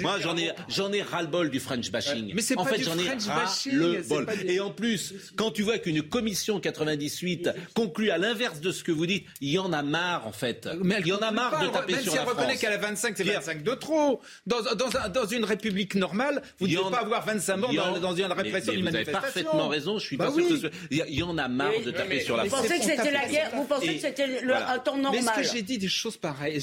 Moi, 0.00 0.18
j'en 0.20 0.36
ai, 0.36 0.50
j'en 0.68 0.92
ai 0.92 1.02
ras-le-bol 1.02 1.50
du 1.50 1.60
French 1.60 1.90
bashing. 1.90 2.32
Mais 2.34 2.42
c'est 2.42 2.58
en 2.58 2.64
fait, 2.64 2.82
j'en 2.82 2.98
ai 2.98 3.08
ras-le-bol. 3.08 4.26
Et 4.46 4.60
en 4.60 4.70
plus, 4.70 5.14
quand 5.36 5.50
tu 5.50 5.62
vois 5.62 5.78
qu'une 5.78 6.02
commission 6.02 6.60
98 6.60 7.50
conclut 7.74 8.10
à 8.10 8.18
l'inverse 8.18 8.60
de 8.60 8.72
ce 8.72 8.84
que 8.84 8.92
vous 8.92 9.06
dites, 9.06 9.26
il 9.40 9.50
y 9.50 9.58
en 9.58 9.69
a 9.72 9.82
marre, 9.82 10.26
en 10.26 10.32
fait. 10.32 10.68
Mais 10.82 10.96
il 11.00 11.08
y 11.08 11.12
en 11.12 11.18
a 11.18 11.30
marre 11.30 11.60
de 11.60 11.68
taper 11.68 11.94
sur 11.94 12.12
si 12.12 12.18
la 12.18 12.22
France. 12.22 12.34
reconnaît 12.34 12.56
qu'elle 12.56 12.72
a 12.72 12.78
25, 12.78 13.16
c'est 13.16 13.24
25 13.24 13.62
de 13.62 13.74
trop. 13.74 14.20
Dans, 14.46 14.60
dans, 14.62 15.08
dans 15.12 15.26
une 15.26 15.44
république 15.44 15.94
normale, 15.94 16.42
vous 16.58 16.66
ne 16.66 16.76
devez 16.76 16.90
pas 16.90 17.00
avoir 17.00 17.24
25 17.24 17.56
morts 17.56 17.72
dans, 17.72 17.98
dans, 17.98 18.14
une 18.14 18.24
répression 18.26 18.72
d'une 18.72 18.84
manifestation. 18.84 18.90
Vous 18.90 18.96
avez 18.96 19.32
parfaitement 19.32 19.68
raison, 19.68 19.98
je 19.98 20.04
suis 20.04 20.16
bah 20.16 20.26
pas 20.26 20.32
sûr 20.32 20.70
que 20.70 20.76
Il 20.90 21.14
y 21.14 21.22
en 21.22 21.38
a 21.38 21.48
marre 21.48 21.72
de 21.84 21.90
taper 21.90 22.20
sur 22.20 22.36
la 22.36 22.44
France. 22.46 22.62
Vous 22.62 22.68
pensez 22.68 22.78
que 22.78 22.84
c'était 22.84 23.10
la 23.10 23.28
guerre 23.28 23.50
Vous 23.54 23.64
pensez 23.64 23.94
que 23.94 24.00
c'était 24.00 24.50
un 24.52 24.78
temps 24.78 24.96
normal 24.96 25.20
Mais 25.24 25.26
est-ce 25.26 25.48
que 25.48 25.54
j'ai 25.54 25.62
dit 25.62 25.78
des 25.78 25.88
choses 25.88 26.16
pareilles 26.16 26.60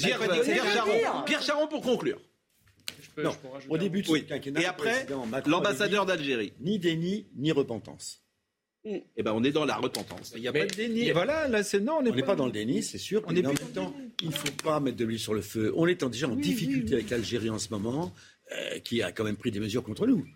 Pierre 1.26 1.42
Charon, 1.42 1.66
pour 1.68 1.82
conclure. 1.82 2.20
Non, 3.22 3.32
au 3.68 3.78
début 3.78 4.02
de 4.02 4.10
oui. 4.10 4.26
Et 4.56 4.66
après, 4.66 5.06
l'ambassadeur 5.46 6.06
d'Algérie. 6.06 6.52
Ni 6.60 6.78
déni, 6.78 7.26
ni 7.36 7.52
repentance. 7.52 8.22
Eh 9.16 9.22
ben, 9.22 9.32
on 9.34 9.42
est 9.44 9.50
dans 9.50 9.64
la 9.64 9.76
repentance. 9.76 10.32
Il 10.34 10.42
n'y 10.42 10.48
a 10.48 10.52
pas 10.52 10.66
de 10.66 10.74
déni. 10.74 11.10
Voilà, 11.10 11.48
là, 11.48 11.62
c'est 11.62 11.80
non, 11.80 11.98
on 11.98 12.02
n'est 12.02 12.22
pas, 12.22 12.36
dans 12.36 12.46
le 12.46 12.52
déni, 12.52 12.82
c'est 12.82 12.98
sûr. 12.98 13.22
On 13.26 13.34
est 13.34 13.44
en 13.44 13.52
même 13.52 13.72
temps, 13.74 13.94
il 14.22 14.28
ne 14.28 14.34
faut 14.34 14.52
pas 14.62 14.80
mettre 14.80 14.96
de 14.96 15.04
l'huile 15.04 15.18
sur 15.18 15.34
le 15.34 15.40
feu. 15.40 15.72
On 15.76 15.86
est 15.86 16.02
déjà 16.04 16.28
en 16.28 16.36
difficulté 16.36 16.94
avec 16.94 17.10
l'Algérie 17.10 17.50
en 17.50 17.58
ce 17.58 17.70
moment, 17.70 18.12
euh, 18.52 18.78
qui 18.80 19.02
a 19.02 19.12
quand 19.12 19.24
même 19.24 19.36
pris 19.36 19.50
des 19.50 19.60
mesures 19.60 19.82
contre 19.82 20.06
nous. 20.06 20.26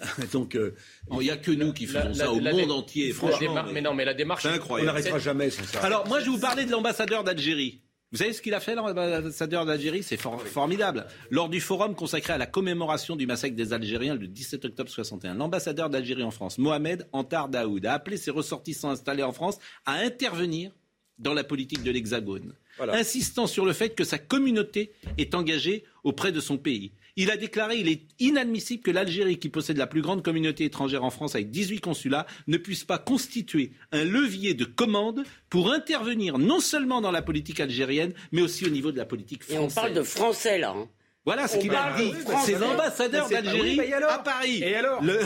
Donc, 0.32 0.54
euh, 0.54 0.74
il 1.12 1.18
n'y 1.18 1.30
a 1.30 1.36
que 1.36 1.50
nous 1.50 1.72
qui 1.72 1.86
faisons 1.86 2.12
ça 2.12 2.30
au 2.30 2.40
monde 2.40 2.70
entier. 2.70 3.12
Franchement, 3.12 3.64
mais, 3.72 3.80
non, 3.80 3.94
mais 3.94 4.04
la 4.04 4.14
démarche, 4.14 4.42
c'est 4.42 4.48
incroyable. 4.48 4.90
On 4.90 4.92
n'arrêtera 4.92 5.18
jamais 5.18 5.50
sans 5.50 5.64
ça. 5.64 5.80
Alors, 5.80 6.06
moi, 6.06 6.20
je 6.20 6.26
vais 6.26 6.30
vous 6.30 6.38
parler 6.38 6.64
de 6.64 6.70
l'ambassadeur 6.70 7.24
d'Algérie. 7.24 7.80
Vous 8.12 8.18
savez 8.18 8.32
ce 8.32 8.40
qu'il 8.40 8.54
a 8.54 8.60
fait, 8.60 8.76
l'ambassadeur 8.76 9.66
d'Algérie? 9.66 10.04
C'est 10.04 10.16
formidable. 10.16 11.06
Lors 11.30 11.48
du 11.48 11.60
forum 11.60 11.96
consacré 11.96 12.32
à 12.32 12.38
la 12.38 12.46
commémoration 12.46 13.16
du 13.16 13.26
massacre 13.26 13.56
des 13.56 13.72
Algériens 13.72 14.14
le 14.14 14.28
17 14.28 14.64
octobre 14.64 14.88
61, 14.88 15.34
l'ambassadeur 15.34 15.90
d'Algérie 15.90 16.22
en 16.22 16.30
France, 16.30 16.56
Mohamed 16.58 17.08
Antar 17.12 17.48
Daoud, 17.48 17.84
a 17.84 17.94
appelé 17.94 18.16
ses 18.16 18.30
ressortissants 18.30 18.90
installés 18.90 19.24
en 19.24 19.32
France 19.32 19.58
à 19.86 19.94
intervenir 19.94 20.70
dans 21.18 21.34
la 21.34 21.42
politique 21.42 21.82
de 21.82 21.90
l'Hexagone, 21.90 22.52
insistant 22.78 23.48
sur 23.48 23.64
le 23.64 23.72
fait 23.72 23.90
que 23.90 24.04
sa 24.04 24.18
communauté 24.18 24.92
est 25.18 25.34
engagée 25.34 25.84
auprès 26.04 26.30
de 26.30 26.40
son 26.40 26.58
pays. 26.58 26.92
Il 27.16 27.30
a 27.30 27.36
déclaré 27.36 27.78
qu'il 27.78 27.88
est 27.88 28.02
inadmissible 28.20 28.82
que 28.82 28.90
l'Algérie, 28.90 29.38
qui 29.38 29.48
possède 29.48 29.78
la 29.78 29.86
plus 29.86 30.02
grande 30.02 30.22
communauté 30.22 30.64
étrangère 30.64 31.02
en 31.02 31.10
France 31.10 31.34
avec 31.34 31.50
18 31.50 31.80
consulats, 31.80 32.26
ne 32.46 32.58
puisse 32.58 32.84
pas 32.84 32.98
constituer 32.98 33.72
un 33.92 34.04
levier 34.04 34.54
de 34.54 34.64
commande 34.64 35.24
pour 35.48 35.72
intervenir 35.72 36.38
non 36.38 36.60
seulement 36.60 37.00
dans 37.00 37.10
la 37.10 37.22
politique 37.22 37.60
algérienne, 37.60 38.12
mais 38.32 38.42
aussi 38.42 38.66
au 38.66 38.70
niveau 38.70 38.92
de 38.92 38.98
la 38.98 39.06
politique 39.06 39.44
française. 39.44 39.60
Et 39.60 39.64
on 39.64 39.68
parle 39.68 39.94
de 39.94 40.02
français 40.02 40.58
là. 40.58 40.74
Hein. 40.76 40.88
Voilà 41.24 41.48
ce 41.48 41.56
qu'il 41.56 41.74
a 41.74 41.96
dit. 41.96 42.12
C'est 42.44 42.58
l'ambassadeur 42.58 43.28
d'Algérie 43.28 43.92
à 43.92 44.18
Paris. 44.18 44.62
Et 44.62 44.76
alors 44.76 45.02
le... 45.02 45.18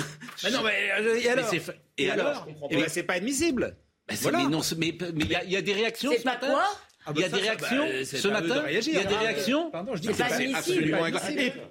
mais 0.43 0.51
non, 0.51 0.61
mais, 0.65 0.91
euh, 0.99 1.21
et 1.21 1.29
alors 1.29 1.55
Et 1.99 2.11
alors 2.11 2.47
Et 2.71 2.77
ben, 2.77 2.87
c'est 2.89 3.03
pas 3.03 3.15
admissible. 3.15 3.77
Mais 4.09 4.49
non, 4.49 4.61
mais 4.79 4.97
il 5.45 5.51
y, 5.51 5.57
a 5.57 5.63
des 5.63 5.73
réactions. 5.73 6.11
C'est 6.17 6.25
pas 6.25 6.37
quoi 6.37 6.65
ah 7.07 7.13
il 7.15 7.23
y 7.23 7.25
a 7.25 7.29
des 7.29 7.41
réactions 7.41 7.87
ce 8.05 8.29
matin. 8.29 8.65
Il 8.69 8.93
y 8.93 8.97
a 8.97 9.05
des 9.05 9.15
réactions. 9.15 9.71
Pardon, 9.71 9.97
je 9.97 10.03
dis 10.03 10.09
que 10.09 10.15
c'est 10.15 10.55
absolument 10.55 11.07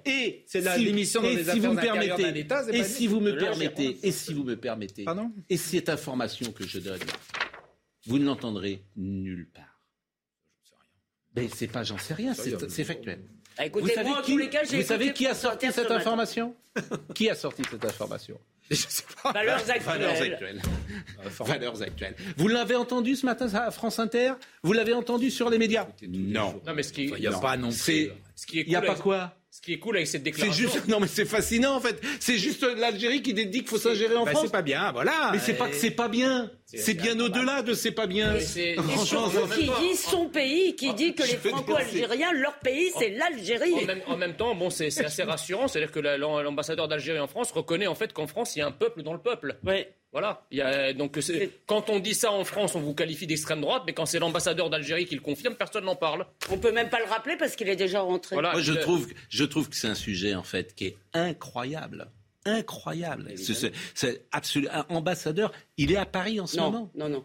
Et, 0.04 0.44
c'est 0.46 0.78
l'émission 0.78 1.22
dans 1.22 1.28
si 1.28 1.60
vous 1.60 1.72
me 1.72 1.80
permettez, 1.80 2.46
et 2.72 2.84
si 2.84 3.06
vous 3.06 3.20
me 3.20 3.36
permettez, 3.36 3.98
et 4.02 4.12
si 4.12 4.34
vous 4.34 4.44
me 4.44 4.56
permettez, 4.56 5.06
et 5.48 5.56
cette 5.56 5.88
information 5.88 6.52
que 6.52 6.66
je 6.66 6.78
donne, 6.78 7.00
vous 8.06 8.18
ne 8.18 8.24
l'entendrez 8.24 8.84
nulle 8.96 9.48
part. 9.48 9.64
Mais 11.36 11.48
c'est 11.54 11.68
pas, 11.68 11.84
j'en 11.84 11.98
sais 11.98 12.14
rien, 12.14 12.34
c'est 12.34 12.84
factuel. 12.84 13.22
Ah, 13.56 13.64
vous 13.72 13.88
savez 13.88 14.10
qui, 14.24 14.38
vous 14.76 14.82
savez 14.82 15.12
qui 15.12 15.26
a 15.26 15.34
sorti 15.34 15.70
cette 15.70 15.90
information? 15.90 16.56
Qui 17.14 17.28
a 17.28 17.34
sorti 17.34 17.62
cette 17.70 17.84
information? 17.84 18.38
Je 18.70 18.86
sais 18.88 19.04
pas. 19.22 19.32
Valeurs 19.32 19.58
actuelles. 19.68 20.62
Valeurs 21.40 21.82
actuelles. 21.82 22.16
Vous 22.36 22.48
l'avez 22.48 22.76
entendu 22.76 23.16
ce 23.16 23.26
matin 23.26 23.46
à 23.54 23.70
France 23.70 23.98
Inter 23.98 24.32
Vous 24.62 24.72
l'avez 24.72 24.92
entendu 24.92 25.30
sur 25.30 25.50
les 25.50 25.58
médias 25.58 25.86
Non. 26.08 26.60
Non, 26.66 26.74
mais 26.74 26.82
ce 26.82 26.92
qui, 26.92 27.06
il 27.06 27.20
n'y 27.20 27.26
a 27.26 27.38
pas 27.38 27.56
non 27.56 27.70
plus. 27.70 28.10
Il 28.52 28.68
n'y 28.68 28.76
a 28.76 28.82
pas 28.82 28.94
quoi 28.94 29.34
ce 29.50 29.60
qui 29.60 29.72
est 29.72 29.78
cool 29.80 29.96
avec 29.96 30.06
cette 30.06 30.22
déclaration. 30.22 30.52
C'est 30.68 30.74
juste, 30.74 30.88
non 30.88 31.00
mais 31.00 31.08
c'est 31.08 31.24
fascinant 31.24 31.74
en 31.74 31.80
fait. 31.80 32.00
C'est 32.20 32.38
juste 32.38 32.62
l'Algérie 32.62 33.20
qui 33.20 33.34
dit 33.34 33.50
qu'il 33.50 33.66
faut 33.66 33.78
s'ingérer 33.78 34.14
en 34.14 34.24
bah, 34.24 34.30
France. 34.30 34.44
C'est 34.44 34.52
pas 34.52 34.62
bien, 34.62 34.92
voilà. 34.92 35.30
Mais 35.32 35.40
c'est 35.40 35.54
pas 35.54 35.68
que 35.68 35.74
c'est 35.74 35.90
pas 35.90 36.08
bien. 36.08 36.50
C'est 36.66 36.94
bien 36.94 37.18
au-delà 37.18 37.62
de 37.62 37.74
c'est 37.74 37.90
pas 37.90 38.06
bien. 38.06 38.34
Et 38.36 38.40
surtout 38.40 39.48
qui 39.48 39.70
dit 39.80 39.96
son 39.96 40.28
pays, 40.28 40.76
qui 40.76 40.94
dit 40.94 41.14
que 41.14 41.24
les 41.24 41.36
Franco-Algériens, 41.36 42.32
leur 42.32 42.58
pays, 42.60 42.92
c'est 42.96 43.10
l'Algérie. 43.10 43.74
En, 44.06 44.16
même 44.16 44.36
temps, 44.36 44.54
bon, 44.54 44.70
c'est 44.70 44.86
assez 45.04 45.24
rassurant, 45.24 45.66
c'est-à-dire 45.66 45.90
que 45.90 46.00
l'ambassadeur 46.00 46.86
d'Algérie 46.86 47.18
en 47.18 47.26
France 47.26 47.50
reconnaît 47.50 47.88
en 47.88 47.96
fait 47.96 48.12
qu'en 48.12 48.28
France, 48.28 48.54
il 48.54 48.60
y 48.60 48.62
a 48.62 48.66
un 48.66 48.72
peuple 48.72 49.02
dans 49.02 49.12
le 49.12 49.20
peuple. 49.20 49.58
Oui. 49.64 49.84
Voilà. 50.12 50.44
Il 50.50 50.58
y 50.58 50.62
a, 50.62 50.92
donc, 50.92 51.18
quand 51.66 51.88
on 51.88 52.00
dit 52.00 52.14
ça 52.14 52.32
en 52.32 52.44
France, 52.44 52.74
on 52.74 52.80
vous 52.80 52.94
qualifie 52.94 53.26
d'extrême 53.26 53.60
droite, 53.60 53.84
mais 53.86 53.92
quand 53.92 54.06
c'est 54.06 54.18
l'ambassadeur 54.18 54.68
d'Algérie 54.68 55.06
qui 55.06 55.14
le 55.14 55.20
confirme, 55.20 55.54
personne 55.54 55.84
n'en 55.84 55.96
parle. 55.96 56.26
On 56.50 56.58
peut 56.58 56.72
même 56.72 56.88
pas 56.88 56.98
le 56.98 57.06
rappeler 57.06 57.36
parce 57.36 57.54
qu'il 57.54 57.68
est 57.68 57.76
déjà 57.76 58.00
rentré. 58.00 58.34
Voilà, 58.34 58.52
Moi, 58.52 58.60
je, 58.60 58.72
trouve, 58.72 59.06
je 59.28 59.44
trouve 59.44 59.68
que 59.68 59.76
c'est 59.76 59.88
un 59.88 59.94
sujet, 59.94 60.34
en 60.34 60.42
fait, 60.42 60.74
qui 60.74 60.86
est 60.86 60.96
incroyable. 61.14 62.10
Incroyable. 62.44 63.34
C'est 63.94 64.26
absolument. 64.32 64.72
Un 64.72 64.94
ambassadeur, 64.94 65.52
il 65.76 65.92
est 65.92 65.96
à 65.96 66.06
Paris 66.06 66.40
en 66.40 66.46
ce 66.46 66.56
moment. 66.56 66.90
Non, 66.94 67.08
non. 67.08 67.24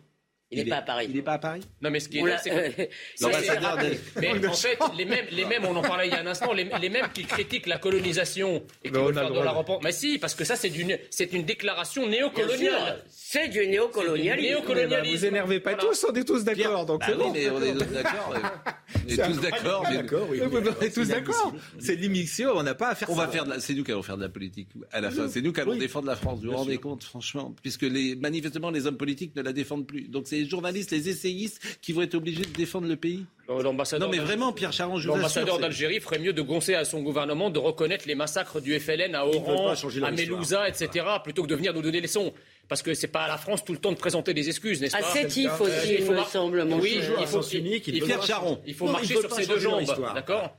Il 0.56 0.64
n'est 0.64 0.70
pas 0.70 0.78
à 0.78 0.82
Paris. 0.82 1.08
Il 1.10 1.16
n'est 1.16 1.22
pas 1.22 1.34
à 1.34 1.40
Paris? 1.40 1.62
Non, 1.82 1.90
mais 1.90 2.00
ce 2.00 2.10
qui 2.10 2.20
est, 2.20 2.38
c'est 2.38 2.90
l'ambassadeur. 3.22 3.78
Mais 4.22 4.48
en 4.48 4.54
fait, 4.54 4.78
les 4.98 5.06
mêmes, 5.06 5.26
les 5.32 5.46
mêmes, 5.46 5.66
on 5.66 5.76
en 5.76 5.82
parlait 5.82 6.08
il 6.08 6.14
y 6.14 6.16
a 6.16 6.20
un 6.20 6.28
instant, 6.28 6.54
les, 6.54 6.70
les 6.82 6.90
mêmes 6.90 7.08
qui 7.14 7.24
critiquent 7.26 7.68
la 7.68 7.78
colonisation 7.78 8.64
et 8.84 8.90
qui 8.90 8.96
veulent 8.96 9.14
faire 9.14 9.32
de 9.32 9.40
la 9.40 9.52
repente. 9.52 9.84
Mais 9.84 9.92
si, 9.92 10.18
parce 10.18 10.36
que 10.36 10.44
ça, 10.44 10.56
c'est 10.56 10.70
une, 10.70 10.98
c'est 11.10 11.34
une 11.34 11.44
déclaration 11.44 12.08
néocoloniale. 12.08 13.04
C'est 13.10 13.50
du 13.50 13.68
néocolonialisme. 13.68 14.56
Bah, 14.90 15.02
vous 15.04 15.26
énervez 15.26 15.60
pas 15.60 15.76
tous, 15.76 16.06
on 16.10 16.14
est 16.14 16.24
tous 16.24 16.44
d'accord. 16.44 16.86
Donc 16.86 17.02
bah 17.02 17.08
c'est 17.10 17.18
bon. 17.18 17.32
mais 17.32 17.50
on 17.50 17.62
est 17.62 17.74
tous 17.74 17.92
d'accord. 17.92 18.34
On 18.34 19.10
est 19.10 19.18
tous 19.18 19.42
d'accord. 19.42 19.86
On 19.90 20.82
est 20.82 20.94
tous 20.94 21.08
d'accord. 21.08 21.54
C'est 21.80 21.96
l'émission, 21.96 22.52
on 22.56 22.64
n'a 22.64 22.76
pas 22.76 22.90
à 22.90 22.96
faire 22.96 23.10
on 23.10 23.16
Va 23.16 23.28
faire 23.28 23.46
c'est 23.60 23.74
nous 23.74 23.84
qui 23.84 23.92
allons 23.92 24.04
faire 24.04 24.18
de 24.18 24.24
la 24.24 24.30
politique 24.30 24.70
à 24.92 25.02
la 25.02 25.12
fin. 25.12 25.28
C'est 25.28 25.42
nous 25.42 25.54
qui 25.54 25.62
allons 25.62 25.76
défendre 25.76 26.08
la 26.08 26.16
France. 26.16 26.40
Vous 26.42 26.52
vous 26.52 26.58
rendez 26.58 26.78
compte, 26.78 27.04
franchement, 27.04 27.54
puisque 27.62 27.84
les, 27.84 28.16
manifestement 28.16 28.72
les 28.72 28.88
hommes 28.88 28.98
politiques 28.98 29.36
ne 29.36 29.42
la 29.42 29.54
défendent 29.54 29.88
plus. 29.88 30.08
Donc 30.08 30.28
c'est 30.28 30.45
les 30.46 30.50
journalistes, 30.50 30.92
les 30.92 31.10
essayistes 31.10 31.80
qui 31.82 31.92
vont 31.92 32.02
être 32.02 32.16
obligés 32.16 32.44
de 32.44 32.54
défendre 32.54 32.88
le 32.88 32.96
pays. 32.96 33.26
Non, 33.48 34.10
mais 34.10 34.18
vraiment, 34.18 34.54
Pierre 34.54 34.74
Charon, 34.74 34.98
L'ambassadeur 34.98 35.60
d'Algérie 35.60 36.00
ferait 36.00 36.18
mieux 36.18 36.34
de 36.34 36.42
goncer 36.42 36.74
à 36.74 36.86
son 36.86 37.02
gouvernement 37.02 37.50
de 37.50 37.60
reconnaître 37.60 38.06
les 38.08 38.16
massacres 38.16 38.60
du 38.60 38.80
FLN 38.80 39.14
à 39.14 39.26
Oran, 39.26 39.74
à 40.04 40.12
Melouza, 40.12 40.68
etc., 40.68 41.06
plutôt 41.24 41.44
que 41.44 41.48
de 41.48 41.56
venir 41.56 41.74
nous 41.74 41.82
donner 41.82 42.02
les 42.02 42.08
sons. 42.08 42.34
Parce 42.68 42.82
que 42.82 42.96
c'est 42.96 43.08
pas 43.08 43.24
à 43.24 43.28
la 43.28 43.38
France 43.38 43.64
tout 43.64 43.74
le 43.74 43.78
temps 43.78 43.92
de 43.92 43.98
présenter 43.98 44.34
des 44.34 44.48
excuses, 44.50 44.82
n'est-ce 44.82 44.98
pas 44.98 45.06
À 45.06 45.26
aussi, 45.26 45.44
il 46.00 46.12
me 46.12 46.24
semble. 46.24 46.68
Oui, 46.82 47.00
il 47.20 47.28
faut, 47.28 47.42
Pierre 47.42 48.24
Charon. 48.24 48.60
Il 48.66 48.74
faut 48.74 48.88
marcher 48.88 49.20
sur 49.20 49.32
ces 49.32 49.46
deux 49.46 49.60
jambes, 49.60 49.86
d'accord 50.16 50.58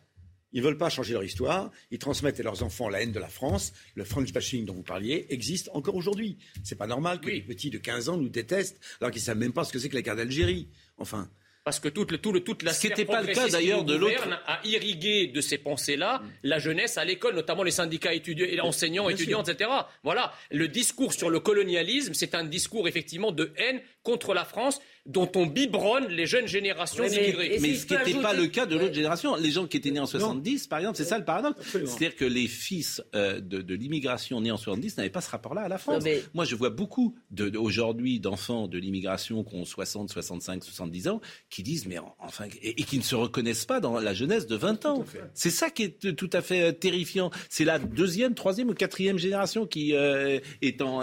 ils 0.53 0.61
ne 0.61 0.67
veulent 0.67 0.79
pas 0.79 0.91
changer 0.91 1.13
leur 1.13 1.25
histoire. 1.25 1.71
Ils 1.91 1.99
transmettent 1.99 2.41
à 2.41 2.43
leurs 2.43 2.63
enfants 2.63 2.89
la 2.89 3.03
haine 3.03 3.13
de 3.13 3.21
la 3.21 3.29
France. 3.29 3.73
Le 3.95 4.05
French 4.05 4.33
bashing 4.33 4.65
dont 4.65 4.75
vous 4.75 4.83
parliez 4.83 5.27
existe 5.31 5.69
encore 5.75 5.97
aujourd'hui. 5.97 6.39
C'est 6.63 6.77
pas 6.77 6.87
normal 6.87 7.21
que 7.21 7.29
les 7.29 7.43
petits 7.43 7.71
de 7.71 7.79
15 7.79 8.09
ans 8.09 8.17
nous 8.17 8.29
détestent 8.29 8.81
alors 9.01 9.11
qu'ils 9.11 9.23
savent 9.23 9.39
même 9.39 9.53
pas 9.53 9.65
ce 9.65 9.73
que 9.73 9.79
c'est 9.79 9.89
que 9.89 9.95
la 9.95 10.03
guerre 10.03 10.17
d'Algérie. 10.17 10.69
Enfin 10.99 11.29
parce 11.67 11.81
que 11.81 11.89
toute, 11.89 12.23
tout 12.23 12.31
le, 12.31 12.45
toute 12.45 12.63
la 12.63 12.73
Ce 12.73 12.87
pas 13.03 13.23
le 13.23 13.35
cas 13.35 13.49
d'ailleurs 13.49 13.83
de 13.83 13.97
l'autre 13.97 14.29
a 14.47 14.61
irrigué 14.65 15.27
de 15.27 15.41
ces 15.41 15.59
pensées-là 15.59 16.21
mm. 16.21 16.31
la 16.45 16.61
jeunesse 16.61 16.97
à 16.97 17.05
l'école, 17.05 17.35
notamment 17.35 17.65
les 17.65 17.73
syndicats 17.73 18.15
étudiants, 18.15 18.47
et 18.49 18.61
enseignants, 18.61 19.09
étudiants, 19.09 19.43
etc. 19.43 19.69
Voilà, 20.05 20.33
le 20.53 20.69
discours 20.69 21.13
sur 21.13 21.29
le 21.29 21.41
colonialisme, 21.41 22.15
c'est 22.15 22.37
un 22.37 22.45
discours 22.45 22.87
effectivement 22.87 23.33
de 23.33 23.53
haine 23.57 23.81
contre 24.05 24.33
la 24.33 24.45
France 24.45 24.81
dont 25.07 25.31
on 25.37 25.47
biberonne 25.47 26.09
les 26.09 26.27
jeunes 26.27 26.49
générations 26.49 27.05
immigrées. 27.05 27.59
Mais, 27.61 27.75
ce 27.75 27.87
qui 27.87 27.95
n'était 27.95 28.21
pas 28.21 28.35
le 28.35 28.47
cas 28.47 28.67
de 28.67 28.77
l'autre 28.77 28.95
génération. 28.95 29.37
Les 29.37 29.51
gens 29.51 29.67
qui 29.67 29.77
étaient 29.77 29.91
nés 29.91 30.01
en 30.01 30.07
70, 30.07 30.67
par 30.67 30.81
exemple, 30.81 30.97
c'est 30.97 31.05
ça 31.05 31.19
le 31.19 31.25
paradoxe. 31.25 31.61
C'est-à-dire 31.65 32.17
que 32.17 32.25
les 32.25 32.49
fils 32.49 33.03
euh, 33.15 33.41
de, 33.41 33.75
l'immigration 33.75 34.41
nés 34.41 34.51
en 34.51 34.57
70 34.57 34.97
n'avaient 34.97 35.11
pas 35.11 35.21
ce 35.21 35.31
rapport-là 35.31 35.63
à 35.63 35.69
la 35.69 35.79
France. 35.79 36.05
Moi, 36.35 36.45
je 36.45 36.55
vois 36.57 36.71
beaucoup 36.71 37.15
de, 37.31 37.57
aujourd'hui 37.57 38.21
d'enfants 38.21 38.67
de 38.69 38.79
l'immigration 38.79 39.45
qui 39.45 39.55
ont 39.55 39.65
60, 39.65 40.11
65, 40.11 40.65
70 40.65 41.09
ans 41.09 41.21
qui 41.51 41.63
disent, 41.63 41.87
mais 41.87 41.99
enfin, 42.19 42.47
et, 42.63 42.75
qui 42.75 42.99
ne 42.99 43.03
se 43.03 43.15
reconnaissent 43.15 43.65
pas 43.65 43.81
dans 43.81 43.99
la 43.99 44.15
jeunesse 44.15 44.47
de 44.47 44.57
20 44.57 44.87
ans. 44.87 45.05
C'est 45.35 45.51
ça 45.51 45.71
qui 45.71 45.85
est 45.85 46.17
tout 46.17 46.31
à 46.33 46.43
fait 46.43 46.63
euh, 46.63 46.73
terrifiant. 46.73 47.31
C'est 47.49 47.65
la 47.65 47.79
deuxième, 47.79 48.35
troisième 48.35 48.71
ou 48.71 48.75
quatrième 48.75 49.19
génération 49.19 49.67
qui 49.67 49.95
euh, 49.95 50.41
est, 50.63 50.83
en, 50.83 51.03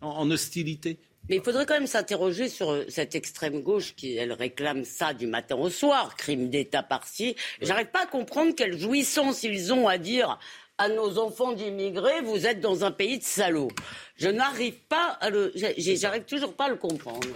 en 0.00 0.30
hostilité. 0.30 0.98
Mais 1.28 1.36
il 1.36 1.42
faudrait 1.42 1.66
quand 1.66 1.74
même 1.74 1.86
s'interroger 1.86 2.48
sur 2.48 2.70
euh, 2.70 2.84
cette 2.88 3.14
extrême 3.14 3.62
gauche 3.62 3.94
qui, 3.94 4.16
elle, 4.16 4.32
réclame 4.32 4.84
ça 4.84 5.14
du 5.14 5.26
matin 5.26 5.56
au 5.56 5.70
soir, 5.70 6.16
crime 6.16 6.48
d'État 6.48 6.82
par-ci. 6.82 7.36
J'arrive 7.60 7.88
pas 7.88 8.04
à 8.04 8.06
comprendre 8.06 8.54
quelle 8.54 8.78
jouissance 8.78 9.42
ils 9.42 9.72
ont 9.72 9.88
à 9.88 9.98
dire 9.98 10.38
à 10.78 10.88
nos 10.88 11.18
enfants 11.18 11.52
d'immigrés, 11.52 12.20
vous 12.22 12.46
êtes 12.46 12.60
dans 12.60 12.84
un 12.84 12.92
pays 12.92 13.18
de 13.18 13.24
salauds. 13.24 13.70
Je 14.16 14.28
n'arrive 14.28 14.78
pas 14.88 15.18
à 15.20 15.28
le, 15.28 15.52
j'arrive 15.76 16.22
toujours 16.22 16.54
pas 16.54 16.66
à 16.66 16.68
le 16.68 16.76
comprendre. 16.76 17.26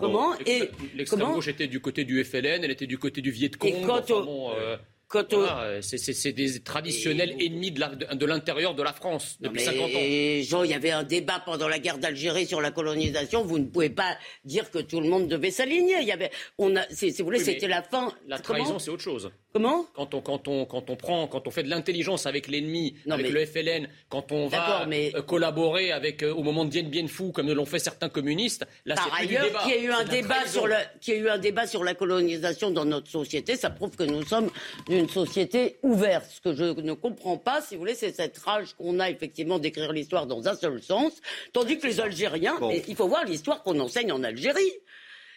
Comment 0.00 0.34
Et 0.44 0.70
l'extrême 0.96 1.20
gauche 1.20 1.48
était 1.48 1.68
du 1.68 1.80
côté 1.80 2.04
du 2.04 2.22
FLN, 2.24 2.64
elle 2.64 2.72
était 2.72 2.88
du 2.88 2.98
côté 2.98 3.20
du 3.20 3.30
Viet 3.30 3.50
Cong. 3.50 3.70
Et 3.70 3.80
quand 3.86 4.10
euh, 4.10 4.76
euh, 5.16 5.80
c'est 5.82 6.32
des 6.32 6.60
traditionnels 6.60 7.36
ennemis 7.40 7.70
de 7.70 8.26
l'intérieur 8.26 8.74
de, 8.74 8.82
la 8.82 8.92
France 8.92 9.36
depuis 9.40 9.62
50 9.62 9.80
ans. 9.80 10.42
Jean, 10.42 10.62
il 10.64 10.70
y 10.70 10.74
avait 10.74 10.90
un 10.90 11.04
débat 11.04 11.42
pendant 11.44 11.68
la 11.68 11.78
guerre 11.78 11.98
d'Algérie 11.98 12.46
sur 12.46 12.60
la 12.60 12.70
colonisation. 12.70 13.44
Vous 13.44 13.58
ne 13.58 13.66
pouvez 13.66 13.90
pas 13.90 14.16
dire 14.44 14.70
que 14.70 14.78
tout 14.78 15.00
le 15.00 15.08
monde 15.08 15.28
devait 15.28 15.50
s'aligner. 15.50 16.00
Il 16.00 16.06
y 16.06 16.12
avait, 16.12 16.30
on 16.58 16.76
a, 16.76 16.82
si 16.90 17.10
vous 17.10 17.24
voulez, 17.24 17.38
c'était 17.38 17.68
la 17.68 17.82
fin. 17.82 18.12
La 18.26 18.38
trahison, 18.38 18.78
c'est 18.78 18.90
autre 18.90 19.02
chose. 19.02 19.30
Comment 19.54 19.86
quand 19.94 20.14
on, 20.14 20.20
quand, 20.20 20.48
on, 20.48 20.64
quand 20.64 20.90
on 20.90 20.96
prend, 20.96 21.28
quand 21.28 21.46
on 21.46 21.50
fait 21.52 21.62
de 21.62 21.70
l'intelligence 21.70 22.26
avec 22.26 22.48
l'ennemi, 22.48 22.96
avec 23.08 23.30
le 23.30 23.46
FLN, 23.46 23.86
quand 24.08 24.32
on 24.32 24.48
va 24.48 24.84
euh, 24.84 25.22
collaborer 25.22 25.92
avec, 25.92 26.24
euh, 26.24 26.34
au 26.34 26.42
moment 26.42 26.64
de 26.64 26.70
Dien 26.70 26.82
Bien 26.82 27.06
Phu, 27.06 27.30
comme 27.30 27.48
l'ont 27.52 27.64
fait 27.64 27.78
certains 27.78 28.08
communistes, 28.08 28.66
là 28.84 28.96
Par 28.96 29.14
ailleurs, 29.14 29.62
qu'il 29.62 29.70
y 29.70 29.74
ait 29.76 29.82
eu 29.84 29.92
un 29.92 30.02
débat 30.02 30.44
sur 30.48 30.66
le, 30.66 30.74
qu'il 31.00 31.14
y 31.14 31.16
ait 31.18 31.20
eu 31.20 31.28
un 31.28 31.38
débat 31.38 31.68
sur 31.68 31.84
la 31.84 31.94
colonisation 31.94 32.72
dans 32.72 32.84
notre 32.84 33.08
société, 33.08 33.54
ça 33.54 33.70
prouve 33.70 33.94
que 33.94 34.02
nous 34.02 34.24
sommes 34.24 34.50
une 34.88 35.08
société 35.08 35.76
ouverte. 35.84 36.28
Ce 36.32 36.40
que 36.40 36.52
je 36.52 36.80
ne 36.80 36.92
comprends 36.94 37.36
pas, 37.36 37.60
si 37.60 37.76
vous 37.76 37.80
voulez, 37.82 37.94
c'est 37.94 38.10
cette 38.10 38.36
rage 38.38 38.74
qu'on 38.74 38.98
a 38.98 39.08
effectivement 39.08 39.60
d'écrire 39.60 39.92
l'histoire 39.92 40.26
dans 40.26 40.48
un 40.48 40.56
seul 40.56 40.82
sens, 40.82 41.12
tandis 41.52 41.78
que 41.78 41.86
les 41.86 42.00
Algériens, 42.00 42.58
il 42.88 42.96
faut 42.96 43.06
voir 43.06 43.24
l'histoire 43.24 43.62
qu'on 43.62 43.78
enseigne 43.78 44.10
en 44.10 44.24
Algérie. 44.24 44.72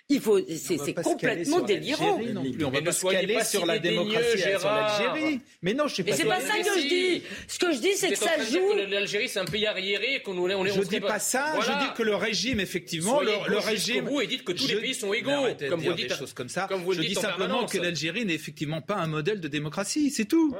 Il 0.09 0.21
faut, 0.21 0.39
c'est 0.39 0.93
complètement 0.93 1.59
délirant. 1.59 2.19
Non 2.33 2.49
plus. 2.49 2.63
On 2.63 2.71
va 2.71 2.81
pas 2.81 2.91
se 2.93 3.05
caler 3.05 3.43
sur 3.43 3.65
la 3.65 3.77
démocratie 3.77 4.39
sur 4.39 4.69
l'Algérie. 4.69 5.41
Mais 5.61 5.73
non, 5.73 5.87
je 5.87 5.95
sais 5.95 6.03
pas. 6.03 6.11
Mais 6.11 6.17
c'est 6.17 6.25
pas 6.25 6.39
ça 6.39 6.57
que 6.59 6.81
je 6.81 6.87
dis. 6.87 7.23
Ce 7.47 7.59
que 7.59 7.73
je 7.73 7.79
dis, 7.79 7.93
c'est 7.95 8.11
que 8.11 8.17
ça 8.17 8.41
joue. 8.43 8.73
L'Algérie, 8.89 9.27
c'est 9.27 9.39
un 9.39 9.45
pays 9.45 9.65
arriéré 9.65 10.15
et 10.15 10.21
qu'on 10.21 10.37
on, 10.37 10.65
Je 10.65 10.81
dis 10.81 10.99
pas 10.99 11.19
ça. 11.19 11.59
Je 11.59 11.71
dis 11.71 11.93
que 11.95 12.03
le 12.03 12.15
régime, 12.15 12.59
effectivement, 12.59 13.21
le 13.21 13.57
régime. 13.57 14.07
Vous 14.07 14.21
et 14.21 14.27
dites 14.27 14.43
que 14.43 14.53
tous 14.53 14.67
les 14.67 14.77
pays 14.77 14.95
sont 14.95 15.13
égaux. 15.13 15.47
Comme 15.69 15.81
vous 15.81 15.93
dites 15.93 16.09
des 16.09 16.15
choses 16.15 16.33
comme 16.33 16.49
ça. 16.49 16.67
Je 16.69 17.01
dis 17.01 17.15
simplement 17.15 17.65
que 17.65 17.77
l'Algérie 17.77 18.25
n'est 18.25 18.35
effectivement 18.35 18.81
pas 18.81 18.95
un 18.95 19.07
modèle 19.07 19.41
de 19.41 19.47
démocratie. 19.47 20.09
C'est 20.09 20.25
tout. 20.25 20.55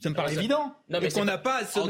Ça 0.00 0.10
me 0.10 0.14
paraît 0.14 0.34
évident. 0.34 0.74
Non, 0.88 1.00
mais 1.00 1.10
qu'on 1.10 1.24
n'a 1.24 1.38
pas 1.38 1.58
à 1.58 1.66
se, 1.66 1.80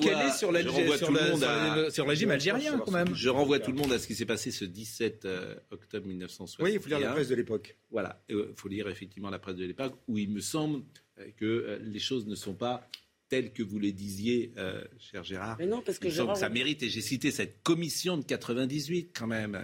caler 0.00 0.30
sur, 0.32 0.52
le 0.52 2.08
régime 2.08 2.30
algérien, 2.30 2.78
quand 2.78 2.90
même. 2.90 3.14
Je 3.14 3.28
renvoie 3.28 3.58
tout 3.58 3.72
le 3.72 3.78
monde 3.78 3.92
à 3.92 3.98
ce 3.98 4.06
qui 4.06 4.14
s'est 4.14 4.26
passé 4.26 4.50
ce 4.50 4.64
17 4.64 5.24
euh, 5.24 5.54
octobre 5.70 6.06
1960. 6.06 6.64
Oui, 6.64 6.74
il 6.74 6.80
faut 6.80 6.88
lire 6.88 7.00
la 7.00 7.12
presse 7.12 7.28
de 7.28 7.34
l'époque. 7.34 7.76
Voilà, 7.90 8.22
il 8.28 8.52
faut 8.56 8.68
lire 8.68 8.88
effectivement 8.88 9.30
la 9.30 9.38
presse 9.38 9.56
de 9.56 9.64
l'époque, 9.64 9.94
où 10.06 10.18
il 10.18 10.30
me 10.30 10.40
semble 10.40 10.82
euh, 11.18 11.26
que 11.36 11.44
euh, 11.44 11.78
les 11.82 11.98
choses 11.98 12.26
ne 12.26 12.34
sont 12.34 12.54
pas 12.54 12.88
telles 13.28 13.52
que 13.52 13.62
vous 13.62 13.78
les 13.78 13.92
disiez, 13.92 14.54
cher 14.98 15.22
Gérard. 15.22 15.56
Mais 15.58 15.66
non, 15.66 15.82
parce 15.82 15.98
que, 15.98 16.08
ça 16.08 16.48
mérite, 16.48 16.82
et 16.82 16.88
j'ai 16.88 17.02
cité 17.02 17.30
cette 17.30 17.62
commission 17.62 18.16
de 18.16 18.24
98 18.24 19.10
quand 19.14 19.26
même. 19.26 19.62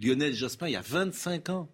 Lionel 0.00 0.32
Jospin, 0.32 0.68
il 0.68 0.72
y 0.74 0.76
a 0.76 0.80
25 0.80 1.50
ans 1.50 1.68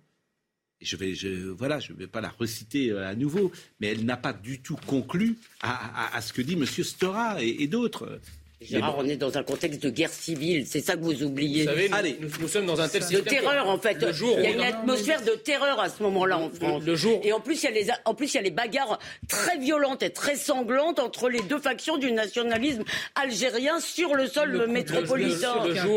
je 0.81 0.97
vais, 0.97 1.14
voilà, 1.57 1.81
je 1.81 1.93
ne 1.93 1.99
vais 1.99 2.07
pas 2.07 2.20
la 2.20 2.31
reciter 2.31 2.91
euh, 2.91 3.09
à 3.09 3.14
nouveau, 3.14 3.53
mais 3.81 3.89
elle 3.89 4.05
n'a 4.05 4.16
pas 4.16 4.33
du 4.33 4.61
tout 4.61 4.79
conclu 4.87 5.37
à, 5.61 6.20
ce 6.20 6.33
que 6.33 6.43
dit 6.43 6.55
M. 6.55 6.64
Stora 6.66 7.43
et 7.43 7.66
d'autres. 7.66 8.20
Gérard, 8.61 8.96
on 8.98 9.04
est 9.04 9.16
dans 9.16 9.38
un 9.38 9.44
contexte 9.44 9.84
de 9.84 9.90
guerre 9.90 10.12
civile, 10.12 10.66
c'est 10.66 10.80
ça 10.80 10.96
que 10.96 11.02
vous 11.02 11.22
oubliez. 11.22 11.62
Vous 11.62 11.68
savez, 11.68 11.90
Allez. 11.92 12.18
Nous, 12.40 12.48
sommes 12.48 12.66
dans 12.66 12.80
un 12.80 12.88
tel 12.88 13.02
de 13.02 13.20
terreur 13.20 13.68
en 13.68 13.78
fait. 13.78 13.98
il 14.00 14.42
y 14.42 14.46
a 14.46 14.50
une 14.50 14.61
atmosphère 14.61 15.22
de 15.22 15.30
terreur 15.30 15.78
à 15.78 15.88
ce 15.88 16.02
moment-là 16.02 16.38
en 16.38 16.50
France. 16.50 16.82
Le, 16.84 16.96
jour. 16.96 17.20
Et 17.22 17.32
en 17.32 17.38
plus, 17.38 17.62
il 17.62 17.64
y 17.64 17.68
a 17.68 17.70
les, 17.70 17.86
en 18.04 18.14
plus, 18.14 18.34
il 18.34 18.36
y 18.36 18.40
a 18.40 18.42
les 18.42 18.50
bagarres 18.50 18.98
très 19.28 19.59
violentes 19.59 20.02
et 20.02 20.11
très 20.11 20.34
sanglantes 20.34 20.98
entre 20.98 21.28
les 21.28 21.40
deux 21.42 21.61
factions 21.61 21.98
du 21.98 22.11
nationalisme 22.11 22.82
algérien 23.14 23.78
sur 23.78 24.16
le 24.16 24.26
sol 24.26 24.66
métropolitain. 24.68 25.54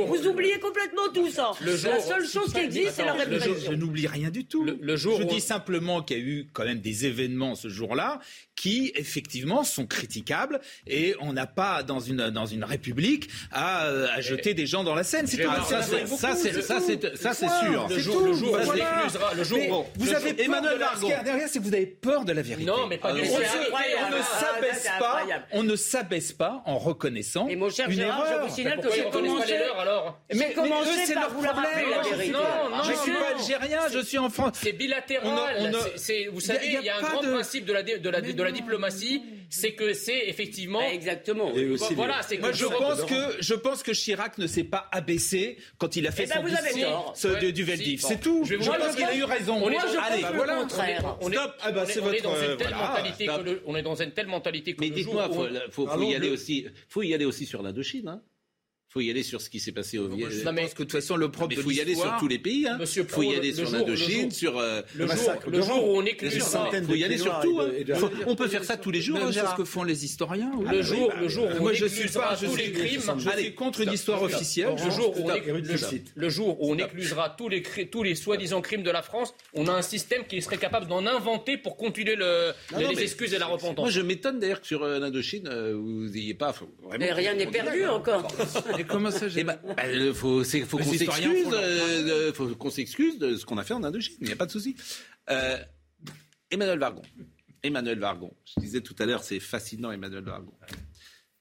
Vous 0.08 0.28
oubliez 0.28 0.60
complètement 0.60 1.10
tout 1.14 1.30
ça. 1.32 1.54
la 1.66 2.00
seule 2.00 2.28
chose 2.28 2.54
qui 2.54 2.60
existe, 2.60 2.92
c'est 2.94 3.06
la 3.06 3.14
répression. 3.14 3.56
Je, 3.66 3.74
n'oublie 3.74 4.06
rien 4.06 4.30
du 4.30 4.46
tout. 4.46 4.64
Le, 4.64 4.96
jour. 4.96 5.20
Je 5.20 5.24
dis 5.24 5.42
simplement 5.42 6.04
qu'il 6.04 6.18
y 6.18 6.22
a 6.22 6.24
eu 6.24 6.48
quand 6.54 6.66
même 6.66 6.80
des 6.80 7.08
événements 7.08 7.56
ce 7.56 7.70
jour-là 7.70 8.20
qui 8.56 8.92
effectivement 8.94 9.64
sont 9.64 9.88
critiquables 9.88 10.62
et 10.86 11.16
on 11.20 11.34
n'a 11.34 11.48
pas 11.48 11.82
dans 11.82 12.00
une 12.00 12.30
dans 12.30 12.46
une 12.52 12.64
république 12.64 13.30
à, 13.52 13.86
euh, 13.86 14.08
à 14.14 14.22
jeter 14.22 14.54
des 14.54 14.66
gens 14.66 14.84
dans 14.84 14.96
la 14.96 15.04
Seine. 15.04 15.28
C'est 15.28 15.44
ça, 15.44 15.64
ça, 15.64 15.82
c'est 16.36 16.62
ça, 16.62 16.80
c'est 16.80 17.18
ça, 17.18 17.34
c'est 17.34 17.50
sûr. 17.66 17.88
Le 17.90 18.00
jour, 18.00 18.22
le 18.22 18.34
jour, 18.34 18.58
on 18.58 19.36
le 19.36 19.44
jour. 19.44 19.88
Vous 19.96 20.14
avez 20.14 20.42
Emmanuel 20.42 20.78
Vargon. 20.78 21.10
Derrière, 21.24 21.48
c'est 21.48 21.60
que 21.60 21.64
vous 21.64 21.74
avez 21.74 21.86
peur 21.86 22.26
de 22.26 22.32
la 22.34 22.42
vérité. 22.42 22.70
Non, 22.70 22.88
mais 22.88 22.98
pas 22.98 23.14
du 23.14 23.22
tout. 23.22 23.28
On 23.34 23.40
ne 24.10 24.24
s'abaisse 24.24 24.88
pas. 25.00 25.22
On 25.52 25.64
ne 25.64 25.76
s'abaisse 25.76 26.32
pas 26.32 26.64
en 26.66 26.78
reconnaissant 26.78 27.46
mais 27.46 27.56
mon 27.56 27.70
cher 27.70 27.90
une 27.90 27.96
Gérard, 27.96 28.26
erreur. 28.26 28.44
Je 28.44 28.50
vous 28.50 28.56
signale 28.56 28.80
que 28.82 28.94
j'ai 28.94 29.10
commencé. 29.10 29.54
alors 29.80 30.20
Mais 30.34 30.54
commencé 30.54 31.06
c'est 31.06 31.16
leur 31.16 31.30
problème. 31.30 31.54
Non, 32.32 32.70
non, 32.70 32.84
je 32.84 32.94
suis 32.94 33.12
pas 33.12 33.38
algérien, 33.38 33.80
je 33.92 34.00
suis 34.00 34.18
en 34.18 34.30
France. 34.30 34.54
C'est 34.62 34.74
bilatéral. 34.74 35.74
Vous 36.32 36.42
savez, 36.42 36.68
il 36.68 36.84
y 36.84 36.90
a 36.90 36.98
un 36.98 37.02
grand 37.02 37.22
principe 37.22 37.66
de 37.66 37.74
la 37.74 37.82
la 38.42 38.52
diplomatie, 38.52 39.24
c'est 39.50 39.74
que 39.74 39.94
c'est 39.94 40.28
effectivement. 40.28 40.80
Bah, 40.80 40.94
exactement. 40.94 41.52
Voilà, 41.96 42.22
c'est 42.28 42.38
Moi, 42.42 42.52
je 42.52 42.66
pense 42.66 43.04
que 43.04 43.38
je 43.40 43.54
pense 43.54 43.84
que 43.84 43.92
Chirac 43.94 44.38
ne 44.38 44.48
s'est 44.48 44.64
pas 44.64 44.90
abaissé 44.92 45.58
quand 45.78 45.96
il 45.96 46.08
a 46.08 46.12
fait 46.12 46.24
eh 46.24 46.28
ben, 46.28 46.36
son 46.36 46.74
discours 46.74 47.14
ce, 47.16 47.52
du 47.52 47.64
Veldiv. 47.64 48.02
C'est 48.02 48.20
tout. 48.20 48.44
Je, 48.46 48.56
pense 48.56 48.96
qu'il 48.96 49.06
a 49.06 49.16
eu 49.16 49.24
raison. 49.24 49.60
Moi, 49.60 49.72
je 49.72 49.98
Allez, 49.98 50.22
pense 50.24 50.36
voilà. 50.36 50.56
le 50.56 50.62
contraire. 50.62 51.18
On 51.22 51.32
est, 51.32 51.36
Stop. 51.36 51.56
On 51.62 52.12
est 52.12 52.22
dans 52.22 52.36
une 52.36 52.58
telle 52.58 52.76
mentalité 52.76 53.26
que 53.26 53.42
le, 53.42 53.64
on 53.66 53.76
est 53.76 53.82
dans 53.82 53.96
une 53.96 54.12
telle 54.12 54.28
mentalité 54.28 54.74
que 54.76 54.82
Mais 54.82 54.90
dites-moi, 54.90 55.30
faut, 55.72 55.88
faut, 55.88 56.02
y 56.02 56.16
aller 56.16 56.30
aussi. 56.30 56.66
Faut 56.90 57.04
y 57.04 57.14
aller 57.14 57.26
aussi 57.26 57.46
sur 57.46 57.62
l'Indochine. 57.62 58.20
Hein 58.92 59.00
faut 59.00 59.00
y 59.00 59.10
aller 59.10 59.24
sur 59.24 59.40
ce 59.40 59.50
qui 59.50 59.60
s'est 59.60 59.72
passé 59.72 59.98
au 59.98 60.08
Vietnam. 60.08 60.56
Je 60.58 60.62
pense 60.62 60.74
que 60.74 60.80
de 60.80 60.84
toute 60.84 60.92
façon, 60.92 61.16
le 61.16 61.32
propre 61.32 61.54
Il 61.56 61.62
faut 61.62 61.72
y 61.72 61.80
aller 61.80 61.96
sur 61.96 62.18
tous 62.20 62.28
les 62.28 62.40
pays. 62.40 62.68
Hein. 62.68 62.78
Il 62.80 63.06
faut 63.06 63.24
y 63.24 63.36
aller 63.36 63.54
sur 63.54 63.72
l'Indochine, 63.72 64.32
sur 64.32 64.58
euh, 64.58 64.82
le, 64.96 65.08
jour, 65.08 65.34
le 65.48 65.62
jour 65.62 65.88
où 65.88 65.98
on 65.98 66.06
éclusera. 66.06 66.70
Il 66.74 66.84
faut 66.84 66.96
y 66.96 67.04
aller 67.04 67.18
sur 67.18 67.40
tout. 67.40 67.60
Hein. 67.62 67.70
On 68.28 68.36
peut 68.36 68.48
faire 68.48 68.64
ça 68.64 68.78
tous 68.78 68.92
les 68.92 69.02
jours. 69.02 69.18
C'est 69.32 69.40
ce 69.40 69.56
que 69.56 69.64
font 69.64 69.84
les 69.84 70.04
historiens. 70.06 70.52
Le 70.70 70.82
jour, 70.82 71.12
le 71.20 71.28
jour 71.30 71.48
où 71.60 71.68
on 71.68 71.72
éclusera 71.72 72.36
tous 72.36 72.56
les 72.56 72.72
crimes. 72.72 73.02
Je 73.18 73.30
suis 73.30 73.56
contre 73.56 73.82
une 73.82 73.94
histoire 73.94 74.22
officielle. 74.22 74.76
Le 76.16 76.30
jour 76.30 76.58
où 76.60 76.72
on 76.72 76.78
éclusera 76.78 77.30
tous 77.30 77.50
les 77.50 77.62
tous 77.90 78.04
les 78.04 78.16
soi-disant 78.16 78.62
crimes 78.62 78.84
de 78.84 78.92
la 78.92 79.02
France, 79.02 79.34
on 79.54 79.68
a 79.68 79.72
un 79.72 79.82
système 79.82 80.26
qui 80.26 80.42
serait 80.42 80.58
capable 80.58 80.88
d'en 80.88 81.06
inventer 81.06 81.58
pour 81.58 81.78
continuer 81.78 82.16
les 82.16 83.02
excuses 83.02 83.34
et 83.34 83.40
la 83.40 83.46
repentance. 83.46 83.78
Moi, 83.78 83.90
je 83.90 84.02
m'étonne 84.02 84.40
d'ailleurs 84.40 84.62
que 84.62 84.68
sur 84.68 84.84
euh, 84.84 85.00
l'Indochine, 85.00 85.48
euh, 85.48 85.76
vous 85.76 86.10
n'ayez 86.10 86.34
pas. 86.34 86.54
Mais 87.00 87.12
rien 87.14 87.34
n'est 87.34 87.48
perdu 87.48 87.86
encore. 87.86 88.28
Et 88.82 88.86
comment 88.86 89.12
ça 89.12 89.28
eh 89.36 89.44
ben, 89.44 89.60
bah, 89.78 89.92
Il 89.92 90.14
faut, 90.14 90.44
faut 90.44 90.78
qu'on 90.78 90.84
s'excuse, 90.84 91.48
euh, 91.54 92.34
faut 92.34 92.56
qu'on 92.56 92.72
s'excuse 92.72 93.20
de 93.20 93.36
ce 93.36 93.46
qu'on 93.46 93.58
a 93.58 93.64
fait 93.64 93.76
en 93.76 93.84
Indochine. 93.84 94.18
Il 94.22 94.28
n'y 94.28 94.34
a 94.34 94.36
pas 94.36 94.48
de 94.48 94.52
souci. 94.52 94.76
Euh, 95.30 95.64
Emmanuel 96.50 96.80
Vargon. 96.80 97.04
Emmanuel 97.62 98.00
Vargon. 98.00 98.34
Je 98.46 98.60
disais 98.60 98.82
tout 98.82 98.96
à 98.98 99.06
l'heure, 99.06 99.24
c'est 99.24 99.40
fascinant, 99.40 99.92
Emmanuel 99.92 100.24
Vargon. 100.24 100.54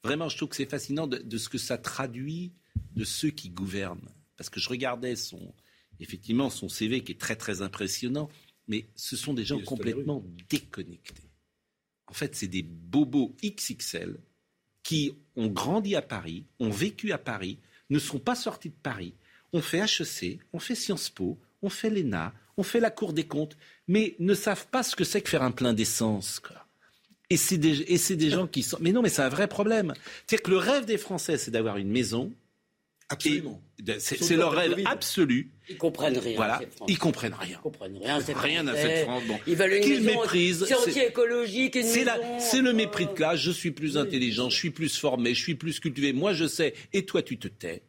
Vraiment, 0.05 0.29
je 0.29 0.37
trouve 0.37 0.51
que 0.51 0.57
c'est 0.57 0.69
fascinant 0.69 1.07
de, 1.07 1.39
ce 1.39 1.49
que 1.49 1.57
ça 1.57 1.79
traduit 1.79 2.53
de 2.95 3.05
ceux 3.05 3.31
qui 3.31 3.49
gouvernent. 3.49 4.09
Parce 4.37 4.51
que 4.51 4.61
je 4.61 4.69
regardais 4.69 5.17
son, 5.17 5.55
effectivement, 5.99 6.51
son 6.51 6.69
CV 6.69 7.03
qui 7.03 7.13
est 7.13 7.21
très 7.21 7.37
très 7.37 7.63
impressionnant, 7.63 8.29
mais 8.69 8.91
ce 8.97 9.17
sont 9.17 9.33
des 9.33 9.45
gens 9.45 9.61
complètement 9.61 10.25
déconnectés. 10.51 11.31
En 12.07 12.13
fait, 12.13 12.35
c'est 12.35 12.49
des 12.49 12.63
bobos 12.63 13.35
XXL 13.43 14.19
qui 14.83 15.15
ont 15.41 15.49
grandi 15.49 15.97
à 15.97 16.03
Paris, 16.03 16.45
ont 16.61 16.71
vécu 16.71 17.13
à 17.13 17.19
Paris, 17.19 17.59
ne 17.89 17.99
sont 17.99 18.19
pas 18.19 18.35
sortis 18.35 18.69
de 18.69 18.75
Paris, 18.83 19.15
ont 19.53 19.63
fait 19.63 19.79
HEC, 19.79 20.39
ont 20.53 20.59
fait 20.59 20.75
Sciences 20.75 21.11
Po, 21.11 21.39
ont 21.63 21.71
fait 21.71 21.91
l'ENA, 21.91 22.33
ont 22.57 22.63
fait 22.63 22.81
la 22.81 22.91
Cour 22.91 23.13
des 23.13 23.27
comptes, 23.27 23.57
mais 23.89 24.15
ne 24.19 24.35
savent 24.35 24.67
pas 24.67 24.83
ce 24.83 24.95
que 24.95 25.05
c'est 25.05 25.23
que 25.23 25.31
faire 25.31 25.43
un 25.43 25.51
plein 25.51 25.73
d'essence. 25.73 26.41
Et 27.31 27.37
c'est 27.37 27.59
des, 27.59 27.85
des 27.85 28.31
gens 28.31 28.47
qui 28.47 28.63
sont... 28.63 28.79
Mais 28.81 28.93
non, 28.93 29.03
mais 29.03 29.09
c'est 29.09 29.23
un 29.23 29.29
vrai 29.29 29.49
problème. 29.49 29.95
C'est-à-dire 30.27 30.43
que 30.43 30.51
le 30.51 30.57
rêve 30.59 30.85
des 30.85 30.99
Français, 30.99 31.39
c'est 31.39 31.51
d'avoir 31.51 31.77
une 31.79 31.91
maison, 31.91 32.33
Absolument. 33.13 33.61
C'est 33.99 34.37
leur 34.37 34.53
rêve 34.53 34.77
absolu. 34.87 35.51
Ils 35.69 35.77
comprennent 35.77 36.19
rien. 36.19 36.37
Voilà, 36.37 36.61
ils 36.87 36.99
comprennent 36.99 37.35
rien. 37.35 37.59
Ils 37.59 37.63
comprennent 37.63 37.99
rien. 37.99 38.19
Rien 38.19 38.67
à 38.69 38.77
cette 38.77 39.05
France. 39.05 39.25
Bon. 39.27 39.39
Ils 39.47 39.57
veulent 39.57 39.73
une 39.75 39.89
maison 39.89 40.21
méprisent. 40.21 40.65
C'est 40.67 40.75
anti-écologique. 40.75 41.77
C'est 41.83 42.63
le 42.63 42.73
mépris 42.73 43.07
de 43.07 43.13
classe. 43.13 43.41
Je 43.41 43.51
suis 43.51 43.73
plus 43.73 43.99
intelligent, 43.99 44.49
je 44.49 44.57
suis 44.57 44.71
plus 44.71 44.97
formé, 44.97 45.35
je 45.35 45.43
suis 45.43 45.57
plus 45.57 45.81
cultivé. 45.81 46.13
Moi, 46.13 46.33
je 46.35 46.47
sais. 46.47 46.73
Et 46.93 47.05
toi, 47.05 47.23
tu 47.23 47.37
te 47.37 47.49
tais. 47.49 47.83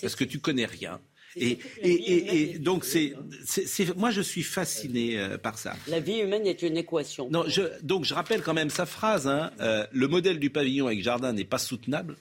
Parce 0.00 0.14
que 0.14 0.24
tu 0.24 0.38
connais 0.38 0.64
rien. 0.64 1.00
Et, 1.38 1.58
et, 1.82 2.52
et, 2.54 2.58
donc, 2.58 2.84
c'est, 2.84 3.14
moi, 3.94 4.10
je 4.10 4.22
suis 4.22 4.42
fasciné 4.42 5.18
euh, 5.18 5.36
par 5.36 5.58
ça. 5.58 5.76
La 5.86 6.00
vie 6.00 6.20
humaine 6.20 6.46
est 6.46 6.62
une 6.62 6.78
équation. 6.78 7.28
Non, 7.30 7.44
je, 7.46 7.62
donc, 7.82 8.04
je 8.04 8.14
rappelle 8.14 8.40
quand 8.42 8.54
même 8.54 8.70
sa 8.70 8.86
phrase. 8.86 9.26
Hein, 9.26 9.50
euh, 9.60 9.86
le 9.92 10.08
modèle 10.08 10.38
du 10.38 10.48
pavillon 10.48 10.86
avec 10.86 11.02
jardin 11.02 11.34
n'est 11.34 11.44
pas 11.44 11.58
soutenable. 11.58 12.16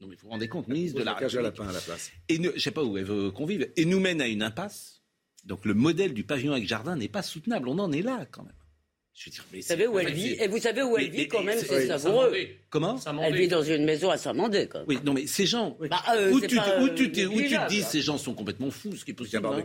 Non, 0.00 0.08
mais 0.08 0.14
vous 0.14 0.22
vous 0.24 0.30
rendez 0.30 0.48
compte, 0.48 0.68
ministre 0.68 0.98
de 0.98 1.04
la 1.04 1.14
République. 1.14 1.38
à 1.38 1.42
lapin 1.42 1.68
à 1.68 1.72
la 1.72 1.80
place. 1.80 2.10
Et 2.28 2.38
ne, 2.38 2.50
je 2.54 2.60
sais 2.60 2.70
pas 2.70 2.82
où 2.82 2.96
elle 2.96 3.04
veut 3.04 3.30
qu'on 3.30 3.44
vive. 3.44 3.70
Et 3.76 3.84
nous 3.84 4.00
mène 4.00 4.20
à 4.20 4.28
une 4.28 4.42
impasse. 4.42 5.02
Donc 5.44 5.64
le 5.64 5.74
modèle 5.74 6.14
du 6.14 6.24
pavillon 6.24 6.52
avec 6.52 6.66
jardin 6.66 6.96
n'est 6.96 7.08
pas 7.08 7.22
soutenable. 7.22 7.68
On 7.68 7.78
en 7.78 7.92
est 7.92 8.02
là 8.02 8.26
quand 8.30 8.42
même. 8.42 8.54
Je 9.12 9.28
veux 9.28 9.32
dire, 9.32 9.44
mais 9.52 9.60
vous 9.60 9.66
savez 9.66 9.86
où 9.86 9.98
elle 9.98 10.12
vit 10.12 10.32
Et 10.40 10.48
vous 10.48 10.58
savez 10.58 10.82
où 10.82 10.96
elle 10.96 11.10
vit 11.10 11.28
quand 11.28 11.42
même 11.42 11.58
C'est 11.58 11.86
savoureux. 11.86 12.32
Comment 12.70 12.98
Elle 13.22 13.34
vit 13.34 13.48
dans 13.48 13.62
une 13.62 13.84
maison 13.84 14.08
à 14.10 14.16
Saint-Mandé. 14.16 14.68
Oui, 14.86 14.98
non 15.04 15.12
mais 15.12 15.26
ces 15.26 15.44
gens. 15.46 15.76
Bah, 15.90 16.02
euh, 16.14 16.30
où, 16.30 16.40
tu, 16.40 16.56
où, 16.56 16.88
tu, 16.88 17.26
où, 17.26 17.40
tu, 17.42 17.50
te 17.50 17.68
dis 17.68 17.82
ces 17.82 18.00
gens 18.00 18.16
sont 18.16 18.32
complètement 18.32 18.70
fous, 18.70 18.96
ce 18.96 19.04
qui 19.04 19.10
est 19.10 19.14
possible. 19.14 19.44
Hein. 19.46 19.64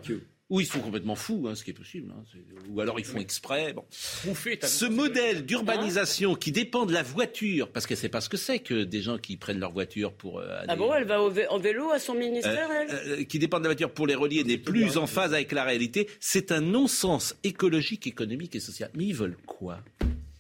Ou 0.52 0.60
ils 0.60 0.68
sont 0.68 0.80
complètement 0.80 1.16
fous, 1.16 1.48
hein, 1.50 1.56
ce 1.56 1.64
qui 1.64 1.72
est 1.72 1.74
possible. 1.74 2.14
Hein, 2.16 2.24
ou 2.70 2.80
alors 2.80 3.00
ils 3.00 3.06
font 3.06 3.18
exprès. 3.18 3.74
Bon. 3.74 3.84
Ce 3.90 4.86
modèle 4.86 5.44
d'urbanisation 5.44 6.36
qui 6.36 6.52
dépend 6.52 6.86
de 6.86 6.94
la 6.94 7.02
voiture, 7.02 7.70
parce 7.70 7.88
qu'elle 7.88 7.98
ne 7.98 8.02
sait 8.02 8.10
pas 8.10 8.22
ce 8.22 8.30
que 8.30 8.38
c'est 8.38 8.60
que 8.60 8.84
des 8.84 9.02
gens 9.02 9.18
qui 9.18 9.38
prennent 9.38 9.60
leur 9.60 9.72
voiture 9.72 10.14
pour. 10.14 10.38
Euh, 10.40 10.60
aller... 10.60 10.68
Ah 10.68 10.76
bon, 10.76 10.94
elle 10.94 11.06
va 11.06 11.20
en 11.22 11.58
vélo 11.60 11.90
à 11.90 11.98
son 11.98 12.14
ministère, 12.14 12.70
euh, 12.70 12.86
elle? 12.88 13.12
euh, 13.22 13.24
Qui 13.24 13.40
dépend 13.40 13.58
de 13.58 13.64
la 13.64 13.70
voiture 13.70 13.92
pour 13.92 14.06
les 14.06 14.14
relier 14.14 14.44
n'est 14.44 14.60
plus 14.60 14.98
en 14.98 15.08
phase 15.08 15.34
avec 15.34 15.52
la 15.52 15.64
réalité. 15.64 16.08
C'est 16.20 16.52
un 16.52 16.62
non-sens 16.62 17.36
écologique, 17.44 18.06
économique 18.06 18.56
et 18.56 18.60
social. 18.60 18.92
Mais 18.94 19.06
ils 19.06 19.16
veulent 19.16 19.38
quoi? 19.48 19.80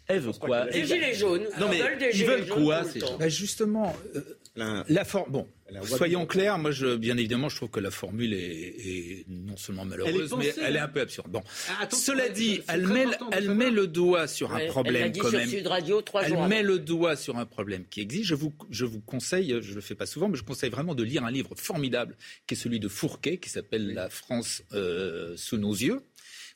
Elles 0.08 0.20
veulent 0.20 0.38
quoi? 0.38 0.66
Des 0.68 0.86
gilets 0.86 1.16
jaunes. 1.16 1.48
Non 1.60 1.68
mais 1.68 1.82
ils 2.14 2.26
veulent 2.26 2.48
quoi 2.48 2.84
ces 2.84 3.00
gens? 3.00 3.18
Bah, 3.18 3.28
Justement, 3.28 3.96
la, 4.56 5.06
forme. 5.06 5.32
Bon, 5.32 5.48
soyons 5.84 6.26
clairs. 6.26 6.58
Moi, 6.58 6.72
je, 6.72 6.96
bien 6.96 7.18
évidemment, 7.18 7.50
je 7.50 7.58
trouve 7.58 7.70
que 7.70 7.80
la 7.80 7.92
formule 7.92 8.34
est, 8.34 9.26
non 9.28 9.58
seulement 9.58 9.86
malheureuse, 9.86 10.34
mais 10.38 10.54
elle 10.62 10.76
est 10.76 10.80
un 10.80 10.88
peu 10.88 11.02
absurde. 11.02 11.30
Bon, 11.30 11.44
ah, 11.80 11.88
cela 11.92 12.30
dit, 12.30 12.62
elle 12.68 12.88
met, 12.88 13.06
elle 13.32 13.52
met 13.52 13.70
le 13.70 13.88
doigt 13.88 14.28
sur 14.28 14.54
un 14.54 14.66
problème 14.68 15.12
elle 15.14 15.22
quand 15.22 15.32
même. 15.32 15.50
Sud 15.50 15.68
Radio, 15.68 16.02
trois 16.02 16.24
elle 16.24 16.38
met 16.48 16.64
le 16.64 16.80
doigt 16.80 17.16
sur 17.16 17.38
un 17.38 17.46
problème 17.46 17.86
qui 17.90 18.02
existe. 18.02 18.26
Je 18.26 18.36
vous, 18.36 18.54
je 18.70 18.86
vous 18.86 19.02
conseille, 19.02 19.58
je 19.62 19.74
le 19.74 19.82
fais 19.82 19.96
pas 19.96 20.06
souvent, 20.06 20.30
mais 20.30 20.38
je 20.38 20.44
conseille 20.44 20.70
vraiment 20.70 20.96
de 20.96 21.04
lire 21.04 21.24
un 21.24 21.32
livre 21.32 21.56
formidable 21.56 22.16
qui 22.48 22.54
est 22.54 22.58
celui 22.58 22.80
de 22.80 22.88
Fourquet, 22.88 23.38
qui 23.38 23.50
s'appelle 23.50 23.94
La 23.94 24.10
France 24.10 24.64
euh, 24.74 25.36
sous 25.36 25.58
nos 25.58 25.74
yeux, 25.74 26.02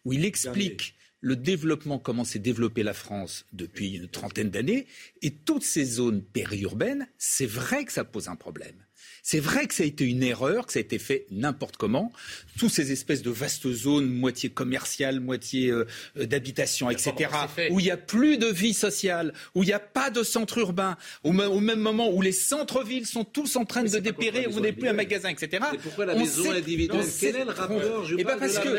où 0.06 0.14
il 0.14 0.26
explique 0.26 0.96
le 1.22 1.36
développement, 1.36 2.00
comment 2.00 2.24
s'est 2.24 2.40
développée 2.40 2.84
la 2.84 2.94
France 2.94 3.46
depuis 3.54 3.96
une 3.96 4.08
trentaine 4.08 4.50
d'années, 4.50 4.88
et 5.22 5.36
toutes 5.36 5.64
ces 5.64 5.86
zones 5.86 6.24
périurbaines, 6.24 7.08
c'est 7.18 7.46
vrai 7.46 7.86
que 7.86 7.92
ça 7.92 8.06
pose 8.06 8.28
un 8.28 8.36
problème. 8.36 8.86
C'est 9.24 9.40
vrai 9.40 9.68
que 9.68 9.74
ça 9.74 9.84
a 9.84 9.86
été 9.86 10.06
une 10.06 10.24
erreur, 10.24 10.66
que 10.66 10.74
ça 10.74 10.80
a 10.80 10.82
été 10.82 11.00
fait 11.00 11.26
n'importe 11.32 11.78
comment. 11.78 12.12
Toutes 12.58 12.72
ces 12.72 12.92
espèces 12.92 13.22
de 13.22 13.30
vastes 13.30 13.72
zones, 13.72 14.10
moitié 14.10 14.50
commerciales, 14.50 15.20
moitié 15.20 15.70
euh, 15.70 15.86
euh, 16.18 16.26
d'habitation, 16.26 16.90
etc., 16.90 17.30
où 17.72 17.80
il 17.80 17.84
n'y 17.84 17.92
a 17.92 17.98
plus 17.98 18.38
de 18.38 18.48
vie 18.48 18.74
sociale, 18.74 19.34
où 19.56 19.64
il 19.64 19.68
n'y 19.68 19.74
a 19.74 19.80
pas 19.80 20.10
de 20.10 20.24
centre 20.24 20.58
urbain, 20.58 20.98
au, 21.24 21.32
même 21.32 21.80
moment 21.80 22.12
où 22.12 22.22
les 22.22 22.32
centres-villes 22.32 23.06
sont 23.06 23.24
tous 23.24 23.56
en 23.56 23.66
train 23.66 23.84
de 23.84 24.00
dépérer, 24.00 24.48
où 24.48 24.52
vous 24.52 24.60
n'avez 24.60 24.74
plus 24.74 24.90
un 24.90 24.94
magasin, 24.94 25.30
etc. 25.30 25.64
Et 25.74 25.78
pourquoi 25.78 26.06
la 26.06 26.16
maison 26.16 26.52
individuelle 26.52 27.06
Quel 27.20 27.36
est 27.36 27.46
le 27.46 27.52
rapport 27.52 28.06
je 28.06 28.16
eh 28.18 28.24
ben 28.24 28.38
parce 28.38 28.60
que 28.60 28.70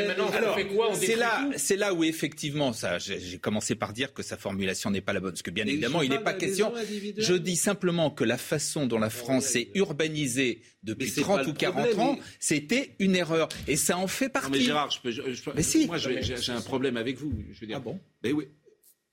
c'est 0.95 1.17
là, 1.17 1.49
c'est 1.57 1.77
là 1.77 1.95
où 1.95 2.05
effectivement, 2.05 2.73
ça, 2.73 2.99
j'ai 2.99 3.39
commencé 3.39 3.75
par 3.75 3.93
dire 3.93 4.13
que 4.13 4.23
sa 4.23 4.37
formulation 4.37 4.91
n'est 4.91 5.01
pas 5.01 5.13
la 5.13 5.21
bonne, 5.21 5.33
parce 5.33 5.43
que 5.43 5.51
bien 5.51 5.67
évidemment, 5.67 6.03
il 6.03 6.11
n'est 6.11 6.19
pas 6.19 6.35
question. 6.35 6.73
Je 7.17 7.35
dis 7.35 7.57
simplement 7.57 8.11
que 8.11 8.25
la 8.25 8.39
façon 8.39 8.87
dont 8.87 8.99
la 8.99 9.11
France 9.11 9.47
s'est 9.47 9.69
urbanisée 9.75 10.30
depuis 10.83 11.13
30 11.13 11.47
ou 11.47 11.53
40 11.53 11.99
ans, 11.99 12.19
c'était 12.39 12.95
une 12.99 13.17
erreur. 13.17 13.49
Et 13.67 13.77
ça 13.77 13.99
en 13.99 14.07
fait 14.07 14.29
partie. 14.29 14.51
mais 14.51 14.61
Gérard, 14.61 14.91
je 14.91 15.01
peux, 15.01 15.53
mais 15.55 15.63
si. 15.63 15.87
moi 15.87 15.99
j'ai 15.99 16.53
un 16.53 16.61
problème 16.61 16.97
avec 16.97 17.19
vous. 17.19 17.33
Je 17.53 17.61
veux 17.61 17.67
dire. 17.67 17.77
Ah 17.79 17.81
bon? 17.81 18.01
Mais 18.23 18.33
oui. 18.33 18.49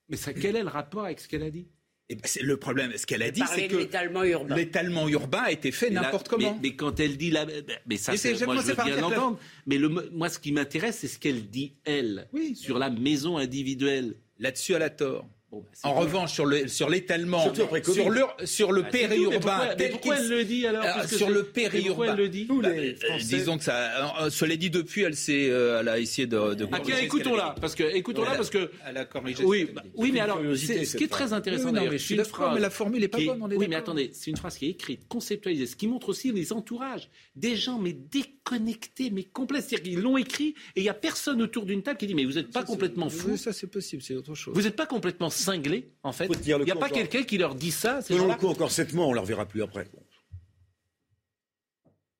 Mais 0.09 0.17
ça, 0.17 0.33
quel 0.33 0.55
est 0.55 0.63
le 0.63 0.69
rapport 0.69 1.05
avec 1.05 1.19
ce 1.19 1.27
qu'elle 1.27 1.43
a 1.43 1.49
dit? 1.49 1.67
Eh 2.09 2.15
ben, 2.15 2.21
c'est 2.23 2.41
le 2.41 2.55
problème. 2.55 2.93
Ce 2.95 3.05
qu'elle 3.05 3.21
a 3.21 3.31
dit, 3.31 3.41
c'est 3.53 3.67
que 3.67 3.75
l'étalement 3.75 4.23
urbain. 4.23 4.55
l'étalement 4.55 5.09
urbain 5.09 5.43
a 5.43 5.51
été 5.51 5.71
fait 5.71 5.89
n'importe 5.89 6.29
comment. 6.29 6.57
Mais, 6.63 6.75
quand 6.75 6.99
elle 7.01 7.17
dit 7.17 7.31
la, 7.31 7.45
mais 7.85 7.97
ça, 7.97 8.15
c'est, 8.15 8.45
moi 8.45 8.55
je 8.55 8.61
veux 8.61 8.75
bien 8.75 9.01
l'entendre. 9.01 9.39
Mais 9.65 9.77
le, 9.77 9.89
moi, 9.89 10.29
ce 10.29 10.39
qui 10.39 10.53
m'intéresse, 10.53 10.99
c'est 10.99 11.09
ce 11.09 11.19
qu'elle 11.19 11.49
dit 11.49 11.75
elle 11.83 12.29
oui. 12.31 12.55
sur 12.55 12.79
la 12.79 12.89
maison 12.89 13.37
individuelle. 13.37 14.15
Là-dessus, 14.39 14.73
elle 14.73 14.83
a 14.83 14.89
tort. 14.89 15.27
Bah, 15.49 15.59
en 15.83 15.93
revanche, 15.93 16.33
sur 16.33 16.45
le 16.45 16.67
sur 16.67 16.89
l'étalement, 16.89 17.53
sur 17.53 18.09
le 18.09 18.25
sur 18.43 18.73
le 18.73 18.81
bah, 18.81 18.89
périurbain, 18.89 19.75
mais 19.79 19.89
pourquoi, 19.89 20.17
elle 20.17 20.27
le 20.27 20.43
dit 20.43 20.67
alors 20.67 20.83
euh, 20.83 21.07
Sur 21.07 21.29
le 21.29 21.43
périurbain, 21.43 22.11
elle 22.11 22.17
le 22.17 22.27
dit 22.27 22.45
bah, 22.49 22.67
euh, 22.67 22.93
Disons 23.19 23.57
que 23.57 23.63
ça, 23.63 24.25
euh, 24.25 24.29
cela 24.29 24.57
dit 24.57 24.69
depuis, 24.69 25.03
elle 25.03 25.15
s'est, 25.15 25.45
elle 25.45 25.87
a 25.87 25.99
essayé 25.99 26.27
de. 26.27 26.53
de 26.53 26.67
ah, 26.69 26.81
écoutons-la, 27.01 27.55
parce 27.61 27.75
que 27.75 27.83
écoutons-la, 27.83 28.35
parce 28.35 28.49
que 28.49 28.71
elle 28.85 28.97
a 28.97 29.05
corrigé. 29.05 29.45
Oui, 29.45 29.69
oui, 29.95 30.11
mais 30.11 30.19
alors, 30.19 30.39
ce 30.41 30.97
qui 30.97 31.05
est 31.05 31.07
très 31.07 31.31
intéressant, 31.31 31.71
d'ailleurs, 31.71 31.93
je 31.93 31.97
suis 31.97 32.17
d'accord, 32.17 32.53
mais 32.53 32.59
la 32.59 32.69
formule 32.69 33.03
est 33.03 33.07
pas 33.07 33.19
bonne. 33.19 33.53
Oui, 33.55 33.67
mais 33.69 33.75
attendez, 33.77 34.11
c'est 34.13 34.29
une 34.29 34.37
phrase 34.37 34.57
qui 34.57 34.65
est 34.65 34.71
écrite, 34.71 35.07
conceptualisée, 35.07 35.65
ce 35.65 35.77
qui 35.77 35.87
montre 35.87 36.09
aussi 36.09 36.33
les 36.33 36.51
entourages, 36.51 37.09
des 37.37 37.55
gens 37.55 37.79
mais 37.79 37.93
déconnectés, 37.93 39.11
mais 39.11 39.23
complets, 39.23 39.61
c'est-à-dire 39.61 39.91
qu'ils 39.91 40.01
l'ont 40.01 40.17
écrit 40.17 40.55
et 40.75 40.81
il 40.81 40.83
y 40.83 40.89
a 40.89 40.93
personne 40.93 41.41
autour 41.41 41.65
d'une 41.65 41.83
table 41.83 41.97
qui 41.97 42.07
dit 42.07 42.15
mais 42.15 42.25
vous 42.25 42.33
n'êtes 42.33 42.51
pas 42.51 42.63
complètement 42.63 43.09
fou. 43.09 43.37
Ça 43.37 43.53
c'est 43.53 43.67
possible, 43.67 44.01
c'est 44.01 44.15
autre 44.15 44.35
chose. 44.35 44.53
Vous 44.53 44.63
n'êtes 44.63 44.75
pas 44.75 44.85
complètement 44.85 45.29
cinglé, 45.37 45.91
en 46.03 46.11
fait. 46.11 46.29
Il 46.45 46.57
n'y 46.57 46.71
a 46.71 46.75
pas 46.75 46.89
quelqu'un 46.89 47.23
qui 47.23 47.37
leur 47.37 47.55
dit 47.55 47.71
ça. 47.71 48.01
Donnons 48.09 48.27
le 48.27 48.35
coup 48.35 48.47
encore 48.47 48.71
sept 48.71 48.93
mois, 48.93 49.05
on 49.05 49.11
ne 49.11 49.15
leur 49.15 49.25
verra 49.25 49.45
plus 49.45 49.63
après. 49.63 49.87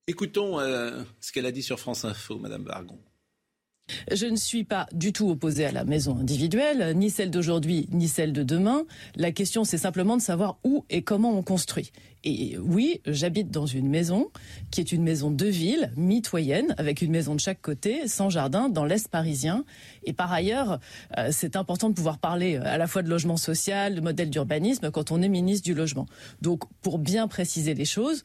Écoutons 0.08 0.60
euh, 0.60 1.04
ce 1.20 1.34
qu'elle 1.34 1.46
a 1.46 1.52
dit 1.52 1.64
sur 1.64 1.80
France 1.80 2.06
Info, 2.06 2.38
Madame 2.38 2.64
Bargon. 2.64 2.98
Je 4.12 4.26
ne 4.26 4.36
suis 4.36 4.64
pas 4.64 4.88
du 4.94 5.14
tout 5.14 5.30
opposée 5.30 5.66
à 5.66 5.72
la 5.72 5.86
maison 5.86 6.18
individuelle, 6.18 6.94
ni 6.96 7.10
celle 7.10 7.32
d'aujourd'hui, 7.32 7.88
ni 7.92 8.08
celle 8.08 8.34
de 8.34 8.44
demain. 8.44 8.84
La 9.16 9.32
question, 9.32 9.64
c'est 9.64 9.78
simplement 9.78 10.18
de 10.18 10.22
savoir 10.22 10.58
où 10.64 10.86
et 10.90 11.02
comment 11.02 11.38
on 11.38 11.42
construit. 11.42 11.92
Et 12.24 12.58
oui, 12.58 13.00
j'habite 13.06 13.52
dans 13.52 13.66
une 13.66 13.88
maison 13.88 14.30
qui 14.72 14.82
est 14.82 14.92
une 14.92 15.04
maison 15.04 15.32
de 15.32 15.46
ville, 15.46 15.92
mitoyenne, 15.96 16.76
avec 16.78 17.02
une 17.02 17.12
maison 17.12 17.36
de 17.36 17.40
chaque 17.40 17.62
côté, 17.62 18.08
sans 18.08 18.30
jardin, 18.30 18.70
dans 18.70 18.86
l'Est 18.86 19.08
parisien. 19.08 19.64
Et 20.04 20.14
par 20.14 20.34
ailleurs, 20.34 20.80
euh, 21.18 21.30
c'est 21.32 21.56
important 21.56 21.90
de 21.90 21.94
pouvoir 21.94 22.18
parler 22.18 22.58
à 22.58 22.78
la 22.78 22.88
fois 22.88 23.04
de 23.04 23.10
logement 23.10 23.38
social, 23.38 23.96
de 23.96 24.02
modèle 24.02 24.30
d'urbanisme, 24.30 24.92
quand 24.92 25.12
on 25.12 25.22
est 25.22 25.30
ministre 25.30 25.66
du 25.66 25.74
logement. 25.74 26.08
Donc, 26.42 26.64
pour 26.82 26.98
bien 27.00 27.28
préciser 27.28 27.74
les 27.74 27.86
choses, 27.86 28.24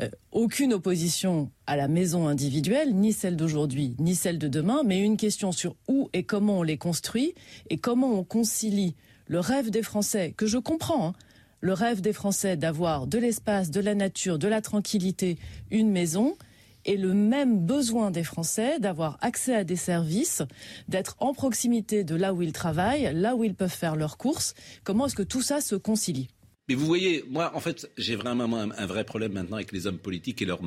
euh, 0.00 0.08
aucune 0.32 0.72
opposition 0.72 1.50
à 1.66 1.76
la 1.76 1.88
maison 1.88 2.28
individuelle, 2.28 2.94
ni 2.94 3.12
celle 3.12 3.36
d'aujourd'hui, 3.36 3.94
ni 3.98 4.14
celle 4.14 4.38
de 4.38 4.48
demain, 4.48 4.82
mais 4.84 5.00
une 5.00 5.16
question 5.16 5.52
sur 5.52 5.76
où 5.88 6.08
et 6.12 6.22
comment 6.22 6.58
on 6.58 6.62
les 6.62 6.78
construit 6.78 7.34
et 7.70 7.78
comment 7.78 8.12
on 8.18 8.24
concilie 8.24 8.94
le 9.26 9.40
rêve 9.40 9.70
des 9.70 9.82
Français, 9.82 10.34
que 10.36 10.46
je 10.46 10.58
comprends, 10.58 11.08
hein, 11.08 11.14
le 11.60 11.72
rêve 11.72 12.00
des 12.00 12.12
Français 12.12 12.56
d'avoir 12.56 13.06
de 13.06 13.18
l'espace, 13.18 13.70
de 13.70 13.80
la 13.80 13.94
nature, 13.94 14.38
de 14.38 14.48
la 14.48 14.62
tranquillité, 14.62 15.38
une 15.70 15.90
maison, 15.90 16.36
et 16.84 16.96
le 16.96 17.12
même 17.12 17.58
besoin 17.66 18.10
des 18.10 18.24
Français 18.24 18.80
d'avoir 18.80 19.18
accès 19.20 19.54
à 19.54 19.64
des 19.64 19.76
services, 19.76 20.42
d'être 20.88 21.16
en 21.18 21.34
proximité 21.34 22.02
de 22.02 22.14
là 22.14 22.32
où 22.32 22.40
ils 22.40 22.52
travaillent, 22.52 23.10
là 23.14 23.36
où 23.36 23.44
ils 23.44 23.54
peuvent 23.54 23.68
faire 23.68 23.94
leurs 23.94 24.16
courses. 24.16 24.54
Comment 24.84 25.06
est-ce 25.06 25.14
que 25.14 25.22
tout 25.22 25.42
ça 25.42 25.60
se 25.60 25.74
concilie? 25.74 26.28
Mais 26.68 26.74
vous 26.74 26.86
voyez, 26.86 27.24
moi, 27.28 27.50
en 27.54 27.60
fait, 27.60 27.90
j'ai 27.96 28.14
vraiment 28.14 28.44
un, 28.58 28.86
vrai 28.86 29.04
problème 29.04 29.32
maintenant 29.32 29.56
avec 29.56 29.72
les 29.72 29.86
hommes 29.86 29.98
politiques 29.98 30.42
et 30.42 30.44
leur, 30.44 30.60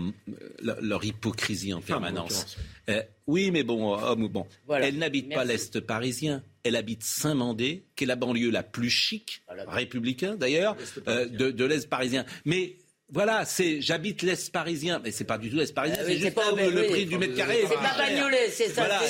leur, 0.62 1.06
hypocrisie 1.06 1.74
en 1.74 1.82
permanence. 1.82 2.58
Euh, 2.90 3.04
oui, 3.28 3.52
mais 3.52 3.64
bon, 3.64 3.94
homme 3.94 4.28
bon. 4.28 4.46
Elle 4.70 4.98
n'habite 4.98 5.34
pas 5.34 5.46
l'Est 5.46 5.80
parisien. 5.80 6.44
Elle 6.64 6.76
habite 6.76 7.04
Saint-Mandé, 7.04 7.86
qui 7.96 8.04
est 8.04 8.08
la 8.08 8.16
banlieue 8.16 8.50
la 8.50 8.64
plus 8.64 8.90
chic, 8.90 9.44
républicain 9.48 10.36
d'ailleurs, 10.36 10.76
euh, 11.08 11.28
de, 11.28 11.52
de 11.52 11.66
l'Est 11.66 11.88
parisien. 11.88 12.26
Mais 12.46 12.78
voilà, 13.14 13.44
c'est 13.44 13.82
j'habite 13.82 14.22
l'Est 14.22 14.52
parisien, 14.54 15.02
mais 15.04 15.12
c'est 15.12 15.26
pas 15.26 15.38
du 15.38 15.50
tout 15.50 15.58
l'Est 15.58 15.74
parisien, 15.74 15.98
ah 16.00 16.04
c'est 16.06 16.18
juste 16.18 16.34
pas, 16.34 16.52
le 16.52 16.88
prix 16.88 17.06
du 17.06 17.18
mètre 17.18 17.36
carré. 17.36 17.66
C'est 17.68 17.76
pas 17.76 17.98
Bagnolet, 17.98 18.50
c'est 18.50 18.70
ça. 18.70 18.86
Voilà, 18.86 19.02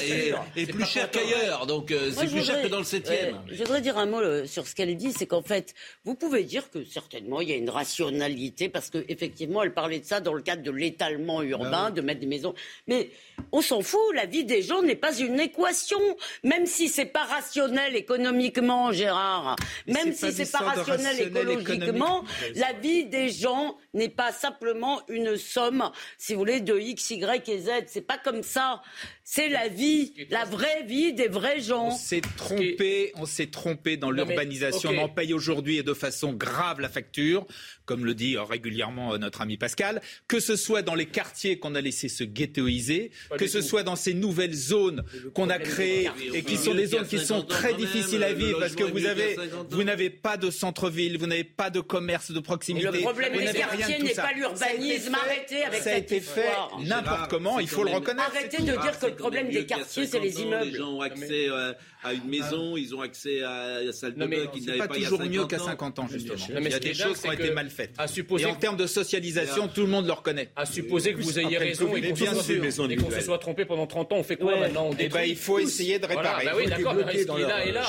et, 0.56 0.66
plus 0.66 0.86
cher 0.86 1.12
qu'ailleurs, 1.12 1.68
donc 1.68 1.92
euh, 1.92 2.12
c'est 2.12 2.26
plus 2.26 2.44
cher 2.44 2.64
que 2.64 2.68
dans 2.68 2.80
le 2.80 2.84
7e. 2.84 3.36
je 3.48 3.58
voudrais 3.58 3.82
dire 3.82 4.00
un 4.00 4.08
mot 4.08 4.20
euh, 4.20 4.48
sur 4.48 4.68
ce 4.68 4.74
qu'elle 4.74 4.96
dit, 4.98 5.14
c'est 5.14 5.28
qu'en 5.28 5.44
fait, 5.44 5.76
vous 6.04 6.16
pouvez 6.16 6.44
dire 6.44 6.72
que 6.72 6.84
certainement 6.84 7.42
il 7.42 7.50
y 7.50 7.54
a 7.54 7.56
une 7.56 7.70
rationalité, 7.70 8.70
parce 8.70 8.90
qu'effectivement, 8.90 9.62
elle 9.62 9.74
parlait 9.74 10.00
de 10.00 10.06
ça 10.06 10.20
dans 10.20 10.34
le 10.34 10.42
cadre 10.42 10.64
de 10.64 10.72
l'étalement 10.72 11.44
urbain, 11.44 11.86
ah 11.88 11.92
de 11.92 12.02
mettre 12.02 12.22
des 12.22 12.28
maisons. 12.28 12.56
Mais 12.88 13.12
on 13.52 13.62
s'en 13.62 13.82
fout, 13.82 14.02
la 14.16 14.26
vie 14.26 14.46
des 14.46 14.64
gens 14.64 14.82
n'est 14.82 14.96
pas 14.96 15.16
une 15.16 15.40
équation, 15.40 16.00
même 16.44 16.66
si 16.66 16.90
c'est 16.90 17.06
pas 17.06 17.24
rationnel 17.24 17.96
économiquement, 17.96 18.92
Gérard, 18.92 19.58
même 19.86 20.12
si 20.12 20.32
c'est 20.32 20.52
pas 20.52 20.60
rationnel 20.60 21.22
écologiquement, 21.22 22.24
la 22.56 22.74
vie 22.74 23.06
des 23.06 23.30
gens 23.30 23.78
n'est 23.94 24.10
pas 24.10 24.32
simplement 24.32 25.02
une 25.10 25.38
somme, 25.38 25.90
si 26.18 26.34
vous 26.34 26.40
voulez, 26.40 26.62
de 26.62 26.78
X, 26.78 27.12
Y 27.12 27.50
et 27.50 27.60
Z. 27.60 27.70
C'est 27.88 28.06
pas 28.08 28.18
comme 28.18 28.44
ça. 28.44 28.82
C'est 29.24 29.50
la 29.50 29.68
vie, 29.68 30.14
la 30.30 30.46
vraie 30.46 30.84
vie 30.84 31.14
des 31.14 31.28
vrais 31.28 31.60
gens. 31.60 31.88
On 31.88 31.98
s'est 31.98 32.22
trompé, 32.38 33.12
on 33.16 33.26
s'est 33.26 33.48
trompé 33.48 33.98
dans 33.98 34.12
l'urbanisation. 34.12 34.92
On 34.92 34.98
en 35.04 35.10
paye 35.10 35.34
aujourd'hui 35.34 35.78
et 35.78 35.84
de 35.84 35.94
façon 35.94 36.34
grave 36.34 36.80
la 36.80 36.90
facture, 36.90 37.46
comme 37.86 38.06
le 38.06 38.14
dit 38.14 38.38
régulièrement 38.38 39.14
euh, 39.14 39.18
notre 39.18 39.42
ami 39.42 39.58
Pascal. 39.58 40.02
Que 40.28 40.40
ce 40.40 40.56
soit 40.56 40.82
dans 40.82 40.96
les 40.96 41.06
quartiers 41.06 41.60
qu'on 41.60 41.76
a 41.76 41.82
laissé 41.82 42.10
se 42.10 42.24
ghettoiser, 42.24 43.12
que 43.38 43.48
ce 43.48 43.62
soit 43.62 43.84
dans 43.84 43.96
ces 43.96 44.14
nouvelles 44.14 44.54
zones 44.54 45.04
qu'on 45.34 45.50
a 45.50 45.60
créées 45.60 46.10
et 46.34 46.44
qui 46.44 46.58
sont 46.58 46.74
des 46.74 46.88
zones 46.88 47.08
qui 47.08 47.20
sont 47.20 47.44
très 47.44 47.74
difficiles 47.74 48.24
à 48.24 48.34
vivre 48.34 48.60
parce 48.60 48.76
que 48.76 48.84
vous 48.84 49.06
avez, 49.06 49.38
vous 49.70 49.84
n'avez 49.84 50.10
pas 50.10 50.38
de 50.38 50.50
centre-ville, 50.50 51.18
vous 51.18 51.28
n'avez 51.28 51.44
pas 51.44 51.70
de 51.70 51.80
commerce 51.80 52.32
de 52.32 52.40
proximité, 52.40 52.88
vous 52.88 53.42
n'avez 53.42 53.64
rien 53.64 53.81
n'est 53.88 54.14
pas 54.14 54.32
l'urbanisme. 54.34 55.16
Arrêtez 55.16 55.64
avec 55.64 55.82
Ça 55.82 55.94
a 55.94 55.98
été 55.98 56.20
fait 56.20 56.52
n'importe 56.80 57.30
comment, 57.30 57.60
il 57.60 57.68
faut 57.68 57.84
le 57.84 57.92
reconnaître. 57.92 58.32
Arrêtez 58.36 58.62
de 58.62 58.72
dire 58.72 59.00
que 59.00 59.06
le 59.08 59.16
problème 59.16 59.50
des 59.50 59.66
quartiers, 59.66 60.06
c'est 60.06 60.20
les 60.20 60.42
immeubles. 60.42 60.66
Les 60.66 60.78
gens 60.78 60.92
ont 60.92 61.02
accès 61.02 61.48
euh, 61.50 61.74
à 62.04 62.14
une 62.14 62.28
maison, 62.28 62.78
ils 62.78 62.96
ont 62.96 63.02
accès 63.02 63.44
à 63.44 63.82
la 63.84 63.92
salle 63.92 64.16
de 64.16 64.26
bain 64.26 64.48
qu'ils 64.48 64.66
n'avaient 64.66 64.88
pas 64.88 64.98
il 64.98 65.04
y 65.04 65.06
a 65.06 65.10
50 65.10 65.14
ans. 65.14 65.18
toujours 65.18 65.30
mieux 65.30 65.46
qu'à 65.46 65.60
50 65.60 66.00
ans, 66.00 66.08
justement. 66.08 66.60
Il 66.60 66.70
y 66.70 66.74
a 66.74 66.80
des 66.80 66.94
choses 66.94 67.20
qui 67.20 67.28
ont 67.28 67.32
été 67.32 67.52
mal 67.52 67.70
faites. 67.70 67.96
Et 68.40 68.46
en 68.46 68.56
termes 68.56 68.78
de 68.78 68.88
socialisation, 68.88 69.68
tout 69.68 69.82
le 69.82 69.88
monde 69.88 70.06
le 70.06 70.14
reconnaît. 70.14 70.50
À 70.56 70.66
supposer 70.66 71.14
que 71.14 71.22
vous 71.22 71.40
ayez 71.40 71.58
raison 71.58 71.96
et 71.96 72.96
qu'on 72.96 73.12
se 73.12 73.22
soit 73.22 73.40
trompé 73.40 73.66
pendant 73.66 73.88
30 73.88 74.14
ans, 74.14 74.18
on 74.18 74.24
fait 74.24 74.38
quoi 74.38 74.58
maintenant? 74.58 74.90
Eh 75.00 75.10
ben, 75.10 75.24
Il 75.24 75.38
faut 75.38 75.60
essayer 75.60 76.00
de 76.00 76.06
réparer. 76.06 76.48
Oui, 76.56 76.68
d'accord, 76.68 76.96
ce 76.96 77.14
qui 77.14 77.70
est 77.70 77.72
là 77.72 77.86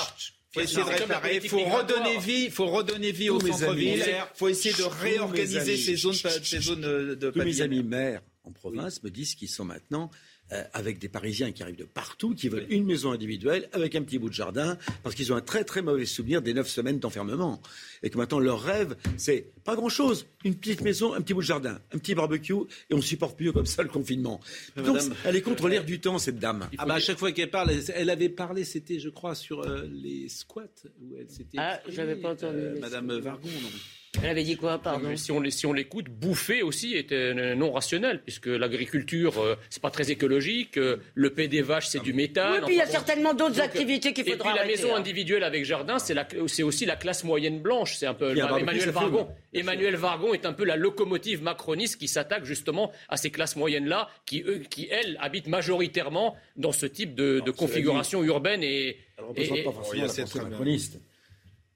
faut 0.52 0.60
essayer 0.60 0.84
de 0.84 0.88
réparer, 0.88 1.40
il 1.42 1.48
faut 1.48 1.64
redonner 1.64 2.18
vie, 2.18 2.50
faut 2.50 2.66
redonner 2.66 3.12
vie 3.12 3.30
au 3.30 3.40
centre-ville, 3.40 4.04
il 4.06 4.24
faut 4.34 4.48
essayer 4.48 4.74
de 4.74 4.82
réorganiser 4.82 5.76
ces 5.76 5.96
zones, 5.96 6.14
ces 6.14 6.60
zones 6.60 6.80
de 6.80 7.30
Tous 7.30 7.42
mes 7.42 7.60
amis 7.60 7.82
maires 7.82 8.22
en 8.44 8.52
province 8.52 9.02
me 9.02 9.10
disent 9.10 9.34
qu'ils 9.34 9.48
sont 9.48 9.64
maintenant 9.64 10.10
euh, 10.52 10.64
avec 10.72 10.98
des 10.98 11.08
Parisiens 11.08 11.52
qui 11.52 11.62
arrivent 11.62 11.76
de 11.76 11.84
partout, 11.84 12.34
qui 12.34 12.48
veulent 12.48 12.66
une 12.68 12.84
maison 12.84 13.12
individuelle 13.12 13.68
avec 13.72 13.94
un 13.94 14.02
petit 14.02 14.18
bout 14.18 14.28
de 14.28 14.34
jardin, 14.34 14.76
parce 15.02 15.14
qu'ils 15.14 15.32
ont 15.32 15.36
un 15.36 15.40
très 15.40 15.64
très 15.64 15.82
mauvais 15.82 16.04
souvenir 16.04 16.42
des 16.42 16.54
neuf 16.54 16.68
semaines 16.68 16.98
d'enfermement. 16.98 17.60
Et 18.02 18.10
que 18.10 18.18
maintenant 18.18 18.38
leur 18.38 18.60
rêve, 18.60 18.96
c'est 19.16 19.46
pas 19.64 19.76
grand-chose, 19.76 20.26
une 20.44 20.54
petite 20.54 20.82
maison, 20.82 21.14
un 21.14 21.20
petit 21.20 21.34
bout 21.34 21.40
de 21.40 21.46
jardin, 21.46 21.78
un 21.92 21.98
petit 21.98 22.14
barbecue, 22.14 22.52
et 22.90 22.94
on 22.94 23.00
supporte 23.00 23.40
mieux 23.40 23.52
comme 23.52 23.66
ça 23.66 23.82
le 23.82 23.88
confinement. 23.88 24.40
Donc 24.76 24.98
elle 25.24 25.36
est 25.36 25.42
contre 25.42 25.68
l'air 25.68 25.84
du 25.84 26.00
temps, 26.00 26.18
cette 26.18 26.38
dame. 26.38 26.68
Ah 26.78 26.86
bah 26.86 26.94
à 26.94 27.00
chaque 27.00 27.18
fois 27.18 27.32
qu'elle 27.32 27.50
parle, 27.50 27.72
elle 27.94 28.10
avait 28.10 28.28
parlé, 28.28 28.64
c'était 28.64 28.98
je 28.98 29.08
crois 29.08 29.34
sur 29.34 29.60
euh, 29.60 29.88
les 29.90 30.28
squats. 30.28 30.62
Où 31.00 31.16
elle 31.18 31.30
s'était 31.30 31.58
ah, 31.58 31.80
j'avais 31.88 32.16
pas 32.16 32.32
entendu. 32.32 32.58
Euh, 32.58 32.80
Madame 32.80 33.18
Vargon, 33.18 33.48
non 33.48 33.68
elle 34.20 34.28
avait 34.28 34.44
dit 34.44 34.56
quoi, 34.56 34.78
pardon 34.78 35.16
Si 35.16 35.32
on, 35.32 35.42
si 35.50 35.64
on 35.64 35.72
l'écoute, 35.72 36.08
bouffer 36.10 36.62
aussi 36.62 36.94
est 36.94 37.12
euh, 37.12 37.54
non 37.54 37.72
rationnel, 37.72 38.20
puisque 38.22 38.46
l'agriculture, 38.46 39.38
euh, 39.38 39.56
c'est 39.70 39.82
pas 39.82 39.90
très 39.90 40.10
écologique, 40.10 40.76
euh, 40.76 40.98
le 41.14 41.30
paix 41.30 41.48
des 41.48 41.62
vaches, 41.62 41.88
c'est 41.88 42.02
du 42.02 42.12
méthane. 42.12 42.58
Oui, 42.58 42.60
puis 42.66 42.74
il 42.74 42.78
y 42.78 42.82
a 42.82 42.86
certainement 42.86 43.32
d'autres 43.32 43.60
activités 43.60 44.12
qu'il 44.12 44.24
faudra 44.24 44.50
Et 44.50 44.52
puis 44.52 44.58
la 44.60 44.66
maison 44.66 44.94
hein. 44.94 44.98
individuelle 44.98 45.44
avec 45.44 45.64
jardin, 45.64 45.98
c'est 45.98 46.62
aussi 46.62 46.84
la 46.84 46.96
classe 46.96 47.24
moyenne 47.24 47.60
blanche. 47.60 47.96
C'est 47.96 48.06
un 48.06 48.14
peu 48.14 48.36
Emmanuel 48.36 48.90
Vargon. 48.90 49.28
Emmanuel 49.54 49.96
Vargon 49.96 50.34
est 50.34 50.44
un 50.44 50.52
peu 50.52 50.64
la 50.64 50.76
locomotive 50.76 51.42
macroniste 51.42 51.98
qui 51.98 52.08
s'attaque 52.08 52.44
justement 52.44 52.92
à 53.08 53.16
ces 53.16 53.30
classes 53.30 53.56
moyennes-là, 53.56 54.08
qui, 54.26 54.44
qui, 54.68 54.88
elles, 54.90 55.16
habitent 55.20 55.48
majoritairement 55.48 56.36
dans 56.56 56.72
ce 56.72 56.86
type 56.86 57.14
de, 57.14 57.40
configuration 57.50 58.22
urbaine 58.22 58.62
et... 58.62 58.98
Pas 59.16 59.72
forcément 59.72 60.06
la 60.06 60.42
macroniste. 60.48 61.00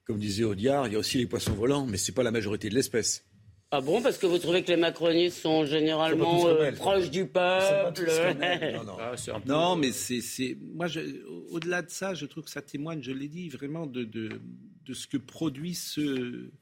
Comme 0.06 0.18
disait 0.18 0.44
Audiard, 0.44 0.86
il 0.86 0.92
y 0.92 0.96
a 0.96 0.98
aussi 1.00 1.18
les 1.18 1.26
poissons 1.26 1.52
volants, 1.52 1.84
mais 1.84 1.96
ce 1.96 2.10
n'est 2.10 2.14
pas 2.14 2.22
la 2.22 2.30
majorité 2.30 2.68
de 2.68 2.74
l'espèce. 2.74 3.24
Ah 3.72 3.80
bon 3.80 4.00
Parce 4.00 4.16
que 4.18 4.26
vous 4.26 4.38
trouvez 4.38 4.62
que 4.62 4.68
les 4.68 4.76
macronistes 4.76 5.38
sont 5.38 5.64
généralement 5.64 6.46
euh, 6.46 6.70
proches 6.70 7.10
du 7.10 7.26
peuple 7.26 8.08
ah, 8.40 9.12
Non, 9.44 9.74
mais 9.74 9.90
c'est. 9.90 10.56
Moi, 10.74 10.86
au-delà 11.50 11.82
de 11.82 11.90
ça, 11.90 12.14
je 12.14 12.26
trouve 12.26 12.44
que 12.44 12.50
ça 12.50 12.62
témoigne, 12.62 13.02
je 13.02 13.10
l'ai 13.10 13.26
dit, 13.26 13.48
vraiment 13.48 13.86
de, 13.86 14.04
de, 14.04 14.40
de, 14.84 14.94
ce 14.94 15.08
que 15.08 15.16
produisent 15.16 15.82
ceux, 15.82 16.52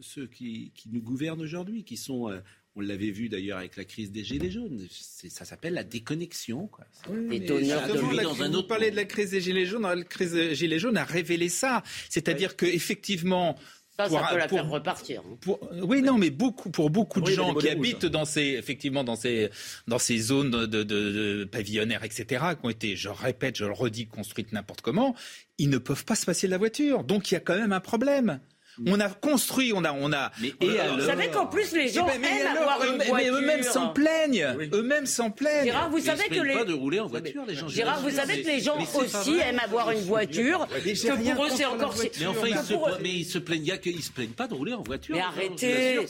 ceux, 0.00 0.28
qui, 0.28 0.70
qui, 0.76 0.88
nous 0.90 1.02
gouvernent 1.02 1.42
aujourd'hui, 1.42 1.82
qui 1.82 1.96
sont. 1.96 2.30
Euh, 2.30 2.38
on 2.76 2.80
l'avait 2.80 3.10
vu 3.10 3.28
d'ailleurs 3.28 3.58
avec 3.58 3.76
la 3.76 3.84
crise 3.84 4.10
des 4.10 4.24
Gilets 4.24 4.50
jaunes. 4.50 4.86
Ça 5.28 5.44
s'appelle 5.44 5.74
la 5.74 5.84
déconnexion. 5.84 6.66
Quoi. 6.66 6.84
Oui, 7.08 7.40
dans 7.40 7.54
un 7.56 8.52
autre. 8.52 8.76
Vous 8.76 8.90
de 8.90 8.96
la 8.96 9.04
crise 9.04 9.30
des 9.30 9.40
Gilets 9.40 9.66
jaunes. 9.66 9.82
La 9.82 10.02
crise 10.02 10.32
des 10.32 10.54
Gilets 10.54 10.78
jaunes 10.78 10.96
a 10.96 11.04
révélé 11.04 11.48
ça. 11.48 11.82
C'est-à-dire 12.08 12.56
qu'effectivement, 12.56 13.56
ça, 13.96 14.08
ça 14.08 14.26
peut 14.28 14.38
la 14.38 14.48
faire 14.48 14.68
repartir. 14.68 15.22
Hein. 15.24 15.56
oui, 15.82 16.02
non, 16.02 16.18
mais 16.18 16.30
beaucoup, 16.30 16.70
pour 16.70 16.90
beaucoup 16.90 17.20
de 17.20 17.30
gens 17.30 17.54
qui 17.54 17.68
habitent 17.68 18.06
dans 18.06 18.24
ces, 18.24 18.56
effectivement, 18.58 19.04
dans 19.04 19.14
ces, 19.14 19.50
dans 19.86 20.00
ces 20.00 20.18
zones 20.18 20.50
de, 20.50 20.66
de, 20.66 20.82
de, 20.82 21.44
pavillonnaires, 21.44 22.02
etc., 22.02 22.44
qui 22.58 22.66
ont 22.66 22.70
été, 22.70 22.96
je 22.96 23.08
répète, 23.08 23.56
je 23.56 23.64
le 23.64 23.72
redis, 23.72 24.08
construites 24.08 24.52
n'importe 24.52 24.80
comment, 24.80 25.14
ils 25.58 25.70
ne 25.70 25.78
peuvent 25.78 26.04
pas 26.04 26.16
se 26.16 26.26
passer 26.26 26.48
de 26.48 26.50
la 26.50 26.58
voiture. 26.58 27.04
Donc 27.04 27.30
il 27.30 27.34
y 27.34 27.36
a 27.36 27.40
quand 27.40 27.56
même 27.56 27.72
un 27.72 27.80
problème. 27.80 28.40
On 28.86 29.00
a 29.00 29.08
construit, 29.08 29.72
on 29.74 29.84
a, 29.84 29.92
on 29.92 30.12
a. 30.12 30.30
Mais 30.40 30.52
et 30.60 30.80
alors, 30.80 30.98
Vous 30.98 31.06
savez 31.06 31.28
qu'en 31.28 31.46
plus 31.46 31.72
les 31.72 31.88
gens 31.88 32.08
aiment 32.08 32.56
avoir 32.56 32.84
une 32.84 32.96
voiture. 32.96 33.14
Mais 33.14 33.28
eux-mêmes 33.28 33.62
s'en 33.62 33.88
plaignent. 33.88 34.56
Eux-mêmes 34.72 35.06
s'en 35.06 35.30
plaignent. 35.30 35.64
Gérard, 35.64 35.90
vous 35.90 36.00
savez 36.00 36.28
que 36.28 36.42
les. 36.42 36.54
pas 36.54 36.64
de 36.64 36.72
rouler 36.72 37.00
en 37.00 37.06
voiture, 37.06 37.44
les 37.46 37.54
gens. 37.54 37.68
Gérard, 37.68 38.00
vous 38.00 38.10
savez 38.10 38.42
que 38.42 38.48
les 38.48 38.60
gens 38.60 38.78
aussi 38.78 39.38
aiment 39.38 39.60
avoir 39.60 39.90
une 39.90 40.00
voiture. 40.00 40.66
Que 40.68 41.34
pour 41.34 41.46
eux 41.46 41.50
c'est 41.54 41.64
encore. 41.64 41.94
Mais 42.20 42.26
enfin, 42.26 42.48
ils 42.48 42.56
se, 42.56 43.02
mais 43.02 43.10
ils 43.10 43.24
se 43.24 43.38
plaignent, 43.38 43.78
ils 43.84 44.02
se 44.02 44.10
plaignent 44.10 44.30
pas 44.30 44.46
de 44.46 44.54
rouler 44.54 44.74
en 44.74 44.82
voiture. 44.82 45.16
Mais 45.16 45.22
arrêtez. 45.22 46.06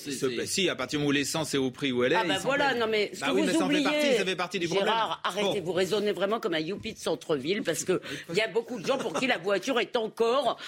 Si, 0.47 0.69
à 0.69 0.77
partir 0.77 0.99
du 0.99 1.03
moment 1.03 1.11
où 1.11 1.13
l'essence 1.13 1.55
est 1.55 1.59
au 1.59 1.71
prix 1.71 1.93
où 1.93 2.05
elle 2.05 2.13
est. 2.13 2.17
Ah 2.17 2.25
bah 2.27 2.39
voilà, 2.43 2.75
non 2.75 2.87
mais 2.89 3.11
ce 3.13 3.21
bah 3.21 3.27
que 3.29 3.33
vous 3.33 3.63
oubliez. 3.63 4.17
Ça 4.17 4.25
fait 4.25 4.37
partie 4.37 4.59
du 4.59 4.69
problème. 4.69 4.89
Gérard, 4.89 5.21
arrêtez, 5.25 5.61
vous 5.61 5.73
raisonnez 5.73 6.13
vraiment 6.13 6.41
comme 6.41 6.55
un 6.55 6.61
youpi 6.61 6.95
de 6.95 6.99
centre-ville 6.99 7.63
parce 7.63 7.85
que 7.85 8.01
il 8.31 8.37
y 8.37 8.41
a 8.41 8.49
beaucoup 8.49 8.81
de 8.81 8.87
gens 8.87 8.99
pour 8.99 9.13
qui 9.15 9.27
la 9.27 9.39
voiture 9.39 9.81
est 9.81 9.97
encore 9.97 10.59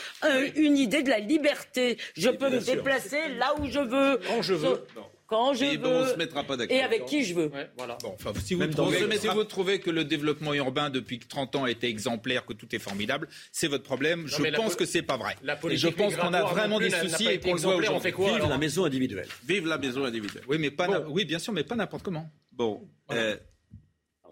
une 0.56 0.76
idée 0.76 1.02
de 1.02 1.10
la 1.10 1.18
liberté. 1.18 1.85
Je 2.16 2.30
peux 2.30 2.50
me 2.50 2.60
déplacer 2.60 3.28
là 3.38 3.54
où 3.60 3.66
je 3.66 3.78
veux. 3.78 4.20
Quand 4.26 4.42
je 4.42 4.54
veux. 4.54 4.84
Quand 5.26 5.54
je 5.54 5.64
et 5.64 5.76
veux. 5.76 5.86
on 5.86 6.06
se 6.06 6.16
mettra 6.16 6.44
pas 6.44 6.56
d'accord. 6.56 6.76
Et 6.76 6.80
avec 6.80 7.04
qui 7.06 7.24
je 7.24 7.34
veux. 7.34 7.50
voilà. 7.76 7.98
Bon, 8.02 8.14
enfin, 8.14 8.32
si, 8.44 8.54
vous 8.54 8.66
trouvez, 8.68 9.18
si 9.18 9.26
vous 9.26 9.44
trouvez, 9.44 9.80
que 9.80 9.90
le 9.90 10.04
développement 10.04 10.54
urbain 10.54 10.88
depuis 10.88 11.18
30 11.18 11.56
ans 11.56 11.64
a 11.64 11.70
été 11.70 11.88
exemplaire, 11.88 12.46
que 12.46 12.52
tout 12.52 12.72
est 12.74 12.78
formidable, 12.78 13.28
c'est 13.50 13.68
votre 13.68 13.84
problème. 13.84 14.26
je 14.26 14.42
pense 14.54 14.76
que 14.76 14.84
c'est 14.84 15.02
pas 15.02 15.16
vrai. 15.16 15.34
et 15.70 15.76
je 15.76 15.88
pense 15.88 16.16
qu'on 16.16 16.32
a 16.32 16.44
vraiment 16.44 16.78
des 16.78 16.90
soucis 16.90 17.26
et 17.26 17.40
qu'on 17.40 17.54
le 17.54 17.60
voit 17.60 17.76
on 17.92 18.00
fait 18.00 18.12
quoi, 18.12 18.32
Vive 18.32 18.48
la 18.48 18.58
maison 18.58 18.84
individuelle. 18.84 19.28
Vive 19.46 19.66
la 19.66 19.78
maison 19.78 20.04
individuelle. 20.04 20.44
Oui, 20.48 20.58
mais 20.58 20.70
pas, 20.70 21.00
oui, 21.08 21.24
bien 21.24 21.38
sûr, 21.38 21.52
mais 21.52 21.64
pas 21.64 21.76
n'importe 21.76 22.04
comment. 22.04 22.30
Bon. 22.52 22.88
Euh, 23.10 23.36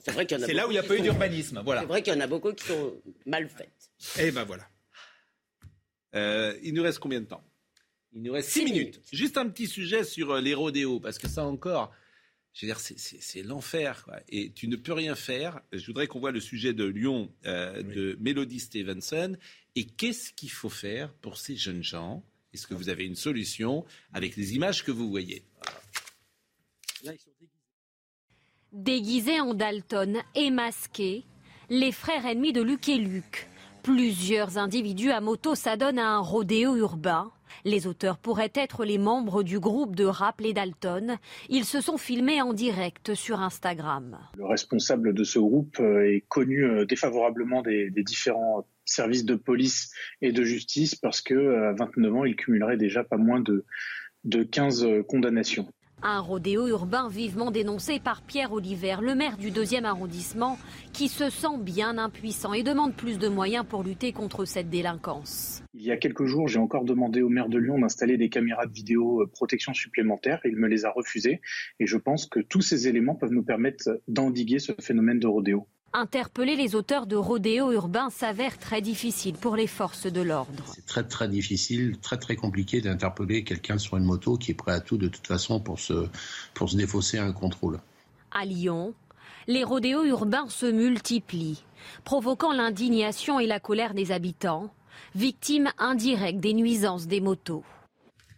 c'est 0.04 0.12
vrai 0.12 0.26
qu'il 0.26 0.36
y 0.36 0.40
en 0.40 0.44
a. 0.44 0.46
C'est 0.46 0.52
là 0.52 0.66
où 0.66 0.70
il 0.70 0.74
n'y 0.74 0.78
a 0.78 0.82
pas 0.82 0.96
eu 0.96 1.00
d'urbanisme. 1.00 1.62
Voilà. 1.64 1.82
C'est 1.82 1.86
vrai 1.86 2.02
qu'il 2.02 2.12
y 2.12 2.16
en 2.16 2.20
a 2.20 2.26
beaucoup 2.26 2.52
qui 2.52 2.66
sont 2.66 2.94
mal 3.26 3.48
faites. 3.48 3.90
Et 4.18 4.28
eh 4.28 4.30
ben 4.30 4.44
voilà. 4.44 4.64
Euh, 6.14 6.58
il 6.62 6.74
nous 6.74 6.82
reste 6.82 6.98
combien 6.98 7.20
de 7.20 7.26
temps? 7.26 7.44
Il 8.12 8.22
nous 8.22 8.32
reste 8.32 8.50
6 8.50 8.64
minutes. 8.64 9.00
Juste 9.12 9.36
un 9.36 9.48
petit 9.48 9.66
sujet 9.66 10.04
sur 10.04 10.32
euh, 10.32 10.40
les 10.40 10.54
rodéos, 10.54 11.00
parce 11.00 11.18
que 11.18 11.28
ça 11.28 11.44
encore, 11.44 11.92
je 12.52 12.64
veux 12.64 12.72
dire, 12.72 12.78
c'est 12.78 13.42
l'enfer. 13.42 14.08
Et 14.28 14.52
tu 14.52 14.68
ne 14.68 14.76
peux 14.76 14.92
rien 14.92 15.16
faire. 15.16 15.60
Je 15.72 15.84
voudrais 15.86 16.06
qu'on 16.06 16.20
voit 16.20 16.30
le 16.30 16.40
sujet 16.40 16.72
de 16.72 16.84
Lyon 16.84 17.32
euh, 17.46 17.82
de 17.82 18.16
Melody 18.20 18.60
Stevenson. 18.60 19.36
Et 19.74 19.86
qu'est-ce 19.86 20.32
qu'il 20.32 20.50
faut 20.50 20.68
faire 20.68 21.12
pour 21.14 21.36
ces 21.36 21.56
jeunes 21.56 21.82
gens? 21.82 22.24
Est-ce 22.52 22.68
que 22.68 22.74
vous 22.74 22.88
avez 22.88 23.04
une 23.04 23.16
solution 23.16 23.84
avec 24.12 24.36
les 24.36 24.54
images 24.54 24.84
que 24.84 24.92
vous 24.92 25.10
voyez? 25.10 25.42
Déguisés 28.70 29.40
en 29.40 29.54
Dalton 29.54 30.22
et 30.36 30.50
masqués, 30.50 31.24
les 31.68 31.90
frères 31.90 32.24
ennemis 32.24 32.52
de 32.52 32.62
Luc 32.62 32.88
et 32.88 32.98
Luc. 32.98 33.48
Plusieurs 33.84 34.56
individus 34.56 35.10
à 35.10 35.20
moto 35.20 35.54
s'adonnent 35.54 35.98
à 35.98 36.08
un 36.08 36.18
rodéo 36.20 36.74
urbain. 36.74 37.30
Les 37.66 37.86
auteurs 37.86 38.16
pourraient 38.16 38.52
être 38.54 38.86
les 38.86 38.96
membres 38.96 39.42
du 39.42 39.60
groupe 39.60 39.94
de 39.94 40.06
rap 40.06 40.40
Les 40.40 40.54
Dalton. 40.54 41.18
Ils 41.50 41.66
se 41.66 41.82
sont 41.82 41.98
filmés 41.98 42.40
en 42.40 42.54
direct 42.54 43.14
sur 43.14 43.42
Instagram. 43.42 44.16
Le 44.38 44.46
responsable 44.46 45.12
de 45.12 45.22
ce 45.22 45.38
groupe 45.38 45.76
euh, 45.80 46.14
est 46.14 46.24
connu 46.28 46.64
euh, 46.64 46.86
défavorablement 46.86 47.60
des, 47.60 47.90
différents 47.90 48.66
services 48.86 49.26
de 49.26 49.34
police 49.34 49.92
et 50.22 50.32
de 50.32 50.44
justice 50.44 50.94
parce 50.94 51.20
que 51.20 51.74
29 51.78 52.14
ans, 52.14 52.24
il 52.24 52.36
cumulerait 52.36 52.78
déjà 52.78 53.04
pas 53.04 53.18
moins 53.18 53.40
de, 53.40 53.66
de 54.24 54.44
15 54.44 54.86
condamnations. 55.06 55.68
Un 56.02 56.20
rodéo 56.20 56.68
urbain 56.68 57.08
vivement 57.08 57.50
dénoncé 57.50 57.98
par 57.98 58.22
Pierre 58.22 58.52
Oliver, 58.52 58.96
le 59.00 59.14
maire 59.14 59.36
du 59.36 59.50
deuxième 59.50 59.84
arrondissement, 59.84 60.58
qui 60.92 61.08
se 61.08 61.30
sent 61.30 61.58
bien 61.58 61.96
impuissant 61.98 62.52
et 62.52 62.62
demande 62.62 62.94
plus 62.94 63.18
de 63.18 63.28
moyens 63.28 63.64
pour 63.68 63.82
lutter 63.82 64.12
contre 64.12 64.44
cette 64.44 64.68
délinquance. 64.68 65.62
Il 65.72 65.82
y 65.82 65.90
a 65.90 65.96
quelques 65.96 66.26
jours, 66.26 66.46
j'ai 66.46 66.58
encore 66.58 66.84
demandé 66.84 67.22
au 67.22 67.28
maire 67.28 67.48
de 67.48 67.58
Lyon 67.58 67.78
d'installer 67.78 68.16
des 68.16 68.28
caméras 68.28 68.66
de 68.66 68.72
vidéo 68.72 69.22
euh, 69.22 69.26
protection 69.26 69.72
supplémentaires. 69.72 70.40
Il 70.44 70.56
me 70.56 70.68
les 70.68 70.84
a 70.84 70.90
refusées 70.90 71.40
et 71.80 71.86
je 71.86 71.96
pense 71.96 72.26
que 72.26 72.40
tous 72.40 72.60
ces 72.60 72.86
éléments 72.86 73.14
peuvent 73.14 73.32
nous 73.32 73.42
permettre 73.42 74.00
d'endiguer 74.06 74.58
ce 74.58 74.72
phénomène 74.80 75.18
de 75.18 75.26
rodéo. 75.26 75.66
Interpeller 75.96 76.56
les 76.56 76.74
auteurs 76.74 77.06
de 77.06 77.14
rodéo 77.14 77.70
urbain 77.70 78.10
s'avère 78.10 78.58
très 78.58 78.82
difficile 78.82 79.36
pour 79.36 79.54
les 79.54 79.68
forces 79.68 80.08
de 80.08 80.22
l'ordre. 80.22 80.64
C'est 80.74 80.84
très 80.84 81.04
très 81.04 81.28
difficile, 81.28 81.98
très 82.02 82.16
très 82.16 82.34
compliqué 82.34 82.80
d'interpeller 82.80 83.44
quelqu'un 83.44 83.78
sur 83.78 83.96
une 83.96 84.02
moto 84.02 84.36
qui 84.36 84.50
est 84.50 84.54
prêt 84.54 84.72
à 84.72 84.80
tout 84.80 84.96
de 84.96 85.06
toute 85.06 85.28
façon 85.28 85.60
pour 85.60 85.78
se, 85.78 86.08
pour 86.52 86.68
se 86.68 86.76
défausser 86.76 87.18
à 87.18 87.24
un 87.24 87.32
contrôle. 87.32 87.78
À 88.32 88.44
Lyon, 88.44 88.92
les 89.46 89.62
rodéos 89.62 90.02
urbains 90.02 90.48
se 90.48 90.66
multiplient, 90.66 91.62
provoquant 92.02 92.52
l'indignation 92.52 93.38
et 93.38 93.46
la 93.46 93.60
colère 93.60 93.94
des 93.94 94.10
habitants, 94.10 94.74
victimes 95.14 95.70
indirectes 95.78 96.40
des 96.40 96.54
nuisances 96.54 97.06
des 97.06 97.20
motos. 97.20 97.62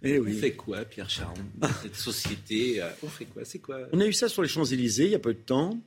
Eh 0.02 0.18
oui. 0.18 0.34
On 0.36 0.40
fait 0.42 0.52
quoi, 0.52 0.84
Pierre 0.84 1.08
Charles, 1.08 1.38
cette 1.80 1.96
société 1.96 2.82
euh, 2.82 2.90
On 3.02 3.08
fait 3.08 3.24
quoi 3.24 3.46
C'est 3.46 3.60
quoi? 3.60 3.78
On 3.94 4.00
a 4.00 4.04
eu 4.04 4.12
ça 4.12 4.28
sur 4.28 4.42
les 4.42 4.48
Champs-Élysées 4.48 5.06
il 5.06 5.12
y 5.12 5.14
a 5.14 5.18
peu 5.18 5.32
de 5.32 5.38
temps. 5.38 5.80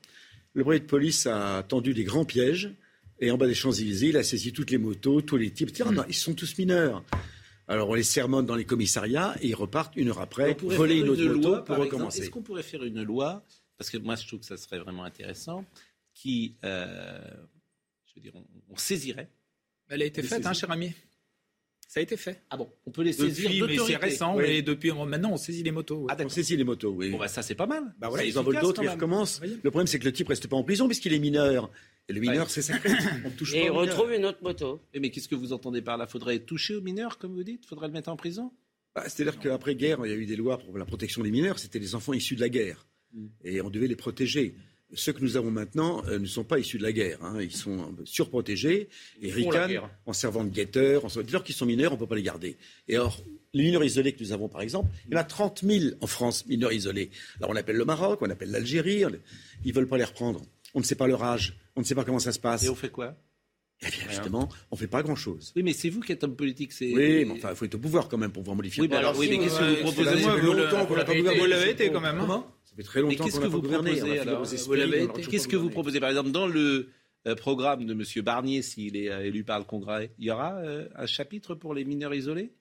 Le 0.54 0.64
préfet 0.64 0.80
de 0.80 0.86
police 0.86 1.28
a 1.28 1.64
tendu 1.64 1.94
des 1.94 2.04
grands 2.04 2.26
pièges 2.26 2.72
et 3.20 3.32
en 3.32 3.38
bas 3.38 3.48
des 3.48 3.54
Champs-Élysées, 3.54 4.10
il 4.10 4.18
a 4.18 4.24
saisi 4.24 4.54
toutes 4.54 4.72
les 4.72 4.78
motos, 4.78 5.22
tous 5.22 5.38
les 5.38 5.52
types. 5.52 5.78
Non, 5.80 6.04
ils 6.08 6.16
sont 6.16 6.34
tous 6.34 6.58
mineurs. 6.58 7.04
Alors 7.68 7.90
on 7.90 7.94
les 7.94 8.04
sermonne 8.04 8.48
dans 8.48 8.56
les 8.56 8.66
commissariats 8.66 9.36
et 9.42 9.50
ils 9.50 9.56
repartent 9.56 9.96
une 9.96 10.10
heure 10.10 10.22
après, 10.22 10.56
voler 10.56 11.00
une 11.00 11.10
autre 11.10 11.24
moto 11.24 11.62
pour 11.62 11.78
recommencer. 11.78 12.22
Est-ce 12.24 12.32
qu'on 12.32 12.42
pourrait 12.42 12.64
faire 12.64 12.84
une 12.84 13.04
loi, 13.04 13.46
parce 13.78 13.92
que 13.92 13.98
moi 13.98 14.16
je 14.16 14.26
trouve 14.28 14.40
que 14.40 14.46
ça 14.48 14.58
serait 14.58 14.80
vraiment 14.80 15.04
intéressant, 15.04 15.64
qui, 16.16 16.56
euh, 16.66 17.20
je 18.08 18.16
veux 18.16 18.22
dire, 18.22 18.34
on, 18.70 18.76
saisirait. 18.76 19.30
Elle 19.88 20.02
a 20.02 20.06
été 20.06 20.24
faite, 20.24 20.46
hein, 20.46 20.54
cher 20.54 20.72
ami? 20.72 20.94
Ça 21.90 22.00
a 22.00 22.04
été 22.04 22.18
fait. 22.18 22.44
Ah 22.52 22.56
bon 22.56 22.70
On 22.86 22.92
peut 22.92 23.02
les 23.02 23.14
saisir 23.14 23.50
depuis, 23.50 23.80
mais 23.80 23.84
c'est 23.84 23.96
récent. 23.96 24.36
Mais 24.36 24.62
depuis 24.62 24.92
maintenant, 24.92 25.32
on 25.32 25.38
saisit 25.38 25.64
les 25.64 25.72
motos. 25.72 26.06
Ah, 26.08 26.16
on 26.24 26.30
saisit 26.30 26.56
les 26.56 26.64
motos. 26.64 26.92
Oui. 26.92 27.10
Bon, 27.10 27.18
bah, 27.18 27.28
ça 27.28 27.42
c'est 27.42 27.56
pas 27.56 27.66
mal. 27.66 27.96
Bah 27.98 28.10
voilà, 28.10 28.26
ils 28.26 28.38
en 28.38 28.44
volent 28.44 28.62
d'autres, 28.62 28.84
ils 28.84 28.90
recommencent. 28.90 29.42
Le 29.42 29.72
problème, 29.72 29.88
c'est 29.88 29.98
que 29.98 30.06
le 30.06 30.14
type 30.14 30.28
reste 30.28 30.48
pas 30.48 30.56
en 30.56 30.64
prison 30.64 30.86
puisqu'il 30.86 31.14
est 31.14 31.20
mineur. 31.20 31.72
Et 32.08 32.14
le 32.14 32.22
mineur, 32.22 32.48
c'est 32.52 32.62
sacré. 32.62 32.92
On 33.26 33.32
touche 33.32 33.56
Et 33.56 33.66
il 33.66 33.72
retrouve 33.72 34.14
une 34.14 34.26
autre 34.26 34.44
moto. 34.44 34.80
Mais 34.94 35.10
qu'est-ce 35.10 35.28
que 35.28 35.34
vous 35.34 35.52
entendez 35.52 35.82
par 35.82 35.98
là? 35.98 36.06
Faudrait 36.06 36.38
toucher 36.38 36.76
aux 36.76 36.82
mineurs, 36.82 37.18
comme 37.18 37.34
vous 37.34 37.44
dites? 37.44 37.66
Faudrait 37.66 37.88
le 37.88 37.94
mettre 37.94 38.10
en 38.10 38.16
prison? 38.16 38.52
Bah, 38.94 39.06
C'est-à-dire 39.08 39.40
qu'après 39.40 39.74
guerre, 39.74 40.00
il 40.06 40.12
y 40.12 40.14
a 40.14 40.18
eu 40.18 40.28
des 40.28 40.36
lois 40.36 40.60
pour 40.60 40.78
la 40.78 40.86
protection 40.86 41.24
des 41.24 41.32
mineurs. 41.32 41.58
C'était 41.58 41.80
les 41.80 41.96
enfants 41.96 42.14
issus 42.14 42.36
de 42.36 42.42
la 42.42 42.50
guerre. 42.50 42.86
Mm. 43.14 43.28
Et 43.46 43.62
on 43.62 43.72
devait 43.72 43.88
les 43.88 43.96
protéger. 43.96 44.54
Ceux 44.94 45.14
que 45.14 45.22
nous 45.22 45.38
avons 45.38 45.52
maintenant 45.52 46.04
euh, 46.08 46.18
ne 46.18 46.26
sont 46.26 46.44
pas 46.44 46.58
issus 46.58 46.78
de 46.80 46.84
la 46.84 46.92
guerre. 46.92 47.24
Hein. 47.24 47.38
Ils 47.42 47.52
sont 47.52 47.96
surprotégés 48.06 48.90
et 49.22 49.32
ricanent 49.32 49.82
en 50.06 50.14
servant 50.14 50.44
de 50.44 50.50
guetteurs. 50.50 51.06
Dès 51.24 51.32
lors 51.32 51.44
qu'ils 51.44 51.56
sont 51.56 51.68
mineurs, 51.68 51.92
on 51.92 51.96
ne 51.96 52.00
peut 52.00 52.08
pas 52.08 52.16
les 52.16 52.24
garder. 52.24 52.58
Et 52.88 52.98
or, 52.98 53.24
les 53.54 53.64
mineurs 53.64 53.84
isolés 53.84 54.14
que 54.14 54.24
nous 54.24 54.32
avons, 54.32 54.50
par 54.50 54.62
exemple, 54.62 54.90
il 55.08 55.14
y 55.14 55.18
en 55.18 55.20
a 55.20 55.24
30 55.24 55.62
000 55.64 55.96
en 56.02 56.08
France, 56.08 56.46
mineurs 56.48 56.74
isolés. 56.74 57.12
Alors 57.38 57.52
on 57.52 57.56
appelle 57.56 57.76
le 57.76 57.86
Maroc, 57.86 58.20
on 58.22 58.30
appelle 58.30 58.52
l'Algérie. 58.52 59.04
Ils 59.64 59.70
ne 59.70 59.74
veulent 59.74 59.88
pas 59.88 59.98
les 59.98 60.04
reprendre. 60.04 60.42
On 60.74 60.80
ne 60.80 60.86
sait 60.86 60.96
pas 60.96 61.08
leur 61.08 61.24
âge. 61.24 61.58
On 61.76 61.82
ne 61.82 61.86
sait 61.86 61.96
pas 61.96 62.04
comment 62.04 62.20
ça 62.20 62.32
se 62.32 62.40
passe. 62.40 62.64
Et 62.64 62.70
on 62.70 62.76
fait 62.76 62.90
quoi? 62.90 63.16
Eh 63.82 63.90
bien, 63.90 64.10
justement, 64.10 64.50
on 64.72 64.76
ne 64.76 64.80
fait 64.80 64.88
pas 64.88 65.02
grand-chose. 65.04 65.54
Oui, 65.56 65.64
mais 65.64 65.72
c'est 65.72 65.90
vous 65.90 66.02
qui 66.02 66.12
êtes 66.12 66.24
homme 66.26 66.36
politique. 66.36 66.74
Oui, 66.82 67.24
mais 67.26 67.32
enfin, 67.32 67.52
il 67.52 67.56
faut 67.56 67.64
être 67.64 67.76
au 67.76 67.80
pouvoir 67.80 68.10
quand 68.10 68.18
même 68.18 68.32
pour 68.32 68.44
pouvoir 68.44 68.58
modifier. 68.58 68.82
Oui, 68.82 68.90
mais 68.90 68.98
alors, 68.98 69.18
oui, 69.18 69.30
mais 69.30 69.38
qu'est-ce 69.40 69.58
que 69.58 69.64
vous 69.64 69.84
proposez? 69.84 70.22
Ça 70.22 70.36
fait 70.36 70.42
longtemps 70.42 70.86
qu'on 70.86 70.96
n'a 70.98 71.06
pas 71.06 71.16
gouverné. 71.16 71.40
Vous 71.40 71.46
l'avez 71.46 71.70
été 71.72 71.90
quand 71.90 72.02
même. 72.02 72.20
Hein 72.20 72.28
ça 72.28 72.46
fait 72.80 72.84
très 72.84 73.02
longtemps 73.02 73.28
qu'on 73.28 73.40
n'a 73.40 73.50
pas 73.50 73.58
gouverné. 73.58 74.02
Qu'est-ce 75.30 75.48
que 75.48 75.56
vous 75.56 75.70
proposez 75.70 76.00
Par 76.00 76.10
exemple, 76.10 76.32
dans 76.32 76.48
le 76.48 76.90
euh, 77.28 77.36
programme 77.36 77.86
de 77.86 77.94
M. 77.94 78.04
Barnier, 78.24 78.62
s'il 78.62 78.96
est 78.96 79.10
euh, 79.10 79.26
élu 79.26 79.44
par 79.44 79.60
le 79.60 79.66
Congrès, 79.66 80.12
il 80.18 80.26
y 80.26 80.32
aura 80.32 80.56
euh, 80.56 80.88
un 80.96 81.06
chapitre 81.06 81.54
pour 81.54 81.74
les 81.74 81.84
mineurs 81.84 82.14
isolés? 82.14 82.54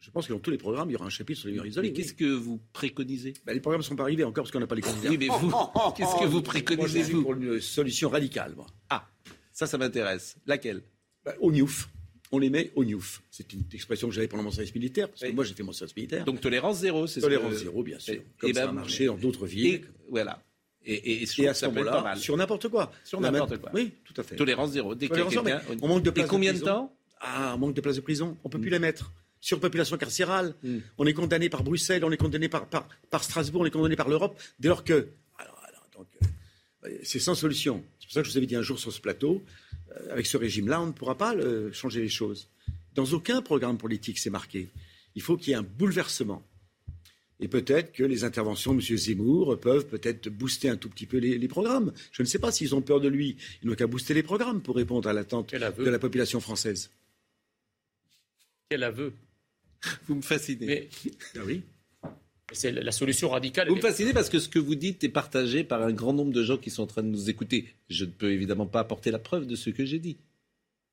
Je 0.00 0.10
pense 0.10 0.26
que 0.26 0.32
dans 0.32 0.40
tous 0.40 0.50
les 0.50 0.58
programmes, 0.58 0.90
il 0.90 0.94
y 0.94 0.96
aura 0.96 1.06
un 1.06 1.10
chapitre 1.10 1.38
sur 1.38 1.46
les 1.46 1.52
mineurs 1.52 1.66
isolés. 1.66 1.92
Qu'est-ce 1.92 2.12
que 2.12 2.24
vous 2.24 2.60
préconisez? 2.72 3.34
Bah, 3.46 3.54
Les 3.54 3.60
programmes 3.60 3.80
ne 3.80 3.86
sont 3.86 3.96
pas 3.96 4.02
arrivés 4.02 4.24
encore 4.24 4.44
parce 4.44 4.50
qu'on 4.50 4.60
n'a 4.60 4.66
pas 4.66 4.74
les 4.74 4.82
candidats. 4.82 5.08
Oui, 5.08 5.16
mais 5.16 5.28
vous, 5.28 5.50
qu'est-ce 5.96 6.20
que 6.20 6.26
vous 6.26 6.42
préconisez 6.42 7.02
vous? 7.04 7.22
pour 7.22 7.34
une 7.34 7.60
solution 7.60 8.10
radicale. 8.10 8.54
Moi. 8.56 8.66
Ah, 8.90 9.08
ça, 9.52 9.66
ça 9.66 9.78
m'intéresse. 9.78 10.36
Laquelle? 10.44 10.82
Bah, 11.24 11.34
Au 11.40 11.52
NIOF. 11.52 11.88
On 12.32 12.38
les 12.38 12.50
met 12.50 12.72
au 12.74 12.84
NIOF. 12.84 13.22
C'est 13.30 13.52
une 13.52 13.62
expression 13.72 14.08
que 14.08 14.14
j'avais 14.14 14.26
pendant 14.26 14.42
mon 14.42 14.50
service 14.50 14.74
militaire, 14.74 15.08
parce 15.08 15.20
que 15.20 15.30
moi 15.32 15.44
j'ai 15.44 15.54
fait 15.54 15.62
mon 15.62 15.72
service 15.72 15.94
militaire. 15.94 16.24
Donc 16.24 16.40
tolérance 16.40 16.78
zéro, 16.78 17.06
c'est 17.06 17.20
Tolérance 17.20 17.54
zéro, 17.54 17.82
bien 17.82 17.98
sûr. 17.98 18.22
Comme 18.38 18.50
et 18.50 18.54
ça 18.54 18.64
ben, 18.64 18.70
a 18.70 18.72
marché 18.72 19.06
dans 19.06 19.16
d'autres 19.16 19.46
villes. 19.46 19.82
voilà. 20.08 20.42
Et, 20.84 21.22
et, 21.22 21.48
à 21.48 21.54
ce 21.54 21.66
moment-là, 21.66 22.16
sur 22.16 22.36
n'importe 22.36 22.68
quoi. 22.68 22.90
Sur 23.04 23.20
n'importe 23.20 23.58
quoi. 23.58 23.70
Oui, 23.72 23.92
tout 24.04 24.20
à 24.20 24.24
fait. 24.24 24.34
Tolérance 24.34 24.72
zéro. 24.72 24.94
Dès 24.94 25.08
Tolérance 25.08 25.32
zéro, 25.32 25.46
on 25.80 25.88
manque 25.88 26.02
de 26.02 26.10
place 26.10 26.26
Et 26.26 26.28
combien 26.28 26.52
de, 26.52 26.58
temps 26.58 26.92
Ah, 27.20 27.52
on 27.54 27.58
manque 27.58 27.74
de 27.74 27.80
place 27.80 27.96
de 27.96 28.00
prison. 28.00 28.36
On 28.42 28.48
peut 28.48 28.60
plus 28.60 28.70
les 28.70 28.80
mettre 28.80 29.12
surpopulation 29.40 29.98
carcérale. 29.98 30.54
Hmm. 30.62 30.78
On 30.98 31.06
est 31.06 31.12
condamné 31.12 31.50
par 31.50 31.62
Bruxelles, 31.62 32.04
on 32.04 32.10
est 32.10 32.16
condamné 32.16 32.48
par, 32.48 32.66
par, 32.66 33.24
Strasbourg, 33.24 33.62
on 33.62 33.66
est 33.66 33.70
condamné 33.70 33.96
par 33.96 34.08
l'Europe, 34.08 34.40
dès 34.58 34.68
lors 34.68 34.84
que. 34.84 35.08
Alors, 35.38 35.60
donc, 35.94 36.06
euh, 36.84 36.98
c'est 37.02 37.18
sans 37.18 37.34
solution. 37.34 37.84
C'est 38.00 38.06
pour 38.06 38.14
ça 38.14 38.20
que 38.22 38.26
je 38.26 38.32
vous 38.32 38.38
avais 38.38 38.46
dit 38.46 38.56
un 38.56 38.62
jour 38.62 38.78
sur 38.78 38.92
ce 38.92 39.00
plateau, 39.00 39.42
avec 40.10 40.26
ce 40.26 40.36
régime-là, 40.36 40.80
on 40.80 40.86
ne 40.86 40.92
pourra 40.92 41.16
pas 41.16 41.34
changer 41.72 42.00
les 42.00 42.08
choses. 42.08 42.48
Dans 42.94 43.06
aucun 43.12 43.42
programme 43.42 43.78
politique, 43.78 44.18
c'est 44.18 44.30
marqué. 44.30 44.68
Il 45.14 45.22
faut 45.22 45.36
qu'il 45.36 45.50
y 45.50 45.52
ait 45.52 45.56
un 45.56 45.62
bouleversement. 45.62 46.42
Et 47.40 47.48
peut-être 47.48 47.92
que 47.92 48.04
les 48.04 48.22
interventions 48.22 48.72
de 48.72 48.80
M. 48.80 48.96
Zemmour 48.96 49.58
peuvent 49.58 49.86
peut-être 49.86 50.28
booster 50.28 50.68
un 50.68 50.76
tout 50.76 50.88
petit 50.88 51.06
peu 51.06 51.18
les, 51.18 51.38
les 51.38 51.48
programmes. 51.48 51.92
Je 52.12 52.22
ne 52.22 52.28
sais 52.28 52.38
pas 52.38 52.52
s'ils 52.52 52.74
ont 52.74 52.82
peur 52.82 53.00
de 53.00 53.08
lui. 53.08 53.36
Ils 53.62 53.68
n'ont 53.68 53.74
qu'à 53.74 53.88
booster 53.88 54.14
les 54.14 54.22
programmes 54.22 54.62
pour 54.62 54.76
répondre 54.76 55.08
à 55.08 55.12
l'attente 55.12 55.52
de 55.52 55.90
la 55.90 55.98
population 55.98 56.40
française. 56.40 56.90
Quel 58.70 58.84
aveu 58.84 59.12
Vous 60.06 60.14
me 60.14 60.22
fascinez. 60.22 60.88
Ah 61.36 61.40
oui? 61.44 61.62
C'est 62.50 62.72
la 62.72 62.92
solution 62.92 63.30
radicale. 63.30 63.68
Vous 63.68 63.76
me 63.76 63.80
fascinez 63.80 64.12
parce 64.12 64.28
que 64.28 64.38
ce 64.38 64.48
que 64.48 64.58
vous 64.58 64.74
dites 64.74 65.04
est 65.04 65.08
partagé 65.08 65.64
par 65.64 65.82
un 65.82 65.92
grand 65.92 66.12
nombre 66.12 66.32
de 66.32 66.42
gens 66.42 66.58
qui 66.58 66.70
sont 66.70 66.82
en 66.82 66.86
train 66.86 67.02
de 67.02 67.08
nous 67.08 67.30
écouter. 67.30 67.66
Je 67.88 68.04
ne 68.04 68.10
peux 68.10 68.32
évidemment 68.32 68.66
pas 68.66 68.80
apporter 68.80 69.10
la 69.10 69.18
preuve 69.18 69.46
de 69.46 69.56
ce 69.56 69.70
que 69.70 69.84
j'ai 69.84 69.98
dit. 69.98 70.18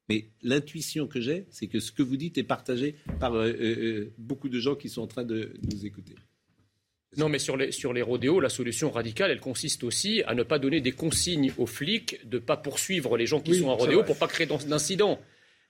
Mais 0.07 0.25
l'intuition 0.41 1.05
que 1.07 1.21
j'ai, 1.21 1.45
c'est 1.51 1.67
que 1.67 1.79
ce 1.79 1.91
que 1.91 2.01
vous 2.01 2.17
dites 2.17 2.37
est 2.37 2.43
partagé 2.43 2.95
par 3.19 3.35
euh, 3.35 3.47
euh, 3.47 3.55
euh, 3.61 4.13
beaucoup 4.17 4.49
de 4.49 4.59
gens 4.59 4.75
qui 4.75 4.89
sont 4.89 5.01
en 5.01 5.07
train 5.07 5.23
de 5.23 5.53
nous 5.71 5.85
écouter. 5.85 6.15
Non, 7.17 7.29
mais 7.29 7.39
sur 7.39 7.57
les, 7.57 7.71
sur 7.71 7.93
les 7.93 8.01
rodéos, 8.01 8.39
la 8.39 8.49
solution 8.49 8.91
radicale, 8.91 9.31
elle 9.31 9.39
consiste 9.39 9.83
aussi 9.83 10.23
à 10.23 10.35
ne 10.35 10.43
pas 10.43 10.59
donner 10.59 10.81
des 10.81 10.91
consignes 10.91 11.51
aux 11.57 11.65
flics 11.65 12.27
de 12.27 12.37
ne 12.37 12.43
pas 12.43 12.57
poursuivre 12.57 13.17
les 13.17 13.25
gens 13.25 13.39
qui 13.39 13.55
sont 13.55 13.67
en 13.67 13.75
rodéo 13.75 14.03
pour 14.03 14.15
ne 14.15 14.19
pas 14.19 14.27
créer 14.27 14.47
d'incidents 14.47 15.19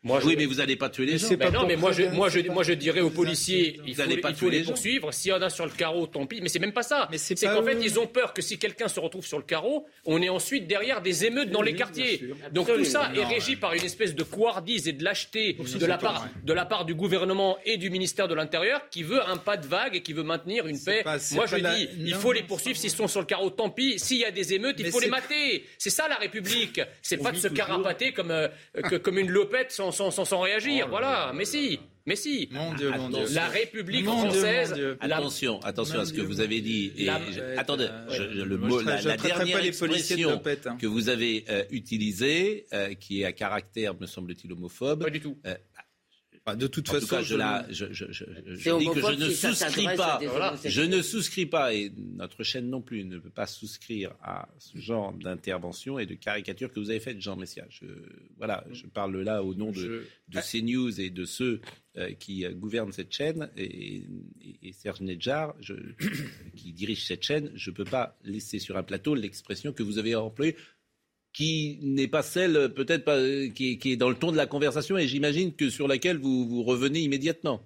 oui, 0.03 0.35
mais 0.37 0.45
vous 0.45 0.55
n'allez 0.55 0.77
pas 0.77 0.89
tuer 0.89 1.05
les 1.05 1.17
gens. 1.17 1.27
non, 1.51 1.67
mais 1.67 1.75
moi 1.75 1.91
je, 1.91 2.03
moi, 2.03 2.29
je, 2.29 2.39
moi 2.49 2.63
je 2.63 2.73
dirais 2.73 3.01
aux 3.01 3.09
policiers, 3.09 3.79
il 3.85 3.95
faut, 3.95 4.03
pas 4.21 4.29
il 4.29 4.35
faut 4.35 4.49
les, 4.49 4.63
poursuivre. 4.63 5.13
S'il 5.13 5.31
y 5.31 5.33
en 5.33 5.41
a 5.41 5.49
sur 5.49 5.65
le 5.65 5.71
carreau, 5.71 6.07
tant 6.07 6.25
pis. 6.25 6.39
Mais 6.41 6.47
c'est 6.47 6.59
même 6.59 6.71
pas 6.71 6.83
ça. 6.83 7.09
C'est 7.17 7.35
qu'en 7.35 7.63
fait, 7.63 7.77
ils 7.81 7.99
ont 7.99 8.07
peur 8.07 8.33
que 8.33 8.41
si 8.41 8.57
quelqu'un 8.57 8.87
se 8.87 8.99
retrouve 8.99 9.25
sur 9.25 9.37
le 9.37 9.43
carreau, 9.43 9.87
on 10.05 10.21
est 10.21 10.29
ensuite 10.29 10.67
derrière 10.67 11.01
des 11.01 11.25
émeutes 11.25 11.51
dans 11.51 11.61
les 11.61 11.75
quartiers. 11.75 12.21
Donc 12.51 12.73
tout 12.73 12.85
ça 12.85 13.11
est 13.15 13.25
régi 13.25 13.55
par 13.55 13.73
une 13.73 13.83
espèce 13.83 14.15
de 14.15 14.23
couardise 14.23 14.87
et 14.87 14.93
de 14.93 15.03
lâcheté 15.03 15.53
de 15.53 15.85
la, 15.85 15.97
part, 15.97 16.27
de 16.43 16.53
la 16.53 16.65
part 16.65 16.85
du 16.85 16.95
gouvernement 16.95 17.57
et 17.65 17.77
du 17.77 17.89
ministère 17.89 18.27
de 18.27 18.35
l'Intérieur 18.35 18.89
qui 18.89 19.03
veut 19.03 19.21
un 19.27 19.37
pas 19.37 19.57
de 19.57 19.67
vague 19.67 19.95
et 19.95 20.01
qui 20.01 20.13
veut 20.13 20.23
maintenir 20.23 20.65
une 20.67 20.79
paix. 20.79 21.03
moi 21.33 21.45
je 21.45 21.57
dis, 21.57 21.89
il 21.99 22.13
faut 22.15 22.31
les 22.31 22.43
poursuivre 22.43 22.77
s'ils 22.77 22.89
sont 22.89 23.07
sur 23.07 23.19
le 23.19 23.25
carreau, 23.25 23.49
tant 23.49 23.69
pis. 23.69 23.99
S'il 23.99 24.17
y 24.17 24.25
a 24.25 24.31
des 24.31 24.53
émeutes, 24.53 24.77
il 24.79 24.91
faut 24.91 24.99
les 24.99 25.09
mater. 25.09 25.65
C'est 25.77 25.89
ça 25.89 26.07
la 26.07 26.15
République. 26.15 26.79
C'est 27.01 27.17
pas 27.17 27.31
de 27.31 27.37
se 27.37 27.47
carapater 27.47 28.13
comme, 28.13 28.31
euh, 28.31 28.47
comme 29.03 29.17
une 29.17 29.29
lopette 29.29 29.71
sans 29.71 29.88
sans, 29.91 30.39
réagir. 30.39 30.85
Oh 30.87 30.89
voilà, 30.89 31.31
mais 31.33 31.45
si. 31.45 31.79
Mais 32.05 32.15
si, 32.15 32.49
mon 32.51 32.73
Dieu, 32.73 32.89
mon 32.89 33.09
Dieu. 33.09 33.25
la 33.33 33.47
République 33.49 34.05
française. 34.05 34.73
Attention, 34.99 35.59
attention 35.61 35.99
à 35.99 36.05
ce 36.05 36.13
que 36.13 36.21
vous 36.21 36.39
avez 36.39 36.59
dit. 36.61 36.91
Et 36.97 37.07
attendez, 37.07 37.87
le 38.09 38.57
mot, 38.57 38.81
la, 38.81 39.15
dernière 39.15 39.63
expression 39.63 40.41
hein. 40.65 40.77
que 40.77 40.87
vous 40.87 41.09
avez 41.09 41.45
euh, 41.49 41.63
utilisée, 41.69 42.65
euh, 42.73 42.95
qui 42.95 43.21
est 43.21 43.25
à 43.25 43.31
caractère, 43.31 43.93
me 43.99 44.07
semble-t-il, 44.07 44.51
homophobe. 44.51 45.03
Pas 45.03 45.09
du 45.11 45.19
tout. 45.19 45.37
Euh, 45.45 45.55
de 46.55 46.67
toute 46.67 46.89
façon, 46.89 47.21
je, 47.21 47.35
dis 48.77 48.89
que 48.89 49.01
je 49.01 49.15
ne 49.15 49.29
souscris 49.29 49.87
pas. 49.95 50.19
Je 50.65 50.81
ne 50.81 51.01
souscris 51.01 51.45
pas, 51.45 51.73
et 51.73 51.91
notre 51.97 52.43
chaîne 52.43 52.69
non 52.69 52.81
plus 52.81 53.05
ne 53.05 53.17
peut 53.17 53.29
pas 53.29 53.47
souscrire 53.47 54.13
à 54.21 54.47
ce 54.57 54.77
genre 54.77 55.13
d'intervention 55.13 55.99
et 55.99 56.05
de 56.05 56.15
caricature 56.15 56.71
que 56.71 56.79
vous 56.79 56.89
avez 56.89 56.99
faite, 56.99 57.21
Jean 57.21 57.35
Messia. 57.35 57.65
Je, 57.69 57.85
voilà, 58.37 58.63
je 58.71 58.85
parle 58.87 59.19
là 59.21 59.43
au 59.43 59.53
nom 59.53 59.71
de, 59.71 60.05
de 60.29 60.39
CNews 60.39 60.99
et 60.99 61.09
de 61.09 61.25
ceux 61.25 61.61
euh, 61.97 62.13
qui 62.13 62.45
gouvernent 62.53 62.91
cette 62.91 63.11
chaîne 63.11 63.49
et, 63.57 64.03
Serge 64.73 65.01
Nedjar, 65.01 65.55
qui 66.55 66.71
dirige 66.71 67.05
cette 67.05 67.23
chaîne. 67.23 67.51
Je 67.55 67.71
ne 67.71 67.75
peux 67.75 67.83
pas 67.83 68.17
laisser 68.23 68.59
sur 68.59 68.77
un 68.77 68.83
plateau 68.83 69.15
l'expression 69.15 69.73
que 69.73 69.83
vous 69.83 69.97
avez 69.97 70.15
employée 70.15 70.55
qui 71.33 71.79
n'est 71.81 72.07
pas 72.07 72.23
celle 72.23 72.73
peut-être 72.73 73.05
pas, 73.05 73.17
qui, 73.53 73.77
qui, 73.77 73.91
est 73.91 73.97
dans 73.97 74.09
le 74.09 74.15
ton 74.15 74.31
de 74.31 74.37
la 74.37 74.45
conversation 74.45 74.97
et 74.97 75.07
j'imagine 75.07 75.53
que 75.53 75.69
sur 75.69 75.87
laquelle 75.87 76.17
vous, 76.17 76.47
vous 76.47 76.63
revenez 76.63 76.99
immédiatement. 76.99 77.61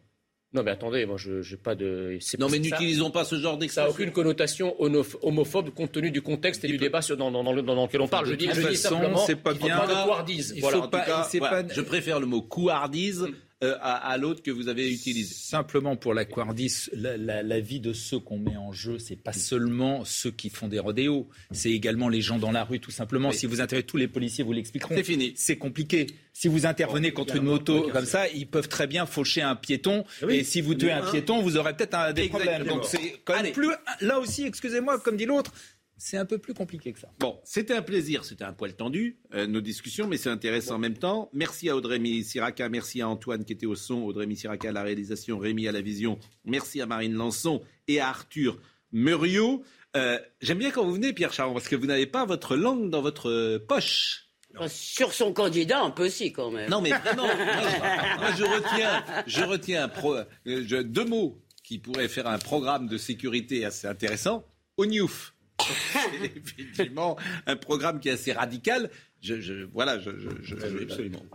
Non 0.53 0.61
mais 0.61 0.69
attendez, 0.69 1.07
moi 1.07 1.17
je 1.17 1.31
n'ai 1.49 1.57
pas 1.57 1.73
de. 1.73 2.19
Non 2.37 2.47
mais 2.47 2.59
n'utilisons 2.59 3.09
pas 3.09 3.25
ce 3.25 3.35
genre 3.35 3.57
d'expression. 3.57 3.89
Ça 3.89 3.97
n'a 3.97 4.03
aucune 4.03 4.11
connotation 4.11 4.75
homophobe 4.79 5.71
compte 5.71 5.91
tenu 5.91 6.11
du 6.11 6.21
contexte 6.21 6.63
et 6.63 6.67
du 6.67 6.77
débat 6.77 6.99
dans, 6.99 7.31
dans, 7.31 7.43
dans, 7.43 7.63
dans, 7.63 7.85
lequel 7.85 8.01
on 8.01 8.07
parle. 8.07 8.27
Je 8.27 8.35
dis, 8.35 8.47
je 8.53 8.67
dis 8.67 8.77
simplement, 8.77 9.17
c'est 9.17 9.35
pas 9.35 9.55
bien. 9.55 9.79
Pas 9.79 9.87
de 9.87 10.05
couardise. 10.05 10.55
Voilà, 10.59 10.87
cas, 10.91 11.27
pas... 11.39 11.63
Je 11.67 11.81
préfère 11.81 12.19
le 12.19 12.27
mot 12.27 12.43
couardise 12.43 13.27
euh, 13.63 13.77
à, 13.81 14.17
l'autre 14.17 14.43
que 14.43 14.51
vous 14.51 14.67
avez 14.67 14.91
utilisé. 14.91 15.33
Simplement 15.33 15.95
pour 15.95 16.13
la 16.13 16.25
Quardis, 16.25 16.89
la, 16.93 17.59
vie 17.59 17.79
de 17.79 17.93
ceux 17.93 18.19
qu'on 18.19 18.37
met 18.37 18.57
en 18.57 18.73
jeu, 18.73 18.99
c'est 18.99 19.15
pas 19.15 19.33
seulement 19.33 20.03
ceux 20.05 20.31
qui 20.31 20.49
font 20.49 20.67
des 20.67 20.79
rodéos, 20.79 21.29
c'est 21.51 21.71
également 21.71 22.09
les 22.09 22.21
gens 22.21 22.37
dans 22.37 22.51
la 22.51 22.63
rue, 22.63 22.79
tout 22.79 22.91
simplement. 22.91 23.31
Si 23.31 23.45
vous 23.45 23.61
intervenez 23.61 23.85
tous 23.85 23.97
les 23.97 24.07
policiers, 24.07 24.43
vous 24.43 24.51
l'expliqueront. 24.51 24.95
C'est 24.95 25.03
fini. 25.03 25.33
C'est 25.35 25.57
compliqué. 25.57 26.07
Si 26.33 26.47
vous 26.47 26.65
intervenez 26.65 27.11
contre 27.11 27.35
une 27.35 27.43
moto 27.43 27.89
comme 27.93 28.05
ça, 28.05 28.27
ils 28.27 28.47
peuvent 28.47 28.67
très 28.67 28.87
bien 28.87 29.05
faucher 29.05 29.41
un 29.41 29.55
piéton. 29.55 30.03
Ah 30.21 30.25
et 30.29 30.43
si 30.43 30.61
vous 30.61 30.73
tuez 30.73 30.91
un 30.91 31.01
piéton, 31.09 31.41
vous 31.41 31.57
aurez 31.57 31.75
peut-être 31.75 32.13
des 32.13 32.27
problèmes. 32.27 32.65
Donc 32.65 32.85
c'est 32.85 33.21
quand 33.23 33.41
même 33.41 33.53
plus. 33.53 33.69
Là 34.01 34.19
aussi, 34.19 34.43
excusez-moi, 34.43 34.99
comme 34.99 35.15
dit 35.15 35.25
l'autre, 35.25 35.53
c'est 35.97 36.17
un 36.17 36.25
peu 36.25 36.37
plus 36.37 36.53
compliqué 36.53 36.91
que 36.91 36.99
ça. 36.99 37.09
Bon, 37.19 37.39
c'était 37.43 37.73
un 37.73 37.81
plaisir, 37.81 38.25
c'était 38.25 38.43
un 38.43 38.53
poil 38.53 38.75
tendu, 38.75 39.19
euh, 39.33 39.47
nos 39.47 39.61
discussions, 39.61 40.07
mais 40.07 40.17
c'est 40.17 40.29
intéressant 40.29 40.75
en 40.75 40.79
même 40.79 40.97
temps. 40.97 41.29
Merci 41.33 41.69
à 41.69 41.75
Audrey 41.75 41.99
Siraca, 42.23 42.69
merci 42.69 43.01
à 43.01 43.09
Antoine 43.09 43.45
qui 43.45 43.53
était 43.53 43.65
au 43.65 43.75
son, 43.75 44.01
Audrey 44.03 44.27
Siraca 44.35 44.69
à 44.69 44.71
la 44.71 44.83
réalisation, 44.83 45.37
Rémi 45.37 45.67
à 45.67 45.71
la 45.71 45.81
vision, 45.81 46.19
merci 46.45 46.81
à 46.81 46.85
Marine 46.85 47.13
Lançon 47.13 47.61
et 47.87 47.99
à 47.99 48.09
Arthur 48.09 48.59
Muriot. 48.91 49.63
Euh, 49.95 50.19
j'aime 50.41 50.57
bien 50.57 50.71
quand 50.71 50.83
vous 50.83 50.93
venez, 50.93 51.13
Pierre 51.13 51.33
Charon, 51.33 51.53
parce 51.53 51.67
que 51.67 51.75
vous 51.75 51.85
n'avez 51.85 52.07
pas 52.07 52.25
votre 52.25 52.55
langue 52.55 52.89
dans 52.89 53.01
votre 53.01 53.57
poche. 53.67 54.23
Sur 54.67 55.13
son 55.13 55.33
candidat, 55.33 55.81
un 55.81 55.89
peu 55.89 56.09
si 56.09 56.31
quand 56.31 56.51
même. 56.51 56.69
Non, 56.69 56.79
mais 56.81 56.91
vraiment, 56.91 57.25
moi, 57.25 58.31
je, 58.37 58.43
retiens, 58.43 59.03
je 59.25 59.43
retiens 59.43 59.91
euh, 60.05 60.83
deux 60.83 61.05
mots 61.05 61.41
qui 61.63 61.79
pourraient 61.79 62.07
faire 62.07 62.27
un 62.27 62.37
programme 62.37 62.87
de 62.87 62.97
sécurité 62.97 63.65
assez 63.65 63.87
intéressant. 63.87 64.45
ONIUF. 64.77 65.32
C'est 65.63 66.37
effectivement 66.37 67.17
un 67.45 67.55
programme 67.55 67.99
qui 67.99 68.09
est 68.09 68.13
assez 68.13 68.33
radical. 68.33 68.89
Je, 69.21 69.63
voilà, 69.71 69.99
je, 69.99 70.11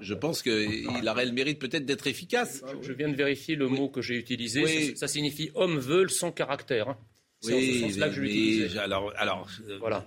je, 0.01 0.15
pense 0.15 0.43
qu'il 0.43 1.09
aurait 1.09 1.25
le 1.25 1.33
mérite 1.33 1.59
peut-être 1.59 1.87
d'être 1.87 2.07
efficace. 2.07 2.63
Je, 2.83 2.93
viens 2.93 3.09
de 3.09 3.17
vérifier 3.17 3.57
le 3.57 3.69
mot 3.69 3.89
que 3.89 4.03
j'ai 4.03 4.17
utilisé. 4.17 4.95
Ça, 4.95 5.09
signifie 5.09 5.51
homme 5.55 5.79
veulent 5.79 6.11
sans 6.11 6.31
caractère. 6.31 6.91
Hein. 6.91 6.99
Oui, 7.45 7.55
en 7.55 7.61
ce 7.61 7.93
sens-là 7.93 8.09
que 8.09 8.15
je 8.15 8.21
l'utilise. 8.21 8.79
Alors, 8.79 9.13
alors 9.17 9.47
euh, 9.69 9.79
voilà. 9.79 10.05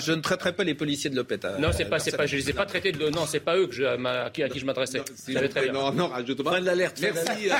Je 0.00 0.12
ne 0.12 0.20
traiterai 0.20 0.52
pas 0.54 0.64
les 0.64 0.74
policiers 0.74 1.08
de 1.08 1.14
Lopet. 1.14 1.44
Euh, 1.44 1.58
non, 1.58 1.70
c'est 1.72 1.84
pas, 1.84 2.00
c'est 2.00 2.16
pas, 2.16 2.26
je 2.26 2.36
les 2.36 2.50
ai 2.50 2.52
pas 2.52 2.66
traités 2.66 2.90
de. 2.90 3.10
Non, 3.10 3.26
c'est 3.26 3.38
pas 3.40 3.56
eux 3.56 3.68
que 3.68 3.74
je, 3.74 3.84
à, 3.84 4.30
qui, 4.30 4.42
à 4.42 4.48
qui 4.48 4.58
je 4.58 4.66
m'adressais. 4.66 5.02
Non, 5.72 5.92
non, 5.92 6.08
rajoute 6.08 6.42
pas. 6.42 6.60
de 6.60 6.66
l'alerte. 6.66 6.98
Merci, 7.00 7.48
euh, 7.48 7.54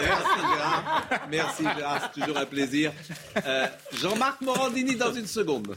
merci 0.00 0.40
Gérard. 0.40 1.08
Merci 1.30 1.62
Gérard, 1.62 2.10
c'est 2.12 2.20
toujours 2.20 2.38
un 2.38 2.46
plaisir. 2.46 2.92
Euh, 3.46 3.66
Jean-Marc 4.00 4.40
Morandini 4.40 4.96
dans 4.96 5.12
une 5.12 5.26
seconde. 5.26 5.76